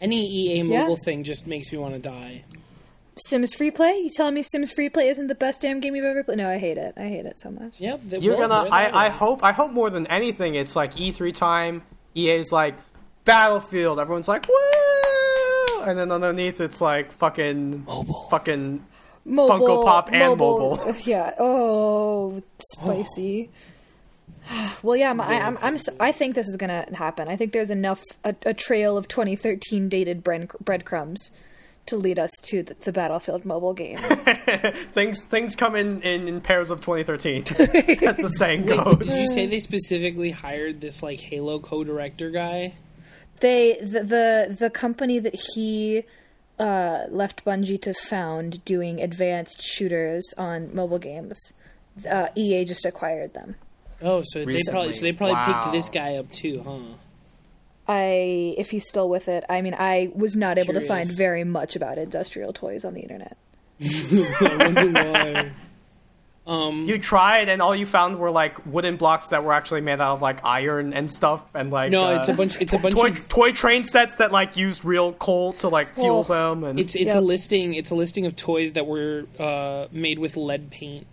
Any 0.00 0.26
EA 0.26 0.62
Yeah. 0.62 0.80
mobile 0.80 0.96
thing 0.96 1.22
just 1.24 1.46
makes 1.46 1.72
me 1.72 1.78
want 1.78 1.94
to 1.94 2.00
die. 2.00 2.44
Sims 3.18 3.54
Free 3.54 3.70
Play? 3.70 3.98
You 4.00 4.10
telling 4.10 4.34
me 4.34 4.42
Sims 4.42 4.70
Free 4.72 4.88
Play 4.90 5.08
isn't 5.08 5.26
the 5.26 5.34
best 5.34 5.62
damn 5.62 5.80
game 5.80 5.96
you've 5.96 6.04
ever 6.04 6.22
played? 6.22 6.38
No, 6.38 6.48
I 6.50 6.58
hate 6.58 6.76
it. 6.78 6.94
I 6.96 7.08
hate 7.08 7.24
it 7.26 7.38
so 7.38 7.50
much. 7.50 7.74
Yep. 7.78 8.00
You're 8.20 8.36
gonna. 8.36 8.68
I, 8.70 9.06
I 9.06 9.08
hope. 9.08 9.42
I 9.42 9.52
hope 9.52 9.70
more 9.72 9.88
than 9.90 10.06
anything, 10.08 10.54
it's 10.54 10.76
like 10.76 10.94
E3 10.94 11.34
time. 11.34 11.82
EA's 12.14 12.52
like 12.52 12.74
Battlefield. 13.24 13.98
Everyone's 14.00 14.28
like 14.28 14.46
woo, 14.48 15.82
and 15.82 15.98
then 15.98 16.12
underneath 16.12 16.60
it's 16.60 16.80
like 16.80 17.10
fucking 17.12 17.84
Mobile. 17.86 18.26
fucking 18.30 18.84
Mobile, 19.24 19.66
Funko 19.66 19.84
Pop 19.84 20.12
and 20.12 20.38
mobile. 20.38 20.94
Yeah. 21.04 21.32
Oh, 21.38 22.38
spicy. 22.58 23.50
well, 24.82 24.96
yeah. 24.96 25.10
I'm, 25.10 25.20
I, 25.20 25.40
I'm, 25.40 25.58
I'm. 25.62 25.74
s- 25.74 25.88
I 25.98 26.12
think 26.12 26.34
this 26.34 26.48
is 26.48 26.56
gonna 26.56 26.86
happen. 26.94 27.28
I 27.28 27.36
think 27.36 27.52
there's 27.52 27.70
enough 27.70 28.02
a, 28.24 28.34
a 28.44 28.52
trail 28.54 28.96
of 28.98 29.08
2013 29.08 29.88
dated 29.88 30.22
bread, 30.22 30.50
breadcrumbs 30.62 31.30
to 31.86 31.96
lead 31.96 32.18
us 32.18 32.30
to 32.44 32.62
the, 32.62 32.74
the 32.74 32.92
Battlefield 32.92 33.44
mobile 33.44 33.74
game. 33.74 33.98
things. 34.92 35.22
Things 35.22 35.56
come 35.56 35.74
in 35.76 36.02
in, 36.02 36.28
in 36.28 36.40
pairs 36.40 36.70
of 36.70 36.80
2013, 36.80 37.42
as 38.06 38.16
the 38.16 38.28
saying 38.28 38.66
Wait, 38.66 38.76
goes. 38.84 39.06
did 39.06 39.18
you 39.18 39.26
say 39.26 39.46
they 39.46 39.60
specifically 39.60 40.30
hired 40.30 40.80
this 40.80 41.02
like 41.02 41.20
Halo 41.20 41.58
co-director 41.60 42.30
guy? 42.30 42.74
they 43.40 43.76
the 43.80 44.00
the, 44.02 44.56
the 44.58 44.70
company 44.70 45.18
that 45.18 45.34
he 45.54 46.04
uh, 46.58 47.04
left 47.10 47.44
Bungie 47.44 47.80
to 47.82 47.92
found 47.92 48.64
doing 48.64 49.00
advanced 49.02 49.62
shooters 49.62 50.24
on 50.38 50.74
mobile 50.74 50.98
games. 50.98 51.52
Uh, 52.08 52.28
EA 52.34 52.64
just 52.64 52.84
acquired 52.86 53.34
them. 53.34 53.56
Oh, 54.02 54.22
so 54.24 54.44
they 54.44 54.62
probably 54.70 54.92
so 54.92 55.02
they 55.04 55.12
probably 55.12 55.34
Wow. 55.34 55.62
picked 55.62 55.72
this 55.72 55.88
guy 55.88 56.16
up 56.16 56.30
too, 56.30 56.62
huh? 56.64 56.78
I, 57.88 58.54
if 58.58 58.70
he's 58.70 58.88
still 58.88 59.08
with 59.08 59.28
it, 59.28 59.44
I 59.48 59.62
mean, 59.62 59.74
I 59.78 60.10
was 60.14 60.36
not 60.36 60.58
able 60.58 60.74
to 60.74 60.80
find 60.80 61.06
Curious. 61.06 61.12
very 61.16 61.44
much 61.44 61.76
about 61.76 61.98
industrial 61.98 62.52
toys 62.52 62.84
on 62.84 62.94
the 62.94 63.00
internet. 63.00 63.36
I 63.80 64.56
wonder 64.58 64.90
why. 65.12 65.50
Um, 66.48 66.86
You 66.88 66.98
tried, 66.98 67.48
and 67.48 67.60
all 67.60 67.74
you 67.74 67.86
found 67.86 68.18
were 68.20 68.30
like 68.30 68.64
wooden 68.66 68.96
blocks 68.96 69.30
that 69.30 69.42
were 69.42 69.52
actually 69.52 69.80
made 69.80 70.00
out 70.00 70.14
of 70.14 70.22
like 70.22 70.44
iron 70.44 70.92
and 70.94 71.10
stuff, 71.10 71.42
and 71.54 71.70
like 71.72 71.90
no, 71.90 72.04
uh, 72.04 72.16
it's 72.16 72.28
a 72.28 72.34
bunch. 72.34 72.60
It's 72.60 72.72
a 72.72 72.78
bunch 72.78 72.94
toy 72.94 73.08
of. 73.08 73.28
toy 73.28 73.50
train 73.52 73.82
sets 73.82 74.14
that 74.16 74.30
like 74.30 74.56
used 74.56 74.84
real 74.84 75.12
coal 75.14 75.54
to 75.54 75.68
like 75.68 75.94
fuel 75.94 76.20
Oh. 76.20 76.22
them, 76.22 76.62
and 76.64 76.78
It's 76.78 76.94
it's 76.94 77.06
Yep. 77.06 77.16
a 77.16 77.20
listing. 77.20 77.74
It's 77.74 77.90
a 77.90 77.96
listing 77.96 78.26
of 78.26 78.36
toys 78.36 78.72
that 78.72 78.86
were 78.86 79.26
uh, 79.40 79.86
made 79.90 80.20
with 80.20 80.36
lead 80.36 80.70
paint. 80.70 81.06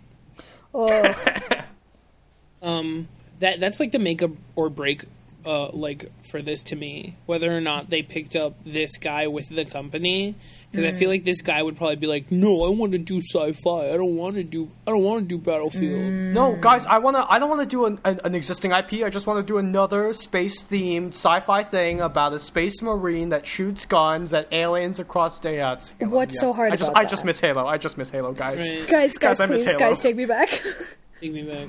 Oh, 0.72 1.02
Um, 2.62 3.08
that 3.40 3.60
that's 3.60 3.80
like 3.80 3.92
the 3.92 3.98
make 3.98 4.22
up 4.22 4.30
or 4.56 4.70
break, 4.70 5.04
uh, 5.46 5.68
like 5.72 6.10
for 6.22 6.42
this 6.42 6.62
to 6.64 6.76
me, 6.76 7.16
whether 7.26 7.54
or 7.54 7.60
not 7.60 7.90
they 7.90 8.02
picked 8.02 8.34
up 8.36 8.54
this 8.64 8.96
guy 8.96 9.26
with 9.26 9.48
the 9.48 9.64
company. 9.64 10.34
Because 10.70 10.92
I 10.92 10.98
feel 10.98 11.08
like 11.08 11.22
this 11.22 11.40
guy 11.40 11.62
would 11.62 11.76
probably 11.76 11.94
be 11.94 12.08
like, 12.08 12.32
"No, 12.32 12.64
I 12.64 12.68
want 12.70 12.90
to 12.92 12.98
do 12.98 13.20
sci-fi. 13.20 13.92
I 13.92 13.96
don't 13.96 14.16
want 14.16 14.34
to 14.34 14.42
do. 14.42 14.72
I 14.84 14.90
don't 14.90 15.04
want 15.04 15.22
to 15.22 15.28
do 15.28 15.38
Battlefield." 15.38 16.12
No, 16.12 16.56
guys, 16.56 16.84
I 16.84 16.98
wanna. 16.98 17.24
I 17.28 17.38
don't 17.38 17.48
want 17.48 17.60
to 17.60 17.66
do 17.66 17.84
an, 17.84 18.00
an, 18.04 18.18
an 18.24 18.34
existing 18.34 18.72
IP. 18.72 19.04
I 19.04 19.08
just 19.08 19.24
want 19.28 19.38
to 19.38 19.46
do 19.46 19.58
another 19.58 20.12
space-themed 20.12 21.10
sci-fi 21.10 21.62
thing 21.62 22.00
about 22.00 22.32
a 22.32 22.40
space 22.40 22.82
marine 22.82 23.28
that 23.28 23.46
shoots 23.46 23.84
guns 23.84 24.32
at 24.32 24.52
aliens 24.52 24.98
across 24.98 25.38
day. 25.38 25.58
Yeah, 25.58 25.74
it's 25.74 25.92
Halo, 26.00 26.10
What's 26.10 26.34
yeah. 26.34 26.40
so 26.40 26.52
hard 26.52 26.72
I 26.72 26.76
just, 26.76 26.90
about 26.90 27.04
I 27.04 27.08
just 27.08 27.24
miss 27.24 27.38
Halo. 27.38 27.66
I 27.66 27.78
just 27.78 27.96
miss 27.96 28.10
Halo, 28.10 28.32
guys. 28.32 28.58
Right. 28.58 28.88
guys, 28.88 29.14
guys, 29.14 29.38
Guys, 29.38 29.48
please, 29.48 29.76
guys, 29.76 30.02
take 30.02 30.16
me 30.16 30.24
back. 30.24 30.50
Take 31.20 31.32
me 31.32 31.42
back. 31.42 31.68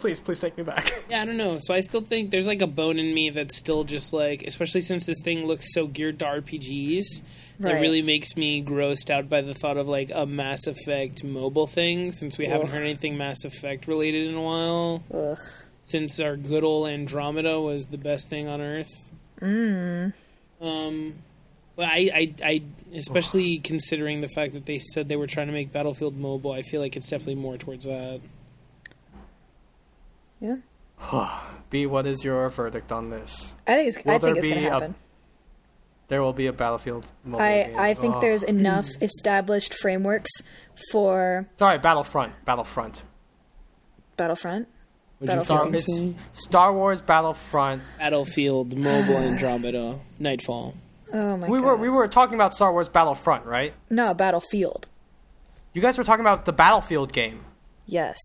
Please, 0.00 0.18
please 0.18 0.40
take 0.40 0.56
me 0.56 0.64
back. 0.64 0.92
Yeah, 1.10 1.22
I 1.22 1.24
don't 1.24 1.36
know. 1.36 1.58
So 1.58 1.74
I 1.74 1.80
still 1.80 2.00
think 2.00 2.30
there's 2.30 2.46
like 2.46 2.62
a 2.62 2.66
bone 2.66 2.98
in 2.98 3.12
me 3.12 3.30
that's 3.30 3.56
still 3.56 3.84
just 3.84 4.12
like, 4.12 4.44
especially 4.46 4.80
since 4.80 5.06
this 5.06 5.20
thing 5.22 5.44
looks 5.46 5.74
so 5.74 5.86
geared 5.86 6.20
to 6.20 6.24
RPGs. 6.24 7.22
That 7.58 7.74
really 7.74 8.00
makes 8.00 8.36
me 8.36 8.62
grossed 8.64 9.10
out 9.10 9.28
by 9.28 9.42
the 9.42 9.52
thought 9.52 9.76
of 9.76 9.86
like 9.86 10.10
a 10.14 10.24
Mass 10.24 10.66
Effect 10.66 11.22
mobile 11.22 11.66
thing, 11.66 12.10
since 12.10 12.38
we 12.38 12.46
haven't 12.46 12.70
heard 12.70 12.80
anything 12.80 13.18
Mass 13.18 13.44
Effect 13.44 13.86
related 13.86 14.28
in 14.28 14.34
a 14.34 14.42
while. 14.42 15.02
Ugh. 15.12 15.38
Since 15.82 16.20
our 16.20 16.36
good 16.36 16.64
old 16.64 16.88
Andromeda 16.88 17.60
was 17.60 17.88
the 17.88 17.98
best 17.98 18.30
thing 18.30 18.48
on 18.48 18.62
Earth. 18.62 19.12
Mm. 19.42 20.14
Um, 20.62 21.14
but 21.76 21.84
I, 21.86 22.10
I, 22.14 22.34
I, 22.42 22.62
especially 22.94 23.58
considering 23.58 24.22
the 24.22 24.28
fact 24.28 24.54
that 24.54 24.64
they 24.64 24.78
said 24.78 25.10
they 25.10 25.16
were 25.16 25.26
trying 25.26 25.48
to 25.48 25.52
make 25.52 25.70
Battlefield 25.70 26.16
mobile, 26.16 26.52
I 26.52 26.62
feel 26.62 26.80
like 26.80 26.96
it's 26.96 27.10
definitely 27.10 27.42
more 27.42 27.58
towards 27.58 27.84
that. 27.84 28.20
Yeah, 30.40 30.56
B, 31.70 31.86
what 31.86 32.06
is 32.06 32.24
your 32.24 32.48
verdict 32.50 32.90
on 32.92 33.10
this? 33.10 33.52
I 33.66 33.74
think 33.76 33.88
it's. 33.88 34.04
Will 34.04 34.12
I 34.14 34.18
think 34.18 34.36
it's 34.38 34.46
gonna 34.46 34.60
be 34.60 34.66
a 34.66 34.70
happen. 34.70 34.94
There 36.08 36.22
will 36.22 36.32
be 36.32 36.46
a 36.48 36.52
Battlefield 36.52 37.06
mobile 37.24 37.44
I 37.44 37.64
game. 37.64 37.78
I 37.78 37.94
think 37.94 38.16
Ugh. 38.16 38.20
there's 38.20 38.42
enough 38.42 38.88
established 39.00 39.74
frameworks 39.74 40.30
for 40.90 41.48
Sorry, 41.58 41.78
Battlefront. 41.78 42.32
Battlefront. 42.44 43.04
Battlefront. 44.16 44.66
Would 45.20 45.30
you 45.32 45.42
Star, 45.42 45.66
Battlefront. 45.66 45.84
fucking 45.84 46.14
it's 46.14 46.16
say? 46.34 46.40
Star 46.42 46.72
Wars 46.72 47.00
Battlefront. 47.02 47.82
Battlefield 47.98 48.76
Mobile 48.76 49.18
Andromeda 49.18 49.98
Nightfall. 50.18 50.74
Oh 51.12 51.36
my 51.36 51.48
We 51.48 51.58
god. 51.58 51.64
were 51.66 51.76
we 51.76 51.88
were 51.88 52.08
talking 52.08 52.34
about 52.34 52.54
Star 52.54 52.72
Wars 52.72 52.88
Battlefront, 52.88 53.44
right? 53.44 53.74
no 53.88 54.12
Battlefield. 54.14 54.88
You 55.74 55.82
guys 55.82 55.96
were 55.96 56.04
talking 56.04 56.22
about 56.24 56.44
the 56.46 56.52
Battlefield 56.52 57.12
game. 57.12 57.44
Yes. 57.86 58.16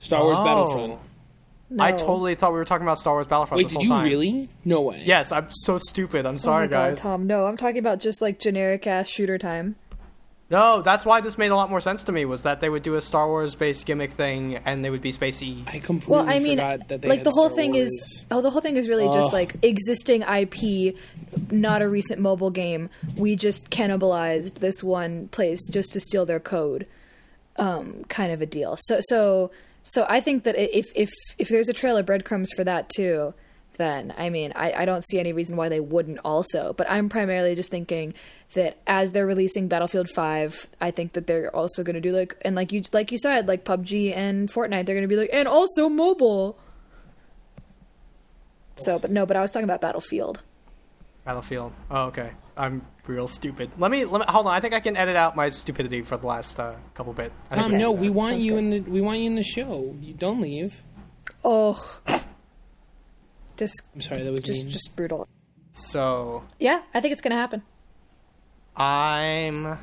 Star 0.00 0.22
Wars 0.24 0.38
Oh. 0.40 0.44
Battlefront. 0.44 0.98
I 1.78 1.92
totally 1.92 2.34
thought 2.36 2.52
we 2.52 2.58
were 2.58 2.64
talking 2.64 2.86
about 2.86 2.98
Star 2.98 3.14
Wars 3.14 3.26
Battlefront. 3.26 3.58
Wait, 3.58 3.64
this 3.64 3.72
did 3.76 3.88
whole 3.88 3.96
you 3.98 4.02
time. 4.02 4.04
really? 4.04 4.48
No 4.64 4.82
way. 4.82 5.02
Yes, 5.04 5.32
I'm 5.32 5.48
so 5.50 5.78
stupid. 5.78 6.24
I'm 6.26 6.34
Oh 6.34 6.38
sorry, 6.38 6.66
my 6.68 6.72
God, 6.72 6.90
guys. 6.90 7.00
Tom. 7.00 7.26
No, 7.26 7.46
I'm 7.46 7.56
talking 7.56 7.78
about 7.78 7.98
just 8.00 8.22
like 8.22 8.38
generic 8.38 8.86
ass 8.86 9.08
shooter 9.08 9.36
time. 9.38 9.76
No, 10.48 10.80
that's 10.80 11.04
why 11.04 11.20
this 11.20 11.36
made 11.36 11.50
a 11.50 11.56
lot 11.56 11.70
more 11.70 11.80
sense 11.80 12.04
to 12.04 12.12
me. 12.12 12.24
Was 12.24 12.44
that 12.44 12.60
they 12.60 12.68
would 12.68 12.84
do 12.84 12.94
a 12.94 13.00
Star 13.02 13.26
Wars 13.26 13.56
based 13.56 13.84
gimmick 13.84 14.12
thing, 14.12 14.58
and 14.64 14.84
they 14.84 14.90
would 14.90 15.02
be 15.02 15.12
spacey. 15.12 15.66
I 15.66 15.80
completely 15.80 16.12
Well, 16.12 16.28
I 16.28 16.38
mean, 16.38 16.58
forgot 16.58 16.86
that 16.86 17.02
they 17.02 17.08
like 17.08 17.18
had 17.18 17.26
the 17.26 17.30
whole 17.32 17.48
Star 17.50 17.56
thing 17.56 17.72
Wars. 17.72 17.88
is, 17.88 18.26
oh, 18.30 18.40
the 18.42 18.50
whole 18.50 18.60
thing 18.60 18.76
is 18.76 18.88
really 18.88 19.06
just 19.08 19.32
like 19.32 19.56
existing 19.62 20.22
IP, 20.22 20.94
not 21.50 21.82
a 21.82 21.88
recent 21.88 22.20
mobile 22.20 22.50
game. 22.50 22.90
We 23.16 23.34
just 23.34 23.70
cannibalized 23.70 24.60
this 24.60 24.84
one 24.84 25.26
place 25.28 25.58
just 25.68 25.92
to 25.94 26.00
steal 26.00 26.24
their 26.24 26.38
code, 26.38 26.86
um, 27.56 28.04
kind 28.04 28.30
of 28.30 28.40
a 28.40 28.46
deal. 28.46 28.76
So, 28.82 29.00
so, 29.00 29.50
so 29.88 30.04
I 30.08 30.18
think 30.20 30.42
that 30.42 30.56
if 30.56 30.90
if 30.96 31.10
if 31.38 31.48
there's 31.48 31.68
a 31.68 31.72
trail 31.72 31.96
of 31.96 32.06
breadcrumbs 32.06 32.50
for 32.56 32.64
that 32.64 32.88
too, 32.88 33.34
then 33.78 34.12
I 34.18 34.30
mean, 34.30 34.52
I, 34.56 34.72
I 34.72 34.84
don't 34.84 35.04
see 35.04 35.20
any 35.20 35.32
reason 35.32 35.56
why 35.56 35.68
they 35.68 35.78
wouldn't 35.78 36.18
also. 36.24 36.72
But 36.72 36.90
I'm 36.90 37.08
primarily 37.08 37.54
just 37.54 37.70
thinking 37.70 38.12
that 38.54 38.78
as 38.88 39.12
they're 39.12 39.26
releasing 39.26 39.68
Battlefield 39.68 40.08
5, 40.08 40.68
I 40.80 40.90
think 40.90 41.12
that 41.12 41.28
they're 41.28 41.54
also 41.54 41.84
going 41.84 41.94
to 41.94 42.00
do 42.00 42.10
like 42.10 42.36
and 42.42 42.56
like 42.56 42.72
you 42.72 42.82
like 42.92 43.12
you 43.12 43.18
said, 43.18 43.46
like 43.46 43.64
PUBG 43.64 44.12
and 44.16 44.48
Fortnite, 44.48 44.86
they're 44.86 44.96
going 44.96 45.02
to 45.02 45.08
be 45.08 45.16
like 45.16 45.30
and 45.32 45.46
also 45.46 45.88
mobile. 45.88 46.58
So, 48.78 48.98
but 48.98 49.12
no, 49.12 49.24
but 49.24 49.36
I 49.36 49.40
was 49.40 49.52
talking 49.52 49.64
about 49.64 49.80
Battlefield. 49.80 50.42
Battlefield. 51.24 51.72
Oh, 51.92 52.06
okay. 52.06 52.32
I'm 52.56 52.82
real 53.08 53.28
stupid. 53.28 53.70
Let 53.78 53.90
me 53.90 54.04
let 54.04 54.20
me 54.20 54.26
hold 54.28 54.46
on. 54.46 54.52
I 54.54 54.60
think 54.60 54.74
I 54.74 54.80
can 54.80 54.96
edit 54.96 55.16
out 55.16 55.36
my 55.36 55.48
stupidity 55.48 56.02
for 56.02 56.16
the 56.16 56.26
last 56.26 56.58
uh, 56.60 56.74
couple 56.94 57.12
bit. 57.12 57.32
I 57.50 57.56
Tom, 57.56 57.74
I 57.74 57.76
no, 57.78 57.92
can 57.92 58.00
we 58.02 58.10
want 58.10 58.30
Sounds 58.30 58.44
you 58.44 58.52
good. 58.52 58.58
in 58.58 58.70
the 58.70 58.80
we 58.80 59.00
want 59.00 59.18
you 59.20 59.26
in 59.26 59.34
the 59.34 59.42
show. 59.42 59.94
You 60.00 60.14
don't 60.14 60.40
leave. 60.40 60.82
Oh, 61.44 62.00
just 63.56 63.74
I'm 63.94 64.00
sorry, 64.00 64.22
that 64.22 64.32
was 64.32 64.42
just 64.42 64.64
mean. 64.64 64.72
just 64.72 64.94
brutal. 64.96 65.28
So 65.72 66.44
Yeah, 66.58 66.82
I 66.94 67.00
think 67.00 67.12
it's 67.12 67.20
going 67.22 67.32
to 67.32 67.36
happen. 67.36 67.62
I'm. 68.76 69.78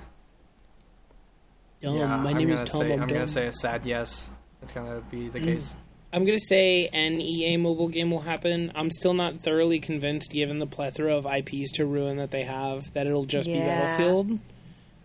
Dumb. 1.82 1.96
yeah, 1.98 2.08
My 2.18 2.32
I'm 2.32 2.38
name 2.38 2.50
is 2.50 2.62
gonna 2.62 2.72
Tom. 2.72 2.82
Say, 2.82 2.94
I'm, 2.94 3.02
I'm 3.04 3.08
gonna 3.08 3.28
say 3.28 3.46
a 3.48 3.52
sad 3.52 3.86
yes. 3.86 4.30
It's 4.62 4.72
gonna 4.72 5.02
be 5.12 5.28
the 5.30 5.40
case. 5.40 5.76
I'm 6.14 6.26
gonna 6.26 6.40
say 6.40 6.88
an 6.94 7.20
EA 7.20 7.58
mobile 7.58 7.88
game 7.90 8.12
will 8.12 8.22
happen. 8.22 8.72
I'm 8.76 8.92
still 8.92 9.14
not 9.16 9.40
thoroughly 9.42 9.80
convinced, 9.80 10.32
given 10.32 10.60
the 10.60 10.68
plethora 10.68 11.16
of 11.18 11.26
IPs 11.26 11.72
to 11.74 11.86
ruin 11.86 12.18
that 12.18 12.30
they 12.32 12.44
have, 12.44 12.94
that 12.94 13.08
it'll 13.08 13.26
just 13.26 13.50
be 13.50 13.58
Battlefield. 13.60 14.40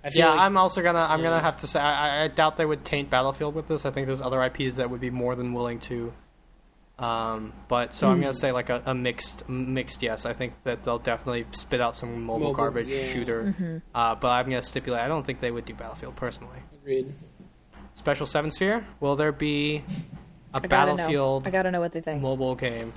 I 0.04 0.10
feel 0.10 0.20
Yeah, 0.20 0.30
like, 0.30 0.40
I'm 0.40 0.56
also 0.56 0.82
gonna 0.82 1.00
I'm 1.00 1.22
gonna 1.22 1.40
have 1.40 1.60
to 1.62 1.66
say 1.66 1.80
I, 1.80 2.20
I- 2.20 2.24
I 2.24 2.28
doubt 2.28 2.56
they 2.58 2.66
would 2.66 2.84
taint 2.84 3.10
Battlefield 3.10 3.54
with 3.54 3.66
this. 3.68 3.84
I 3.86 3.90
think 3.90 4.06
there's 4.06 4.20
other 4.20 4.42
IPs 4.44 4.76
that 4.76 4.90
would 4.90 5.00
be 5.00 5.10
more 5.10 5.34
than 5.34 5.54
willing 5.54 5.80
to. 5.80 6.12
Um, 6.98 7.52
but 7.68 7.94
so 7.94 8.06
Hmm. 8.08 8.14
I'm 8.14 8.20
gonna 8.20 8.34
say 8.34 8.52
like 8.52 8.70
a, 8.70 8.82
a 8.84 8.94
mixed 8.94 9.48
mixed 9.48 10.02
yes. 10.02 10.26
I 10.26 10.34
think 10.34 10.52
that 10.64 10.82
they'll 10.84 10.98
definitely 10.98 11.46
spit 11.52 11.80
out 11.80 11.94
some 11.96 12.22
mobile, 12.24 12.40
Mobile, 12.48 12.54
garbage 12.54 12.88
yeah. 12.88 13.06
shooter. 13.12 13.82
Uh, 13.94 14.14
but 14.14 14.28
I'm 14.28 14.44
gonna 14.46 14.62
stipulate 14.62 15.00
I 15.00 15.08
don't 15.08 15.24
think 15.24 15.40
they 15.40 15.50
would 15.50 15.64
do 15.64 15.74
Battlefield 15.74 16.16
personally. 16.16 16.58
agreed. 16.82 17.12
Special 17.94 18.26
Seven 18.26 18.50
Sphere. 18.50 18.86
Will 19.00 19.16
there 19.16 19.32
be 19.32 19.84
a 20.54 20.58
I 20.62 20.66
Battlefield 20.66 21.44
know. 21.44 21.48
I 21.48 21.50
got 21.50 21.62
to 21.62 21.70
know 21.70 21.80
what 21.80 21.92
they 21.92 22.00
think. 22.00 22.22
mobile 22.22 22.54
game? 22.54 22.92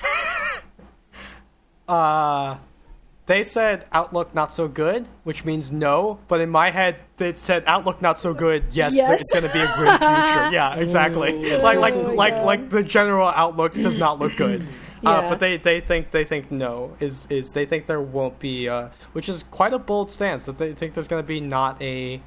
uh 1.88 2.56
they 3.26 3.42
said 3.42 3.86
Outlook 3.90 4.32
not 4.36 4.54
so 4.54 4.68
good, 4.68 5.04
which 5.24 5.44
means 5.44 5.72
no. 5.72 6.20
But 6.28 6.40
in 6.40 6.48
my 6.48 6.70
head, 6.70 6.94
they 7.16 7.34
said 7.34 7.64
Outlook 7.66 8.00
not 8.00 8.20
so 8.20 8.32
good. 8.32 8.62
Yes, 8.70 8.94
Yes. 8.94 9.20
it's 9.20 9.32
going 9.32 9.42
to 9.44 9.52
be 9.52 9.58
a 9.58 9.66
grim 9.74 9.98
future. 9.98 10.50
Yeah, 10.52 10.76
exactly. 10.76 11.32
Ooh. 11.34 11.58
like 11.58 11.78
like 11.80 11.94
Oh 11.94 12.14
like 12.14 12.34
God. 12.34 12.44
like 12.46 12.70
the 12.70 12.84
general 12.84 13.26
outlook 13.26 13.74
does 13.74 13.96
not 13.96 14.20
look 14.20 14.36
good. 14.36 14.64
Uh, 15.04 15.28
but 15.28 15.40
they, 15.40 15.56
they 15.56 15.80
think 15.80 16.10
they 16.10 16.24
think 16.24 16.50
no 16.50 16.96
is 17.00 17.26
is 17.28 17.50
they 17.50 17.66
think 17.66 17.86
there 17.86 18.00
won't 18.00 18.38
be 18.38 18.68
uh, 18.68 18.88
which 19.12 19.28
is 19.28 19.44
quite 19.50 19.72
a 19.74 19.78
bold 19.78 20.10
stance 20.10 20.44
that 20.44 20.58
they 20.58 20.72
think 20.72 20.94
there's 20.94 21.08
going 21.08 21.22
to 21.22 21.26
be 21.26 21.40
not 21.40 21.80
a 21.82 22.20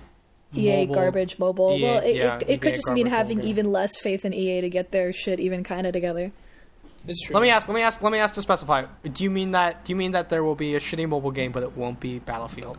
EA 0.53 0.85
mobile- 0.85 0.95
garbage 0.95 1.39
mobile. 1.39 1.77
EA 1.77 1.83
well, 1.83 1.99
it, 1.99 2.15
yeah, 2.15 2.37
it, 2.37 2.49
it 2.49 2.61
could 2.61 2.75
just 2.75 2.91
mean 2.91 3.07
having 3.07 3.37
mobile. 3.37 3.49
even 3.49 3.71
less 3.71 3.97
faith 3.97 4.25
in 4.25 4.33
EA 4.33 4.61
to 4.61 4.69
get 4.69 4.91
their 4.91 5.13
shit 5.13 5.39
even 5.39 5.63
kind 5.63 5.85
of 5.87 5.93
together. 5.93 6.31
It's 7.07 7.21
true. 7.21 7.33
Let 7.33 7.41
me 7.41 7.49
ask. 7.49 7.67
Let 7.67 7.75
me 7.75 7.81
ask. 7.81 8.01
Let 8.01 8.11
me 8.11 8.17
ask 8.19 8.35
to 8.35 8.41
specify. 8.41 8.85
Do 9.03 9.23
you 9.23 9.29
mean 9.29 9.51
that? 9.51 9.85
Do 9.85 9.91
you 9.91 9.95
mean 9.95 10.11
that 10.11 10.29
there 10.29 10.43
will 10.43 10.55
be 10.55 10.75
a 10.75 10.79
shitty 10.79 11.07
mobile 11.07 11.31
game, 11.31 11.51
but 11.51 11.63
it 11.63 11.77
won't 11.77 11.99
be 11.99 12.19
Battlefield? 12.19 12.77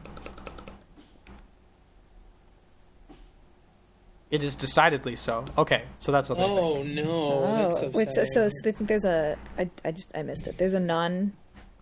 It 4.31 4.43
is 4.45 4.55
decidedly 4.55 5.17
so. 5.17 5.45
Okay, 5.59 5.83
so 5.99 6.13
that's 6.13 6.29
what 6.29 6.39
they 6.39 6.45
think. 6.47 6.61
Oh 6.61 6.83
no, 6.85 7.03
oh, 7.11 7.57
that's 7.63 7.83
wait, 7.83 8.13
so, 8.13 8.25
so 8.25 8.49
so 8.49 8.61
they 8.63 8.73
think 8.73 8.89
there's 8.89 9.05
a? 9.05 9.37
I, 9.59 9.69
I 9.85 9.91
just 9.91 10.17
I 10.17 10.23
missed 10.23 10.47
it. 10.47 10.57
There's 10.57 10.75
a 10.75 10.81
non 10.81 11.33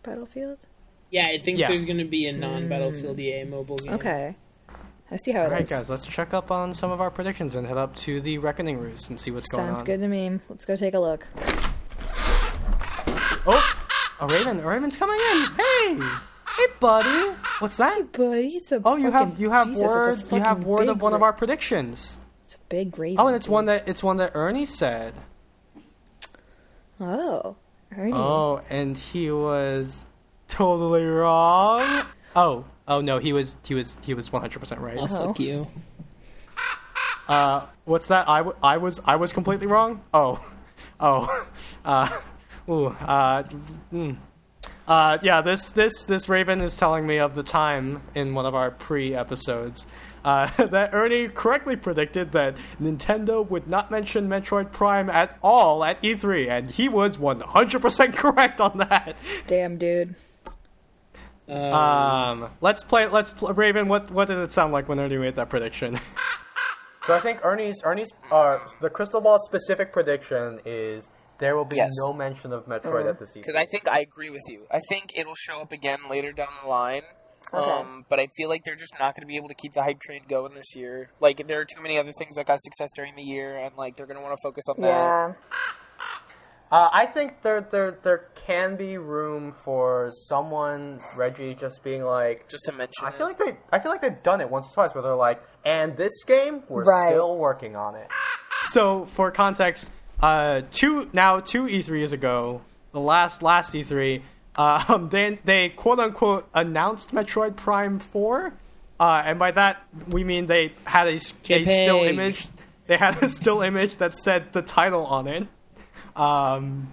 Battlefield. 0.02 0.58
yeah, 1.10 1.26
I 1.26 1.38
think 1.38 1.58
Yeah. 1.58 1.68
there's 1.68 1.84
going 1.84 1.98
to 1.98 2.04
be 2.04 2.26
a 2.26 2.32
non-Battlefield 2.32 3.16
hmm. 3.16 3.20
EA 3.20 3.44
mobile 3.44 3.76
game. 3.76 3.92
Okay, 3.94 4.36
I 5.10 5.16
see 5.16 5.32
how 5.32 5.42
it 5.42 5.44
All 5.44 5.50
right, 5.50 5.62
is. 5.62 5.68
guys, 5.70 5.90
let's 5.90 6.06
check 6.06 6.32
up 6.32 6.50
on 6.50 6.72
some 6.72 6.90
of 6.90 7.00
our 7.02 7.10
predictions 7.10 7.54
and 7.54 7.66
head 7.66 7.76
up 7.76 7.94
to 7.96 8.20
the 8.22 8.38
Reckoning 8.38 8.78
Roost 8.78 9.10
and 9.10 9.20
see 9.20 9.30
what's 9.30 9.48
going 9.48 9.68
on. 9.68 9.76
Sounds 9.76 9.86
good 9.86 10.00
to 10.00 10.08
me. 10.08 10.38
Let's 10.48 10.64
go 10.64 10.76
take 10.76 10.94
a 10.94 10.98
look. 11.00 11.26
Oh, 13.46 13.76
a 14.20 14.26
raven! 14.26 14.60
A 14.60 14.66
raven's 14.66 14.96
coming 14.96 15.18
in. 15.18 15.42
Hey, 15.56 16.00
hey, 16.56 16.66
buddy. 16.80 17.34
What's 17.60 17.76
that? 17.78 18.12
Buddy, 18.12 18.56
it's 18.56 18.72
a 18.72 18.80
Oh, 18.84 18.96
you 18.96 19.10
fucking- 19.10 19.12
have 19.12 19.40
you 19.40 19.50
have 19.50 19.68
Jesus, 19.68 19.84
it's 19.84 20.22
word. 20.30 20.38
You 20.38 20.42
have 20.44 20.64
word 20.64 20.88
of 20.88 20.96
big 20.96 21.02
one 21.02 21.14
of 21.14 21.22
our 21.22 21.32
predictions. 21.32 22.18
It's 22.48 22.54
a 22.54 22.58
big 22.70 22.98
raven. 22.98 23.20
Oh, 23.20 23.26
and 23.26 23.36
it's 23.36 23.44
dude. 23.44 23.52
one 23.52 23.66
that 23.66 23.86
it's 23.86 24.02
one 24.02 24.16
that 24.16 24.32
Ernie 24.34 24.64
said. 24.64 25.12
Oh, 26.98 27.56
Ernie. 27.94 28.14
Oh, 28.14 28.62
and 28.70 28.96
he 28.96 29.30
was 29.30 30.06
totally 30.48 31.04
wrong. 31.04 32.06
Oh, 32.36 32.66
oh 32.86 33.00
no, 33.00 33.18
he 33.18 33.32
was 33.32 33.56
he 33.64 33.74
was 33.74 33.96
he 34.04 34.14
was 34.14 34.30
one 34.30 34.42
hundred 34.42 34.60
percent 34.60 34.80
right. 34.82 34.98
Oh, 35.00 35.06
fuck 35.06 35.40
you. 35.40 35.66
Uh, 37.26 37.66
what's 37.84 38.06
that? 38.08 38.28
I, 38.28 38.38
w- 38.38 38.56
I 38.62 38.76
was 38.76 39.00
I 39.04 39.16
was 39.16 39.32
completely 39.32 39.66
wrong. 39.66 40.02
Oh, 40.14 40.38
oh, 41.00 41.48
uh, 41.84 42.20
ooh, 42.68 42.86
uh, 42.86 43.42
mm. 43.92 44.16
uh, 44.86 45.18
yeah. 45.22 45.40
This 45.40 45.70
this 45.70 46.02
this 46.02 46.28
Raven 46.28 46.60
is 46.60 46.76
telling 46.76 47.06
me 47.06 47.18
of 47.18 47.34
the 47.34 47.42
time 47.42 48.02
in 48.14 48.34
one 48.34 48.46
of 48.46 48.54
our 48.54 48.70
pre 48.70 49.14
episodes. 49.14 49.86
Uh, 50.28 50.66
that 50.66 50.92
Ernie 50.92 51.28
correctly 51.28 51.74
predicted 51.74 52.32
that 52.32 52.54
Nintendo 52.80 53.48
would 53.48 53.66
not 53.66 53.90
mention 53.90 54.28
Metroid 54.28 54.70
Prime 54.72 55.08
at 55.08 55.38
all 55.42 55.82
at 55.82 56.02
E3, 56.02 56.48
and 56.50 56.70
he 56.70 56.86
was 56.88 57.16
100% 57.16 58.14
correct 58.14 58.60
on 58.60 58.76
that. 58.76 59.16
Damn, 59.46 59.78
dude. 59.78 60.14
Um, 61.48 62.50
let's 62.60 62.82
play. 62.82 63.06
Let's 63.06 63.32
pl- 63.32 63.54
Raven. 63.54 63.88
What 63.88 64.10
what 64.10 64.28
did 64.28 64.36
it 64.36 64.52
sound 64.52 64.74
like 64.74 64.86
when 64.86 65.00
Ernie 65.00 65.16
made 65.16 65.36
that 65.36 65.48
prediction? 65.48 65.98
so 67.06 67.14
I 67.14 67.20
think 67.20 67.42
Ernie's 67.42 67.80
Ernie's 67.84 68.12
uh 68.30 68.58
the 68.82 68.90
crystal 68.90 69.22
ball 69.22 69.38
specific 69.38 69.90
prediction 69.90 70.60
is 70.66 71.08
there 71.38 71.56
will 71.56 71.64
be 71.64 71.76
Yes. 71.76 71.92
no 71.96 72.12
mention 72.12 72.52
of 72.52 72.66
Metroid 72.66 73.08
at 73.08 73.18
this 73.18 73.30
because 73.32 73.32
E3. 73.32 73.34
because 73.34 73.54
I 73.56 73.64
think 73.64 73.88
I 73.88 74.00
agree 74.00 74.28
with 74.28 74.42
you. 74.48 74.66
I 74.70 74.80
think 74.90 75.12
it'll 75.16 75.34
show 75.34 75.62
up 75.62 75.72
again 75.72 76.00
later 76.10 76.32
down 76.32 76.48
the 76.62 76.68
line. 76.68 77.02
Okay. 77.52 77.70
Um, 77.70 78.04
but 78.08 78.20
I 78.20 78.26
feel 78.36 78.48
like 78.48 78.64
they're 78.64 78.76
just 78.76 78.94
not 78.98 79.14
going 79.14 79.22
to 79.22 79.26
be 79.26 79.36
able 79.36 79.48
to 79.48 79.54
keep 79.54 79.72
the 79.74 79.82
hype 79.82 80.00
train 80.00 80.22
going 80.28 80.54
this 80.54 80.74
year. 80.76 81.10
Like 81.20 81.46
there 81.46 81.60
are 81.60 81.64
too 81.64 81.80
many 81.82 81.98
other 81.98 82.12
things 82.12 82.36
that 82.36 82.46
got 82.46 82.60
success 82.62 82.90
during 82.94 83.16
the 83.16 83.22
year, 83.22 83.56
and 83.56 83.74
like 83.76 83.96
they're 83.96 84.06
going 84.06 84.18
to 84.18 84.22
want 84.22 84.36
to 84.36 84.42
focus 84.42 84.64
on 84.68 84.76
that. 84.82 84.86
Yeah. 84.88 85.32
Uh, 86.70 86.90
I 86.92 87.06
think 87.06 87.40
there 87.40 87.62
there 87.62 87.92
there 88.02 88.28
can 88.46 88.76
be 88.76 88.98
room 88.98 89.54
for 89.64 90.10
someone 90.12 91.00
Reggie 91.16 91.54
just 91.54 91.82
being 91.82 92.04
like. 92.04 92.46
Just 92.48 92.66
to 92.66 92.72
mention, 92.72 93.06
I 93.06 93.10
feel 93.10 93.26
it. 93.26 93.30
like 93.30 93.38
they 93.38 93.56
I 93.72 93.78
feel 93.78 93.90
like 93.90 94.02
they've 94.02 94.22
done 94.22 94.42
it 94.42 94.50
once 94.50 94.66
or 94.68 94.74
twice 94.74 94.94
where 94.94 95.02
they're 95.02 95.14
like, 95.14 95.42
and 95.64 95.96
this 95.96 96.22
game 96.24 96.62
we're 96.68 96.84
Right. 96.84 97.08
still 97.12 97.38
working 97.38 97.74
on 97.74 97.94
it. 97.94 98.08
So 98.70 99.06
for 99.06 99.30
context, 99.30 99.88
uh, 100.20 100.60
two 100.70 101.08
now 101.14 101.40
two 101.40 101.62
E3s 101.64 102.12
ago, 102.12 102.60
the 102.92 103.00
last 103.00 103.42
last 103.42 103.72
E3, 103.72 104.20
um, 104.58 105.08
they 105.08 105.38
they 105.44 105.68
quote 105.70 106.00
unquote 106.00 106.48
announced 106.52 107.12
Metroid 107.12 107.56
Prime 107.56 108.00
Four, 108.00 108.52
uh, 108.98 109.22
and 109.24 109.38
by 109.38 109.52
that 109.52 109.82
we 110.08 110.24
mean 110.24 110.46
they 110.46 110.72
had 110.84 111.06
a 111.06 111.18
still 111.18 112.02
image. 112.02 112.48
They 112.88 112.96
had 112.96 113.22
a 113.22 113.28
still 113.28 113.62
image 113.62 113.98
that 113.98 114.14
said 114.14 114.52
the 114.52 114.62
title 114.62 115.06
on 115.06 115.28
it. 115.28 115.46
Um, 116.16 116.92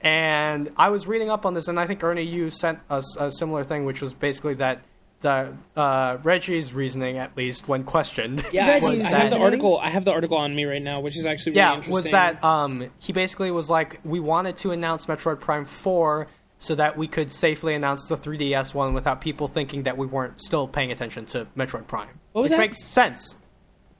and 0.00 0.70
I 0.76 0.90
was 0.90 1.06
reading 1.06 1.30
up 1.30 1.46
on 1.46 1.54
this, 1.54 1.66
and 1.68 1.80
I 1.80 1.86
think 1.86 2.04
Ernie, 2.04 2.22
you 2.22 2.50
sent 2.50 2.78
us 2.90 3.16
a 3.16 3.30
similar 3.30 3.64
thing, 3.64 3.86
which 3.86 4.02
was 4.02 4.12
basically 4.12 4.54
that 4.54 4.82
the 5.22 5.56
uh, 5.74 6.18
Reggie's 6.22 6.74
reasoning, 6.74 7.16
at 7.16 7.34
least 7.36 7.66
when 7.66 7.84
questioned, 7.84 8.44
Yeah, 8.52 8.66
I, 8.66 8.68
Reggie's 8.78 9.04
I 9.06 9.20
have 9.20 9.30
the 9.30 9.40
article. 9.40 9.78
I 9.78 9.88
have 9.88 10.04
the 10.04 10.12
article 10.12 10.36
on 10.36 10.54
me 10.54 10.66
right 10.66 10.82
now, 10.82 11.00
which 11.00 11.16
is 11.16 11.24
actually 11.24 11.52
really 11.52 11.62
yeah, 11.62 11.74
interesting. 11.76 11.94
was 11.94 12.10
that 12.10 12.44
um, 12.44 12.90
he 12.98 13.14
basically 13.14 13.50
was 13.50 13.70
like, 13.70 13.98
we 14.04 14.20
wanted 14.20 14.56
to 14.56 14.72
announce 14.72 15.06
Metroid 15.06 15.40
Prime 15.40 15.64
Four 15.64 16.26
so 16.64 16.74
that 16.74 16.96
we 16.96 17.06
could 17.06 17.30
safely 17.30 17.74
announce 17.74 18.06
the 18.06 18.16
3DS 18.16 18.74
one 18.74 18.94
without 18.94 19.20
people 19.20 19.48
thinking 19.48 19.84
that 19.84 19.96
we 19.96 20.06
weren't 20.06 20.40
still 20.40 20.66
paying 20.66 20.90
attention 20.92 21.26
to 21.26 21.46
Metroid 21.56 21.86
Prime. 21.86 22.08
What 22.32 22.42
was 22.42 22.50
which 22.50 22.56
that? 22.56 22.62
makes 22.62 22.84
sense. 22.84 23.36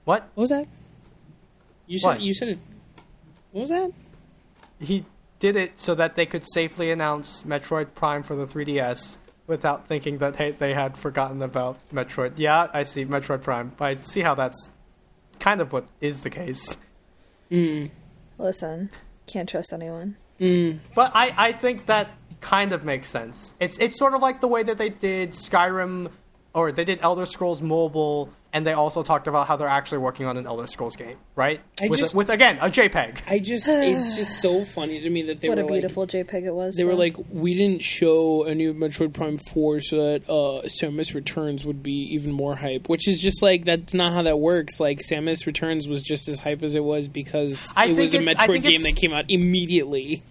What? 0.04 0.22
What 0.34 0.42
was 0.42 0.50
that? 0.50 0.66
You 1.86 1.98
said 1.98 2.06
What? 2.08 2.20
you 2.20 2.34
said 2.34 2.48
it. 2.48 2.58
What 3.52 3.60
was 3.62 3.70
that? 3.70 3.92
He 4.80 5.04
did 5.38 5.56
it 5.56 5.78
so 5.78 5.94
that 5.94 6.16
they 6.16 6.26
could 6.26 6.44
safely 6.46 6.90
announce 6.90 7.42
Metroid 7.44 7.94
Prime 7.94 8.22
for 8.22 8.34
the 8.34 8.46
3DS 8.46 9.18
without 9.46 9.86
thinking 9.86 10.18
that 10.18 10.36
hey, 10.36 10.52
they 10.52 10.72
had 10.72 10.96
forgotten 10.96 11.42
about 11.42 11.78
Metroid. 11.92 12.32
Yeah, 12.36 12.68
I 12.72 12.82
see 12.82 13.04
Metroid 13.04 13.42
Prime. 13.42 13.72
I 13.78 13.90
see 13.90 14.20
how 14.20 14.34
that's 14.34 14.70
kind 15.40 15.60
of 15.60 15.72
what 15.72 15.86
is 16.00 16.20
the 16.20 16.30
case. 16.30 16.78
Hmm. 17.50 17.86
Listen, 18.38 18.90
can't 19.26 19.48
trust 19.48 19.72
anyone. 19.72 20.16
Hmm. 20.38 20.72
But 20.94 21.12
I, 21.14 21.32
I 21.36 21.52
think 21.52 21.86
that 21.86 22.08
kind 22.44 22.72
of 22.72 22.84
makes 22.84 23.08
sense. 23.08 23.54
It's 23.58 23.78
it's 23.78 23.98
sort 23.98 24.14
of 24.14 24.20
like 24.22 24.40
the 24.40 24.48
way 24.48 24.62
that 24.62 24.78
they 24.78 24.90
did 24.90 25.30
Skyrim 25.30 26.10
or 26.52 26.70
they 26.70 26.84
did 26.84 27.00
Elder 27.02 27.26
Scrolls 27.26 27.60
Mobile 27.60 28.30
and 28.52 28.64
they 28.64 28.72
also 28.72 29.02
talked 29.02 29.26
about 29.26 29.48
how 29.48 29.56
they're 29.56 29.66
actually 29.66 29.98
working 29.98 30.26
on 30.26 30.36
an 30.36 30.46
Elder 30.46 30.68
Scrolls 30.68 30.94
game, 30.94 31.16
right? 31.34 31.60
I 31.82 31.88
with, 31.88 31.98
just- 31.98 32.14
with 32.14 32.30
again, 32.30 32.56
a 32.60 32.70
JPEG. 32.70 33.22
I 33.26 33.40
just 33.40 33.66
it's 33.66 34.14
just 34.14 34.40
so 34.40 34.64
funny 34.64 35.00
to 35.00 35.10
me 35.10 35.22
that 35.22 35.40
they 35.40 35.48
what 35.48 35.58
were 35.58 35.64
a 35.64 35.66
like 35.66 35.72
beautiful 35.80 36.06
JPEG 36.06 36.44
it 36.44 36.54
was. 36.54 36.76
they 36.76 36.84
were 36.84 36.94
like 36.94 37.16
we 37.30 37.54
didn't 37.54 37.82
show 37.82 38.44
a 38.44 38.54
new 38.54 38.72
Metroid 38.72 39.12
Prime 39.12 39.38
4 39.38 39.80
so 39.80 39.96
that 40.12 40.22
uh 40.30 40.62
Samus 40.66 41.14
Returns 41.14 41.66
would 41.66 41.82
be 41.82 42.14
even 42.14 42.30
more 42.30 42.54
hype, 42.54 42.88
which 42.88 43.08
is 43.08 43.20
just 43.20 43.42
like 43.42 43.64
that's 43.64 43.94
not 43.94 44.12
how 44.12 44.22
that 44.22 44.38
works. 44.38 44.78
Like 44.78 45.00
Samus 45.00 45.46
Returns 45.46 45.88
was 45.88 46.02
just 46.02 46.28
as 46.28 46.38
hype 46.38 46.62
as 46.62 46.76
it 46.76 46.84
was 46.84 47.08
because 47.08 47.72
I 47.74 47.86
it 47.86 47.96
was 47.96 48.14
a 48.14 48.18
Metroid 48.20 48.62
game 48.62 48.82
that 48.82 48.94
came 48.94 49.12
out 49.12 49.24
immediately. 49.28 50.22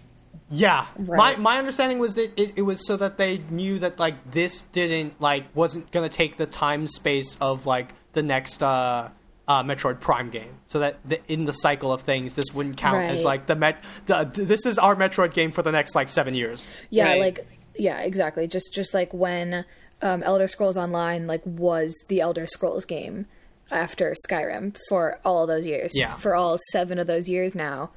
Yeah. 0.54 0.86
Right. 0.96 1.36
My 1.36 1.36
my 1.36 1.58
understanding 1.58 1.98
was 1.98 2.14
that 2.14 2.38
it, 2.40 2.52
it 2.56 2.62
was 2.62 2.86
so 2.86 2.96
that 2.96 3.18
they 3.18 3.38
knew 3.50 3.78
that 3.80 3.98
like 3.98 4.30
this 4.30 4.62
didn't 4.72 5.20
like 5.20 5.44
wasn't 5.54 5.90
gonna 5.90 6.08
take 6.08 6.36
the 6.36 6.46
time 6.46 6.86
space 6.86 7.36
of 7.40 7.66
like 7.66 7.88
the 8.12 8.22
next 8.22 8.62
uh 8.62 9.08
uh, 9.46 9.62
Metroid 9.62 10.00
Prime 10.00 10.30
game, 10.30 10.54
so 10.68 10.78
that 10.78 11.06
the, 11.06 11.20
in 11.30 11.44
the 11.44 11.52
cycle 11.52 11.92
of 11.92 12.00
things, 12.00 12.34
this 12.34 12.46
wouldn't 12.54 12.78
count 12.78 13.10
as 13.10 13.24
like 13.24 13.44
the 13.44 13.54
Met. 13.54 13.84
The, 14.06 14.24
this 14.32 14.64
is 14.64 14.78
our 14.78 14.96
Metroid 14.96 15.34
game 15.34 15.50
for 15.50 15.60
the 15.60 15.70
next 15.70 15.94
like 15.94 16.08
seven 16.08 16.32
years. 16.32 16.66
yeah, 16.88 17.08
Right. 17.08 17.20
like 17.20 17.46
yeah, 17.78 18.00
exactly. 18.00 18.46
Just 18.46 18.72
just 18.72 18.94
like 18.94 19.12
when 19.12 19.66
um, 20.00 20.22
Elder 20.22 20.46
Scrolls 20.46 20.78
Online 20.78 21.26
like 21.26 21.42
was 21.44 21.94
the 22.08 22.22
Elder 22.22 22.46
Scrolls 22.46 22.86
game 22.86 23.26
after 23.70 24.14
Skyrim 24.26 24.78
for 24.88 25.18
all 25.26 25.46
those 25.46 25.66
years. 25.66 25.92
Yeah. 25.94 26.14
for 26.14 26.34
all 26.34 26.56
seven 26.72 26.98
of 26.98 27.06
those 27.06 27.28
years 27.28 27.54
now, 27.54 27.90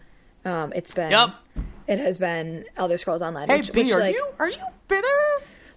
um, 0.48 0.74
it's 0.76 0.94
been 0.94 1.12
Yep. 1.12 1.30
it 1.88 2.00
has 2.00 2.18
been 2.18 2.66
Elder 2.78 2.98
Scrolls 2.98 3.22
Online. 3.22 3.50
Hey, 3.50 3.58
which, 3.58 3.74
B, 3.74 3.84
which, 3.84 3.92
are 3.92 4.00
like, 4.00 4.16
you 4.16 4.28
are 4.40 4.50
you 4.50 4.58
bitter? 4.88 5.08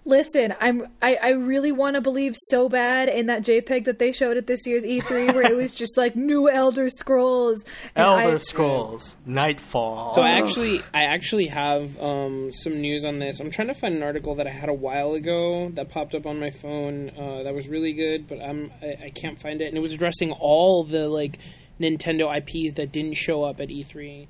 Listen, 0.03 0.55
I'm 0.59 0.87
I, 0.99 1.15
I 1.15 1.29
really 1.31 1.71
want 1.71 1.95
to 1.95 2.01
believe 2.01 2.33
so 2.35 2.67
bad 2.67 3.07
in 3.07 3.27
that 3.27 3.43
JPEG 3.43 3.83
that 3.83 3.99
they 3.99 4.11
showed 4.11 4.35
at 4.35 4.47
this 4.47 4.65
year's 4.65 4.83
E3 4.83 5.31
where 5.35 5.43
it 5.43 5.55
was 5.55 5.75
just 5.75 5.95
like 5.95 6.15
new 6.15 6.49
Elder 6.49 6.89
Scrolls. 6.89 7.63
And 7.95 8.03
Elder 8.03 8.35
I, 8.35 8.37
Scrolls 8.37 9.15
Nightfall. 9.27 10.13
So 10.13 10.23
I 10.23 10.31
actually, 10.31 10.79
I 10.91 11.03
actually 11.03 11.47
have 11.47 12.01
um, 12.01 12.51
some 12.51 12.81
news 12.81 13.05
on 13.05 13.19
this. 13.19 13.39
I'm 13.39 13.51
trying 13.51 13.67
to 13.67 13.75
find 13.75 13.93
an 13.93 14.01
article 14.01 14.33
that 14.35 14.47
I 14.47 14.51
had 14.51 14.69
a 14.69 14.73
while 14.73 15.13
ago 15.13 15.69
that 15.75 15.89
popped 15.89 16.15
up 16.15 16.25
on 16.25 16.39
my 16.39 16.49
phone 16.49 17.11
uh, 17.11 17.43
that 17.43 17.53
was 17.53 17.69
really 17.69 17.93
good, 17.93 18.25
but 18.25 18.41
I'm 18.41 18.71
I, 18.81 19.05
I 19.05 19.09
can't 19.11 19.37
find 19.37 19.61
it. 19.61 19.65
And 19.65 19.77
it 19.77 19.81
was 19.81 19.93
addressing 19.93 20.31
all 20.31 20.83
the 20.83 21.09
like 21.09 21.37
Nintendo 21.79 22.35
IPs 22.35 22.75
that 22.77 22.91
didn't 22.91 23.15
show 23.15 23.43
up 23.43 23.59
at 23.59 23.69
E3. 23.69 24.27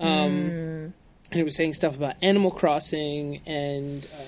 Um, 0.00 0.94
And 1.32 1.38
it 1.40 1.44
was 1.44 1.54
saying 1.56 1.74
stuff 1.74 1.96
about 1.96 2.14
Animal 2.22 2.50
Crossing 2.50 3.40
and 3.46 4.04
uh, 4.06 4.24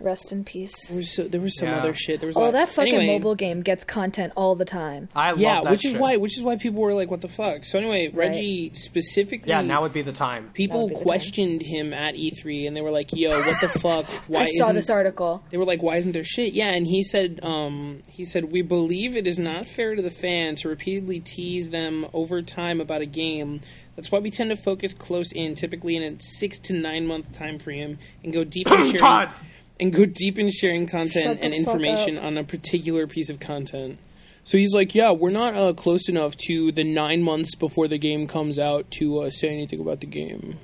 Rest 0.00 0.32
in 0.32 0.42
peace. 0.42 0.86
there 0.88 0.96
was 0.96 1.14
so, 1.14 1.22
there 1.28 1.40
was 1.40 1.56
some 1.56 1.68
Yeah. 1.68 1.78
other 1.78 1.94
shit. 1.94 2.18
There 2.18 2.26
was 2.26 2.36
Oh, 2.36 2.46
a- 2.46 2.50
that 2.50 2.68
fucking 2.70 2.92
anyway, 2.92 3.12
mobile 3.12 3.36
game 3.36 3.62
gets 3.62 3.84
content 3.84 4.32
all 4.36 4.56
the 4.56 4.64
time. 4.64 5.08
I 5.14 5.30
love 5.30 5.40
Yeah, 5.40 5.60
that 5.62 5.70
which 5.70 5.86
is 5.86 5.96
why 5.96 6.16
which 6.16 6.36
is 6.36 6.42
why 6.42 6.56
people 6.56 6.82
were 6.82 6.92
like, 6.94 7.08
"What 7.08 7.20
the 7.20 7.28
fuck?" 7.28 7.64
So 7.64 7.78
anyway, 7.78 8.08
Reggie 8.08 8.72
specifically, 8.74 9.50
Yeah, 9.50 9.62
now 9.62 9.82
would 9.82 9.92
be 9.92 10.02
the 10.02 10.10
time. 10.12 10.50
people 10.54 10.78
That 10.80 10.82
would 10.86 10.88
be 10.88 10.94
the 10.96 11.02
questioned 11.04 11.62
him 11.62 11.92
at 11.94 12.16
E3 12.16 12.66
and 12.66 12.76
they 12.76 12.80
were 12.80 12.90
like, 12.90 13.12
"Yo, 13.14 13.38
what 13.42 13.60
the 13.60 13.68
fuck? 13.78 14.06
Why 14.26 14.40
I 14.40 14.46
saw 14.46 14.64
isn't 14.64 14.74
this 14.74 14.90
article. 14.90 15.44
they 15.50 15.56
were 15.58 15.64
like, 15.64 15.84
"Why 15.84 15.98
isn't 15.98 16.10
there 16.10 16.24
shit?" 16.24 16.52
Yeah, 16.52 16.70
and 16.72 16.84
he 16.84 17.04
said, 17.04 17.38
um, 17.44 18.02
he 18.08 18.24
said, 18.24 18.50
"We 18.50 18.62
believe 18.62 19.16
it 19.16 19.28
is 19.28 19.38
not 19.38 19.66
fair 19.66 19.94
to 19.94 20.02
the 20.02 20.10
fan 20.10 20.56
to 20.56 20.68
repeatedly 20.68 21.20
tease 21.20 21.70
them 21.70 22.06
over 22.12 22.42
time 22.42 22.80
about 22.80 23.02
a 23.02 23.06
game. 23.06 23.60
That's 23.96 24.10
why 24.10 24.18
we 24.18 24.30
tend 24.30 24.50
to 24.50 24.56
focus 24.56 24.92
close 24.92 25.32
in, 25.32 25.54
typically 25.54 25.96
in 25.96 26.02
a 26.02 26.18
six 26.18 26.58
to 26.60 26.72
nine 26.72 27.06
month 27.06 27.32
time 27.32 27.58
frame, 27.58 27.98
and 28.24 28.32
go 28.32 28.44
deep 28.44 28.70
in 28.70 28.78
sharing 28.82 28.98
Todd! 28.98 29.30
and 29.78 29.92
go 29.92 30.04
deep 30.06 30.38
in 30.38 30.50
sharing 30.50 30.86
content 30.86 31.40
and 31.42 31.52
information 31.52 32.18
on 32.18 32.38
a 32.38 32.44
particular 32.44 33.06
piece 33.06 33.30
of 33.30 33.40
content." 33.40 33.98
So 34.44 34.58
he's 34.58 34.74
like, 34.74 34.94
"Yeah, 34.94 35.12
we're 35.12 35.30
not 35.30 35.54
uh, 35.54 35.72
close 35.72 36.08
enough 36.08 36.36
to 36.48 36.72
the 36.72 36.84
nine 36.84 37.22
months 37.22 37.54
before 37.54 37.88
the 37.88 37.98
game 37.98 38.26
comes 38.26 38.58
out 38.58 38.90
to 38.92 39.20
uh, 39.20 39.30
say 39.30 39.48
anything 39.48 39.80
about 39.80 40.00
the 40.00 40.06
game." 40.06 40.56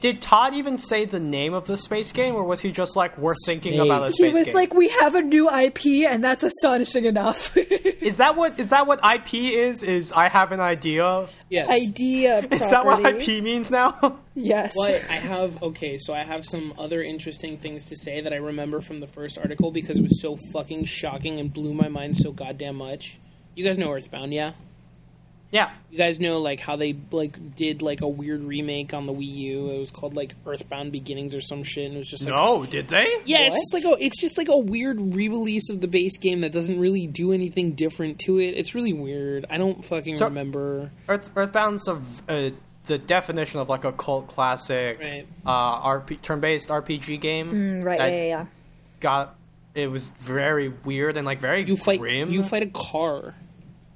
Did 0.00 0.20
Todd 0.22 0.54
even 0.54 0.78
say 0.78 1.04
the 1.04 1.20
name 1.20 1.54
of 1.54 1.66
the 1.66 1.76
space 1.76 2.12
game, 2.12 2.34
or 2.34 2.44
was 2.44 2.60
he 2.60 2.72
just 2.72 2.96
like, 2.96 3.16
"We're 3.18 3.34
thinking 3.46 3.78
about 3.80 4.02
a 4.02 4.06
He 4.06 4.12
space 4.12 4.32
He 4.32 4.38
was 4.38 4.46
game"? 4.46 4.54
like, 4.54 4.74
"We 4.74 4.88
have 5.00 5.14
a 5.14 5.22
new 5.22 5.48
IP, 5.50 6.06
and 6.08 6.22
that's 6.22 6.44
astonishing 6.44 7.04
enough." 7.04 7.56
"Is 7.56 8.16
that 8.18 8.36
what 8.36 8.58
is 8.58 8.68
that 8.68 8.86
what 8.86 9.00
IP 9.04 9.34
is? 9.34 9.82
Is 9.82 10.12
I 10.12 10.28
have 10.28 10.52
an 10.52 10.60
idea? 10.60 11.28
Yes. 11.48 11.68
Idea. 11.68 12.38
Is 12.50 12.70
that 12.70 12.84
what. 12.86 13.04
IP 13.04 13.42
means 13.42 13.70
now?" 13.70 14.18
Yes. 14.34 14.72
But 14.76 15.04
I 15.10 15.14
have 15.14 15.62
okay, 15.62 15.98
so 15.98 16.14
I 16.14 16.22
have 16.24 16.46
some 16.46 16.72
other 16.78 17.02
interesting 17.02 17.58
things 17.58 17.84
to 17.86 17.96
say 17.96 18.22
that 18.22 18.32
I 18.32 18.36
remember 18.36 18.80
from 18.80 18.98
the 18.98 19.06
first 19.06 19.36
article 19.36 19.70
because 19.70 19.98
it 19.98 20.02
was 20.02 20.22
so 20.22 20.36
fucking 20.52 20.84
shocking 20.84 21.38
and 21.38 21.52
blew 21.52 21.74
my 21.74 21.88
mind 21.88 22.16
so 22.16 22.32
goddamn 22.32 22.76
much. 22.76 23.18
You 23.54 23.64
guys 23.64 23.76
know 23.76 23.92
Earthbound, 23.92 24.32
yeah? 24.32 24.52
Yeah. 25.52 25.70
You 25.90 25.98
guys 25.98 26.20
know 26.20 26.38
like 26.40 26.60
how 26.60 26.76
they 26.76 26.94
like 27.10 27.56
did 27.56 27.82
like 27.82 28.00
a 28.00 28.08
weird 28.08 28.42
remake 28.42 28.94
on 28.94 29.06
the 29.06 29.12
Wii 29.12 29.26
U. 29.34 29.70
It 29.70 29.78
was 29.78 29.90
called 29.90 30.14
like 30.14 30.34
Earthbound 30.46 30.92
Beginnings 30.92 31.34
or 31.34 31.40
some 31.40 31.62
shit, 31.64 31.86
and 31.86 31.94
it 31.94 31.98
was 31.98 32.08
just 32.08 32.24
like 32.24 32.34
No, 32.34 32.64
did 32.64 32.88
they? 32.88 33.08
yeah, 33.24 33.38
it's 33.40 33.56
just 33.56 33.74
like 33.74 33.84
a 33.84 34.02
it's 34.04 34.20
just 34.20 34.38
like 34.38 34.48
a 34.48 34.56
weird 34.58 35.00
re-release 35.14 35.68
of 35.70 35.80
the 35.80 35.88
base 35.88 36.16
game 36.18 36.42
that 36.42 36.52
doesn't 36.52 36.78
really 36.78 37.06
do 37.08 37.32
anything 37.32 37.72
different 37.72 38.18
to 38.20 38.38
it. 38.38 38.52
It's 38.56 38.74
really 38.74 38.92
weird. 38.92 39.44
I 39.50 39.58
don't 39.58 39.84
fucking 39.84 40.16
So- 40.18 40.26
remember. 40.26 40.90
Earth, 41.08 41.30
Earthbound's 41.34 41.88
of 41.88 42.22
uh, 42.28 42.50
the 42.86 42.98
definition 42.98 43.58
of 43.60 43.68
like 43.68 43.84
a 43.84 43.92
cult 43.92 44.28
classic, 44.28 44.98
Right. 45.00 45.26
uh, 45.44 45.80
RP, 45.82 46.20
turn-based 46.22 46.68
RPG 46.68 47.20
game. 47.20 47.52
Mm, 47.52 47.84
right. 47.84 47.98
Yeah, 48.00 48.06
yeah, 48.08 48.22
yeah. 48.26 48.46
Got 49.00 49.34
it 49.74 49.88
was 49.90 50.08
very 50.20 50.68
weird 50.68 51.16
and 51.16 51.24
like 51.26 51.38
very 51.40 51.62
You 51.62 51.76
fight 51.76 52.00
grim. 52.00 52.30
you 52.30 52.42
fight 52.42 52.62
a 52.64 52.66
car 52.66 53.34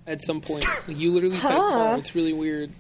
at 0.07 0.23
some 0.23 0.41
point. 0.41 0.65
Like 0.87 0.99
you 0.99 1.13
literally 1.13 1.37
fight 1.37 1.53
a 1.53 1.59
car. 1.59 1.99
It's 1.99 2.15
really 2.15 2.33
weird. 2.33 2.71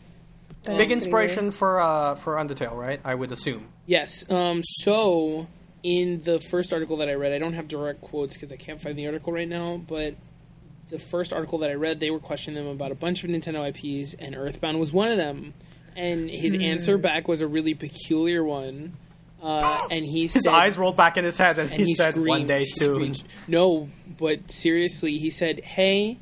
That 0.64 0.72
is 0.72 0.78
Big 0.78 0.86
pretty 0.88 0.92
inspiration 0.94 1.50
for 1.50 1.80
uh, 1.80 2.14
for 2.16 2.36
Undertale, 2.36 2.76
right? 2.76 3.00
I 3.04 3.14
would 3.14 3.32
assume. 3.32 3.68
Yes. 3.86 4.30
Um, 4.30 4.62
so, 4.62 5.46
in 5.82 6.22
the 6.22 6.38
first 6.38 6.72
article 6.72 6.96
that 6.98 7.08
I 7.08 7.14
read, 7.14 7.32
I 7.32 7.38
don't 7.38 7.52
have 7.52 7.68
direct 7.68 8.00
quotes 8.00 8.34
because 8.34 8.50
I 8.52 8.56
can't 8.56 8.80
find 8.80 8.96
the 8.96 9.06
article 9.06 9.32
right 9.32 9.48
now, 9.48 9.76
but 9.86 10.14
the 10.88 10.98
first 10.98 11.32
article 11.32 11.58
that 11.58 11.70
I 11.70 11.74
read, 11.74 12.00
they 12.00 12.10
were 12.10 12.18
questioning 12.18 12.64
him 12.64 12.70
about 12.70 12.92
a 12.92 12.94
bunch 12.94 13.24
of 13.24 13.30
Nintendo 13.30 13.68
IPs, 13.68 14.14
and 14.14 14.34
Earthbound 14.34 14.78
was 14.78 14.92
one 14.92 15.10
of 15.10 15.16
them. 15.18 15.54
And 15.96 16.28
his 16.28 16.54
answer 16.54 16.98
back 16.98 17.28
was 17.28 17.40
a 17.40 17.46
really 17.46 17.74
peculiar 17.74 18.42
one. 18.42 18.94
Uh, 19.40 19.86
and 19.90 20.04
he 20.04 20.22
His 20.22 20.42
said, 20.44 20.52
eyes 20.52 20.78
rolled 20.78 20.96
back 20.96 21.16
in 21.16 21.24
his 21.24 21.36
head, 21.36 21.58
and, 21.58 21.70
and 21.70 21.78
he, 21.80 21.88
he, 21.88 21.94
said, 21.94 22.12
screamed, 22.12 22.28
"One 22.28 22.46
day 22.46 22.60
soon." 22.60 23.12
screamed. 23.14 23.24
No, 23.46 23.88
but 24.18 24.50
seriously, 24.50 25.18
he 25.18 25.28
said, 25.28 25.60
"Hey, 25.60 26.18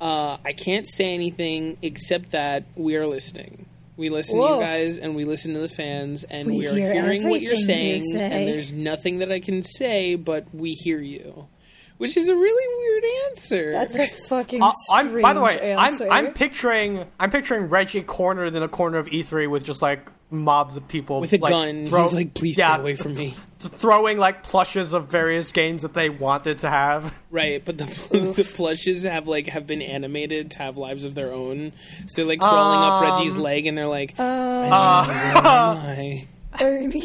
uh, 0.00 0.38
I 0.44 0.52
can't 0.52 0.86
say 0.86 1.14
anything 1.14 1.76
except 1.82 2.30
that 2.32 2.64
we 2.76 2.96
are 2.96 3.06
listening. 3.06 3.66
We 3.96 4.10
listen 4.10 4.38
to 4.40 4.46
you 4.46 4.60
guys, 4.60 4.98
and 5.00 5.16
we 5.16 5.24
listen 5.24 5.54
to 5.54 5.60
the 5.60 5.68
fans, 5.68 6.22
and 6.22 6.46
we, 6.46 6.58
We 6.58 6.66
are 6.68 6.74
hear 6.74 6.92
hearing 6.92 7.28
what 7.28 7.40
you're 7.40 7.52
everything 7.52 7.94
you 7.94 8.00
saying. 8.00 8.12
say." 8.12 8.24
And 8.30 8.46
there's 8.48 8.72
nothing 8.72 9.18
that 9.18 9.32
I 9.32 9.40
can 9.40 9.60
say, 9.62 10.14
but 10.14 10.46
we 10.54 10.72
hear 10.72 11.00
you." 11.00 11.48
Which 11.96 12.16
is 12.16 12.28
a 12.28 12.34
really 12.36 12.76
weird 12.78 13.04
answer. 13.28 13.72
That's 13.72 13.98
a 13.98 14.06
fucking 14.06 14.62
Uh, 14.62 14.70
I'm, 14.92 15.20
by 15.20 15.32
the 15.32 15.40
way, 15.40 15.56
strange 15.56 16.00
I'm. 16.00 16.26
I'm 16.26 16.32
picturing 16.32 17.04
I'm 17.18 17.30
picturing 17.32 17.64
Reggie 17.68 18.02
cornered 18.02 18.54
in 18.54 18.62
a 18.62 18.68
corner 18.68 18.98
of 18.98 19.08
E3 19.08 19.50
with 19.50 19.64
just 19.64 19.82
like 19.82 20.08
mobs 20.30 20.76
of 20.76 20.86
people 20.86 21.20
with 21.20 21.32
a 21.32 21.38
like, 21.38 21.50
gun. 21.50 21.86
throw- 21.86 22.02
He's 22.02 22.14
like, 22.14 22.34
"Please 22.34 22.56
yeah, 22.56 22.74
stay 22.74 22.80
away 22.82 22.94
from 22.94 23.14
me." 23.14 23.34
throwing 23.60 24.18
like 24.18 24.42
plushes 24.42 24.92
of 24.92 25.08
various 25.08 25.50
games 25.52 25.82
that 25.82 25.94
they 25.94 26.08
wanted 26.10 26.60
to 26.60 26.68
have. 26.70 27.12
Right, 27.30 27.64
but 27.64 27.78
the 27.78 27.84
the 28.36 28.44
plushes 28.54 29.04
have 29.04 29.28
like 29.28 29.46
have 29.48 29.66
been 29.66 29.82
animated 29.82 30.52
to 30.52 30.58
have 30.58 30.76
lives 30.76 31.04
of 31.04 31.14
their 31.14 31.32
own. 31.32 31.72
So 32.06 32.16
they're 32.22 32.26
like 32.26 32.40
crawling 32.40 32.88
up 32.88 33.02
Um, 33.02 33.04
Reggie's 33.18 33.36
leg, 33.36 33.66
and 33.66 33.76
they're 33.76 33.86
like, 33.86 34.14
Uh, 34.18 34.22
"Reggie, 34.62 34.70
where 34.70 35.36
am 35.36 35.46
I?" 35.46 36.28
Ernie. 36.60 37.00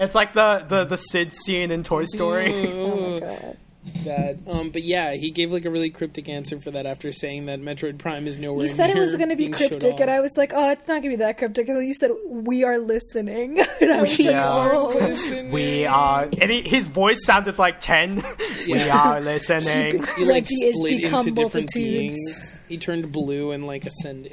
It's 0.00 0.14
like 0.14 0.32
the, 0.32 0.64
the 0.68 0.84
the 0.84 0.96
Sid 0.96 1.32
scene 1.32 1.70
in 1.70 1.84
Toy 1.84 2.04
Story. 2.06 2.52
oh 2.72 3.10
my 3.12 3.20
god. 3.20 3.56
Bad. 4.04 4.40
Um, 4.46 4.70
but 4.70 4.82
yeah, 4.84 5.14
he 5.14 5.30
gave 5.30 5.52
like 5.52 5.64
a 5.64 5.70
really 5.70 5.90
cryptic 5.90 6.28
answer 6.28 6.60
for 6.60 6.70
that 6.72 6.86
after 6.86 7.12
saying 7.12 7.46
that 7.46 7.60
Metroid 7.60 7.98
Prime 7.98 8.26
is 8.26 8.38
nowhere. 8.38 8.64
You 8.64 8.68
said 8.68 8.90
it 8.90 8.98
was 8.98 9.16
going 9.16 9.30
to 9.30 9.36
be 9.36 9.48
cryptic, 9.48 10.00
and. 10.00 10.10
I 10.10 10.20
was 10.20 10.36
like, 10.36 10.52
"Oh, 10.54 10.70
it's 10.70 10.86
not 10.88 10.94
going 10.94 11.02
to 11.02 11.08
be 11.10 11.16
that 11.16 11.38
cryptic." 11.38 11.68
And 11.68 11.76
then 11.78 11.86
you 11.86 11.94
said, 11.94 12.10
"We 12.28 12.62
are 12.64 12.78
listening." 12.78 13.58
and 13.80 13.92
I 13.92 14.00
was 14.00 14.18
Yeah. 14.18 14.48
like, 14.48 14.72
"Oh." 14.72 14.88
Listen, 15.00 15.50
We 15.50 15.86
are, 15.86 16.22
and 16.40 16.50
he, 16.50 16.62
his 16.62 16.86
voice 16.88 17.24
sounded 17.24 17.58
like 17.58 17.80
ten. 17.80 18.24
we 18.66 18.80
are 18.88 19.20
listening. 19.20 19.92
He 20.16 20.24
like, 20.24 20.28
Like 20.28 20.46
he 20.48 20.66
is 20.68 20.76
split 20.76 21.00
become 21.02 21.18
into 21.20 21.30
different 21.32 21.70
multitudes. 21.74 22.14
beings. 22.14 22.60
He 22.68 22.78
turned 22.78 23.10
blue 23.12 23.50
and 23.52 23.64
like 23.64 23.86
ascended. 23.86 24.32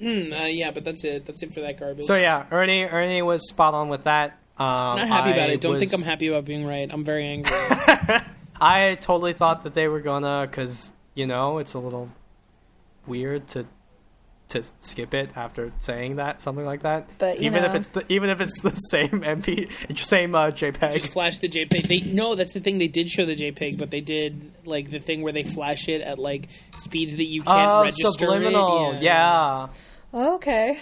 hmm, 0.00 0.32
uh, 0.32 0.46
yeah, 0.46 0.70
but 0.72 0.84
that's 0.84 1.04
it. 1.04 1.26
That's 1.26 1.42
it 1.42 1.52
for 1.54 1.60
that 1.60 1.78
garbage. 1.78 2.06
So 2.06 2.14
yeah, 2.16 2.46
Ernie, 2.50 2.84
Ernie 2.84 3.22
was 3.22 3.48
spot 3.48 3.74
on 3.74 3.88
with 3.88 4.04
that. 4.04 4.38
Um, 4.58 4.98
not 4.98 5.08
happy 5.08 5.30
about 5.32 5.50
it. 5.50 5.60
Don't 5.60 5.72
was- 5.72 5.80
think 5.80 5.92
I'm 5.92 6.02
happy 6.02 6.28
about 6.28 6.44
being 6.44 6.66
right. 6.66 6.88
I'm 6.90 7.04
very 7.04 7.24
angry. 7.24 7.52
I 8.60 8.96
totally 9.00 9.32
thought 9.32 9.64
that 9.64 9.74
they 9.74 9.88
were 9.88 10.00
gonna, 10.00 10.48
cause 10.50 10.92
you 11.14 11.26
know 11.26 11.58
it's 11.58 11.74
a 11.74 11.78
little 11.78 12.08
weird 13.06 13.48
to 13.48 13.66
to 14.52 14.62
skip 14.80 15.14
it 15.14 15.30
after 15.34 15.72
saying 15.80 16.16
that 16.16 16.42
something 16.42 16.64
like 16.64 16.82
that. 16.82 17.08
But, 17.18 17.40
you 17.40 17.46
even 17.46 17.64
if 17.64 17.74
it's 17.74 17.88
the 17.88 18.04
even 18.12 18.30
if 18.30 18.40
it's 18.40 18.60
the 18.62 18.74
same 18.74 19.22
MP, 19.22 19.70
same 19.98 20.34
uh, 20.34 20.50
JPEG. 20.50 20.92
Just 20.92 21.12
flash 21.12 21.38
the 21.38 21.48
JPEG. 21.48 21.88
They 21.88 22.00
no, 22.12 22.34
that's 22.34 22.52
the 22.52 22.60
thing. 22.60 22.78
They 22.78 22.88
did 22.88 23.08
show 23.08 23.24
the 23.24 23.34
JPEG, 23.34 23.78
but 23.78 23.90
they 23.90 24.00
did 24.00 24.52
like 24.64 24.90
the 24.90 25.00
thing 25.00 25.22
where 25.22 25.32
they 25.32 25.44
flash 25.44 25.88
it 25.88 26.02
at 26.02 26.18
like 26.18 26.48
speeds 26.76 27.16
that 27.16 27.24
you 27.24 27.42
can't 27.42 27.70
oh, 27.70 27.82
register. 27.82 28.08
it. 28.08 28.12
subliminal, 28.18 28.94
yeah. 29.00 29.68
okay. 30.12 30.78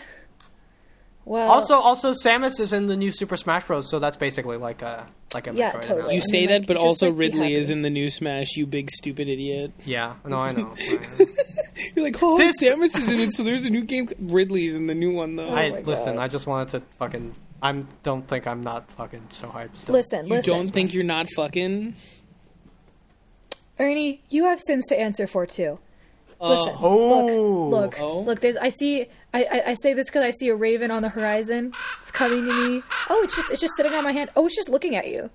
Well, 1.30 1.48
Also, 1.48 1.74
also 1.74 2.12
Samus 2.12 2.58
is 2.58 2.72
in 2.72 2.86
the 2.86 2.96
new 2.96 3.12
Super 3.12 3.36
Smash 3.36 3.64
Bros, 3.64 3.88
so 3.88 4.00
that's 4.00 4.16
basically 4.16 4.56
like 4.56 4.82
a 4.82 5.06
like 5.32 5.46
a 5.46 5.54
Yeah, 5.54 5.70
Metroid 5.70 5.82
totally. 5.82 5.92
analogy. 6.00 6.14
You 6.16 6.22
I 6.22 6.24
say 6.28 6.40
mean, 6.40 6.48
that, 6.48 6.58
like, 6.62 6.66
but 6.66 6.76
also 6.76 7.10
like, 7.10 7.18
Ridley 7.20 7.54
is 7.54 7.70
in 7.70 7.82
the 7.82 7.90
new 7.90 8.08
Smash. 8.08 8.56
You 8.56 8.66
big 8.66 8.90
stupid 8.90 9.28
idiot. 9.28 9.70
Yeah, 9.84 10.14
no, 10.24 10.36
I 10.48 10.50
know. 10.52 10.74
You're 11.94 12.04
like, 12.04 12.16
oh, 12.20 12.36
This- 12.36 12.60
Samus 12.60 12.98
is 12.98 13.12
in 13.12 13.20
it, 13.20 13.32
so 13.32 13.44
there's 13.44 13.64
a 13.64 13.70
new 13.70 13.82
game. 13.82 14.08
Ridley's 14.18 14.74
in 14.74 14.88
the 14.88 14.94
new 14.96 15.12
one 15.12 15.36
though. 15.36 15.50
I 15.50 15.70
my 15.70 15.80
listen. 15.82 16.16
God. 16.16 16.22
I 16.22 16.26
just 16.26 16.48
wanted 16.48 16.70
to 16.70 16.82
fucking. 16.98 17.32
I'm 17.62 17.86
don't 18.02 18.26
think 18.26 18.48
I'm 18.48 18.64
not 18.64 18.90
fucking 18.92 19.28
so 19.30 19.46
hyped. 19.46 19.76
Still. 19.76 19.92
listen, 19.92 20.26
you 20.26 20.34
listen. 20.34 20.52
don't 20.52 20.66
think 20.68 20.94
you're 20.94 21.04
not 21.04 21.28
fucking? 21.36 21.94
Ernie, 23.78 24.20
you 24.30 24.44
have 24.46 24.60
sins 24.60 24.86
to 24.88 24.98
answer 24.98 25.26
for 25.28 25.46
too. 25.46 25.78
Uh, 26.40 26.54
Listen, 26.54 26.74
Oh. 26.80 27.68
look, 27.68 27.92
look, 27.94 28.00
Oh. 28.00 28.20
look. 28.22 28.40
There's. 28.40 28.56
I 28.56 28.70
see. 28.70 29.06
I, 29.32 29.44
I, 29.44 29.62
I 29.70 29.74
say 29.74 29.94
this 29.94 30.06
because 30.06 30.24
I 30.24 30.30
see 30.30 30.48
a 30.48 30.54
raven 30.54 30.90
on 30.90 31.02
the 31.02 31.08
horizon. 31.08 31.72
It's 32.00 32.10
coming 32.10 32.44
to 32.44 32.52
me. 32.52 32.82
Oh, 33.08 33.22
it's 33.22 33.36
just 33.36 33.50
it's 33.50 33.60
just 33.60 33.74
sitting 33.76 33.92
on 33.94 34.04
my 34.04 34.12
hand. 34.12 34.30
Oh, 34.36 34.46
it's 34.46 34.56
just 34.56 34.68
looking 34.68 34.96
at 34.96 35.08
you. 35.08 35.30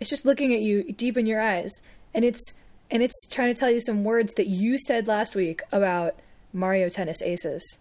It's 0.00 0.10
just 0.10 0.24
looking 0.24 0.52
at 0.52 0.60
you 0.60 0.92
deep 0.92 1.16
in 1.16 1.26
your 1.26 1.40
eyes, 1.40 1.70
and 2.14 2.24
it's 2.24 2.54
and 2.90 3.02
it's 3.02 3.26
trying 3.30 3.52
to 3.52 3.58
tell 3.58 3.70
you 3.70 3.80
some 3.80 4.04
words 4.04 4.34
that 4.34 4.48
you 4.48 4.78
said 4.78 5.06
last 5.06 5.34
week 5.34 5.62
about 5.72 6.16
Mario 6.52 6.88
Tennis 6.88 7.22
Aces. 7.22 7.78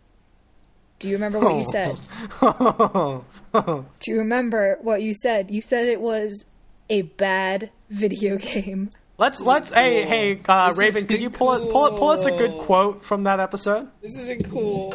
Do 1.00 1.10
you 1.10 1.16
remember 1.16 1.40
what 1.40 1.56
you 1.56 1.66
said? 1.66 2.00
Do 4.00 4.12
you 4.12 4.18
remember 4.18 4.78
what 4.82 5.02
you 5.02 5.14
said? 5.14 5.52
You 5.52 5.62
said 5.62 5.88
it 5.88 6.00
was 6.00 6.46
a 6.90 7.04
bad 7.04 7.70
video 7.90 8.38
game. 8.38 8.92
let's 9.18 9.42
let's. 9.42 9.72
Hey 9.72 10.04
cool. 10.04 10.10
hey, 10.10 10.42
uh, 10.48 10.74
Raven, 10.76 11.06
could 11.08 11.22
you 11.22 11.30
pull 11.30 11.54
it, 11.54 11.72
pull 11.72 11.88
it, 11.88 12.00
pull 12.00 12.10
us 12.10 12.26
a 12.26 12.32
good 12.32 12.58
quote 12.60 13.04
from 13.04 13.24
that 13.24 13.40
episode? 13.40 13.90
This 14.02 14.18
isn't 14.20 14.50
cool. 14.50 14.94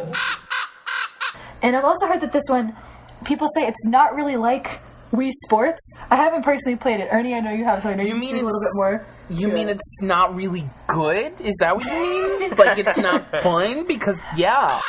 And 1.62 1.76
I've 1.76 1.84
also 1.84 2.06
heard 2.06 2.20
that 2.20 2.32
this 2.32 2.44
one, 2.46 2.76
people 3.24 3.48
say 3.54 3.66
it's 3.66 3.84
not 3.84 4.14
really 4.14 4.36
like 4.36 4.80
Wii 5.12 5.30
Sports. 5.46 5.80
I 6.10 6.16
haven't 6.16 6.42
personally 6.42 6.76
played 6.76 7.00
it. 7.00 7.08
Ernie, 7.10 7.34
I 7.34 7.40
know 7.40 7.52
you 7.52 7.64
have, 7.64 7.82
so 7.82 7.90
I 7.90 7.94
know 7.94 8.04
you, 8.04 8.14
mean 8.14 8.36
can 8.36 8.44
a 8.44 8.46
little 8.46 8.60
bit 8.60 8.70
more. 8.74 9.06
You 9.28 9.48
mean 9.48 9.68
it's 9.68 10.02
not 10.02 10.34
really 10.34 10.68
good? 10.86 11.40
Is 11.40 11.56
that 11.60 11.76
what 11.76 11.84
you 11.84 11.92
mean? 11.92 12.50
like 12.56 12.78
it's 12.78 12.96
not 12.96 13.30
fun? 13.42 13.86
Because 13.86 14.18
yeah. 14.36 14.80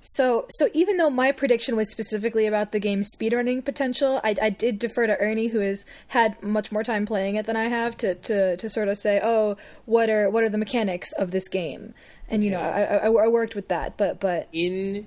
So, 0.00 0.46
so 0.48 0.68
even 0.72 0.96
though 0.96 1.10
my 1.10 1.32
prediction 1.32 1.76
was 1.76 1.90
specifically 1.90 2.46
about 2.46 2.72
the 2.72 2.78
game's 2.78 3.10
speedrunning 3.14 3.64
potential, 3.64 4.20
I, 4.24 4.34
I 4.40 4.50
did 4.50 4.78
defer 4.78 5.06
to 5.06 5.16
Ernie, 5.18 5.48
who 5.48 5.58
has 5.58 5.84
had 6.08 6.42
much 6.42 6.72
more 6.72 6.82
time 6.82 7.04
playing 7.04 7.34
it 7.34 7.46
than 7.46 7.56
I 7.56 7.68
have, 7.68 7.96
to, 7.98 8.14
to, 8.14 8.56
to 8.56 8.70
sort 8.70 8.88
of 8.88 8.96
say, 8.96 9.20
oh, 9.22 9.56
what 9.86 10.08
are 10.08 10.30
what 10.30 10.44
are 10.44 10.48
the 10.48 10.58
mechanics 10.58 11.12
of 11.12 11.30
this 11.30 11.48
game? 11.48 11.94
And 12.30 12.44
you 12.44 12.50
know, 12.50 12.60
I, 12.60 12.82
I, 12.82 13.06
I 13.08 13.28
worked 13.28 13.54
with 13.54 13.68
that, 13.68 13.96
but 13.96 14.20
but 14.20 14.48
in 14.52 15.06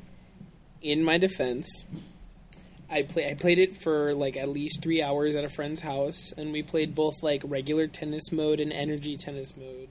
in 0.81 1.03
my 1.03 1.17
defense, 1.17 1.85
I 2.89 3.03
play 3.03 3.29
I 3.29 3.35
played 3.35 3.59
it 3.59 3.77
for 3.77 4.13
like 4.13 4.35
at 4.35 4.49
least 4.49 4.83
three 4.83 5.01
hours 5.01 5.35
at 5.35 5.43
a 5.43 5.49
friend's 5.49 5.79
house, 5.81 6.33
and 6.33 6.51
we 6.51 6.63
played 6.63 6.93
both 6.93 7.23
like 7.23 7.41
regular 7.45 7.87
tennis 7.87 8.31
mode 8.31 8.59
and 8.59 8.73
energy 8.73 9.15
tennis 9.15 9.55
mode. 9.55 9.89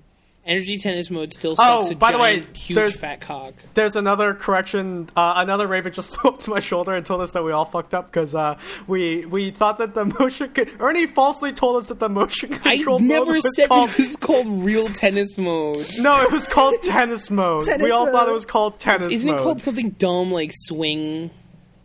Energy 0.51 0.77
tennis 0.79 1.11
mode 1.13 1.33
still 1.33 1.53
Oh, 1.59 1.83
sucks 1.83 1.95
a 1.95 1.97
by 1.97 2.11
the 2.11 2.19
way, 2.19 2.43
huge 2.57 2.75
there's- 2.75 2.97
fat 2.97 3.21
cock. 3.21 3.55
There's 3.75 3.95
another 3.95 4.35
correction. 4.35 5.09
Uh, 5.15 5.35
another 5.37 5.69
Raven 5.69 5.93
just 5.93 6.11
flew 6.17 6.33
up 6.33 6.41
to 6.41 6.51
my 6.51 6.59
shoulder 6.59 6.93
and 6.93 7.07
told 7.07 7.21
us 7.21 7.31
that 7.31 7.45
we 7.45 7.53
all 7.53 7.65
fucked 7.67 7.95
up 7.95 8.11
because 8.11 8.35
uh, 8.35 8.59
we 8.89 9.27
we 9.27 9.53
thought 9.53 9.79
that 9.79 9.95
the 9.95 10.05
motion. 10.07 10.49
Co- 10.49 10.65
Ernie 10.81 11.07
falsely 11.07 11.53
told 11.53 11.77
us 11.81 11.89
that 11.89 12.01
the 12.01 12.09
motion 12.09 12.53
I 12.65 12.77
control 12.77 12.99
mode 12.99 13.09
never 13.09 13.33
was 13.35 13.55
said 13.57 13.69
called. 13.69 13.91
it 13.91 13.99
was 13.99 14.17
called 14.17 14.47
real 14.65 14.89
tennis 14.89 15.39
mode. 15.39 15.87
No, 16.01 16.21
it 16.23 16.33
was 16.33 16.47
called 16.49 16.83
tennis 16.83 17.31
mode. 17.31 17.65
Tennis 17.67 17.85
we 17.85 17.91
all 17.93 18.11
thought 18.11 18.29
it 18.29 18.33
was 18.33 18.45
called 18.45 18.81
tennis 18.81 19.03
mode. 19.03 19.13
Isn't 19.13 19.31
mode. 19.31 19.41
it 19.41 19.43
called 19.45 19.61
something 19.61 19.91
dumb 19.91 20.33
like 20.33 20.51
swing? 20.53 21.31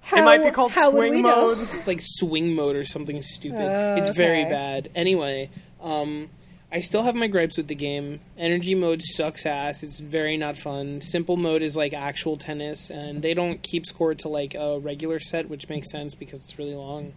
how, 0.02 0.18
it 0.18 0.24
might 0.24 0.44
be 0.44 0.50
called 0.52 0.72
swing 0.72 1.12
we 1.12 1.22
know? 1.22 1.56
mode. 1.56 1.68
It's 1.74 1.86
like 1.88 2.00
swing 2.02 2.56
mode 2.56 2.76
or 2.76 2.84
something 2.84 3.22
stupid. 3.22 3.60
Oh, 3.60 3.96
it's 3.96 4.10
very 4.10 4.44
bad. 4.46 4.90
Anyway, 4.96 5.50
um, 5.82 6.30
I 6.72 6.80
still 6.82 7.04
have 7.04 7.16
my 7.16 7.28
gripes 7.28 7.58
with 7.58 7.68
the 7.68 7.76
game. 7.76 8.20
Energy 8.38 8.76
mode 8.76 9.02
sucks 9.02 9.46
ass. 9.46 9.82
It's 9.84 10.00
very 10.00 10.36
not 10.36 10.58
fun. 10.58 11.00
Simple 11.00 11.38
mode 11.38 11.62
is 11.62 11.78
like 11.78 11.94
actual 11.94 12.36
tennis, 12.38 12.90
and 12.90 13.22
they 13.22 13.34
don't 13.34 13.62
keep 13.64 13.86
score 13.86 14.14
to 14.16 14.28
like 14.28 14.56
a 14.56 14.80
regular 14.80 15.20
set, 15.20 15.48
which 15.50 15.70
makes 15.70 15.90
sense 15.92 16.16
because 16.16 16.40
it's 16.40 16.58
really 16.60 16.76
long. 16.76 17.14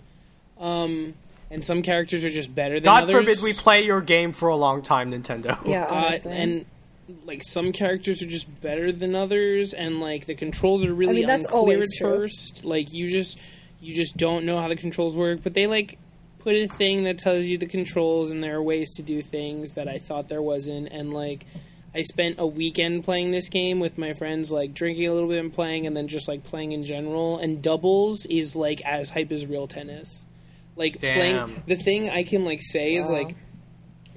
Um, 0.60 1.14
and 1.50 1.64
some 1.64 1.82
characters 1.82 2.24
are 2.24 2.30
just 2.30 2.54
better 2.54 2.78
than 2.78 2.88
others. 2.88 3.10
God 3.12 3.16
others. 3.16 3.40
forbid 3.40 3.42
we 3.44 3.52
play 3.54 3.84
your 3.84 4.00
game 4.00 4.32
for 4.32 4.48
a 4.48 4.56
long 4.56 4.82
time, 4.82 5.10
Nintendo. 5.10 5.58
Yeah, 5.66 5.84
Uh, 5.84 5.94
honestly. 5.94 6.32
and 6.32 6.64
like 7.24 7.42
some 7.42 7.72
characters 7.72 8.22
are 8.22 8.26
just 8.26 8.60
better 8.60 8.92
than 8.92 9.14
others 9.14 9.72
and 9.72 9.98
like 9.98 10.26
the 10.26 10.34
controls 10.34 10.84
are 10.84 10.92
really 10.92 11.12
I 11.12 11.16
mean, 11.20 11.26
that's 11.26 11.46
unclear 11.46 11.78
at 11.78 11.84
true. 11.96 12.10
first 12.10 12.66
like 12.66 12.92
you 12.92 13.08
just 13.08 13.38
you 13.80 13.94
just 13.94 14.18
don't 14.18 14.44
know 14.44 14.58
how 14.58 14.68
the 14.68 14.76
controls 14.76 15.16
work 15.16 15.42
but 15.42 15.54
they 15.54 15.66
like 15.66 15.96
put 16.48 16.56
a 16.56 16.66
thing 16.66 17.04
that 17.04 17.18
tells 17.18 17.44
you 17.44 17.58
the 17.58 17.66
controls 17.66 18.30
and 18.30 18.42
there 18.42 18.56
are 18.56 18.62
ways 18.62 18.90
to 18.96 19.02
do 19.02 19.20
things 19.20 19.72
that 19.74 19.86
i 19.86 19.98
thought 19.98 20.28
there 20.28 20.40
wasn't 20.40 20.88
and 20.90 21.12
like 21.12 21.44
i 21.94 22.00
spent 22.00 22.36
a 22.38 22.46
weekend 22.46 23.04
playing 23.04 23.30
this 23.32 23.50
game 23.50 23.80
with 23.80 23.98
my 23.98 24.14
friends 24.14 24.50
like 24.50 24.72
drinking 24.72 25.06
a 25.06 25.12
little 25.12 25.28
bit 25.28 25.38
and 25.38 25.52
playing 25.52 25.86
and 25.86 25.94
then 25.94 26.08
just 26.08 26.26
like 26.26 26.42
playing 26.42 26.72
in 26.72 26.84
general 26.84 27.36
and 27.36 27.60
doubles 27.60 28.24
is 28.30 28.56
like 28.56 28.80
as 28.86 29.10
hype 29.10 29.30
as 29.30 29.44
real 29.44 29.66
tennis 29.66 30.24
like 30.74 30.98
Damn. 31.02 31.16
playing 31.18 31.62
the 31.66 31.76
thing 31.76 32.08
i 32.08 32.22
can 32.22 32.46
like 32.46 32.62
say 32.62 32.94
is 32.94 33.10
like 33.10 33.36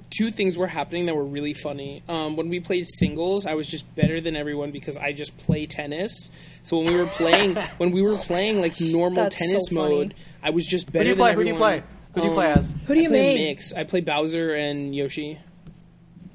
two 0.08 0.30
things 0.30 0.56
were 0.56 0.66
happening 0.66 1.06
that 1.06 1.16
were 1.16 1.24
really 1.24 1.54
funny. 1.54 2.02
Um, 2.06 2.36
when 2.36 2.50
we 2.50 2.60
played 2.60 2.84
singles, 2.84 3.46
I 3.46 3.54
was 3.54 3.66
just 3.66 3.94
better 3.94 4.20
than 4.20 4.36
everyone 4.36 4.70
because 4.70 4.98
I 4.98 5.12
just 5.12 5.38
play 5.38 5.64
tennis. 5.64 6.30
So 6.62 6.76
when 6.76 6.92
we 6.92 7.00
were 7.00 7.06
playing, 7.06 7.54
when 7.78 7.92
we 7.92 8.02
were 8.02 8.18
playing 8.18 8.60
like 8.60 8.78
normal 8.78 9.22
That's 9.22 9.38
tennis 9.38 9.62
funny. 9.72 9.94
mode, 9.94 10.14
I 10.42 10.50
was 10.50 10.66
just 10.66 10.92
better. 10.92 11.08
Who 11.08 11.16
better 11.16 11.36
do 11.36 11.40
you 11.40 11.46
than 11.54 11.56
play? 11.58 11.76
Who 11.78 11.78
do 11.78 11.80
you 11.80 11.82
play? 11.82 11.82
Who 12.14 12.20
do 12.20 12.26
you 12.26 12.32
Um, 12.32 12.34
play 12.36 12.52
as? 12.52 12.74
Who 12.86 12.94
do 12.94 13.00
you 13.00 13.06
I 13.06 13.10
play 13.10 13.34
mean? 13.34 13.44
mix. 13.48 13.72
I 13.72 13.84
play 13.84 14.00
Bowser 14.00 14.54
and 14.54 14.94
Yoshi. 14.94 15.38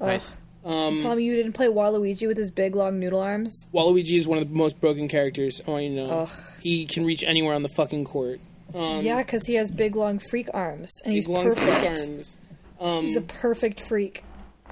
Nice. 0.00 0.34
Um, 0.64 1.00
Tell 1.00 1.14
me 1.14 1.22
you 1.24 1.34
didn't 1.36 1.52
play 1.54 1.66
Waluigi 1.66 2.26
with 2.26 2.36
his 2.36 2.50
big 2.50 2.74
long 2.74 2.98
noodle 2.98 3.20
arms. 3.20 3.68
Waluigi 3.72 4.14
is 4.16 4.28
one 4.28 4.38
of 4.38 4.48
the 4.48 4.54
most 4.54 4.80
broken 4.80 5.08
characters. 5.08 5.60
I 5.66 5.70
want 5.70 5.84
you 5.84 5.90
to 5.90 5.94
know. 5.96 6.10
Ugh. 6.20 6.30
He 6.60 6.84
can 6.84 7.04
reach 7.04 7.24
anywhere 7.24 7.54
on 7.54 7.62
the 7.62 7.68
fucking 7.70 8.04
court. 8.04 8.40
Um, 8.74 9.00
yeah, 9.00 9.18
because 9.18 9.46
he 9.46 9.54
has 9.54 9.70
big 9.70 9.96
long 9.96 10.18
freak 10.18 10.48
arms, 10.52 10.90
and 11.04 11.14
he's 11.14 11.24
he's 11.26 11.28
long 11.34 11.44
perfect. 11.44 11.66
freak 11.80 11.90
arms. 12.10 12.36
Um, 12.80 13.02
He's 13.04 13.16
a 13.16 13.22
perfect 13.22 13.80
freak. 13.80 14.24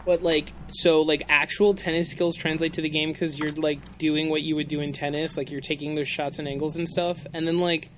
But 0.04 0.22
like, 0.22 0.52
so 0.68 1.00
like 1.02 1.24
actual 1.28 1.72
tennis 1.74 2.10
skills 2.10 2.36
translate 2.36 2.74
to 2.74 2.82
the 2.82 2.88
game 2.90 3.10
because 3.12 3.38
you're 3.38 3.50
like 3.52 3.98
doing 3.98 4.28
what 4.28 4.42
you 4.42 4.54
would 4.54 4.68
do 4.68 4.80
in 4.80 4.92
tennis, 4.92 5.36
like 5.36 5.50
you're 5.50 5.60
taking 5.62 5.94
those 5.94 6.08
shots 6.08 6.38
and 6.38 6.46
angles 6.46 6.76
and 6.76 6.86
stuff, 6.88 7.26
and 7.32 7.48
then 7.48 7.58
like 7.58 7.88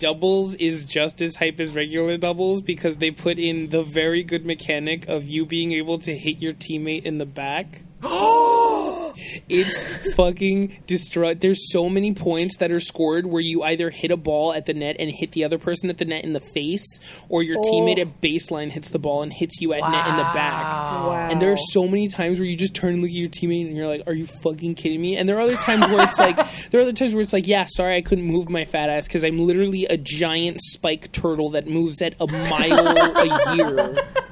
doubles 0.00 0.56
is 0.56 0.84
just 0.84 1.22
as 1.22 1.36
hype 1.36 1.60
as 1.60 1.74
regular 1.74 2.16
doubles 2.16 2.60
because 2.62 2.98
they 2.98 3.12
put 3.12 3.38
in 3.38 3.68
the 3.68 3.82
very 3.82 4.24
good 4.24 4.44
mechanic 4.44 5.06
of 5.08 5.28
you 5.28 5.46
being 5.46 5.70
able 5.70 5.98
to 5.98 6.16
hit 6.16 6.42
your 6.42 6.54
teammate 6.54 7.04
in 7.04 7.18
the 7.18 7.26
back. 7.26 7.82
it's 9.48 9.84
fucking 10.14 10.68
destruct. 10.86 11.40
There's 11.40 11.70
so 11.70 11.88
many 11.90 12.14
points 12.14 12.56
that 12.58 12.72
are 12.72 12.80
scored 12.80 13.26
where 13.26 13.42
you 13.42 13.62
either 13.62 13.90
hit 13.90 14.10
a 14.10 14.16
ball 14.16 14.54
at 14.54 14.66
the 14.66 14.72
net 14.72 14.96
and 14.98 15.10
hit 15.10 15.32
the 15.32 15.44
other 15.44 15.58
person 15.58 15.90
at 15.90 15.98
the 15.98 16.06
net 16.06 16.24
in 16.24 16.32
the 16.32 16.40
face, 16.40 17.24
or 17.28 17.42
your 17.42 17.56
teammate 17.58 17.98
oh. 17.98 18.02
at 18.02 18.20
baseline 18.22 18.70
hits 18.70 18.88
the 18.90 18.98
ball 18.98 19.22
and 19.22 19.32
hits 19.32 19.60
you 19.60 19.74
at 19.74 19.80
net 19.80 20.08
in 20.08 20.16
the 20.16 20.22
back. 20.22 20.62
Wow. 20.62 21.28
And 21.30 21.42
there 21.42 21.52
are 21.52 21.58
so 21.58 21.86
many 21.86 22.08
times 22.08 22.38
where 22.38 22.46
you 22.46 22.56
just 22.56 22.74
turn 22.74 22.94
and 22.94 23.02
look 23.02 23.10
at 23.10 23.16
your 23.16 23.28
teammate 23.28 23.66
and 23.66 23.76
you're 23.76 23.86
like, 23.86 24.04
"Are 24.06 24.14
you 24.14 24.26
fucking 24.26 24.76
kidding 24.76 25.00
me?" 25.00 25.16
And 25.16 25.28
there 25.28 25.36
are 25.36 25.42
other 25.42 25.56
times 25.56 25.88
where 25.88 26.02
it's 26.02 26.18
like, 26.18 26.36
there 26.70 26.80
are 26.80 26.84
other 26.84 26.92
times 26.92 27.14
where 27.14 27.22
it's 27.22 27.32
like, 27.32 27.46
"Yeah, 27.46 27.66
sorry, 27.68 27.96
I 27.96 28.00
couldn't 28.00 28.24
move 28.24 28.48
my 28.48 28.64
fat 28.64 28.88
ass 28.88 29.06
because 29.06 29.24
I'm 29.24 29.38
literally 29.38 29.84
a 29.84 29.98
giant 29.98 30.60
spike 30.60 31.12
turtle 31.12 31.50
that 31.50 31.66
moves 31.66 32.00
at 32.00 32.14
a 32.20 32.26
mile 32.26 32.88
a 32.88 33.56
year." 33.56 33.96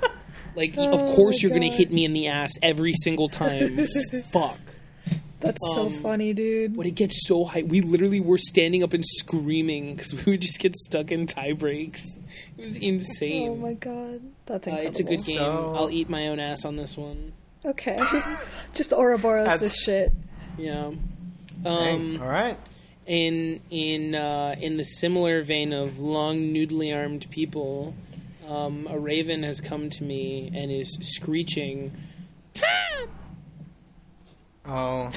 Like, 0.55 0.77
of 0.77 1.03
Oh 1.03 1.15
course 1.15 1.43
you're 1.43 1.53
gonna 1.53 1.67
hit 1.71 1.91
me 1.91 2.05
in 2.05 2.13
the 2.13 2.27
ass 2.29 2.53
every 2.63 2.93
single 2.93 3.29
time. 3.29 3.79
Fuck. 4.33 4.59
That's 5.41 5.59
so 5.75 5.87
Um, 5.87 5.93
funny, 5.93 6.33
dude. 6.35 6.77
When 6.77 6.87
it 6.89 6.97
gets 6.97 7.27
so 7.29 7.45
high, 7.45 7.63
we 7.63 7.81
literally 7.81 8.19
were 8.21 8.39
standing 8.39 8.83
up 8.83 8.93
and 8.93 9.05
screaming 9.07 9.95
because 9.95 10.25
we 10.27 10.33
would 10.33 10.41
just 10.43 10.59
get 10.59 10.75
stuck 10.75 11.13
in 11.13 11.27
tie 11.27 11.53
breaks. 11.53 12.19
It 12.57 12.63
was 12.65 12.77
insane. 12.77 13.51
Oh 13.51 13.55
my 13.55 13.75
god, 13.75 14.21
that's 14.47 14.67
Uh, 14.67 14.73
it's 14.73 14.99
a 14.99 15.05
good 15.05 15.25
game. 15.25 15.37
So- 15.37 15.75
I'll 15.77 15.91
eat 15.91 16.09
my 16.09 16.27
own 16.29 16.41
ass 16.41 16.65
on 16.65 16.75
this 16.77 16.97
one. 16.97 17.33
Okay, 17.65 17.97
just 18.75 18.93
Ouroboros 18.93 19.45
That's- 19.45 19.61
this 19.61 19.77
shit. 19.81 20.13
Yeah. 20.59 20.91
Hey, 21.63 21.95
Um, 21.95 22.19
all 22.21 22.29
right. 22.29 22.57
in 23.07 23.61
in 23.71 24.15
uh, 24.17 24.57
in 24.61 24.77
the 24.77 24.85
similar 24.85 25.43
vein 25.43 25.73
of 25.73 26.01
long 26.01 26.53
noodly 26.53 26.93
armed 26.95 27.29
people, 27.31 27.95
um, 28.49 28.87
a 28.91 28.99
raven 28.99 29.43
has 29.43 29.61
come 29.61 29.91
to 29.91 30.05
me 30.05 30.51
and 30.55 30.71
is 30.73 30.97
screeching. 31.01 31.93
"Tom! 32.55 33.09
Oh. 34.67 35.11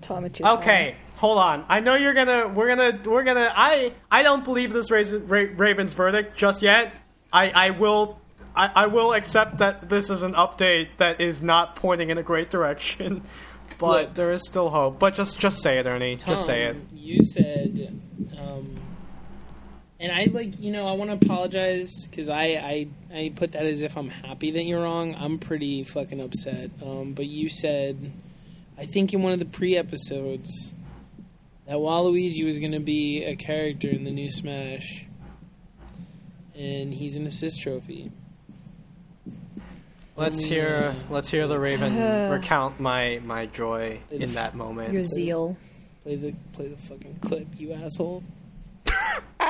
Tom, 0.00 0.24
it's 0.24 0.38
your 0.38 0.48
Okay, 0.58 0.94
hold 1.16 1.38
on. 1.38 1.64
I 1.68 1.80
know 1.80 1.96
you're 1.96 2.14
gonna. 2.14 2.48
We're 2.48 2.68
gonna. 2.68 3.00
We're 3.04 3.24
gonna. 3.24 3.52
I. 3.54 3.92
I 4.10 4.22
don't 4.22 4.44
believe 4.44 4.72
this 4.72 4.90
Raz- 4.90 5.12
Ra- 5.14 5.46
Ravens 5.56 5.92
verdict 5.92 6.36
just 6.36 6.62
yet. 6.62 6.92
I. 7.32 7.50
I 7.50 7.70
will. 7.70 8.20
I, 8.54 8.70
I 8.74 8.86
will 8.86 9.12
accept 9.12 9.58
that 9.58 9.88
this 9.88 10.08
is 10.08 10.22
an 10.22 10.32
update 10.34 10.88
that 10.96 11.20
is 11.20 11.42
not 11.42 11.76
pointing 11.76 12.08
in 12.10 12.16
a 12.18 12.22
great 12.22 12.48
direction, 12.48 13.22
but 13.78 13.88
Look. 14.06 14.14
there 14.14 14.32
is 14.32 14.46
still 14.46 14.70
hope. 14.70 14.98
But 14.98 15.14
just, 15.14 15.38
just 15.38 15.60
say 15.60 15.78
it, 15.78 15.86
Ernie. 15.86 16.16
Tom, 16.16 16.34
just 16.34 16.46
say 16.46 16.64
it. 16.64 16.76
You 16.94 17.22
said, 17.22 18.00
um, 18.38 18.74
and 20.00 20.12
I 20.12 20.24
like 20.32 20.60
you 20.60 20.70
know 20.72 20.86
I 20.86 20.92
want 20.92 21.10
to 21.18 21.24
apologize 21.26 22.06
because 22.06 22.28
I, 22.28 22.44
I 22.44 22.88
I 23.14 23.32
put 23.34 23.52
that 23.52 23.64
as 23.64 23.82
if 23.82 23.96
I'm 23.96 24.08
happy 24.10 24.50
that 24.52 24.64
you're 24.64 24.82
wrong. 24.82 25.14
I'm 25.18 25.38
pretty 25.38 25.84
fucking 25.84 26.20
upset. 26.20 26.70
Um, 26.84 27.12
but 27.14 27.26
you 27.26 27.48
said, 27.48 28.12
I 28.78 28.86
think 28.86 29.14
in 29.14 29.22
one 29.22 29.32
of 29.32 29.38
the 29.38 29.44
pre 29.46 29.76
episodes 29.76 30.72
that 31.66 31.76
Waluigi 31.76 32.44
was 32.44 32.58
going 32.58 32.72
to 32.72 32.78
be 32.80 33.24
a 33.24 33.34
character 33.36 33.88
in 33.88 34.04
the 34.04 34.10
new 34.10 34.30
Smash, 34.30 35.06
and 36.54 36.94
he's 36.94 37.16
an 37.16 37.26
assist 37.26 37.60
trophy. 37.60 38.12
Let's 40.16 40.40
Yeah. 40.42 40.48
hear. 40.48 40.94
Let's 41.10 41.28
hear 41.28 41.46
the 41.46 41.58
Raven 41.60 41.96
recount 42.30 42.80
my 42.80 43.20
my 43.24 43.46
joy 43.46 44.00
in 44.10 44.32
that 44.34 44.54
moment. 44.54 44.92
Your 44.92 45.04
zeal. 45.04 45.56
Play 46.04 46.16
the 46.16 46.34
play 46.52 46.68
the 46.68 46.76
fucking 46.76 47.18
clip, 47.20 47.48
you 47.58 47.72
asshole. 47.72 48.22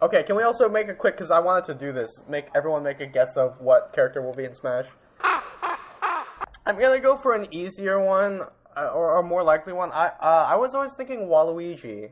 Okay, 0.00 0.22
can 0.22 0.36
we 0.36 0.42
also 0.44 0.68
make 0.68 0.88
it 0.88 0.98
quick 0.98 1.14
because 1.16 1.30
I 1.30 1.40
wanted 1.40 1.64
to 1.66 1.74
do 1.74 1.92
this. 1.92 2.22
Make 2.28 2.46
everyone 2.54 2.82
make 2.84 3.00
a 3.00 3.06
guess 3.06 3.36
of 3.36 3.60
what 3.60 3.92
character 3.92 4.22
will 4.22 4.32
be 4.34 4.44
in 4.44 4.54
Smash. 4.54 4.86
I'm 5.22 6.78
gonna 6.78 7.00
go 7.00 7.16
for 7.16 7.34
an 7.34 7.48
easier 7.50 7.98
one 8.04 8.42
uh, 8.76 8.90
or 8.94 9.18
a 9.18 9.22
more 9.22 9.42
likely 9.42 9.72
one. 9.72 9.90
I 9.92 10.08
uh, 10.20 10.46
I 10.50 10.56
was 10.56 10.74
always 10.74 10.94
thinking 10.94 11.20
Waluigi. 11.26 12.10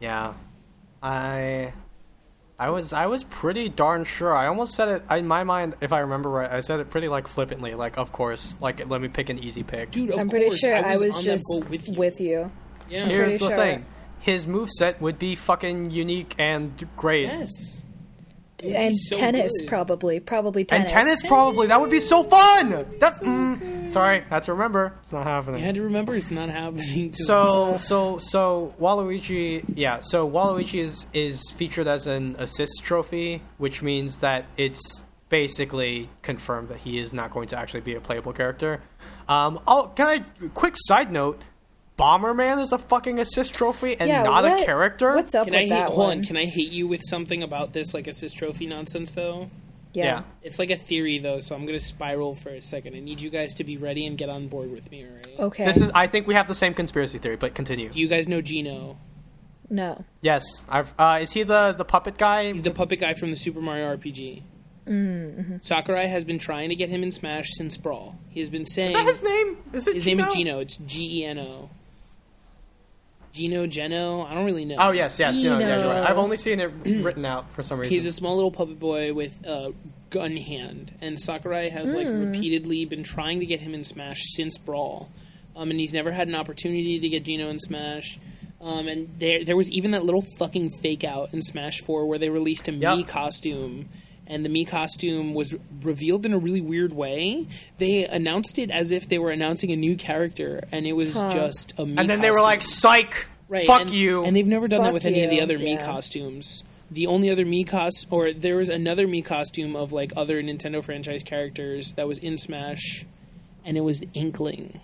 Yeah, 0.00 0.34
I 1.02 1.72
I 2.58 2.70
was 2.70 2.92
I 2.92 3.06
was 3.06 3.24
pretty 3.24 3.68
darn 3.68 4.04
sure. 4.04 4.34
I 4.34 4.46
almost 4.46 4.74
said 4.74 4.88
it 4.88 5.02
in 5.10 5.26
my 5.26 5.42
mind, 5.44 5.74
if 5.80 5.92
I 5.92 6.00
remember 6.00 6.28
right. 6.30 6.50
I 6.50 6.60
said 6.60 6.78
it 6.80 6.90
pretty 6.90 7.08
like 7.08 7.26
flippantly, 7.26 7.74
like 7.74 7.96
of 7.98 8.12
course, 8.12 8.56
like 8.60 8.86
let 8.88 9.00
me 9.00 9.08
pick 9.08 9.30
an 9.30 9.38
easy 9.38 9.62
pick. 9.62 9.90
Dude, 9.90 10.10
of 10.10 10.20
I'm 10.20 10.28
pretty 10.28 10.46
course, 10.46 10.60
sure 10.60 10.76
I 10.76 10.96
was, 10.96 11.16
on 11.16 11.22
just 11.22 11.44
with 11.70 11.88
you. 11.88 11.94
with 11.94 12.20
you. 12.20 12.52
yeah. 12.88 13.06
Here's 13.06 13.32
pretty 13.32 13.38
the 13.44 13.48
sure- 13.48 13.56
thing: 13.56 13.86
his 14.20 14.46
moveset 14.46 15.00
would 15.00 15.18
be 15.18 15.34
fucking 15.34 15.90
unique 15.90 16.34
and 16.38 16.88
great. 16.96 17.24
Yes. 17.24 17.50
It 18.62 18.72
And 18.74 18.96
so 18.96 19.18
tennis, 19.18 19.52
good. 19.60 19.68
probably. 19.68 20.18
Probably 20.18 20.64
tennis. 20.64 20.90
And 20.90 20.96
tennis. 20.96 21.18
tennis, 21.20 21.28
probably. 21.28 21.66
That 21.66 21.78
would 21.78 21.90
be 21.90 22.00
so 22.00 22.22
fun. 22.24 22.70
That, 23.00 23.12
mm, 23.16 23.90
sorry, 23.90 24.24
that's 24.30 24.48
remember. 24.48 24.94
It's 25.02 25.12
not 25.12 25.24
happening. 25.24 25.60
You 25.60 25.66
had 25.66 25.74
to 25.74 25.82
remember 25.82 26.14
it's 26.16 26.30
not 26.30 26.48
happening. 26.48 27.10
'cause- 27.10 27.26
So, 27.26 27.76
so, 27.78 28.16
so 28.18 28.74
Waluigi, 28.80 29.62
yeah. 29.74 29.98
So 30.00 30.28
Waluigi 30.28 30.80
is 30.82 31.06
is 31.12 31.50
featured 31.54 31.86
as 31.86 32.06
an 32.06 32.34
assist 32.38 32.82
trophy, 32.82 33.42
which 33.58 33.82
means 33.82 34.20
that 34.20 34.46
it's 34.56 35.02
basically 35.28 36.08
confirmed 36.22 36.68
that 36.68 36.78
he 36.78 36.98
is 36.98 37.12
not 37.12 37.30
going 37.32 37.48
to 37.48 37.58
actually 37.58 37.80
be 37.82 37.94
a 37.94 38.00
playable 38.00 38.32
character. 38.32 38.80
Um, 39.28 39.60
oh, 39.66 39.92
can 39.94 40.06
I? 40.06 40.46
Quick 40.54 40.76
side 40.78 41.12
note: 41.12 41.42
Bomberman 41.98 42.60
is 42.62 42.72
a 42.72 42.78
fucking 42.78 43.18
assist 43.18 43.54
trophy 43.54 43.96
and 43.98 44.08
Yeah, 44.08 44.22
not 44.22 44.44
what- 44.44 44.60
a 44.60 44.64
character. 44.64 45.14
What's 45.14 45.34
up 45.34 45.46
can 45.46 45.52
with 45.52 45.60
I 45.60 45.62
hate, 45.64 45.68
that 45.70 45.88
hold 45.88 46.08
one? 46.08 46.18
on? 46.18 46.24
Can 46.24 46.36
I 46.36 46.44
hate 46.44 46.70
you 46.70 46.86
with 46.86 47.00
something 47.04 47.42
about 47.42 47.72
this 47.72 47.94
like 47.94 48.06
assist 48.06 48.36
trophy 48.36 48.66
nonsense 48.66 49.12
though? 49.12 49.50
yeah. 49.94 50.04
yeah. 50.04 50.22
It's 50.42 50.58
like 50.58 50.70
a 50.70 50.76
theory 50.76 51.18
though, 51.18 51.40
so 51.40 51.54
I'm 51.54 51.64
gonna 51.64 51.80
spiral 51.80 52.34
for 52.34 52.50
a 52.50 52.60
second. 52.60 52.94
I 52.96 53.00
need 53.00 53.20
you 53.22 53.30
guys 53.30 53.54
to 53.54 53.64
be 53.64 53.78
ready 53.78 54.04
and 54.06 54.18
get 54.18 54.28
on 54.28 54.48
board 54.48 54.70
with 54.70 54.90
me, 54.90 55.06
alright? 55.06 55.38
Okay. 55.40 55.64
This 55.64 55.78
is. 55.78 55.90
I 55.94 56.06
think 56.06 56.26
we 56.26 56.34
have 56.34 56.48
the 56.48 56.54
same 56.54 56.74
conspiracy 56.74 57.16
theory, 57.18 57.36
but 57.36 57.54
continue. 57.54 57.88
Do 57.88 57.98
you 57.98 58.08
guys 58.08 58.28
know 58.28 58.42
Gino? 58.42 58.98
no. 59.70 60.04
Yes, 60.20 60.44
I've. 60.68 60.92
Uh, 60.98 61.20
is 61.22 61.30
he 61.32 61.44
the 61.44 61.72
the 61.72 61.84
puppet 61.86 62.18
guy? 62.18 62.52
He's 62.52 62.60
the 62.62 62.70
puppet 62.72 63.00
guy 63.00 63.14
from 63.14 63.30
the 63.30 63.36
Super 63.36 63.60
Mario 63.62 63.96
RPG. 63.96 64.42
Mm-hmm. 64.86 65.56
Sakurai 65.62 66.06
has 66.06 66.24
been 66.24 66.38
trying 66.38 66.68
to 66.68 66.76
get 66.76 66.88
him 66.90 67.02
in 67.02 67.10
Smash 67.10 67.48
since 67.56 67.76
Brawl. 67.76 68.16
He 68.28 68.38
has 68.40 68.50
been 68.50 68.64
saying 68.64 68.88
Is 68.90 68.94
that 68.94 69.06
his 69.06 69.22
name? 69.22 69.56
Is 69.72 69.86
it? 69.88 69.94
his 69.94 70.04
name 70.04 70.20
is 70.20 70.26
Gino? 70.26 70.34
Gino. 70.34 70.58
It's 70.60 70.76
G 70.76 71.22
E 71.22 71.24
N 71.24 71.38
O. 71.38 71.70
Gino 73.36 73.66
Geno. 73.66 74.22
I 74.22 74.34
don't 74.34 74.44
really 74.46 74.64
know. 74.64 74.76
Oh 74.78 74.90
yes, 74.90 75.18
yes, 75.18 75.36
you 75.36 75.50
know, 75.50 75.58
yeah, 75.58 75.78
you're 75.78 75.86
right. 75.88 76.08
I've 76.10 76.18
only 76.18 76.36
seen 76.38 76.58
it 76.58 76.70
written 76.84 77.24
out 77.24 77.50
for 77.52 77.62
some 77.62 77.78
reason. 77.78 77.92
He's 77.92 78.06
a 78.06 78.12
small 78.12 78.34
little 78.34 78.50
puppet 78.50 78.80
boy 78.80 79.12
with 79.14 79.44
a 79.44 79.72
gun 80.10 80.36
hand, 80.36 80.92
and 81.00 81.18
Sakurai 81.18 81.68
has 81.68 81.94
like 81.94 82.08
repeatedly 82.08 82.84
been 82.86 83.02
trying 83.04 83.40
to 83.40 83.46
get 83.46 83.60
him 83.60 83.74
in 83.74 83.84
Smash 83.84 84.20
since 84.34 84.56
Brawl, 84.58 85.10
um, 85.54 85.70
and 85.70 85.78
he's 85.78 85.92
never 85.92 86.10
had 86.12 86.26
an 86.28 86.34
opportunity 86.34 86.98
to 86.98 87.08
get 87.08 87.24
Gino 87.24 87.48
in 87.50 87.58
Smash. 87.58 88.18
Um, 88.58 88.88
and 88.88 89.14
there, 89.18 89.44
there 89.44 89.56
was 89.56 89.70
even 89.70 89.90
that 89.90 90.04
little 90.04 90.22
fucking 90.38 90.70
fake 90.80 91.04
out 91.04 91.32
in 91.34 91.42
Smash 91.42 91.82
Four 91.82 92.06
where 92.06 92.18
they 92.18 92.30
released 92.30 92.66
a 92.68 92.72
Yep. 92.72 92.94
Mii 92.98 93.06
costume, 93.06 93.88
and 94.26 94.44
the 94.44 94.48
Mii 94.48 94.66
costume 94.66 95.34
was 95.34 95.54
revealed 95.82 96.26
in 96.26 96.32
a 96.32 96.38
really 96.38 96.60
weird 96.60 96.92
way. 96.92 97.46
They 97.78 98.06
announced 98.06 98.58
it 98.58 98.70
as 98.70 98.92
if 98.92 99.08
they 99.08 99.18
were 99.18 99.30
announcing 99.30 99.70
a 99.70 99.76
new 99.76 99.96
character, 99.96 100.62
and 100.72 100.86
it 100.86 100.92
was 100.94 101.22
just 101.32 101.72
a 101.72 101.84
Mii. 101.84 102.00
and 102.00 102.10
then 102.10 102.20
they 102.20 102.30
were 102.30 102.42
like, 102.42 102.62
"Psych, 102.62 103.26
Right, 103.48 103.66
fuck 103.66 103.82
and, 103.82 103.90
you." 103.90 104.24
And 104.24 104.36
they've 104.36 104.46
never 104.46 104.68
done 104.68 104.80
that 104.82 104.88
Fuck 104.88 104.94
with 104.94 105.04
any 105.06 105.22
of 105.22 105.30
the 105.30 105.36
you, 105.36 105.42
other 105.42 105.58
Mii 105.58 105.78
yeah. 105.78 105.86
costumes. 105.86 106.64
The 106.90 107.06
only 107.06 107.30
other 107.30 107.44
Mii 107.44 107.66
cost, 107.66 108.06
or 108.10 108.32
there 108.32 108.56
was 108.56 108.68
another 108.68 109.06
Mii 109.06 109.24
costume 109.24 109.74
of 109.74 109.92
like 109.92 110.12
other 110.16 110.42
Nintendo 110.42 110.82
franchise 110.82 111.22
characters 111.22 111.92
that 111.92 112.06
was 112.06 112.18
in 112.18 112.38
Smash, 112.38 113.04
and 113.64 113.76
it 113.76 113.80
was 113.82 114.02
Inkling. 114.14 114.80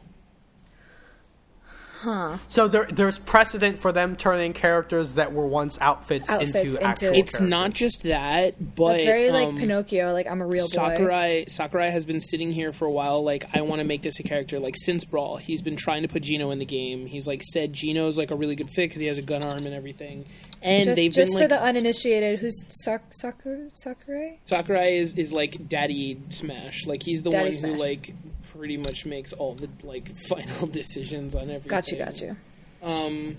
So 2.48 2.68
there, 2.68 2.86
there's 2.92 3.18
precedent 3.18 3.78
for 3.78 3.92
them 3.92 4.16
turning 4.16 4.52
characters 4.52 5.14
that 5.14 5.32
were 5.32 5.46
once 5.46 5.78
outfits, 5.80 6.28
Outfits 6.28 6.54
into 6.54 6.68
into- 6.68 6.82
actual. 6.82 7.08
It's 7.14 7.32
characters. 7.38 7.40
not 7.50 7.72
just 7.72 8.02
that, 8.04 8.74
but 8.74 8.96
It's 8.96 9.04
very 9.04 9.30
like 9.30 9.48
um, 9.48 9.56
Pinocchio. 9.58 10.12
Like 10.12 10.26
I'm 10.26 10.40
a 10.42 10.46
real 10.46 10.64
boy. 10.64 10.68
Sakurai 10.68 11.44
Sakurai 11.48 11.90
has 11.90 12.04
been 12.06 12.20
sitting 12.20 12.52
here 12.52 12.72
for 12.72 12.86
a 12.86 12.90
while. 12.90 13.22
Like, 13.22 13.44
I 13.54 13.60
want 13.62 13.80
to 13.80 13.86
make 13.86 14.02
this 14.02 14.18
a 14.20 14.22
character. 14.22 14.58
Like 14.58 14.74
since 14.76 15.04
Brawl, 15.04 15.36
he's 15.36 15.62
been 15.62 15.76
trying 15.76 16.02
to 16.02 16.08
put 16.08 16.22
Gino 16.22 16.50
in 16.50 16.58
the 16.58 16.64
game. 16.64 17.06
He's 17.06 17.26
like 17.26 17.42
said 17.42 17.72
Gino's 17.72 18.18
like 18.18 18.30
a 18.30 18.36
really 18.36 18.56
good 18.56 18.68
fit 18.70 18.88
because 18.88 19.00
he 19.00 19.06
has 19.06 19.18
a 19.18 19.22
gun 19.22 19.42
arm 19.44 19.64
and 19.64 19.74
everything. 19.74 20.24
And 20.64 20.84
Just, 20.84 20.96
they've 20.96 21.12
just 21.12 21.32
been 21.32 21.38
for 21.48 21.48
like 21.48 21.48
the 21.48 21.60
uninitiated, 21.62 22.38
who's 22.38 22.64
Sak- 22.68 23.12
Sakurai? 23.12 24.38
Sakurai 24.44 24.96
is, 24.96 25.18
is 25.18 25.32
like 25.32 25.68
daddy 25.68 26.20
Smash. 26.28 26.86
Like 26.86 27.02
he's 27.02 27.22
the 27.22 27.30
Daddy 27.30 27.44
one 27.44 27.52
Smash. 27.52 27.70
who 27.72 27.76
like 27.78 28.14
pretty 28.56 28.76
much 28.76 29.06
makes 29.06 29.32
all 29.32 29.54
the 29.54 29.68
like 29.84 30.08
final 30.28 30.66
decisions 30.66 31.34
on 31.34 31.42
everything. 31.42 31.70
Got 31.70 31.88
you, 31.88 31.98
got 31.98 32.20
you. 32.20 32.36
Um, 32.82 33.36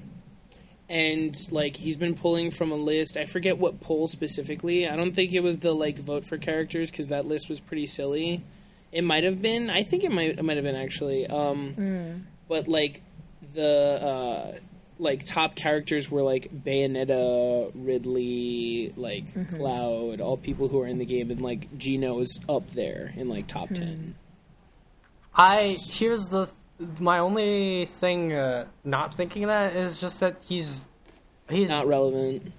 and 0.90 1.36
like 1.52 1.76
he's 1.76 1.98
been 1.98 2.16
pulling 2.16 2.52
from 2.52 2.72
a 2.72 2.76
list. 2.76 3.18
I 3.18 3.26
forget 3.26 3.58
what 3.58 3.80
poll 3.80 4.08
specifically. 4.08 4.88
I 4.88 4.96
don't 4.96 5.14
think 5.14 5.34
it 5.34 5.42
was 5.42 5.60
the 5.60 5.74
like 5.74 5.98
vote 5.98 6.26
for 6.26 6.38
characters 6.38 6.92
because 6.92 7.10
that 7.10 7.26
list 7.26 7.50
was 7.50 7.60
pretty 7.60 7.88
silly. 7.88 8.44
It 8.92 9.04
might 9.04 9.24
have 9.24 9.42
been. 9.42 9.70
I 9.70 9.84
think 9.84 10.04
it 10.04 10.12
might 10.12 10.38
it 10.38 10.44
might 10.44 10.58
have 10.58 10.66
been 10.66 10.76
actually. 10.76 11.26
Um, 11.28 11.74
but 12.48 12.68
like 12.68 13.02
the 13.54 14.54
uh, 14.54 14.58
like 15.00 15.26
top 15.26 15.56
characters 15.56 16.12
were 16.12 16.22
like 16.22 16.50
Bayonetta, 16.54 17.72
Ridley, 17.74 18.94
like 18.96 19.26
Cloud, 19.50 20.22
all 20.22 20.38
people 20.38 20.68
who 20.68 20.82
are 20.82 20.88
in 20.88 21.00
the 21.00 21.06
game, 21.06 21.32
and 21.32 21.42
like 21.42 21.76
Gino's 21.78 22.40
up 22.48 22.68
there 22.68 23.14
in 23.16 23.30
like 23.30 23.48
top 23.48 23.70
ten. 23.70 24.16
I 25.36 25.78
here's 25.92 26.28
the 26.28 26.50
my 27.00 27.20
only 27.20 27.86
thing 27.86 28.34
uh, 28.34 28.66
not 28.84 29.14
thinking 29.14 29.48
that 29.48 29.76
is 29.76 29.98
just 29.98 30.20
that 30.20 30.38
he's 30.42 30.84
he's 31.50 31.70
Not 31.70 31.88
relevant. 31.88 32.52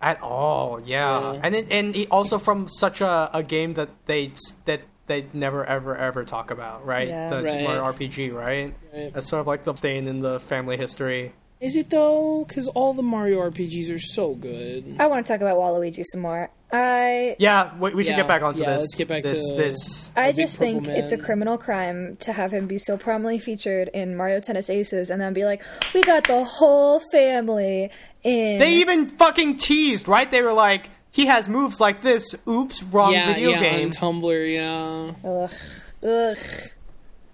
at 0.00 0.20
all. 0.22 0.80
Yeah, 0.84 1.34
Yeah. 1.34 1.40
and 1.42 1.54
it, 1.54 1.66
and 1.70 1.94
he 1.94 2.06
also 2.08 2.38
from 2.38 2.68
such 2.68 3.00
a, 3.00 3.30
a 3.32 3.42
game 3.42 3.74
that 3.74 3.88
they 4.06 4.32
that 4.64 4.82
they 5.06 5.26
never 5.32 5.64
ever 5.64 5.96
ever 5.96 6.24
talk 6.24 6.50
about, 6.50 6.86
right? 6.86 7.08
Yeah. 7.08 7.30
The 7.30 7.42
Right. 7.42 7.52
Super 7.52 7.80
RPG, 8.08 8.32
right? 8.34 8.74
Right. 8.94 9.12
That's 9.12 9.28
sort 9.28 9.40
of 9.40 9.46
like 9.46 9.64
the 9.64 9.74
stain 9.74 10.06
in 10.08 10.20
the 10.20 10.40
family 10.40 10.76
history. 10.76 11.32
Is 11.60 11.76
it 11.76 11.90
though? 11.90 12.44
Because 12.48 12.68
all 12.68 12.94
the 12.94 13.02
Mario 13.02 13.38
RPGs 13.40 13.94
are 13.94 13.98
so 13.98 14.34
good. 14.34 14.96
I 14.98 15.06
want 15.08 15.26
to 15.26 15.30
talk 15.32 15.42
about 15.42 15.58
Waluigi 15.58 16.02
some 16.04 16.22
more. 16.22 16.50
I 16.72 17.36
Yeah, 17.38 17.76
we, 17.78 17.92
we 17.94 18.04
should 18.04 18.10
Yeah, 18.10 18.16
get 18.18 18.28
back 18.28 18.42
onto 18.42 18.62
yeah, 18.62 18.72
this. 18.72 18.80
let's 18.80 18.94
get 18.94 19.08
back 19.08 19.24
this, 19.24 19.46
to- 19.50 19.56
this. 19.56 20.10
I 20.16 20.32
just 20.32 20.56
think 20.58 20.84
purple 20.84 20.98
it's 21.02 21.12
a 21.12 21.18
criminal 21.18 21.58
crime 21.58 22.16
to 22.20 22.32
have 22.32 22.52
him 22.52 22.66
be 22.66 22.78
so 22.78 22.96
prominently 22.96 23.38
featured 23.40 23.88
in 23.92 24.16
Mario 24.16 24.40
Tennis 24.40 24.70
Aces 24.70 25.10
and 25.10 25.20
then 25.20 25.34
be 25.34 25.44
like, 25.44 25.62
we 25.92 26.02
got 26.02 26.24
the 26.24 26.44
whole 26.44 27.00
family 27.12 27.90
in. 28.22 28.58
They 28.58 28.74
even 28.76 29.08
fucking 29.10 29.58
teased, 29.58 30.08
right? 30.08 30.30
They 30.30 30.42
were 30.42 30.52
like, 30.52 30.88
he 31.10 31.26
has 31.26 31.48
moves 31.48 31.80
like 31.80 32.02
this. 32.02 32.34
Oops, 32.48 32.82
wrong 32.84 33.12
yeah, 33.12 33.34
video 33.34 33.50
yeah, 33.50 33.60
game. 33.60 33.86
on 33.86 33.90
Tumblr, 33.92 34.54
yeah. 34.54 35.28
Ugh. 35.28 35.50
Ugh. 36.08 36.38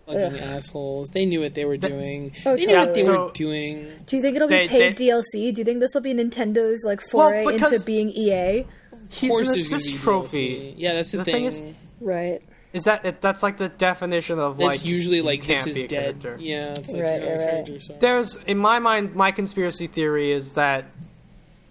Fucking 0.07 0.39
assholes. 0.39 1.11
They 1.11 1.27
knew 1.27 1.41
what 1.41 1.55
they 1.55 1.65
were 1.65 1.77
doing. 1.77 2.33
Oh, 2.47 2.55
they 2.57 2.67
knew 2.67 2.77
what 2.77 2.95
they 2.95 3.03
totally. 3.05 3.27
were 3.27 3.33
doing. 3.33 3.93
Do 4.07 4.17
you 4.17 4.23
think 4.23 4.37
it'll 4.37 4.49
be 4.49 4.55
They- 4.55 4.69
paid 4.69 4.97
they- 4.97 5.07
DLC? 5.09 5.53
Do 5.53 5.61
you 5.61 5.65
think 5.65 5.81
this 5.81 5.95
will 5.95 6.01
be 6.01 6.15
Nintendo's 6.15 6.85
like 6.85 7.01
foray 7.11 7.45
because- 7.45 7.73
into 7.73 7.85
being 7.85 8.11
EA? 8.11 8.65
He's 9.11 9.31
course, 9.31 9.49
an 9.49 9.61
assist 9.61 9.95
trophy. 9.97 10.73
DLC. 10.73 10.75
Yeah, 10.77 10.95
that's 10.95 11.11
the, 11.13 11.19
The 11.19 11.25
thing. 11.25 11.35
thing 11.35 11.45
is- 11.45 11.63
Right. 12.01 12.43
Is 12.73 12.85
that 12.85 13.05
it, 13.07 13.21
that's 13.23 13.43
like 13.43 13.57
the 13.57 13.69
definition 13.69 14.39
of 14.39 14.59
That's 14.59 14.83
like 14.83 14.85
usually 14.85 15.23
like 15.23 15.47
this 15.47 15.67
is 15.67 15.83
dead. 15.85 16.21
character. 16.23 16.37
Yeah, 16.39 16.75
it's 16.77 16.93
like 16.93 17.03
Right, 17.03 17.11
you're 17.13 17.21
not 17.21 17.27
a 17.27 17.31
right, 17.31 17.39
right. 17.39 17.51
character. 17.67 17.81
Sorry. 17.81 17.99
There's 18.01 18.37
in 18.47 18.59
my 18.59 18.79
mind, 18.81 19.15
my 19.15 19.31
conspiracy 19.33 19.87
theory 19.87 20.31
is 20.31 20.53
that 20.53 20.85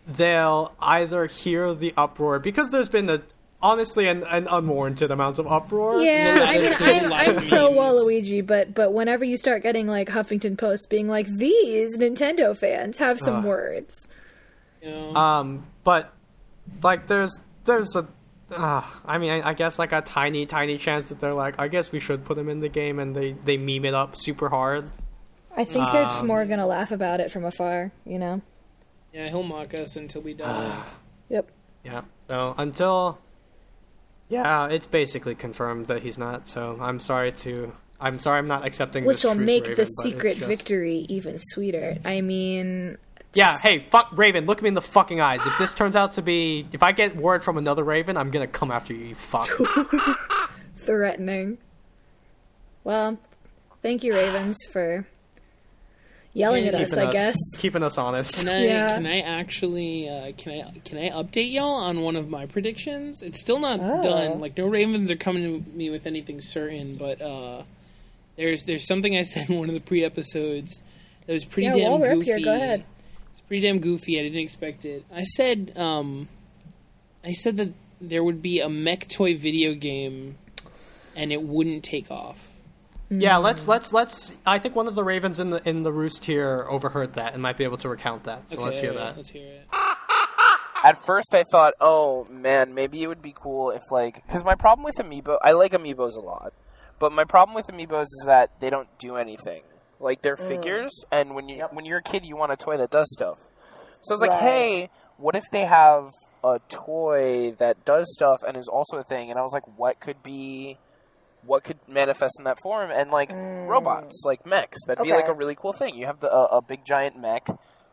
they'll 0.08 0.74
either 0.80 1.28
hear 1.28 1.74
the 1.74 1.94
uproar 1.98 2.40
because 2.40 2.72
there's 2.72 2.90
been 2.90 3.10
a 3.10 3.22
honestly 3.66 4.08
an, 4.08 4.24
an 4.26 4.48
unwarranted 4.48 5.12
amount 5.12 5.40
of 5.40 5.48
uproar. 5.48 6.02
Yeah, 6.02 6.40
I 6.42 6.58
mean, 6.60 6.76
there's 6.78 6.98
a 6.98 7.06
I'm, 7.06 7.38
I'm 7.38 7.48
pro. 7.48 7.72
Waluigi, 7.72 8.46
but 8.46 8.74
but 8.74 8.94
whenever 8.94 9.26
you 9.26 9.38
start 9.38 9.64
getting 9.64 9.88
like 9.88 10.10
Huffington 10.10 10.58
Post 10.58 10.90
being 10.90 11.08
like, 11.08 11.28
these 11.28 11.98
Nintendo 11.98 12.56
fans 12.56 12.98
have 13.00 13.20
some 13.20 13.38
Ugh. 13.38 13.46
words. 13.46 14.08
You 14.82 14.92
know? 14.92 15.16
Um, 15.16 15.66
but 15.84 16.14
like 16.84 17.08
there's 17.08 17.42
there's 17.66 17.96
a. 17.96 18.08
Uh, 18.52 18.84
I 19.04 19.18
mean, 19.18 19.32
I, 19.32 19.50
I 19.50 19.54
guess 19.56 19.80
like 19.80 19.92
a 19.92 20.02
tiny, 20.02 20.46
tiny 20.46 20.78
chance 20.78 21.08
that 21.08 21.20
they're 21.20 21.34
like, 21.34 21.56
I 21.58 21.68
guess 21.68 21.92
we 21.92 22.00
should 22.00 22.24
put 22.24 22.38
him 22.38 22.48
in 22.48 22.60
the 22.60 22.70
game, 22.70 23.00
and 23.00 23.16
they 23.16 23.32
they 23.34 23.58
meme 23.58 23.86
it 23.86 23.96
up 23.96 24.16
super 24.16 24.50
hard. 24.50 24.92
I 25.58 25.64
think 25.66 25.92
they're 25.92 26.04
just 26.04 26.22
Um, 26.22 26.28
more 26.28 26.46
gonna 26.46 26.68
laugh 26.68 26.92
about 26.92 27.20
it 27.22 27.32
from 27.32 27.44
afar, 27.46 27.92
you 28.06 28.20
know? 28.20 28.42
yeah, 29.14 29.30
he'll 29.30 29.42
mock 29.42 29.74
us 29.74 29.96
until 29.96 30.22
we 30.22 30.34
die. 30.34 30.84
Yep. 31.30 31.50
Yeah. 31.86 32.02
So 32.28 32.54
until, 32.58 33.18
yeah, 34.30 34.68
it's 34.70 34.88
basically 34.88 35.36
confirmed 35.36 35.88
that 35.88 36.02
he's 36.04 36.18
not. 36.18 36.48
So 36.48 36.78
I'm 36.82 37.00
sorry 37.00 37.32
to. 37.32 37.74
I'm 38.00 38.20
sorry, 38.20 38.40
I'm 38.40 38.48
not 38.48 38.66
accepting. 38.66 39.06
Which 39.06 39.24
will 39.24 39.36
make 39.36 39.64
Raven, 39.64 39.76
the 39.78 39.86
secret 39.86 40.38
just- 40.38 40.48
victory 40.48 41.06
even 41.10 41.38
sweeter. 41.38 41.98
I 42.04 42.22
mean, 42.22 42.98
Yeah. 43.34 43.58
Hey, 43.58 43.86
fuck 43.90 44.10
Raven. 44.14 44.46
Look 44.46 44.62
me 44.62 44.68
in 44.68 44.74
the 44.74 44.82
fucking 44.82 45.22
eyes. 45.22 45.46
If 45.46 45.54
this 45.58 45.74
turns 45.74 45.96
out 45.96 46.14
to 46.14 46.22
be, 46.22 46.68
if 46.74 46.84
I 46.84 46.92
get 46.92 47.16
word 47.16 47.44
from 47.44 47.58
another 47.58 47.84
Raven, 47.84 48.18
I'm 48.18 48.32
gonna 48.32 48.48
come 48.48 48.72
after 48.72 48.94
you. 48.94 49.06
You 49.08 49.16
fuck. 49.16 49.48
threatening. 50.78 51.58
Well, 52.84 53.18
thank 53.82 54.04
you, 54.04 54.14
Ravens, 54.14 54.58
for 54.72 55.08
yelling 56.36 56.68
at 56.68 56.76
us. 56.76 56.92
Keeping 56.92 57.08
I 57.08 57.12
guess. 57.12 57.36
keeping 57.58 57.82
us 57.84 57.98
honest. 57.98 58.38
Can 58.38 58.48
I 58.50 58.64
Yeah. 58.66 58.88
can 58.96 59.08
I 59.08 59.22
actually 59.22 60.08
uh, 60.08 60.32
can 60.38 60.52
I 60.62 60.80
can 60.86 60.98
I 61.00 61.10
update 61.10 61.52
y'all 61.52 61.74
on 61.74 62.02
one 62.02 62.16
of 62.16 62.30
my 62.30 62.46
predictions? 62.46 63.24
It's 63.24 63.40
still 63.40 63.58
not 63.60 63.80
Oh. 63.82 64.04
done. 64.04 64.40
Like 64.40 64.56
no 64.58 64.68
Ravens 64.68 65.10
are 65.10 65.16
coming 65.16 65.64
to 65.64 65.70
me 65.72 65.90
with 65.90 66.06
anything 66.06 66.40
certain, 66.42 66.96
but 66.96 67.20
uh, 67.22 67.64
there's 68.36 68.66
there's 68.66 68.86
something 68.86 69.18
I 69.18 69.22
said 69.34 69.50
in 69.50 69.58
one 69.58 69.70
of 69.70 69.74
the 69.74 69.82
pre 69.82 70.04
episodes 70.04 70.82
that 71.26 71.34
was 71.34 71.46
pretty 71.46 71.68
Yeah, 71.80 71.90
damn 71.90 72.00
we're 72.02 72.14
goofy. 72.14 72.26
here, 72.26 72.40
go 72.40 72.54
ahead. 72.54 72.84
It's 73.32 73.42
pretty 73.42 73.66
damn 73.68 73.80
goofy. 73.80 74.20
I 74.20 74.24
didn't 74.24 74.42
expect 74.42 74.86
it. 74.86 75.04
I 75.14 75.24
said 75.24 75.74
um, 75.76 76.28
I 77.24 77.32
said 77.32 77.58
that 77.58 77.70
there 78.00 78.24
would 78.24 78.42
be 78.42 78.60
a 78.60 78.70
mech 78.70 79.08
toy 79.08 79.36
video 79.36 79.74
game, 79.74 80.38
and 81.16 81.32
it 81.32 81.42
wouldn't 81.42 81.84
take 81.84 82.12
off. 82.12 82.52
Yeah, 83.10 83.34
mm-hmm. 83.34 83.44
let's 83.44 83.68
let's 83.68 83.94
let's. 83.94 84.34
I 84.46 84.60
think 84.60 84.76
one 84.76 84.88
of 84.88 84.96
the 84.96 85.04
Ravens 85.04 85.40
in 85.40 85.52
the 85.52 85.68
in 85.68 85.84
the 85.84 85.92
roost 85.92 86.26
here 86.26 86.66
overheard 86.70 87.14
that 87.16 87.34
and 87.34 87.42
might 87.42 87.58
be 87.58 87.64
able 87.64 87.78
to 87.78 87.90
recount 87.90 88.24
that. 88.24 88.50
So 88.50 88.62
let's 88.62 88.80
hear 88.80 88.92
alright, 88.92 89.10
that. 89.10 89.18
Let's 89.18 89.30
hear 89.30 89.48
it. 89.48 89.68
At 90.84 91.04
first, 91.04 91.34
I 91.34 91.44
thought, 91.44 91.74
oh 91.82 92.26
man, 92.30 92.74
maybe 92.74 93.02
it 93.02 93.08
would 93.08 93.22
be 93.22 93.34
cool 93.36 93.72
if 93.72 93.82
like, 93.92 94.26
because 94.26 94.44
my 94.44 94.56
problem 94.56 94.84
with 94.84 94.96
amiibo, 94.96 95.38
I 95.42 95.54
like 95.54 95.72
amiibos 95.72 96.16
a 96.16 96.20
lot, 96.20 96.54
but 97.00 97.12
my 97.12 97.24
problem 97.24 97.56
with 97.56 97.68
amiibos 97.68 98.04
is 98.04 98.24
that 98.26 98.60
they 98.60 98.70
don't 98.70 98.88
do 99.00 99.16
anything. 99.16 99.64
Like 100.00 100.22
they're 100.22 100.36
mm. 100.36 100.48
figures, 100.48 101.06
and 101.12 101.36
when 101.36 101.50
you 101.50 101.66
when 101.72 101.86
you're 101.86 102.00
a 102.00 102.04
kid, 102.04 102.26
you 102.26 102.36
want 102.36 102.52
a 102.52 102.58
toy 102.58 102.78
that 102.78 102.92
does 102.92 103.08
stuff. 103.12 103.38
So 104.02 104.14
I 104.14 104.16
was 104.16 104.22
like, 104.22 104.40
hey, 104.40 104.90
what 105.18 105.36
if 105.36 105.44
they 105.52 105.66
have 105.66 106.12
a 106.44 106.60
toy 106.70 107.56
that 107.58 107.84
does 107.86 108.14
stuff 108.14 108.44
and 108.48 108.56
is 108.56 108.68
also 108.68 108.98
a 108.98 109.04
thing? 109.04 109.32
And 109.32 109.40
I 109.40 109.42
was 109.42 109.54
like, 109.54 109.68
what 109.78 110.00
could 110.00 110.22
be, 110.22 110.78
what 111.46 111.64
could 111.64 111.78
manifest 111.88 112.36
in 112.40 112.46
that 112.46 112.60
form? 112.62 112.92
And 112.92 113.12
like 113.12 113.32
robots, 113.32 114.24
like 114.26 114.46
mechs, 114.46 114.78
that'd 114.86 115.04
be 115.04 115.12
like 115.12 115.28
a 115.28 115.34
really 115.34 115.56
cool 115.56 115.74
thing. 115.74 115.96
You 115.96 116.06
have 116.06 116.20
the, 116.20 116.32
a, 116.32 116.58
a 116.58 116.62
big 116.62 116.86
giant 116.86 117.20
mech 117.20 117.48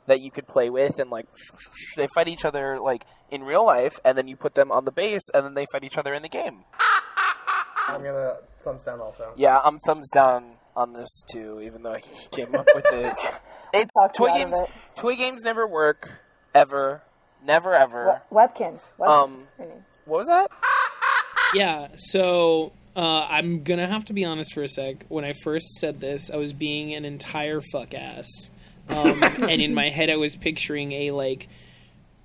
that 0.07 0.21
you 0.21 0.31
could 0.31 0.47
play 0.47 0.71
with, 0.71 0.99
and 0.99 1.11
like 1.11 1.27
they 1.97 2.09
fight 2.15 2.29
each 2.29 2.45
other 2.45 2.79
like 2.81 3.05
in 3.31 3.43
real 3.43 3.65
life, 3.65 3.99
and 4.05 4.17
then 4.17 4.29
you 4.29 4.37
put 4.37 4.55
them 4.55 4.71
on 4.73 4.85
the 4.85 4.93
base, 4.93 5.29
and 5.33 5.45
then 5.45 5.55
they 5.55 5.67
fight 5.73 5.85
each 5.85 5.99
other 5.99 6.15
in 6.15 6.23
the 6.23 6.29
game. 6.29 6.65
I'm 7.89 8.03
gonna 8.03 8.37
thumbs 8.63 8.85
down 8.85 9.01
also. 9.01 9.33
Yeah, 9.37 9.59
I'm 9.63 9.79
thumbs 9.81 10.09
down 10.11 10.55
on 10.77 10.93
this 10.93 11.23
too, 11.31 11.61
even 11.61 11.83
though 11.83 11.93
i 11.93 12.01
came 12.31 12.55
up 12.55 12.69
with 12.75 12.87
it. 12.87 13.17
It's 13.75 13.95
toy 14.15 14.35
games. 14.35 14.59
it. 14.59 14.69
Toy 14.97 15.17
games 15.17 15.43
never 15.45 15.67
work 15.67 16.11
ever, 16.55 17.03
never 17.43 17.75
ever. 17.75 18.21
Webkinz. 18.31 18.83
Webkinz. 18.99 19.09
Um, 19.09 19.47
What 20.05 20.19
was 20.19 20.27
that? 20.27 20.51
Yeah, 21.55 21.89
so 21.97 22.75
uh, 22.97 23.27
I'm 23.29 23.63
gonna 23.63 23.87
have 23.87 24.05
to 24.07 24.13
be 24.13 24.25
honest 24.25 24.53
for 24.53 24.63
a 24.63 24.69
sec. 24.69 25.05
When 25.09 25.25
I 25.25 25.33
first 25.33 25.75
said 25.75 26.01
this, 26.01 26.31
I 26.31 26.37
was 26.37 26.53
being 26.53 26.95
an 26.95 27.05
entire 27.05 27.61
fuck 27.61 27.95
ass, 27.95 28.51
um, 28.89 29.23
and 29.23 29.61
in 29.63 29.75
my 29.75 29.89
head, 29.89 30.11
I 30.11 30.17
was 30.17 30.37
picturing 30.37 30.93
a 30.93 31.11
like 31.11 31.49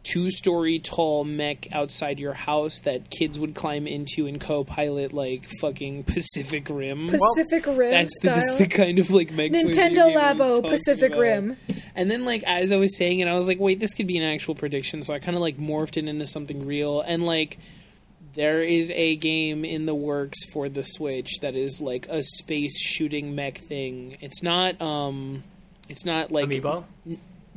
two-story 0.04 0.80
tall 0.80 1.26
mech 1.26 1.68
outside 1.74 2.18
your 2.18 2.34
house 2.34 2.80
that 2.86 3.10
kids 3.10 3.38
would 3.38 3.54
climb 3.54 3.86
into 3.86 4.26
and 4.26 4.40
co-pilot 4.40 5.12
like 5.12 5.44
fucking 5.60 6.02
Pacific 6.06 6.68
Rim. 6.70 7.10
Pacific 7.10 7.66
Rim 7.66 7.92
that's 7.92 8.14
the, 8.22 8.30
style. 8.30 8.36
that's 8.36 8.54
the 8.58 8.68
kind 8.68 9.00
of 9.00 9.12
like 9.12 9.32
mech 9.32 9.52
Nintendo 9.52 10.08
game 10.08 10.18
Labo 10.18 10.62
Pacific 10.62 11.12
about. 11.12 11.22
Rim. 11.22 11.58
And 11.98 12.12
then, 12.12 12.26
like, 12.26 12.44
as 12.44 12.72
I 12.72 12.78
was 12.78 12.96
saying 12.96 13.22
it, 13.22 13.28
I 13.28 13.34
was 13.34 13.48
like, 13.48 13.60
wait, 13.60 13.80
this 13.80 13.96
could 13.96 14.06
be 14.06 14.18
an 14.18 14.24
actual 14.24 14.54
prediction. 14.54 15.02
So 15.02 15.16
I 15.16 15.20
kind 15.20 15.36
of, 15.36 15.42
like, 15.42 15.58
morphed 15.58 15.98
it 15.98 16.08
into 16.08 16.28
something 16.28 16.62
real. 16.62 17.02
And, 17.02 17.26
like, 17.26 17.58
there 18.38 18.64
is 18.64 18.90
a 18.92 19.18
game 19.18 19.66
in 19.66 19.86
the 19.86 19.96
works 19.96 20.46
for 20.54 20.70
the 20.70 20.84
Switch 20.84 21.40
that 21.42 21.56
is, 21.56 21.82
like, 21.82 22.08
a 22.08 22.24
space 22.24 22.80
shooting 22.80 23.36
mech 23.36 23.58
thing. 23.58 24.16
It's 24.22 24.42
not, 24.42 24.82
um, 24.82 25.44
it's 25.90 26.06
not, 26.06 26.32
like. 26.32 26.48
Amiibo. 26.48 26.86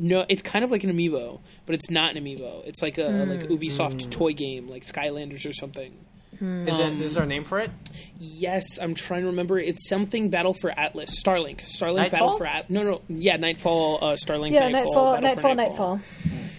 No, 0.03 0.25
it's 0.31 0.41
kind 0.41 0.65
of 0.65 0.71
like 0.71 0.83
an 0.83 0.91
amiibo, 0.91 1.41
but 1.67 1.75
it's 1.75 1.91
not 1.91 2.17
an 2.17 2.25
amiibo. 2.25 2.67
It's 2.67 2.83
like 2.83 2.97
a 2.97 3.03
like 3.29 3.41
Ubisoft 3.49 4.11
toy 4.11 4.33
game, 4.33 4.67
like 4.71 4.83
Skylanders 4.83 5.47
or 5.47 5.53
something. 5.53 5.93
Is 6.41 6.79
it? 6.79 7.03
Is 7.03 7.15
there 7.15 7.25
a 7.25 7.27
name 7.27 7.45
for 7.45 7.61
it? 7.61 7.71
Yes, 8.19 8.79
I'm 8.81 8.95
trying 8.95 9.23
to 9.23 9.27
remember. 9.27 9.59
It's 9.59 9.87
something 9.91 10.31
Battle 10.31 10.55
for 10.55 10.71
Atlas, 10.71 11.23
Starlink, 11.23 11.61
Starlink 11.61 12.13
Battle 12.13 12.39
for 12.39 12.47
Atlas. 12.47 12.71
No, 12.71 12.83
no, 12.83 13.03
yeah, 13.11 13.37
Nightfall, 13.37 13.99
uh, 14.01 14.17
Starlink, 14.17 14.53
Yeah, 14.53 14.69
Nightfall, 14.69 15.21
Nightfall, 15.21 15.21
Battle 15.21 15.29
Nightfall, 15.29 15.51
for 15.51 15.55
Nightfall. 15.55 16.01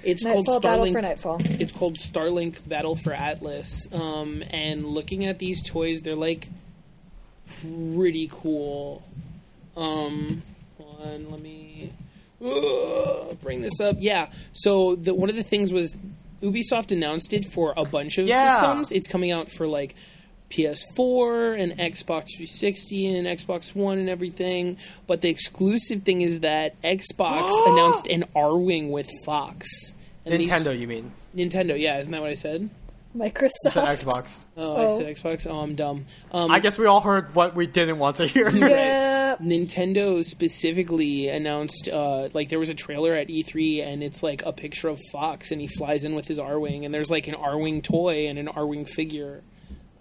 It's 0.04 0.26
Nightfall, 0.26 0.44
called 0.46 0.64
Battle 0.64 0.86
Starlink. 0.86 0.92
for 0.94 1.02
Nightfall. 1.02 1.42
It's 1.60 1.72
called 1.72 1.96
Starlink 1.96 2.68
Battle 2.68 2.96
for 2.96 3.14
Atlas. 3.14 3.88
Um, 3.94 4.44
and 4.52 4.86
looking 4.86 5.26
at 5.26 5.40
these 5.40 5.62
toys, 5.68 6.02
they're 6.02 6.16
like 6.16 6.50
pretty 7.94 8.28
cool. 8.32 9.04
Um, 9.78 10.42
hold 10.78 11.02
on, 11.08 11.32
let 11.32 11.42
me 11.42 11.92
uh, 12.44 13.34
bring 13.42 13.62
this 13.62 13.80
up. 13.80 13.98
Yeah. 14.00 14.32
So 14.54 14.96
the 14.96 15.14
one 15.14 15.30
of 15.30 15.36
the 15.36 15.44
things 15.44 15.72
was 15.72 15.98
Ubisoft 16.42 16.92
announced 16.92 17.34
it 17.34 17.46
for 17.46 17.74
a 17.78 17.86
bunch 17.86 18.18
of 18.18 18.28
Yeah. 18.28 18.50
systems. 18.54 18.92
It's 18.92 19.08
coming 19.08 19.32
out 19.32 19.50
for 19.50 19.68
like 19.68 19.96
PS4 20.52 21.60
and 21.60 21.72
Xbox 21.74 22.28
360 22.38 23.16
and 23.16 23.28
Xbox 23.28 23.74
One 23.76 23.98
and 23.98 24.10
everything. 24.10 24.78
But 25.08 25.22
the 25.22 25.30
exclusive 25.30 26.04
thing 26.04 26.22
is 26.22 26.42
that 26.42 26.80
Xbox 26.82 27.52
announced 27.68 28.08
an 28.08 28.26
Arwing 28.36 28.90
with 28.92 29.10
Fox. 29.26 29.68
And 30.26 30.40
these- 30.40 30.52
Nintendo, 30.52 30.78
you 30.78 30.88
mean? 30.88 31.12
Nintendo, 31.36 31.80
yeah, 31.80 31.98
isn't 32.00 32.12
that 32.12 32.22
what 32.22 32.30
I 32.30 32.36
said? 32.36 32.70
Microsoft. 33.18 33.72
So 33.72 33.82
Xbox. 33.82 34.46
Oh, 34.56 34.76
I 34.76 34.86
Oh. 34.86 34.98
said 34.98 35.06
Xbox. 35.08 35.46
Oh, 35.50 35.60
I'm 35.60 35.76
dumb. 35.76 36.06
Um, 36.32 36.50
I 36.50 36.60
guess 36.60 36.78
we 36.78 36.86
all 36.86 37.02
heard 37.02 37.36
what 37.36 37.56
we 37.56 37.68
didn't 37.68 38.00
want 38.00 38.18
to 38.18 38.28
hear. 38.28 38.50
Yeah. 38.50 39.36
Nintendo 39.42 40.24
specifically 40.24 41.28
announced, 41.28 41.90
uh, 41.92 42.30
like 42.34 42.48
there 42.50 42.60
was 42.60 42.70
a 42.70 42.74
trailer 42.74 43.14
at 43.14 43.28
E3, 43.30 43.82
and 43.86 44.02
it's 44.04 44.22
like 44.24 44.46
a 44.46 44.54
picture 44.54 44.88
of 44.88 45.00
Fox, 45.12 45.52
and 45.52 45.60
he 45.60 45.68
flies 45.68 46.04
in 46.06 46.16
with 46.16 46.28
his 46.28 46.40
Arwing, 46.40 46.86
and 46.86 46.94
there's 46.94 47.10
like 47.12 47.28
an 47.28 47.36
Arwing 47.36 47.82
toy 47.84 48.28
and 48.28 48.38
an 48.40 48.48
Arwing 48.48 48.88
figure. 48.88 49.42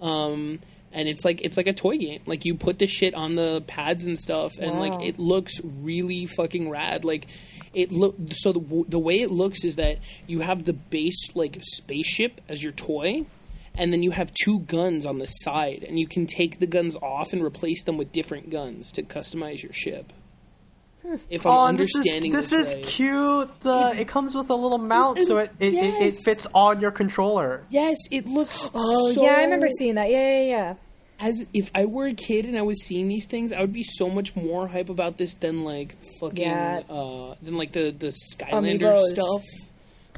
Um, 0.01 0.61
and 0.93 1.09
it's 1.09 1.25
like 1.25 1.41
it's 1.43 1.57
like 1.57 1.67
a 1.69 1.73
toy 1.73 1.99
game. 1.99 2.21
Like 2.27 2.45
you 2.45 2.55
put 2.55 2.79
the 2.79 2.87
shit 2.87 3.15
on 3.15 3.35
the 3.37 3.63
pads 3.67 4.07
and 4.07 4.19
stuff, 4.19 4.59
and 4.59 4.73
Wow. 4.73 4.81
like 4.81 5.07
it 5.07 5.19
looks 5.19 5.61
really 5.65 6.27
fucking 6.27 6.69
rad. 6.69 7.05
Like 7.05 7.27
it 7.73 7.93
look 7.93 8.17
so 8.31 8.53
the, 8.53 8.85
the 8.89 8.99
way 8.99 9.21
it 9.21 9.31
looks 9.31 9.65
is 9.65 9.77
that 9.77 9.99
you 10.27 10.41
have 10.41 10.65
the 10.65 10.73
base 10.73 11.35
like 11.37 11.59
spaceship 11.61 12.41
as 12.49 12.63
your 12.63 12.73
toy. 12.73 13.25
And 13.77 13.93
then 13.93 14.03
you 14.03 14.11
have 14.11 14.35
two 14.35 14.61
guns 14.61 15.07
on 15.07 15.19
the 15.21 15.27
side, 15.27 15.85
and 15.87 15.97
you 15.97 16.09
can 16.09 16.27
take 16.27 16.59
the 16.59 16.67
guns 16.67 16.97
off 16.97 17.33
and 17.33 17.41
replace 17.43 17.85
them 17.85 17.97
with 17.97 18.11
different 18.11 18.51
guns 18.51 18.91
to 18.93 19.03
customize 19.05 19.63
your 19.63 19.73
ship. 19.73 20.13
If 21.31 21.47
I'm 21.47 21.53
Oh, 21.53 21.67
and 21.67 21.79
this 21.79 21.89
is 21.91 21.97
understanding 21.97 22.33
this 22.33 22.51
this, 22.51 22.69
is 22.69 22.75
right. 22.75 22.85
cute. 22.85 23.61
The 23.63 23.95
it 23.99 24.09
comes 24.09 24.35
with 24.35 24.51
a 24.51 24.55
little 24.55 24.79
mount, 24.79 25.19
so 25.19 25.39
it 25.39 25.51
it, 25.59 25.75
it, 25.75 25.95
it 26.03 26.15
fits 26.15 26.47
on 26.55 26.81
your 26.81 26.91
controller. 26.91 27.65
Yes, 27.71 27.97
it 28.11 28.27
looks. 28.27 28.71
Oh 28.75 29.13
so- 29.13 29.23
yeah, 29.25 29.37
I 29.37 29.45
remember 29.45 29.69
seeing 29.79 29.95
that. 29.97 30.11
Yeah, 30.11 30.41
yeah, 30.41 30.45
yeah. 30.49 30.75
As 31.19 31.47
if 31.53 31.71
I 31.75 31.85
were 31.87 32.07
a 32.07 32.15
kid 32.15 32.47
and 32.47 32.57
I 32.57 32.63
was 32.63 32.83
seeing 32.87 33.09
these 33.09 33.27
things, 33.27 33.53
I 33.53 33.61
would 33.61 33.73
be 33.75 33.83
so 33.83 34.09
much 34.09 34.35
more 34.37 34.69
hype 34.69 34.89
about 34.89 35.19
this 35.19 35.35
than 35.35 35.65
like 35.65 35.97
fucking 36.19 36.45
Yeah. 36.45 36.83
uh 36.89 37.35
than 37.43 37.57
like 37.57 37.73
the 37.73 37.91
the 37.91 38.09
Skylander 38.09 38.81
Amiibos. 38.81 39.01
stuff. 39.15 39.43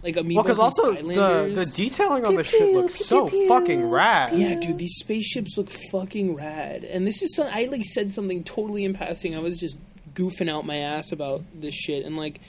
Like 0.05 0.17
Amiibos 0.17 0.35
Well, 0.35 0.43
because 0.45 0.59
also 0.59 0.95
and 0.97 1.11
the 1.11 1.15
Skylanders. 1.15 1.55
the 1.55 1.67
detailing 1.85 2.25
on 2.25 2.33
Pew, 2.33 2.37
the 2.39 2.45
shit 2.45 2.61
pew, 2.61 2.73
looks 2.75 2.97
pew, 2.97 3.07
so 3.07 3.29
pew, 3.29 3.47
fucking 3.49 3.89
rad. 3.89 4.37
yeah, 4.37 4.55
dude, 4.59 4.79
these 4.79 4.95
spaceships 4.97 5.57
look 5.57 5.71
fucking 5.71 6.35
rad. 6.35 6.83
And 6.85 7.07
this 7.07 7.23
is 7.23 7.35
some 7.37 7.49
I 7.53 7.65
like 7.71 7.85
said 7.85 8.11
something 8.11 8.43
totally 8.45 8.85
in 8.85 8.95
passing. 8.95 9.35
I 9.37 9.39
was 9.39 9.59
just 9.59 9.79
goofing 10.15 10.49
out 10.51 10.67
my 10.67 10.77
ass 10.77 11.13
about 11.13 11.43
this 11.55 11.75
shit 11.75 12.05
and 12.05 12.17
like 12.17 12.41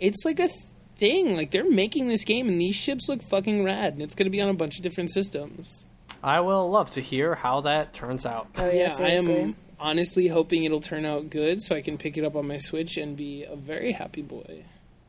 it's 0.00 0.24
like 0.24 0.40
a 0.40 0.48
thing. 0.96 1.36
Like 1.36 1.50
they're 1.50 1.68
making 1.68 2.08
this 2.08 2.24
game 2.24 2.48
and 2.48 2.60
these 2.60 2.74
ships 2.76 3.08
look 3.08 3.22
fucking 3.22 3.64
rad 3.64 3.94
and 3.94 4.02
it's 4.02 4.14
going 4.14 4.26
to 4.26 4.30
be 4.30 4.40
on 4.40 4.48
a 4.48 4.54
bunch 4.54 4.76
of 4.76 4.82
different 4.82 5.10
systems. 5.10 5.82
I 6.22 6.40
will 6.40 6.70
love 6.70 6.90
to 6.92 7.00
hear 7.00 7.34
how 7.34 7.62
that 7.62 7.92
turns 7.94 8.24
out. 8.26 8.48
Oh 8.58 8.70
yeah, 8.70 8.94
yeah, 8.98 9.04
I 9.06 9.10
am 9.10 9.56
honestly 9.80 10.28
hoping 10.28 10.64
it'll 10.64 10.80
turn 10.80 11.04
out 11.04 11.30
good 11.30 11.60
so 11.60 11.74
I 11.74 11.80
can 11.82 11.98
pick 11.98 12.16
it 12.16 12.24
up 12.24 12.36
on 12.36 12.46
my 12.46 12.58
Switch 12.58 12.96
and 12.96 13.16
be 13.16 13.42
a 13.44 13.56
very 13.56 13.92
happy 13.92 14.22
boy. 14.22 14.64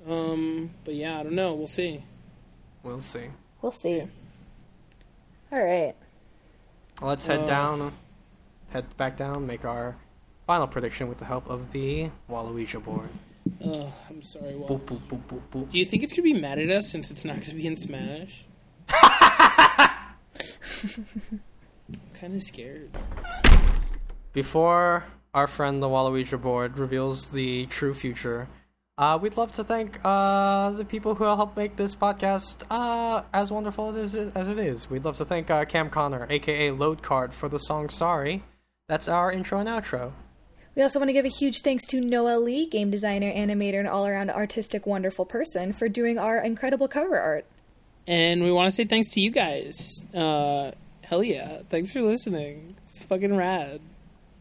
Um, 0.09 0.71
but 0.83 0.95
yeah, 0.95 1.19
I 1.19 1.23
don't 1.23 1.33
know. 1.35 1.53
We'll 1.53 1.67
see. 1.67 2.03
We'll 2.81 3.01
see. 3.01 3.27
We'll 3.61 3.71
see. 3.71 4.01
All 5.51 5.63
right. 5.63 5.93
Let's 7.01 7.25
head 7.25 7.41
Uh. 7.41 7.45
down, 7.45 7.93
head 8.71 8.85
back 8.97 9.15
down, 9.17 9.45
make 9.45 9.65
our 9.65 9.95
final 10.45 10.67
prediction 10.67 11.07
with 11.07 11.17
the 11.17 11.25
help 11.25 11.49
of 11.49 11.71
the 11.71 12.09
Waluigi 12.29 12.83
board. 12.83 13.09
Ugh, 13.63 13.91
I'm 14.09 14.21
sorry. 14.21 14.55
Wal. 14.55 14.69
Boop, 14.69 14.81
boop, 14.81 14.99
boop, 15.01 15.21
boop, 15.27 15.41
boop. 15.51 15.69
Do 15.69 15.79
you 15.79 15.85
think 15.85 16.03
it's 16.03 16.13
gonna 16.13 16.23
be 16.23 16.33
mad 16.33 16.59
at 16.59 16.69
us 16.69 16.91
since 16.91 17.11
it's 17.11 17.25
not 17.25 17.39
gonna 17.41 17.55
be 17.55 17.67
in 17.67 17.77
Smash? 17.77 18.45
I'm 18.89 20.15
kind 22.13 22.35
of 22.35 22.41
scared. 22.41 22.91
Before 24.31 25.05
our 25.33 25.47
friend 25.47 25.81
the 25.81 25.87
Waluigi 25.87 26.41
board 26.41 26.77
reveals 26.77 27.27
the 27.27 27.65
true 27.67 27.93
future, 27.93 28.47
uh, 28.97 29.17
we'd 29.21 29.37
love 29.37 29.51
to 29.53 29.63
thank 29.63 29.99
uh, 30.03 30.71
the 30.71 30.85
people 30.85 31.15
who 31.15 31.23
helped 31.23 31.57
make 31.57 31.75
this 31.75 31.95
podcast 31.95 32.57
uh, 32.69 33.23
as 33.33 33.51
wonderful 33.51 33.95
it 33.95 33.99
is, 33.99 34.15
as 34.15 34.47
it 34.47 34.59
is. 34.59 34.89
We'd 34.89 35.05
love 35.05 35.17
to 35.17 35.25
thank 35.25 35.49
uh, 35.49 35.65
Cam 35.65 35.89
Connor, 35.89 36.27
aka 36.29 36.71
Load 36.71 37.01
Card, 37.01 37.33
for 37.33 37.49
the 37.49 37.57
song 37.57 37.89
Sorry. 37.89 38.43
That's 38.87 39.07
our 39.07 39.31
intro 39.31 39.59
and 39.59 39.69
outro. 39.69 40.11
We 40.75 40.81
also 40.81 40.99
want 40.99 41.09
to 41.09 41.13
give 41.13 41.25
a 41.25 41.29
huge 41.29 41.61
thanks 41.61 41.85
to 41.87 42.01
Noah 42.01 42.39
Lee, 42.39 42.67
game 42.67 42.89
designer, 42.89 43.31
animator, 43.31 43.77
and 43.79 43.87
all 43.87 44.07
around 44.07 44.31
artistic, 44.31 44.87
wonderful 44.87 45.25
person, 45.25 45.71
for 45.71 45.87
doing 45.87 46.17
our 46.17 46.39
incredible 46.39 46.87
cover 46.87 47.19
art. 47.19 47.45
And 48.07 48.43
we 48.43 48.51
want 48.51 48.67
to 48.69 48.75
say 48.75 48.83
thanks 48.85 49.11
to 49.11 49.21
you 49.21 49.29
guys. 49.29 50.03
Uh, 50.13 50.71
hell 51.03 51.23
yeah! 51.23 51.61
Thanks 51.69 51.91
for 51.91 52.01
listening. 52.01 52.75
It's 52.83 53.03
fucking 53.03 53.35
rad. 53.35 53.81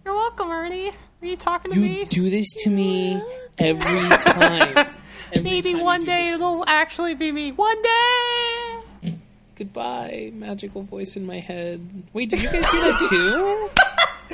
You're 0.04 0.14
welcome, 0.14 0.50
Ernie. 0.50 0.88
Are 0.88 1.26
you 1.26 1.36
talking 1.36 1.70
to 1.70 1.78
me? 1.78 2.00
You 2.00 2.06
do 2.06 2.30
this 2.30 2.46
to 2.64 2.70
me 2.70 3.22
every 3.58 4.08
time. 4.18 4.88
Every 5.34 5.42
Maybe 5.50 5.74
time 5.74 5.82
one 5.82 6.04
day 6.04 6.30
it'll 6.30 6.64
actually 6.66 7.14
be 7.14 7.30
me. 7.30 7.52
One 7.52 7.80
day! 7.82 9.18
Goodbye, 9.54 10.32
magical 10.34 10.82
voice 10.82 11.14
in 11.14 11.24
my 11.24 11.38
head. 11.38 12.04
Wait, 12.12 12.30
did 12.30 12.42
you 12.42 12.50
guys 12.50 12.66
hear 12.68 12.80
that 12.80 13.06
too? 13.08 13.68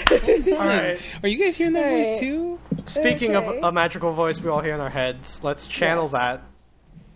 Alright. 0.52 1.00
Are 1.22 1.28
you 1.28 1.38
guys 1.42 1.56
hearing 1.56 1.72
that 1.74 1.90
voice 1.90 2.18
too? 2.18 2.58
Speaking 2.86 3.34
Okay. 3.36 3.58
of 3.58 3.64
a 3.64 3.72
magical 3.72 4.12
voice 4.14 4.40
we 4.40 4.48
all 4.50 4.60
hear 4.60 4.74
in 4.74 4.80
our 4.80 4.90
heads, 4.90 5.40
let's 5.42 5.66
channel 5.66 6.04
Yes. 6.04 6.12
that 6.12 6.42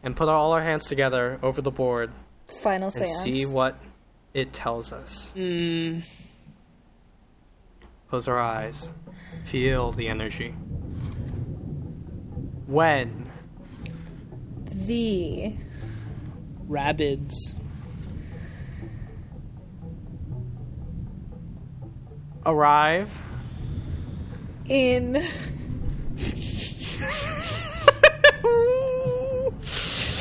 and 0.03 0.17
put 0.17 0.29
all 0.29 0.53
our 0.53 0.63
hands 0.63 0.85
together 0.87 1.39
over 1.43 1.63
the 1.63 1.71
board 1.71 2.11
Final 2.63 2.87
and 2.87 2.93
seance. 2.93 3.23
see 3.23 3.47
what 3.47 3.79
it 4.35 4.53
tells 4.53 4.93
us. 4.93 5.33
Mm, 5.37 6.03
Close 8.09 8.29
our 8.29 8.39
eyes. 8.39 8.91
Feel 9.45 9.93
the 9.93 10.09
energy. 10.09 10.51
When 12.67 13.31
the 14.67 15.55
rabbits. 16.69 17.55
Arrive 22.44 23.19
in 24.69 25.23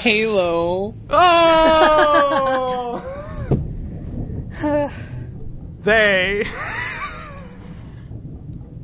Halo. 0.01 0.95
Oh! 1.09 3.01
they 5.83 6.47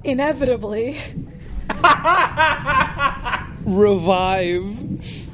inevitably 0.04 0.98
Revive. 3.66 5.27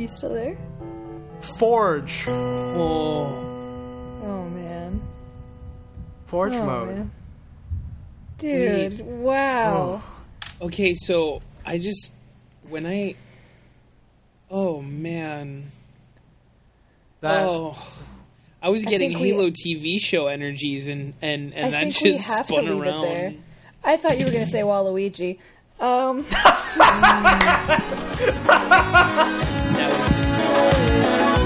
You 0.00 0.08
still 0.08 0.32
there? 0.34 0.56
forge. 1.58 2.24
Oh. 2.28 3.38
Oh 4.22 4.44
man. 4.50 5.00
Forge 6.26 6.52
Oh, 6.54 6.64
mode. 6.66 6.88
man. 6.88 7.10
Dude, 8.38 9.00
wow. 9.00 10.02
Oh. 10.60 10.66
Okay, 10.66 10.94
so 10.94 11.40
I 11.64 11.78
just 11.78 12.14
when 12.68 12.86
I 12.86 13.14
Oh 14.50 14.82
man. 14.82 15.70
That 17.20 17.44
oh. 17.46 17.76
I 18.62 18.68
was 18.68 18.84
getting 18.84 19.10
think 19.10 19.22
we- 19.22 19.28
Halo 19.30 19.50
TV 19.50 19.98
show 20.00 20.26
energies 20.26 20.88
and 20.88 21.14
and 21.22 21.54
and 21.54 21.74
I 21.74 21.84
that 21.84 21.92
just 21.94 22.28
have 22.28 22.46
spun 22.46 22.68
around. 22.68 23.04
it. 23.06 23.40
I 23.82 23.96
thought 23.96 24.18
you 24.18 24.26
were 24.26 24.32
gonna 24.32 24.46
say 24.46 24.60
Waluigi. 24.60 25.38
Um, 25.80 26.26
That 28.50 29.36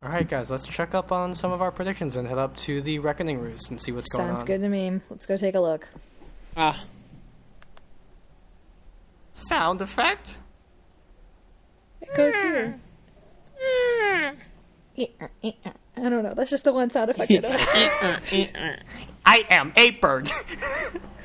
All 0.00 0.10
right, 0.10 0.28
guys, 0.28 0.48
let's 0.48 0.64
check 0.64 0.94
up 0.94 1.10
on 1.10 1.34
some 1.34 1.50
of 1.50 1.60
our 1.60 1.72
predictions 1.72 2.14
and 2.14 2.28
head 2.28 2.38
up 2.38 2.56
to 2.58 2.80
the 2.80 3.00
Reckoning 3.00 3.40
Roost 3.40 3.70
and 3.70 3.80
see 3.80 3.90
what's 3.90 4.06
going 4.08 4.28
on. 4.28 4.36
sounds 4.36 4.46
good 4.46 4.60
to 4.60 4.68
me. 4.68 5.00
Let's 5.10 5.26
go 5.26 5.36
take 5.36 5.56
a 5.56 5.60
look. 5.60 5.88
Ah. 6.56 6.84
Sound 9.32 9.82
effect. 9.82 10.38
It 12.00 12.14
goes 12.14 12.32
here. 12.36 12.78
I 13.58 14.34
don't 15.96 16.22
know. 16.22 16.34
That's 16.34 16.50
just 16.50 16.62
the 16.62 16.72
one 16.72 16.90
sound 16.90 17.10
effect 17.10 17.32
I 17.32 17.36
know. 17.38 18.76
I 19.26 19.44
am 19.50 19.72
a 19.74 19.90
bird. 19.90 20.30